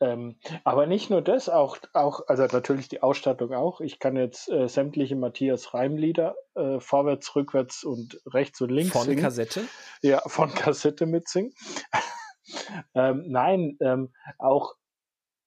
Ähm, 0.00 0.36
aber 0.64 0.86
nicht 0.86 1.10
nur 1.10 1.22
das, 1.22 1.48
auch, 1.48 1.76
auch, 1.92 2.26
also 2.26 2.44
natürlich 2.46 2.88
die 2.88 3.02
Ausstattung 3.02 3.54
auch. 3.54 3.80
Ich 3.80 4.00
kann 4.00 4.16
jetzt 4.16 4.50
äh, 4.50 4.68
sämtliche 4.68 5.14
Matthias 5.14 5.72
Reimlieder 5.72 6.34
äh, 6.56 6.80
vorwärts, 6.80 7.36
rückwärts 7.36 7.84
und 7.84 8.20
rechts 8.26 8.60
und 8.60 8.70
links 8.70 8.92
von 8.92 9.04
singen. 9.04 9.22
Kassette? 9.22 9.62
Ja, 10.02 10.20
von 10.26 10.52
Kassette 10.52 11.06
mitsingen. 11.06 11.54
ähm, 12.94 13.26
nein, 13.28 13.76
ähm, 13.80 14.12
auch 14.38 14.74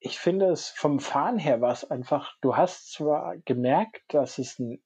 ich 0.00 0.18
finde 0.18 0.46
es 0.46 0.68
vom 0.68 1.00
Fahren 1.00 1.38
her 1.38 1.60
war 1.60 1.72
es 1.72 1.90
einfach, 1.90 2.32
du 2.40 2.56
hast 2.56 2.92
zwar 2.92 3.36
gemerkt, 3.44 4.02
dass 4.08 4.38
es 4.38 4.58
ein 4.58 4.82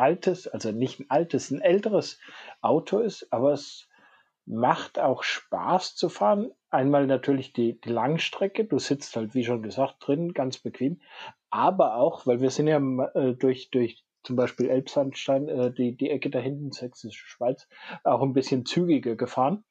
altes, 0.00 0.48
also 0.48 0.72
nicht 0.72 1.00
ein 1.00 1.10
altes, 1.10 1.50
ein 1.50 1.60
älteres 1.60 2.18
Auto 2.60 2.98
ist, 2.98 3.32
aber 3.32 3.52
es 3.52 3.88
macht 4.46 4.98
auch 4.98 5.22
Spaß 5.22 5.94
zu 5.94 6.08
fahren. 6.08 6.50
Einmal 6.70 7.06
natürlich 7.06 7.52
die, 7.52 7.80
die 7.80 7.90
Langstrecke, 7.90 8.64
du 8.64 8.78
sitzt 8.78 9.14
halt, 9.16 9.34
wie 9.34 9.44
schon 9.44 9.62
gesagt, 9.62 9.96
drin, 10.00 10.32
ganz 10.32 10.58
bequem, 10.58 11.00
aber 11.50 11.96
auch, 11.96 12.26
weil 12.26 12.40
wir 12.40 12.50
sind 12.50 12.68
ja 12.68 12.78
äh, 13.14 13.34
durch, 13.34 13.70
durch 13.70 14.04
zum 14.22 14.36
Beispiel 14.36 14.68
Elbsandstein, 14.68 15.48
äh, 15.48 15.72
die, 15.72 15.96
die 15.96 16.10
Ecke 16.10 16.30
da 16.30 16.38
hinten, 16.38 16.72
Sächsische 16.72 17.26
Schweiz, 17.26 17.68
auch 18.04 18.22
ein 18.22 18.32
bisschen 18.32 18.66
zügiger 18.66 19.16
gefahren. 19.16 19.64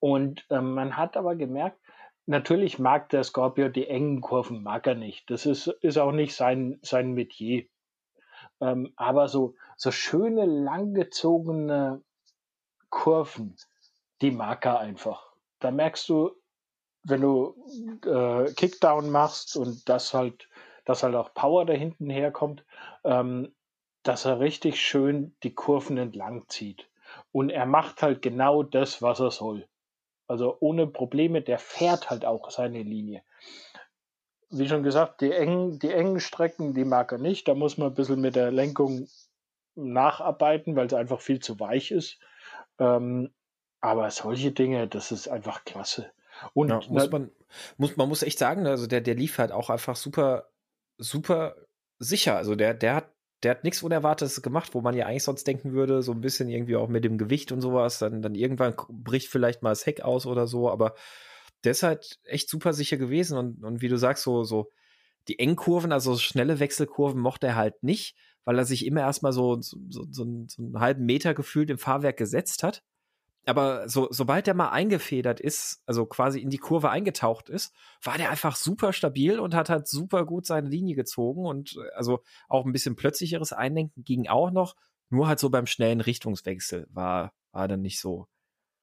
Und 0.00 0.46
äh, 0.50 0.60
man 0.60 0.96
hat 0.96 1.16
aber 1.16 1.36
gemerkt, 1.36 1.78
natürlich 2.26 2.78
mag 2.78 3.08
der 3.10 3.24
Scorpio 3.24 3.68
die 3.68 3.88
engen 3.88 4.20
Kurven, 4.20 4.62
mag 4.62 4.86
er 4.86 4.94
nicht. 4.94 5.30
Das 5.30 5.46
ist, 5.46 5.66
ist 5.66 5.98
auch 5.98 6.12
nicht 6.12 6.34
sein, 6.34 6.78
sein 6.82 7.12
Metier. 7.12 7.66
Ähm, 8.60 8.92
aber 8.96 9.28
so, 9.28 9.54
so 9.76 9.90
schöne, 9.90 10.44
langgezogene 10.46 12.02
Kurven, 12.90 13.56
die 14.20 14.30
mag 14.30 14.64
er 14.66 14.80
einfach. 14.80 15.32
Da 15.60 15.70
merkst 15.70 16.08
du, 16.08 16.32
wenn 17.04 17.20
du 17.20 17.54
äh, 18.04 18.52
Kickdown 18.52 19.10
machst 19.10 19.56
und 19.56 19.88
das 19.88 20.14
halt, 20.14 20.48
dass 20.84 21.02
halt 21.02 21.14
auch 21.14 21.32
Power 21.34 21.64
da 21.64 21.72
hinten 21.72 22.10
herkommt, 22.10 22.64
ähm, 23.04 23.54
dass 24.02 24.24
er 24.24 24.40
richtig 24.40 24.80
schön 24.80 25.36
die 25.42 25.54
Kurven 25.54 25.98
entlang 25.98 26.48
zieht. 26.48 26.88
Und 27.32 27.50
er 27.50 27.66
macht 27.66 28.02
halt 28.02 28.22
genau 28.22 28.62
das, 28.62 29.02
was 29.02 29.20
er 29.20 29.30
soll. 29.30 29.68
Also 30.26 30.56
ohne 30.60 30.86
Probleme, 30.86 31.40
der 31.42 31.58
fährt 31.58 32.10
halt 32.10 32.24
auch 32.24 32.50
seine 32.50 32.82
Linie. 32.82 33.22
Wie 34.50 34.68
schon 34.68 34.82
gesagt, 34.82 35.20
die 35.20 35.32
engen, 35.32 35.78
die 35.78 35.90
engen 35.90 36.20
Strecken, 36.20 36.74
die 36.74 36.84
mag 36.84 37.12
er 37.12 37.18
nicht. 37.18 37.48
Da 37.48 37.54
muss 37.54 37.76
man 37.76 37.88
ein 37.88 37.94
bisschen 37.94 38.20
mit 38.20 38.36
der 38.36 38.50
Lenkung 38.50 39.08
nacharbeiten, 39.74 40.74
weil 40.74 40.86
es 40.86 40.94
einfach 40.94 41.20
viel 41.20 41.40
zu 41.40 41.60
weich 41.60 41.90
ist. 41.90 42.18
Ähm, 42.78 43.30
aber 43.80 44.10
solche 44.10 44.52
Dinge, 44.52 44.88
das 44.88 45.12
ist 45.12 45.28
einfach 45.28 45.64
klasse. 45.64 46.10
Und 46.54 46.68
ja, 46.70 46.80
muss 46.88 47.10
man, 47.10 47.30
muss, 47.76 47.96
man 47.96 48.08
muss 48.08 48.22
echt 48.22 48.38
sagen, 48.38 48.66
also 48.66 48.86
der, 48.86 49.00
der 49.00 49.14
lief 49.14 49.38
halt 49.38 49.52
auch 49.52 49.70
einfach 49.70 49.96
super, 49.96 50.48
super 50.96 51.54
sicher. 51.98 52.36
Also 52.36 52.54
der, 52.54 52.74
der 52.74 52.94
hat 52.94 53.12
der 53.42 53.52
hat 53.52 53.64
nichts 53.64 53.82
Unerwartetes 53.82 54.42
gemacht, 54.42 54.74
wo 54.74 54.80
man 54.80 54.96
ja 54.96 55.06
eigentlich 55.06 55.22
sonst 55.22 55.46
denken 55.46 55.72
würde, 55.72 56.02
so 56.02 56.12
ein 56.12 56.20
bisschen 56.20 56.48
irgendwie 56.48 56.76
auch 56.76 56.88
mit 56.88 57.04
dem 57.04 57.18
Gewicht 57.18 57.52
und 57.52 57.60
sowas, 57.60 57.98
dann, 57.98 58.20
dann 58.20 58.34
irgendwann 58.34 58.74
bricht 58.88 59.28
vielleicht 59.28 59.62
mal 59.62 59.70
das 59.70 59.86
Heck 59.86 60.00
aus 60.00 60.26
oder 60.26 60.46
so, 60.46 60.70
aber 60.70 60.94
der 61.64 61.72
ist 61.72 61.82
halt 61.82 62.18
echt 62.24 62.48
super 62.48 62.72
sicher 62.72 62.96
gewesen 62.96 63.38
und, 63.38 63.64
und 63.64 63.82
wie 63.82 63.88
du 63.88 63.98
sagst, 63.98 64.24
so, 64.24 64.44
so 64.44 64.70
die 65.28 65.38
Engkurven, 65.38 65.92
also 65.92 66.16
schnelle 66.16 66.60
Wechselkurven 66.60 67.20
mochte 67.20 67.48
er 67.48 67.56
halt 67.56 67.82
nicht, 67.82 68.16
weil 68.44 68.58
er 68.58 68.64
sich 68.64 68.86
immer 68.86 69.00
erstmal 69.00 69.32
so, 69.32 69.60
so, 69.60 69.78
so, 69.88 70.04
so, 70.10 70.22
einen, 70.22 70.48
so 70.48 70.62
einen 70.62 70.80
halben 70.80 71.04
Meter 71.04 71.34
gefühlt 71.34 71.70
im 71.70 71.78
Fahrwerk 71.78 72.16
gesetzt 72.16 72.62
hat 72.62 72.82
aber 73.48 73.88
so, 73.88 74.08
sobald 74.10 74.46
der 74.46 74.54
mal 74.54 74.68
eingefedert 74.68 75.40
ist, 75.40 75.82
also 75.86 76.04
quasi 76.04 76.40
in 76.40 76.50
die 76.50 76.58
Kurve 76.58 76.90
eingetaucht 76.90 77.48
ist, 77.48 77.74
war 78.02 78.18
der 78.18 78.30
einfach 78.30 78.56
super 78.56 78.92
stabil 78.92 79.40
und 79.40 79.54
hat 79.54 79.70
halt 79.70 79.88
super 79.88 80.26
gut 80.26 80.44
seine 80.44 80.68
Linie 80.68 80.94
gezogen 80.94 81.46
und 81.46 81.76
äh, 81.76 81.94
also 81.94 82.20
auch 82.48 82.66
ein 82.66 82.72
bisschen 82.72 82.94
plötzlicheres 82.94 83.52
Einlenken 83.52 84.04
ging 84.04 84.28
auch 84.28 84.50
noch, 84.50 84.76
nur 85.08 85.28
halt 85.28 85.38
so 85.38 85.48
beim 85.48 85.66
schnellen 85.66 86.02
Richtungswechsel 86.02 86.86
war, 86.90 87.32
war 87.52 87.68
dann 87.68 87.80
nicht 87.80 88.00
so. 88.00 88.26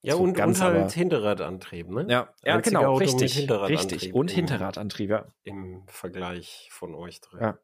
Ja, 0.06 0.14
so 0.14 0.22
und, 0.22 0.34
ganz, 0.34 0.60
und 0.60 0.65
halt 0.65 0.91
Hinterradantrieb, 0.91 1.90
ne? 1.90 2.06
Ja, 2.07 2.30
ja 2.44 2.60
genau, 2.60 2.94
Auto 2.94 2.98
richtig, 2.99 3.49
richtig. 3.49 4.14
Und 4.14 4.30
Hinterradantrieb, 4.30 5.10
ja. 5.10 5.26
Im 5.44 5.82
Vergleich 5.88 6.69
von 6.72 6.94
euch 6.94 7.22
drei. 7.22 7.40
Ja. 7.41 7.60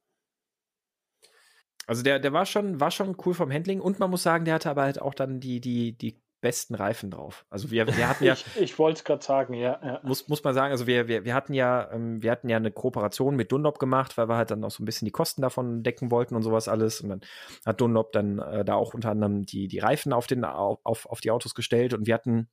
Also 1.86 2.02
der, 2.02 2.20
der 2.20 2.34
war 2.34 2.48
schon, 2.48 2.80
war 2.80 2.90
schon 2.90 3.16
cool 3.26 3.36
vom 3.36 3.52
Handling 3.52 3.80
und 3.80 4.00
man 4.00 4.10
muss 4.10 4.24
sagen, 4.24 4.46
der 4.46 4.56
hatte 4.56 4.72
aber 4.72 4.82
halt 4.84 5.00
auch 5.00 5.14
dann 5.14 5.40
die, 5.40 5.62
die, 5.62 5.96
die 5.96 6.20
besten 6.42 6.76
Reifen 6.76 7.12
drauf. 7.12 7.46
Also 7.50 7.72
wir, 7.72 7.88
wir 7.88 8.10
hatten 8.10 8.24
ja. 8.26 8.34
ich 8.34 8.46
ich 8.60 8.80
wollte 8.80 9.00
es 9.00 9.04
gerade 9.04 9.24
sagen, 9.24 9.54
ja, 9.54 9.80
ja. 9.84 10.00
Muss, 10.04 10.28
muss 10.28 10.44
man 10.44 10.54
sagen, 10.54 10.72
also 10.72 10.88
wir, 10.88 11.08
wir, 11.08 11.24
wir 11.24 11.34
hatten 11.34 11.54
ja, 11.54 11.90
ähm, 11.92 12.22
wir 12.22 12.32
hatten 12.32 12.50
ja 12.50 12.58
eine 12.58 12.72
Kooperation 12.72 13.36
mit 13.36 13.52
Dunlop 13.52 13.80
gemacht, 13.80 14.18
weil 14.18 14.28
wir 14.28 14.36
halt 14.36 14.52
dann 14.52 14.64
auch 14.64 14.72
so 14.72 14.84
ein 14.84 14.86
bisschen 14.86 15.06
die 15.06 15.12
Kosten 15.12 15.42
davon 15.42 15.84
decken 15.84 16.12
wollten 16.12 16.36
und 16.36 16.44
sowas 16.44 16.68
alles. 16.68 17.02
Und 17.02 17.10
dann 17.10 17.22
hat 17.66 17.80
Dunlop 17.80 18.12
dann 18.12 18.40
äh, 18.40 18.66
da 18.66 18.76
auch 18.76 18.94
unter 18.94 19.12
anderem 19.12 19.46
die, 19.46 19.68
die 19.68 19.80
Reifen 19.80 20.14
auf, 20.14 20.28
den, 20.28 20.44
auf, 20.44 21.06
auf 21.06 21.22
die 21.22 21.32
Autos 21.32 21.56
gestellt 21.56 21.94
und 21.94 22.08
wir 22.08 22.16
hatten 22.16 22.50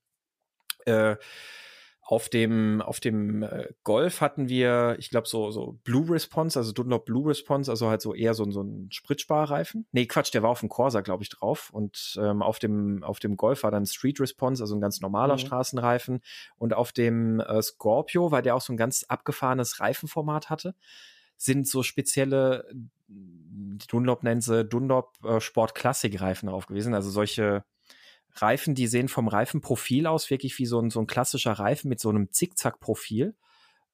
äh, 0.85 1.17
auf 2.11 2.31
dem, 2.31 2.81
auf 2.81 3.01
dem 3.01 3.43
äh, 3.43 3.69
Golf 3.85 4.23
hatten 4.23 4.49
wir, 4.49 4.97
ich 4.99 5.11
glaube, 5.11 5.29
so, 5.29 5.51
so 5.51 5.79
Blue 5.85 6.09
Response, 6.09 6.59
also 6.59 6.73
Dunlop 6.73 7.05
Blue 7.05 7.29
Response, 7.29 7.71
also 7.71 7.91
halt 7.91 8.01
so 8.01 8.15
eher 8.15 8.33
so, 8.33 8.51
so 8.51 8.63
ein 8.63 8.89
Spritsparreifen. 8.91 9.87
Nee, 9.93 10.07
Quatsch, 10.07 10.33
der 10.33 10.43
war 10.43 10.49
auf 10.49 10.61
dem 10.61 10.71
Corsa, 10.71 11.03
glaube 11.03 11.23
ich, 11.23 11.29
drauf. 11.29 11.69
Und 11.71 12.19
ähm, 12.19 12.41
auf, 12.41 12.61
dem, 12.61 13.05
auf 13.05 13.19
dem 13.19 13.37
Golf 13.37 13.63
war 13.63 13.71
dann 13.71 13.85
Street 13.85 14.21
Response, 14.21 14.63
also 14.63 14.75
ein 14.75 14.81
ganz 14.81 15.03
normaler 15.03 15.35
mhm. 15.35 15.41
Straßenreifen. 15.41 16.23
Und 16.57 16.73
auf 16.73 16.93
dem 16.93 17.41
äh, 17.41 17.61
Scorpio, 17.61 18.31
weil 18.31 18.41
der 18.41 18.55
auch 18.55 18.63
so 18.63 18.73
ein 18.73 18.79
ganz 18.79 19.05
abgefahrenes 19.07 19.79
Reifenformat 19.79 20.49
hatte, 20.49 20.75
sind 21.37 21.69
so 21.69 21.83
spezielle, 21.83 22.67
Dunlop 23.07 24.23
nennen 24.23 24.41
sie 24.41 24.65
Dunlop 24.65 25.13
äh, 25.25 25.41
Sport 25.41 25.75
Classic 25.75 26.19
Reifen 26.19 26.49
drauf 26.49 26.69
gewesen. 26.69 26.95
Also 26.95 27.11
solche, 27.11 27.65
Reifen, 28.35 28.75
die 28.75 28.87
sehen 28.87 29.09
vom 29.09 29.29
Reifenprofil 29.29 30.07
aus 30.07 30.31
wirklich 30.31 30.59
wie 30.59 30.67
so 30.67 30.81
ein, 30.81 30.91
so 30.91 31.01
ein 31.01 31.07
klassischer 31.07 31.53
Reifen 31.53 31.89
mit 31.89 32.01
so 32.01 32.09
einem 32.09 32.31
Zickzack-Profil. 32.31 33.35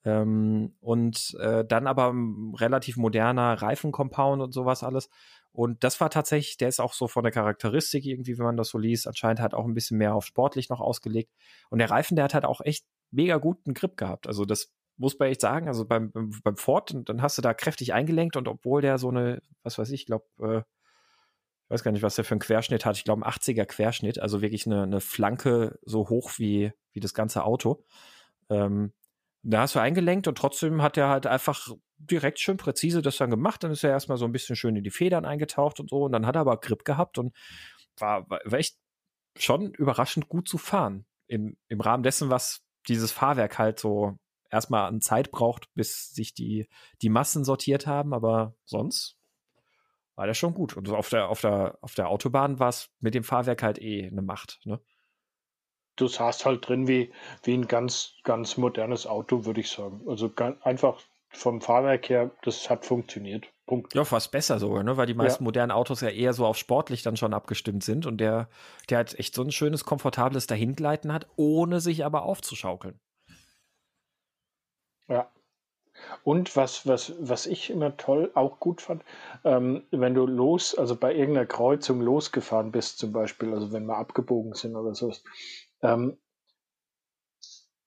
Ähm, 0.05 0.74
und 0.81 1.35
äh, 1.40 1.65
dann 1.65 1.86
aber 1.86 2.15
relativ 2.61 2.97
moderner 2.97 3.55
Reifencompound 3.55 4.43
und 4.43 4.52
sowas 4.52 4.82
alles. 4.82 5.09
Und 5.52 5.82
das 5.85 6.01
war 6.01 6.11
tatsächlich, 6.11 6.56
der 6.56 6.69
ist 6.69 6.81
auch 6.81 6.93
so 6.93 7.09
von 7.09 7.23
der 7.23 7.32
Charakteristik 7.32 8.05
irgendwie, 8.05 8.36
wenn 8.36 8.44
man 8.44 8.56
das 8.56 8.69
so 8.69 8.78
liest, 8.78 9.06
anscheinend 9.06 9.40
hat 9.40 9.55
auch 9.55 9.65
ein 9.65 9.74
bisschen 9.74 9.98
mehr 9.98 10.15
auf 10.15 10.27
sportlich 10.27 10.69
noch 10.69 10.81
ausgelegt. 10.81 11.32
Und 11.70 11.78
der 11.78 11.90
Reifen, 11.90 12.16
der 12.16 12.24
hat 12.24 12.35
halt 12.35 12.44
auch 12.44 12.61
echt 12.61 12.85
mega 13.12 13.39
guten 13.39 13.73
Grip 13.73 13.97
gehabt. 13.97 14.27
Also 14.27 14.44
das 14.44 14.73
muss 14.97 15.19
man 15.19 15.28
echt 15.28 15.40
sagen. 15.40 15.69
Also 15.69 15.85
beim, 15.85 16.12
beim, 16.12 16.56
Ford, 16.56 16.94
dann 17.06 17.23
hast 17.23 17.39
du 17.39 17.43
da 17.43 17.55
kräftig 17.55 17.94
eingelenkt 17.94 18.36
und 18.36 18.48
obwohl 18.48 18.82
der 18.82 18.98
so 18.98 19.09
eine, 19.09 19.40
was 19.62 19.78
weiß 19.78 19.90
ich, 19.90 20.02
ich 20.02 20.06
glaube, 20.06 20.27
äh, 20.40 20.62
ich 21.65 21.70
weiß 21.70 21.82
gar 21.82 21.93
nicht, 21.93 22.03
was 22.03 22.16
der 22.16 22.24
für 22.24 22.32
einen 22.32 22.41
Querschnitt 22.41 22.85
hat. 22.85 22.97
Ich 22.97 23.05
glaube, 23.05 23.24
ein 23.24 23.31
80er 23.31 23.65
Querschnitt, 23.65 24.19
also 24.19 24.43
wirklich 24.43 24.66
eine, 24.66 24.82
eine 24.82 25.01
Flanke 25.01 25.78
so 25.82 26.09
hoch 26.09 26.32
wie, 26.39 26.73
wie 26.93 27.01
das 27.01 27.15
ganze 27.15 27.45
Auto. 27.45 27.85
Ähm, 28.51 28.93
da 29.43 29.61
hast 29.61 29.74
du 29.74 29.78
eingelenkt 29.78 30.27
und 30.27 30.36
trotzdem 30.36 30.82
hat 30.82 30.97
er 30.97 31.09
halt 31.09 31.27
einfach 31.27 31.69
direkt 31.99 32.39
schön 32.39 32.57
präzise 32.57 33.03
das 33.03 33.16
dann 33.16 33.31
gemacht. 33.31 33.62
Dann 33.62 33.70
ist 33.70 33.85
er 33.85 33.91
erstmal 33.91 34.19
so 34.19 34.24
ein 34.24 34.32
bisschen 34.32 34.57
schön 34.57 34.77
in 34.77 34.85
die 34.85 34.91
Federn 34.91 35.24
eingetaucht 35.24 35.81
und 35.81 35.91
so. 35.91 36.05
Und 36.05 36.12
dann 36.12 36.27
hat 36.27 36.36
er 36.36 36.43
aber 36.43 36.59
Grip 36.59 36.85
gehabt 36.85 37.19
und 37.19 37.35
war, 37.99 38.28
war, 38.28 38.43
echt 38.53 38.77
schon 39.39 39.73
überraschend 39.73 40.28
gut 40.28 40.49
zu 40.49 40.59
fahren. 40.59 41.07
Im, 41.27 41.57
Im 41.69 41.81
Rahmen 41.81 42.03
dessen, 42.03 42.31
was 42.31 42.62
dieses 42.89 43.12
Fahrwerk 43.12 43.59
halt 43.59 43.78
so 43.78 44.19
erstmal 44.51 44.86
an 44.86 45.01
Zeit 45.01 45.31
braucht, 45.31 45.73
bis 45.74 46.11
sich 46.11 46.35
die, 46.35 46.69
die 47.03 47.09
Massen 47.09 47.45
sortiert 47.45 47.86
haben. 47.86 48.15
Aber 48.15 48.55
sonst 48.65 49.19
war 50.15 50.27
der 50.27 50.35
schon 50.35 50.55
gut. 50.55 50.77
Und 50.77 50.89
auf 50.91 51.09
der, 51.09 51.28
auf 51.28 51.41
der, 51.41 51.78
auf 51.81 51.95
der 51.95 52.09
Autobahn 52.09 52.59
war 52.59 52.69
es 52.69 52.91
mit 53.01 53.15
dem 53.15 53.24
Fahrwerk 53.24 53.62
halt 53.62 53.81
eh 53.81 54.07
eine 54.07 54.23
Macht. 54.23 54.61
Ne? 54.65 54.81
Du 55.97 56.09
saßt 56.09 56.45
halt 56.45 56.66
drin 56.66 56.89
wie, 56.89 57.12
wie 57.45 57.55
ein 57.55 57.69
ganz, 57.69 58.15
ganz 58.24 58.57
modernes 58.57 59.07
Auto, 59.07 59.45
würde 59.45 59.61
ich 59.61 59.70
sagen. 59.70 60.03
Also 60.09 60.31
ganz, 60.31 60.61
einfach 60.62 61.01
vom 61.28 61.61
Fahrwerk 61.61 62.09
her, 62.09 62.31
das 62.43 62.70
hat 62.70 62.85
funktioniert. 62.85 63.49
Punkt. 63.66 63.95
Ja, 63.95 64.05
fast 64.05 64.31
besser 64.31 64.59
sogar, 64.59 64.82
ne? 64.82 64.97
weil 64.97 65.07
die 65.07 65.15
meisten 65.15 65.43
ja. 65.43 65.47
modernen 65.47 65.73
Autos 65.73 66.03
ja 66.03 66.11
eher 66.11 66.35
so 66.35 66.45
auf 66.45 66.59
sportlich 66.59 67.03
dann 67.03 67.16
schon 67.16 67.32
abgestimmt 67.32 67.82
sind 67.82 68.05
und 68.05 68.19
der, 68.19 68.49
der 68.91 68.99
hat 68.99 69.19
echt 69.19 69.35
so 69.35 69.43
ein 69.43 69.53
schönes, 69.53 69.85
komfortables 69.85 70.47
Dahingleiten 70.47 71.12
hat, 71.12 71.27
ohne 71.36 71.81
sich 71.81 72.05
aber 72.05 72.24
aufzuschaukeln. 72.24 73.01
Ja. 75.09 75.31
Und 76.22 76.56
was, 76.56 76.86
was, 76.86 77.14
was 77.18 77.47
ich 77.47 77.70
immer 77.70 77.97
toll, 77.97 78.31
auch 78.35 78.60
gut 78.60 78.81
fand, 78.81 79.02
ähm, 79.44 79.82
wenn 79.90 80.14
du 80.14 80.26
los, 80.26 80.74
also 80.74 80.97
bei 80.97 81.14
irgendeiner 81.14 81.47
Kreuzung 81.47 82.01
losgefahren 82.01 82.72
bist, 82.72 82.98
zum 82.98 83.12
Beispiel, 83.12 83.52
also 83.52 83.72
wenn 83.72 83.86
wir 83.86 83.97
abgebogen 83.97 84.55
sind 84.55 84.76
oder 84.76 84.94
so, 84.94 85.12
ähm, 85.82 86.16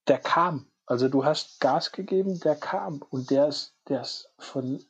der 0.07 0.19
kam. 0.19 0.67
Also 0.85 1.09
du 1.09 1.25
hast 1.25 1.59
Gas 1.59 1.91
gegeben, 1.91 2.39
der 2.39 2.55
kam 2.55 3.01
und 3.09 3.29
der 3.29 3.47
ist, 3.47 3.75
der 3.89 4.01
ist 4.01 4.33
von 4.37 4.83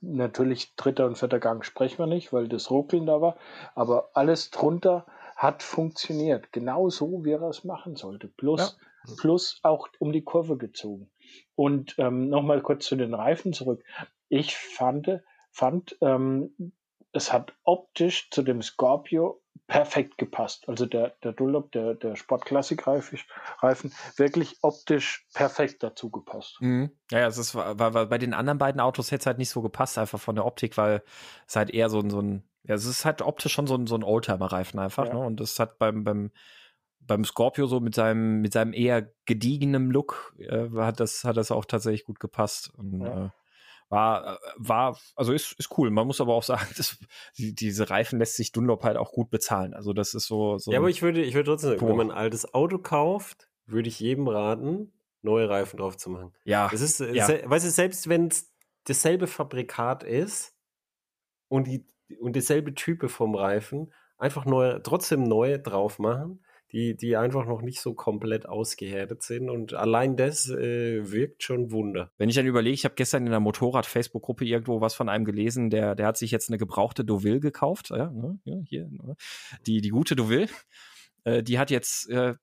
natürlich 0.00 0.74
dritter 0.76 1.06
und 1.06 1.16
vierter 1.16 1.38
Gang 1.38 1.64
sprechen 1.64 1.98
wir 1.98 2.06
nicht, 2.06 2.32
weil 2.32 2.48
das 2.48 2.70
Ruckeln 2.70 3.06
da 3.06 3.20
war, 3.20 3.36
aber 3.74 4.10
alles 4.14 4.50
drunter 4.50 5.06
hat 5.36 5.62
funktioniert. 5.62 6.52
Genau 6.52 6.88
so, 6.90 7.24
wie 7.24 7.32
er 7.32 7.42
es 7.42 7.64
machen 7.64 7.96
sollte. 7.96 8.28
Plus, 8.28 8.78
ja. 9.08 9.14
plus 9.18 9.60
auch 9.62 9.88
um 9.98 10.12
die 10.12 10.22
Kurve 10.22 10.56
gezogen. 10.56 11.10
Und 11.54 11.94
ähm, 11.98 12.28
nochmal 12.28 12.62
kurz 12.62 12.86
zu 12.86 12.96
den 12.96 13.14
Reifen 13.14 13.52
zurück. 13.52 13.84
Ich 14.28 14.56
fand, 14.56 15.20
fand 15.50 15.96
ähm, 16.00 16.72
es 17.12 17.32
hat 17.32 17.52
optisch 17.64 18.30
zu 18.30 18.42
dem 18.42 18.62
Scorpio 18.62 19.42
perfekt 19.66 20.18
gepasst. 20.18 20.68
Also 20.68 20.86
der, 20.86 21.10
der 21.22 21.32
Dunlop, 21.32 21.72
der, 21.72 21.94
der 21.94 22.16
Sportklassik-Reifen, 22.16 23.92
wirklich 24.16 24.58
optisch 24.62 25.26
perfekt 25.34 25.82
dazu 25.82 26.10
gepasst. 26.10 26.56
Mhm. 26.60 26.90
Ja, 27.10 27.26
es 27.26 27.38
ist, 27.38 27.54
war, 27.54 27.78
war, 27.78 28.06
bei 28.06 28.18
den 28.18 28.34
anderen 28.34 28.58
beiden 28.58 28.80
Autos 28.80 29.10
hätte 29.10 29.20
es 29.20 29.26
halt 29.26 29.38
nicht 29.38 29.50
so 29.50 29.62
gepasst, 29.62 29.98
einfach 29.98 30.20
von 30.20 30.34
der 30.34 30.46
Optik, 30.46 30.76
weil 30.76 31.02
es 31.46 31.56
halt 31.56 31.70
eher 31.70 31.88
so 31.90 32.00
ein, 32.00 32.10
so 32.10 32.20
ein 32.20 32.42
ja, 32.64 32.74
es 32.74 32.84
ist 32.84 33.04
halt 33.04 33.22
optisch 33.22 33.52
schon 33.52 33.66
so 33.66 33.74
ein, 33.74 33.86
so 33.86 33.96
ein 33.96 34.04
Oldtimer-Reifen 34.04 34.78
einfach, 34.78 35.06
ja. 35.06 35.14
ne? 35.14 35.20
Und 35.20 35.40
das 35.40 35.58
hat 35.58 35.78
beim, 35.78 36.04
beim, 36.04 36.30
beim 37.06 37.24
Scorpio 37.24 37.66
so 37.66 37.80
mit 37.80 37.94
seinem, 37.94 38.40
mit 38.40 38.52
seinem 38.52 38.72
eher 38.72 39.12
gediegenen 39.26 39.90
Look, 39.90 40.34
äh, 40.38 40.68
hat 40.76 41.00
das, 41.00 41.24
hat 41.24 41.36
das 41.36 41.50
auch 41.50 41.64
tatsächlich 41.64 42.04
gut 42.04 42.20
gepasst. 42.20 42.70
Und, 42.76 43.00
ja. 43.00 43.26
äh, 43.26 43.30
war, 43.88 44.34
äh, 44.34 44.38
war, 44.56 44.98
also 45.16 45.32
ist, 45.32 45.52
ist 45.58 45.76
cool. 45.76 45.90
Man 45.90 46.06
muss 46.06 46.20
aber 46.20 46.34
auch 46.34 46.42
sagen, 46.42 46.66
dass 46.76 46.98
die, 47.36 47.54
diese 47.54 47.90
Reifen 47.90 48.18
lässt 48.18 48.36
sich 48.36 48.52
Dunlop 48.52 48.84
halt 48.84 48.96
auch 48.96 49.12
gut 49.12 49.30
bezahlen. 49.30 49.74
Also 49.74 49.92
das 49.92 50.14
ist 50.14 50.26
so. 50.26 50.58
so 50.58 50.72
ja, 50.72 50.78
aber 50.78 50.88
ich 50.88 51.02
würde, 51.02 51.22
ich 51.22 51.34
würde 51.34 51.50
trotzdem 51.50 51.70
sagen, 51.70 51.88
wenn 51.88 51.96
man 51.96 52.10
ein 52.10 52.16
altes 52.16 52.54
Auto 52.54 52.78
kauft, 52.78 53.48
würde 53.66 53.88
ich 53.88 54.00
jedem 54.00 54.28
raten, 54.28 54.92
neue 55.22 55.48
Reifen 55.48 55.78
drauf 55.78 55.96
zu 55.96 56.10
machen. 56.10 56.32
Ja. 56.44 56.70
Es 56.72 56.80
ist, 56.80 57.00
ja. 57.00 57.28
weißt 57.28 57.66
du, 57.66 57.70
selbst 57.70 58.08
wenn 58.08 58.28
es 58.28 58.52
dasselbe 58.84 59.26
Fabrikat 59.26 60.02
ist 60.02 60.54
und 61.48 61.66
die 61.66 61.86
und 62.20 62.36
dieselbe 62.36 62.74
Type 62.74 63.08
vom 63.08 63.34
Reifen, 63.34 63.92
einfach 64.18 64.44
neu, 64.44 64.78
trotzdem 64.80 65.22
neue 65.22 65.58
drauf 65.58 65.98
machen 65.98 66.44
die, 66.72 66.96
die 66.96 67.16
einfach 67.16 67.46
noch 67.46 67.62
nicht 67.62 67.80
so 67.80 67.94
komplett 67.94 68.48
ausgehärtet 68.48 69.22
sind. 69.22 69.50
Und 69.50 69.74
allein 69.74 70.16
das 70.16 70.48
äh, 70.48 71.10
wirkt 71.10 71.42
schon 71.42 71.70
Wunder. 71.70 72.10
Wenn 72.16 72.28
ich 72.28 72.34
dann 72.34 72.46
überlege, 72.46 72.74
ich 72.74 72.84
habe 72.84 72.94
gestern 72.94 73.26
in 73.26 73.30
der 73.30 73.40
Motorrad-Facebook-Gruppe 73.40 74.44
irgendwo 74.44 74.80
was 74.80 74.94
von 74.94 75.08
einem 75.08 75.24
gelesen, 75.24 75.70
der, 75.70 75.94
der 75.94 76.06
hat 76.06 76.16
sich 76.16 76.30
jetzt 76.30 76.48
eine 76.48 76.58
gebrauchte 76.58 77.04
Deauville 77.04 77.40
gekauft. 77.40 77.90
Ja, 77.90 78.10
ne, 78.10 78.38
hier, 78.66 78.88
ne, 78.88 79.16
die, 79.66 79.80
die 79.80 79.90
gute 79.90 80.16
Deauville. 80.16 80.48
Äh, 81.24 81.42
die 81.42 81.58
hat 81.58 81.70
jetzt 81.70 82.08
äh, 82.08 82.34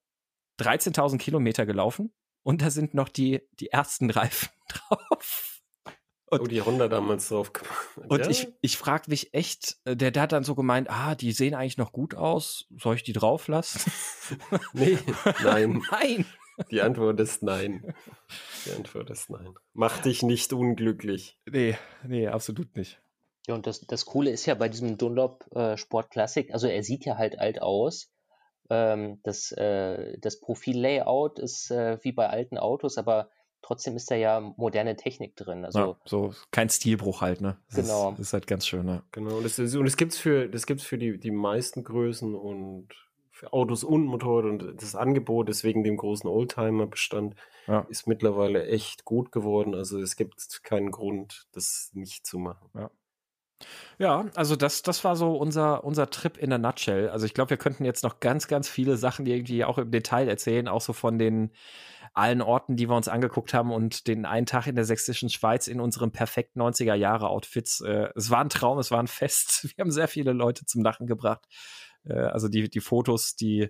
13.000 0.59 1.17
Kilometer 1.17 1.65
gelaufen 1.65 2.13
und 2.43 2.61
da 2.61 2.69
sind 2.69 2.93
noch 2.93 3.09
die, 3.09 3.41
die 3.59 3.67
ersten 3.67 4.09
Reifen 4.09 4.49
drauf. 4.69 5.48
Und, 6.31 6.41
oh, 6.41 6.45
die 6.45 6.61
Honda 6.61 6.87
damals 6.87 7.29
drauf 7.29 7.53
gemacht. 7.53 7.97
Und 8.07 8.19
ja? 8.19 8.29
ich, 8.29 8.47
ich 8.61 8.77
frage 8.77 9.09
mich 9.09 9.33
echt, 9.33 9.77
äh, 9.85 9.95
der, 9.95 10.11
der 10.11 10.23
hat 10.23 10.31
dann 10.31 10.43
so 10.43 10.55
gemeint, 10.55 10.89
ah, 10.89 11.15
die 11.15 11.31
sehen 11.31 11.55
eigentlich 11.55 11.77
noch 11.77 11.91
gut 11.91 12.15
aus, 12.15 12.67
soll 12.77 12.95
ich 12.95 13.03
die 13.03 13.13
drauf 13.13 13.47
lassen? 13.47 13.91
nee, 14.73 14.97
nein. 15.43 15.81
nein. 15.91 16.25
Die 16.71 16.81
Antwort 16.81 17.19
ist 17.19 17.41
nein. 17.41 17.93
Die 18.65 18.71
Antwort 18.73 19.09
ist 19.09 19.29
nein. 19.29 19.53
Mach 19.73 19.99
dich 19.99 20.23
nicht 20.23 20.51
unglücklich. 20.51 21.39
Nee, 21.45 21.77
nee, 22.03 22.27
absolut 22.27 22.75
nicht. 22.75 23.01
Ja, 23.47 23.55
und 23.55 23.65
das, 23.65 23.81
das 23.81 24.05
Coole 24.05 24.29
ist 24.29 24.45
ja 24.45 24.55
bei 24.55 24.69
diesem 24.69 24.97
Dunlop 24.97 25.45
äh, 25.55 25.77
Sport 25.77 26.11
Classic, 26.11 26.53
also 26.53 26.67
er 26.67 26.83
sieht 26.83 27.05
ja 27.05 27.17
halt 27.17 27.39
alt 27.39 27.61
aus. 27.61 28.11
Ähm, 28.69 29.19
das, 29.23 29.51
äh, 29.53 30.19
das 30.19 30.39
Profil-Layout 30.39 31.39
ist 31.39 31.71
äh, 31.71 31.97
wie 32.03 32.11
bei 32.11 32.29
alten 32.29 32.57
Autos, 32.57 32.97
aber 32.97 33.29
trotzdem 33.61 33.95
ist 33.95 34.11
da 34.11 34.15
ja 34.15 34.39
moderne 34.57 34.95
Technik 34.95 35.35
drin. 35.35 35.65
Also 35.65 35.79
ja, 35.79 35.95
so 36.05 36.33
kein 36.51 36.69
Stilbruch 36.69 37.21
halt, 37.21 37.41
ne? 37.41 37.57
Das 37.67 37.87
genau. 37.87 38.11
Ist, 38.13 38.19
ist 38.19 38.33
halt 38.33 38.47
ganz 38.47 38.65
schön, 38.65 38.85
ne? 38.85 39.03
Genau. 39.11 39.37
Und 39.37 39.43
das, 39.43 39.59
und 39.59 39.85
das 39.85 39.97
gibt's 39.97 40.17
für, 40.17 40.47
das 40.47 40.65
gibt's 40.65 40.83
für 40.83 40.97
die, 40.97 41.19
die 41.19 41.31
meisten 41.31 41.83
Größen 41.83 42.35
und 42.35 42.89
für 43.31 43.53
Autos 43.53 43.85
und 43.85 44.05
Motorrad 44.05 44.45
und 44.45 44.81
das 44.81 44.95
Angebot 44.95 45.49
ist 45.49 45.63
wegen 45.63 45.83
dem 45.83 45.95
großen 45.95 46.29
Oldtimer-Bestand 46.29 47.35
ja. 47.67 47.85
ist 47.89 48.05
mittlerweile 48.05 48.67
echt 48.67 49.05
gut 49.05 49.31
geworden. 49.31 49.75
Also 49.75 49.99
es 49.99 50.17
gibt 50.17 50.61
keinen 50.63 50.91
Grund, 50.91 51.47
das 51.53 51.91
nicht 51.93 52.25
zu 52.25 52.37
machen. 52.37 52.69
Ja. 52.73 52.91
Ja, 53.97 54.25
also 54.35 54.55
das, 54.55 54.81
das 54.81 55.03
war 55.03 55.15
so 55.15 55.35
unser, 55.35 55.83
unser 55.83 56.09
Trip 56.09 56.37
in 56.37 56.49
der 56.49 56.59
Nutshell. 56.59 57.09
Also 57.09 57.25
ich 57.25 57.33
glaube, 57.33 57.51
wir 57.51 57.57
könnten 57.57 57.83
jetzt 57.85 58.03
noch 58.03 58.19
ganz, 58.19 58.47
ganz 58.47 58.69
viele 58.69 58.97
Sachen 58.97 59.25
irgendwie 59.25 59.65
auch 59.65 59.77
im 59.77 59.91
Detail 59.91 60.29
erzählen, 60.29 60.67
auch 60.67 60.81
so 60.81 60.93
von 60.93 61.19
den 61.19 61.51
allen 62.13 62.41
Orten, 62.41 62.75
die 62.75 62.89
wir 62.89 62.95
uns 62.95 63.07
angeguckt 63.07 63.53
haben 63.53 63.71
und 63.71 64.07
den 64.07 64.25
einen 64.25 64.45
Tag 64.45 64.67
in 64.67 64.75
der 64.75 64.85
sächsischen 64.85 65.29
Schweiz 65.29 65.67
in 65.67 65.79
unseren 65.79 66.11
perfekten 66.11 66.61
90er 66.61 66.95
Jahre 66.95 67.29
Outfits. 67.29 67.81
Äh, 67.81 68.09
es 68.15 68.29
war 68.29 68.41
ein 68.41 68.49
Traum, 68.49 68.79
es 68.79 68.91
war 68.91 68.99
ein 68.99 69.07
Fest. 69.07 69.63
Wir 69.75 69.83
haben 69.83 69.91
sehr 69.91 70.07
viele 70.07 70.33
Leute 70.33 70.65
zum 70.65 70.83
Lachen 70.83 71.07
gebracht. 71.07 71.45
Äh, 72.05 72.13
also 72.13 72.47
die, 72.47 72.69
die 72.69 72.79
Fotos, 72.79 73.35
die 73.35 73.69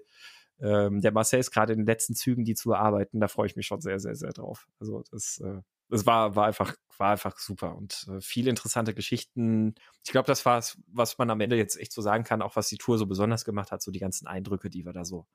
ähm, 0.62 1.02
der 1.02 1.12
Marcel 1.12 1.40
ist 1.40 1.52
gerade 1.52 1.74
in 1.74 1.80
den 1.80 1.88
letzten 1.88 2.16
Zügen, 2.16 2.44
die 2.44 2.54
zu 2.54 2.72
erarbeiten, 2.72 3.20
da 3.20 3.28
freue 3.28 3.48
ich 3.48 3.56
mich 3.56 3.66
schon 3.66 3.82
sehr, 3.82 4.00
sehr, 4.00 4.16
sehr 4.16 4.32
drauf. 4.32 4.68
Also 4.80 5.04
das, 5.12 5.42
äh, 5.44 5.62
das 5.90 6.06
war, 6.06 6.36
war 6.36 6.46
einfach, 6.48 6.76
war 6.98 7.12
einfach 7.12 7.38
super 7.38 7.76
und 7.76 8.08
äh, 8.10 8.22
viele 8.22 8.50
interessante 8.50 8.94
Geschichten. 8.94 9.76
Ich 10.04 10.12
glaube, 10.12 10.28
das 10.28 10.46
war 10.46 10.58
es, 10.58 10.78
was 10.88 11.18
man 11.18 11.30
am 11.30 11.42
Ende 11.42 11.56
jetzt 11.56 11.78
echt 11.78 11.92
so 11.92 12.02
sagen 12.02 12.24
kann, 12.24 12.42
auch 12.42 12.56
was 12.56 12.70
die 12.70 12.78
Tour 12.78 12.98
so 12.98 13.06
besonders 13.06 13.46
gemacht 13.46 13.72
hat, 13.72 13.82
so 13.82 13.92
die 13.92 14.00
ganzen 14.00 14.28
Eindrücke, 14.28 14.70
die 14.70 14.86
wir 14.86 14.94
da 14.94 15.06
so 15.06 15.26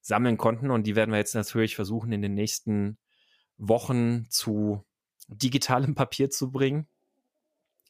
sammeln 0.00 0.36
konnten. 0.36 0.70
Und 0.70 0.84
die 0.86 0.96
werden 0.96 1.10
wir 1.10 1.18
jetzt 1.18 1.34
natürlich 1.34 1.74
versuchen, 1.74 2.12
in 2.12 2.22
den 2.22 2.34
nächsten 2.34 2.98
Wochen 3.58 4.26
zu 4.30 4.84
digitalem 5.28 5.94
Papier 5.94 6.30
zu 6.30 6.50
bringen. 6.50 6.88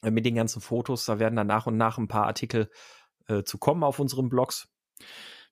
Äh, 0.01 0.11
mit 0.11 0.25
den 0.25 0.35
ganzen 0.35 0.61
Fotos. 0.61 1.05
Da 1.05 1.19
werden 1.19 1.35
dann 1.35 1.47
nach 1.47 1.67
und 1.67 1.77
nach 1.77 1.97
ein 1.97 2.07
paar 2.07 2.25
Artikel 2.25 2.69
äh, 3.27 3.43
zu 3.43 3.57
kommen 3.57 3.83
auf 3.83 3.99
unseren 3.99 4.29
Blogs. 4.29 4.69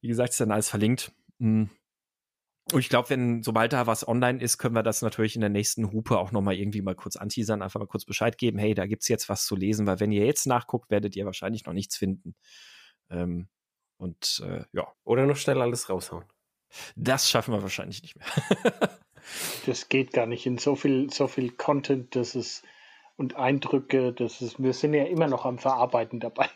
Wie 0.01 0.07
gesagt, 0.07 0.31
ist 0.31 0.41
dann 0.41 0.51
alles 0.51 0.69
verlinkt. 0.69 1.11
Hm. 1.39 1.69
Und 2.71 2.79
ich 2.79 2.89
glaube, 2.89 3.09
wenn, 3.11 3.43
sobald 3.43 3.73
da 3.73 3.85
was 3.85 4.07
online 4.07 4.41
ist, 4.41 4.57
können 4.57 4.73
wir 4.75 4.81
das 4.81 5.03
natürlich 5.03 5.35
in 5.35 5.41
der 5.41 5.51
nächsten 5.51 5.91
Hupe 5.91 6.17
auch 6.17 6.31
nochmal 6.31 6.55
irgendwie 6.55 6.81
mal 6.81 6.95
kurz 6.95 7.15
anteasern, 7.15 7.61
einfach 7.61 7.79
mal 7.79 7.85
kurz 7.85 8.05
Bescheid 8.05 8.37
geben, 8.37 8.57
hey, 8.57 8.73
da 8.73 8.87
gibt's 8.87 9.07
jetzt 9.07 9.29
was 9.29 9.45
zu 9.45 9.55
lesen, 9.55 9.85
weil 9.85 9.99
wenn 9.99 10.11
ihr 10.11 10.25
jetzt 10.25 10.47
nachguckt, 10.47 10.89
werdet 10.89 11.15
ihr 11.15 11.25
wahrscheinlich 11.25 11.65
noch 11.65 11.73
nichts 11.73 11.95
finden. 11.95 12.35
Ähm, 13.11 13.49
und 13.97 14.43
äh, 14.45 14.63
ja. 14.73 14.87
Oder 15.03 15.27
noch 15.27 15.37
schnell 15.37 15.61
alles 15.61 15.89
raushauen. 15.89 16.25
Das 16.95 17.29
schaffen 17.29 17.53
wir 17.53 17.61
wahrscheinlich 17.61 18.01
nicht 18.01 18.15
mehr. 18.15 18.25
das 19.67 19.87
geht 19.87 20.11
gar 20.11 20.25
nicht 20.25 20.47
in 20.47 20.57
so 20.57 20.75
viel, 20.75 21.11
so 21.11 21.27
viel 21.27 21.51
Content, 21.51 22.15
das 22.15 22.35
ist 22.35 22.63
und 23.17 23.35
Eindrücke, 23.35 24.11
das 24.13 24.41
ist, 24.41 24.61
wir 24.61 24.73
sind 24.73 24.93
ja 24.93 25.05
immer 25.05 25.27
noch 25.27 25.45
am 25.45 25.57
Verarbeiten 25.57 26.19
dabei. 26.19 26.49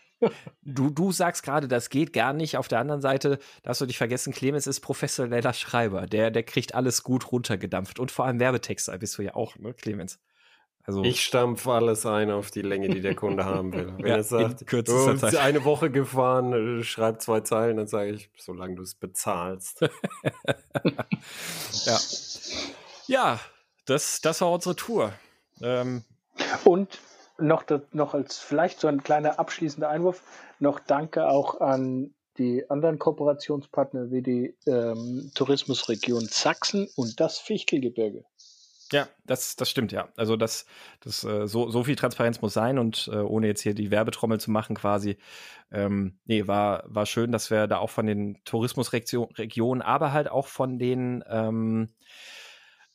Du, 0.64 0.90
du 0.90 1.12
sagst 1.12 1.44
gerade, 1.44 1.68
das 1.68 1.90
geht 1.90 2.14
gar 2.14 2.34
nicht. 2.34 2.58
Auf 2.58 2.68
der 2.68 2.80
anderen 2.80 3.02
Seite 3.02 3.40
darfst 3.64 3.82
du 3.82 3.86
dich 3.86 3.98
vergessen, 3.98 4.34
Clemens 4.34 4.68
ist 4.68 4.82
professioneller 4.82 5.54
Schreiber. 5.54 6.06
Der, 6.06 6.32
der 6.32 6.44
kriegt 6.44 6.76
alles 6.76 7.04
gut 7.04 7.32
runtergedampft. 7.32 8.00
Und 8.00 8.12
vor 8.12 8.26
allem 8.26 8.40
Werbetexte 8.40 8.98
bist 9.00 9.18
du 9.18 9.22
ja 9.22 9.36
auch, 9.36 9.56
ne, 9.58 9.74
Clemens? 9.74 10.20
Also, 10.84 11.04
ich 11.04 11.24
stampfe 11.24 11.72
alles 11.72 12.06
ein 12.08 12.32
auf 12.32 12.50
die 12.50 12.64
Länge, 12.64 12.90
die 12.90 13.02
der 13.02 13.14
Kunde 13.14 13.46
haben 13.46 13.74
will. 13.74 13.94
Wenn 13.98 14.08
ja, 14.08 14.16
er 14.16 14.24
sagt, 14.24 14.72
du 14.72 14.82
Zeit. 14.84 15.36
eine 15.38 15.64
Woche 15.64 15.92
gefahren, 15.92 16.84
schreib 16.84 17.22
zwei 17.22 17.42
Zeilen, 17.42 17.78
dann 17.78 17.86
sage 17.86 18.12
ich, 18.12 18.32
solange 18.38 18.76
du 18.76 18.82
es 18.82 18.96
bezahlst. 18.96 19.82
ja. 21.86 22.00
Ja, 23.06 23.40
das, 23.86 24.22
das 24.22 24.42
war 24.42 24.52
unsere 24.52 24.76
Tour. 24.76 25.14
Ähm, 25.62 26.04
Und 26.64 27.00
noch, 27.42 27.64
noch 27.92 28.14
als 28.14 28.38
vielleicht 28.38 28.80
so 28.80 28.88
ein 28.88 29.04
kleiner 29.04 29.40
abschließender 29.40 29.90
Einwurf, 29.90 30.24
noch 30.60 30.80
danke 30.80 31.28
auch 31.28 31.62
an 31.62 32.14
die 32.38 32.70
anderen 32.70 33.00
Kooperationspartner 33.00 34.12
wie 34.12 34.22
die 34.22 34.56
ähm, 34.66 35.32
Tourismusregion 35.36 36.26
Sachsen 36.26 36.88
und 36.96 37.20
das 37.20 37.38
Fichtelgebirge. 37.38 38.24
Ja, 38.92 39.08
das, 39.26 39.56
das 39.56 39.70
stimmt, 39.70 39.92
ja. 39.92 40.10
Also 40.18 40.36
das, 40.36 40.66
das 41.02 41.24
äh, 41.24 41.48
so, 41.48 41.70
so 41.70 41.84
viel 41.84 41.96
Transparenz 41.96 42.42
muss 42.42 42.54
sein 42.54 42.80
und 42.80 43.10
äh, 43.14 43.18
ohne 43.18 43.46
jetzt 43.48 43.62
hier 43.62 43.76
die 43.76 43.92
Werbetrommel 43.92 44.40
zu 44.40 44.50
machen, 44.50 44.76
quasi, 44.76 45.18
ähm, 45.72 46.18
nee, 46.26 46.48
war, 46.48 46.84
war 46.88 47.06
schön, 47.06 47.32
dass 47.32 47.52
wir 47.52 47.68
da 47.68 47.78
auch 47.78 47.92
von 47.92 48.08
den 48.08 48.42
Tourismusregionen, 48.46 49.84
aber 49.84 50.12
halt 50.12 50.32
auch 50.32 50.48
von 50.48 50.80
den 50.80 51.24
ähm, 51.30 51.90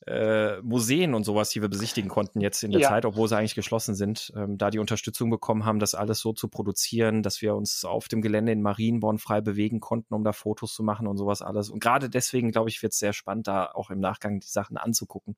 äh, 0.07 0.61
Museen 0.61 1.15
und 1.15 1.25
sowas, 1.25 1.51
die 1.51 1.63
wir 1.63 1.69
besichtigen 1.69 2.11
konnten 2.11 2.41
jetzt 2.41 2.63
in 2.63 2.73
der 2.73 2.83
ja. 2.83 2.89
Zeit, 2.89 3.07
obwohl 3.07 3.27
sie 3.29 3.37
eigentlich 3.37 3.55
geschlossen 3.55 3.95
sind, 3.95 4.33
ähm, 4.37 4.59
da 4.59 4.71
die 4.71 4.79
Unterstützung 4.79 5.31
bekommen 5.31 5.65
haben, 5.65 5.79
das 5.79 5.95
alles 5.95 6.21
so 6.21 6.33
zu 6.33 6.49
produzieren, 6.49 7.23
dass 7.23 7.41
wir 7.41 7.55
uns 7.55 7.85
auf 7.85 8.09
dem 8.09 8.21
Gelände 8.21 8.53
in 8.53 8.61
Marienborn 8.61 9.19
frei 9.19 9.41
bewegen 9.41 9.81
konnten, 9.81 10.13
um 10.13 10.23
da 10.23 10.33
Fotos 10.33 10.75
zu 10.75 10.83
machen 10.83 11.07
und 11.07 11.17
sowas 11.17 11.41
alles. 11.41 11.71
Und 11.71 11.81
gerade 11.81 12.11
deswegen, 12.11 12.51
glaube 12.51 12.69
ich, 12.69 12.83
wird 12.83 12.93
es 12.93 12.99
sehr 12.99 13.15
spannend, 13.15 13.49
da 13.49 13.71
auch 13.73 13.91
im 13.91 14.01
Nachgang 14.01 14.41
die 14.41 14.49
Sachen 14.49 14.77
anzugucken, 14.77 15.37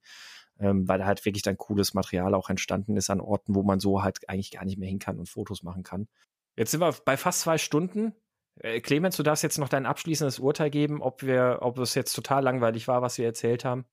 ähm, 0.58 0.88
weil 0.88 0.98
da 0.98 1.06
halt 1.06 1.24
wirklich 1.24 1.42
dann 1.42 1.56
cooles 1.56 1.94
Material 1.94 2.34
auch 2.34 2.50
entstanden 2.50 2.96
ist 2.96 3.08
an 3.08 3.20
Orten, 3.20 3.54
wo 3.54 3.62
man 3.62 3.78
so 3.78 4.02
halt 4.02 4.28
eigentlich 4.28 4.50
gar 4.50 4.64
nicht 4.64 4.78
mehr 4.78 4.88
hin 4.88 4.98
kann 4.98 5.18
und 5.18 5.28
Fotos 5.28 5.62
machen 5.62 5.84
kann. 5.84 6.08
Jetzt 6.56 6.72
sind 6.72 6.80
wir 6.80 6.92
bei 7.04 7.16
fast 7.16 7.40
zwei 7.40 7.58
Stunden. 7.58 8.14
Äh, 8.58 8.80
Clemens, 8.80 9.16
du 9.16 9.22
darfst 9.22 9.44
jetzt 9.44 9.58
noch 9.58 9.68
dein 9.68 9.86
abschließendes 9.86 10.40
Urteil 10.40 10.70
geben, 10.70 11.02
ob 11.02 11.22
wir, 11.22 11.58
ob 11.60 11.78
es 11.78 11.94
jetzt 11.94 12.14
total 12.14 12.42
langweilig 12.42 12.88
war, 12.88 13.02
was 13.02 13.18
wir 13.18 13.26
erzählt 13.26 13.64
haben. 13.64 13.84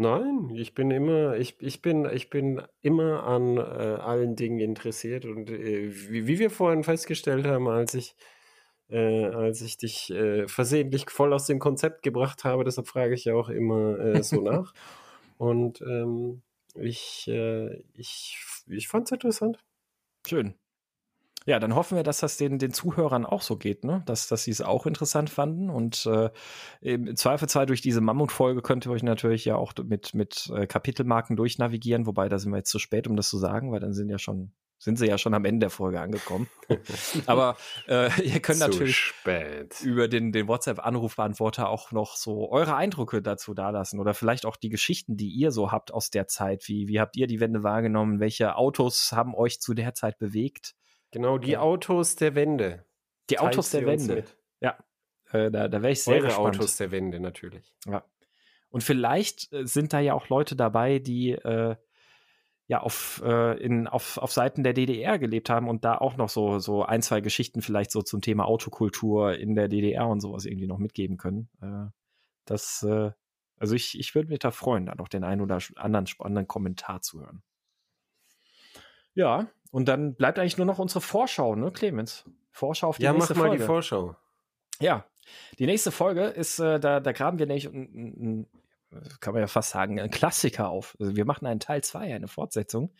Nein, 0.00 0.48
ich 0.54 0.74
bin 0.74 0.90
immer, 0.90 1.36
ich, 1.36 1.60
ich 1.60 1.82
bin, 1.82 2.06
ich 2.06 2.30
bin 2.30 2.62
immer 2.80 3.24
an 3.24 3.58
äh, 3.58 3.60
allen 3.60 4.34
Dingen 4.34 4.58
interessiert 4.58 5.26
und 5.26 5.50
äh, 5.50 5.90
wie, 6.10 6.26
wie, 6.26 6.38
wir 6.38 6.48
vorhin 6.48 6.84
festgestellt 6.84 7.46
haben, 7.46 7.68
als 7.68 7.92
ich, 7.92 8.16
äh, 8.88 9.26
als 9.26 9.60
ich 9.60 9.76
dich 9.76 10.10
äh, 10.10 10.48
versehentlich 10.48 11.10
voll 11.10 11.34
aus 11.34 11.44
dem 11.44 11.58
Konzept 11.58 12.02
gebracht 12.02 12.44
habe, 12.44 12.64
deshalb 12.64 12.88
frage 12.88 13.12
ich 13.14 13.26
ja 13.26 13.34
auch 13.34 13.50
immer 13.50 13.98
äh, 13.98 14.22
so 14.22 14.40
nach. 14.40 14.72
Und 15.36 15.82
ähm, 15.82 16.40
ich, 16.76 17.28
äh, 17.28 17.82
ich, 17.92 18.38
ich 18.68 18.88
fand 18.88 19.06
es 19.06 19.12
interessant. 19.12 19.58
Schön. 20.26 20.54
Ja, 21.50 21.58
dann 21.58 21.74
hoffen 21.74 21.96
wir, 21.96 22.04
dass 22.04 22.20
das 22.20 22.36
den, 22.36 22.60
den 22.60 22.72
Zuhörern 22.72 23.26
auch 23.26 23.42
so 23.42 23.56
geht, 23.56 23.82
ne? 23.82 24.04
dass, 24.06 24.28
dass 24.28 24.44
sie 24.44 24.52
es 24.52 24.60
auch 24.60 24.86
interessant 24.86 25.30
fanden. 25.30 25.68
Und 25.68 26.06
äh, 26.06 26.30
im 26.80 27.16
Zweifelsfall 27.16 27.66
durch 27.66 27.80
diese 27.80 28.00
Mammutfolge 28.00 28.62
könnt 28.62 28.86
ihr 28.86 28.92
euch 28.92 29.02
natürlich 29.02 29.46
ja 29.46 29.56
auch 29.56 29.72
mit, 29.84 30.14
mit 30.14 30.48
äh, 30.54 30.68
Kapitelmarken 30.68 31.34
durchnavigieren, 31.34 32.06
wobei 32.06 32.28
da 32.28 32.38
sind 32.38 32.52
wir 32.52 32.58
jetzt 32.58 32.70
zu 32.70 32.78
spät, 32.78 33.08
um 33.08 33.16
das 33.16 33.28
zu 33.28 33.36
sagen, 33.36 33.72
weil 33.72 33.80
dann 33.80 33.92
sind 33.92 34.10
ja 34.10 34.20
schon 34.20 34.52
sind 34.78 34.96
sie 34.96 35.08
ja 35.08 35.18
schon 35.18 35.34
am 35.34 35.44
Ende 35.44 35.64
der 35.64 35.70
Folge 35.70 36.00
angekommen. 36.00 36.48
Aber 37.26 37.56
äh, 37.88 38.08
ihr 38.22 38.40
könnt 38.40 38.60
natürlich 38.60 38.96
spät. 38.96 39.80
über 39.82 40.06
den, 40.06 40.30
den 40.30 40.46
WhatsApp-Anrufbeantworter 40.46 41.68
auch 41.68 41.90
noch 41.90 42.14
so 42.14 42.48
eure 42.50 42.76
Eindrücke 42.76 43.22
dazu 43.22 43.54
dalassen 43.54 43.98
oder 43.98 44.14
vielleicht 44.14 44.46
auch 44.46 44.56
die 44.56 44.70
Geschichten, 44.70 45.16
die 45.16 45.28
ihr 45.28 45.50
so 45.50 45.72
habt 45.72 45.92
aus 45.92 46.10
der 46.10 46.28
Zeit. 46.28 46.68
Wie, 46.68 46.86
wie 46.86 47.00
habt 47.00 47.16
ihr 47.16 47.26
die 47.26 47.40
Wende 47.40 47.64
wahrgenommen? 47.64 48.20
Welche 48.20 48.54
Autos 48.54 49.10
haben 49.10 49.34
euch 49.34 49.60
zu 49.60 49.74
der 49.74 49.94
Zeit 49.94 50.16
bewegt? 50.16 50.76
Genau, 51.10 51.38
die 51.38 51.52
ja. 51.52 51.60
Autos 51.60 52.16
der 52.16 52.34
Wende. 52.34 52.84
Die 53.28 53.36
Teilt 53.36 53.52
Autos 53.52 53.70
der 53.70 53.86
Wende. 53.86 54.24
Ja, 54.60 54.78
äh, 55.32 55.50
da, 55.50 55.68
da 55.68 55.82
wäre 55.82 55.92
ich 55.92 56.02
sehr 56.02 56.16
Eure 56.16 56.26
gespannt. 56.26 56.56
Autos 56.56 56.76
der 56.76 56.90
Wende 56.90 57.20
natürlich. 57.20 57.74
Ja. 57.86 58.04
Und 58.68 58.84
vielleicht 58.84 59.52
äh, 59.52 59.66
sind 59.66 59.92
da 59.92 60.00
ja 60.00 60.14
auch 60.14 60.28
Leute 60.28 60.56
dabei, 60.56 60.98
die 60.98 61.32
äh, 61.32 61.76
ja 62.66 62.80
auf, 62.80 63.20
äh, 63.24 63.58
in, 63.60 63.88
auf, 63.88 64.18
auf 64.18 64.32
Seiten 64.32 64.62
der 64.62 64.72
DDR 64.72 65.18
gelebt 65.18 65.50
haben 65.50 65.68
und 65.68 65.84
da 65.84 65.98
auch 65.98 66.16
noch 66.16 66.28
so, 66.28 66.60
so 66.60 66.84
ein, 66.84 67.02
zwei 67.02 67.20
Geschichten 67.20 67.62
vielleicht 67.62 67.90
so 67.90 68.02
zum 68.02 68.20
Thema 68.20 68.44
Autokultur 68.44 69.36
in 69.36 69.56
der 69.56 69.68
DDR 69.68 70.06
und 70.06 70.20
sowas 70.20 70.44
irgendwie 70.44 70.68
noch 70.68 70.78
mitgeben 70.78 71.16
können. 71.16 71.48
Äh, 71.60 71.90
das, 72.44 72.84
also 73.58 73.74
ich, 73.76 73.96
ich 73.96 74.14
würde 74.16 74.28
mich 74.28 74.40
da 74.40 74.50
freuen, 74.50 74.86
da 74.86 74.96
noch 74.96 75.06
den 75.06 75.22
einen 75.22 75.40
oder 75.40 75.58
anderen 75.76 76.08
spannenden 76.08 76.48
Kommentar 76.48 77.00
zu 77.00 77.20
hören. 77.20 77.44
Ja, 79.14 79.48
und 79.70 79.86
dann 79.86 80.14
bleibt 80.14 80.38
eigentlich 80.38 80.56
nur 80.56 80.66
noch 80.66 80.78
unsere 80.78 81.00
Vorschau, 81.00 81.54
ne, 81.54 81.70
Clemens? 81.70 82.24
Vorschau 82.50 82.88
auf 82.88 82.98
die 82.98 83.04
ja, 83.04 83.12
nächste 83.12 83.34
Folge. 83.34 83.40
Ja, 83.40 83.52
mach 83.52 83.58
mal 83.58 83.58
die 83.58 83.66
Vorschau. 83.66 84.16
Ja, 84.80 85.04
die 85.58 85.66
nächste 85.66 85.92
Folge 85.92 86.24
ist, 86.24 86.58
äh, 86.58 86.80
da, 86.80 87.00
da 87.00 87.12
graben 87.12 87.38
wir 87.38 87.46
nämlich, 87.46 87.66
ein, 87.66 87.76
ein, 88.40 88.46
kann 89.20 89.34
man 89.34 89.42
ja 89.42 89.46
fast 89.46 89.70
sagen, 89.70 90.00
ein 90.00 90.10
Klassiker 90.10 90.68
auf. 90.68 90.96
Also 90.98 91.14
wir 91.14 91.24
machen 91.24 91.46
einen 91.46 91.60
Teil 91.60 91.82
2, 91.82 92.14
eine 92.14 92.28
Fortsetzung. 92.28 92.92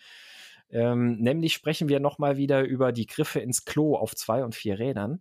Ähm, 0.70 1.16
nämlich 1.16 1.55
sprechen 1.55 1.88
wir 1.88 1.98
nochmal 1.98 2.36
wieder 2.36 2.62
über 2.62 2.92
die 2.92 3.06
Griffe 3.06 3.40
ins 3.40 3.64
Klo 3.64 3.97
auf 3.97 4.14
zwei 4.14 4.44
und 4.44 4.55
vier 4.55 4.78
Rädern. 4.78 5.20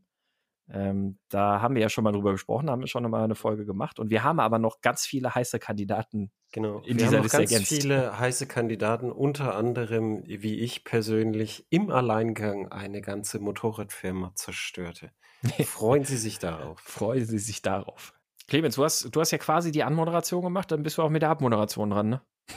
Ähm, 0.72 1.18
da 1.30 1.62
haben 1.62 1.74
wir 1.74 1.82
ja 1.82 1.90
schon 1.90 2.04
mal 2.04 2.12
drüber 2.12 2.34
gesprochen, 2.34 2.70
haben 2.70 2.82
wir 2.82 2.88
schon 2.88 3.10
mal 3.10 3.24
eine 3.24 3.34
Folge 3.34 3.66
gemacht. 3.66 4.00
Und 4.00 4.12
wir 4.12 4.24
haben 4.24 4.40
aber 4.40 4.60
noch 4.60 4.82
ganz 4.82 5.08
viele 5.08 5.34
heiße 5.34 5.58
Kandidaten 5.58 6.32
genau. 6.52 6.80
in 6.80 6.98
wir 6.98 7.06
dieser 7.06 7.18
haben 7.18 7.24
Liste 7.24 7.38
ganz 7.38 7.52
ergänzt. 7.52 7.72
viele 7.72 8.20
heiße 8.20 8.48
Kandidaten, 8.48 9.12
unter 9.12 9.56
anderem, 9.56 10.24
wie 10.26 10.60
ich 10.60 10.84
persönlich, 10.84 11.66
im 11.70 11.90
Alleingang 11.92 12.72
eine 12.72 13.02
ganze 13.02 13.40
Motorradfirma 13.40 14.34
zerstörte. 14.36 15.12
Freuen 15.66 16.04
Sie 16.04 16.18
sich 16.18 16.40
darauf. 16.40 16.80
Freuen 16.80 17.26
Sie 17.26 17.40
sich 17.40 17.62
darauf. 17.62 18.14
Clemens, 18.48 18.76
du 18.76 18.84
hast, 18.84 19.16
du 19.16 19.20
hast 19.20 19.32
ja 19.32 19.38
quasi 19.38 19.72
die 19.72 19.84
Anmoderation 19.84 20.44
gemacht, 20.44 20.72
dann 20.72 20.84
bist 20.84 20.98
du 20.98 21.04
auch 21.04 21.10
mit 21.10 21.22
der 21.22 21.30
Abmoderation 21.30 21.92
dran, 21.92 22.10
ne? 22.10 22.22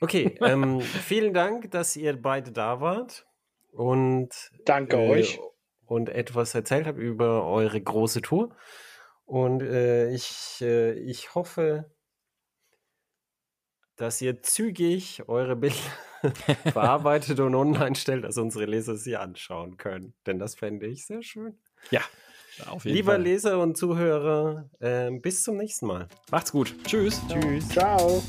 Okay, 0.00 0.36
ähm, 0.40 0.80
vielen 0.80 1.34
Dank, 1.34 1.72
dass 1.72 1.96
ihr 1.96 2.20
beide 2.20 2.52
da 2.52 2.80
wart. 2.80 3.26
Und 3.72 4.30
danke 4.64 4.96
äh, 4.96 5.10
euch 5.10 5.40
und 5.86 6.08
etwas 6.08 6.54
erzählt 6.54 6.86
habt 6.86 6.98
über 6.98 7.44
eure 7.46 7.80
große 7.80 8.22
Tour. 8.22 8.54
Und 9.24 9.62
äh, 9.62 10.10
ich, 10.10 10.58
äh, 10.60 10.92
ich 10.92 11.34
hoffe, 11.34 11.90
dass 13.96 14.20
ihr 14.20 14.42
zügig 14.42 15.22
eure 15.28 15.56
Bilder 15.56 15.76
verarbeitet 16.72 17.40
und 17.40 17.54
online 17.54 17.94
stellt, 17.94 18.24
dass 18.24 18.38
unsere 18.38 18.66
Leser 18.66 18.96
sie 18.96 19.16
anschauen 19.16 19.76
können. 19.76 20.14
Denn 20.26 20.38
das 20.38 20.54
fände 20.54 20.86
ich 20.86 21.06
sehr 21.06 21.22
schön. 21.22 21.58
Ja, 21.90 22.02
auf 22.66 22.84
jeden 22.84 22.96
Lieber 22.96 23.12
Fall. 23.12 23.22
Leser 23.22 23.58
und 23.60 23.76
Zuhörer, 23.76 24.68
äh, 24.80 25.10
bis 25.10 25.42
zum 25.42 25.56
nächsten 25.56 25.86
Mal. 25.86 26.08
Macht's 26.30 26.52
gut. 26.52 26.74
Tschüss. 26.84 27.20
Tschüss. 27.28 27.68
Ciao. 27.68 28.22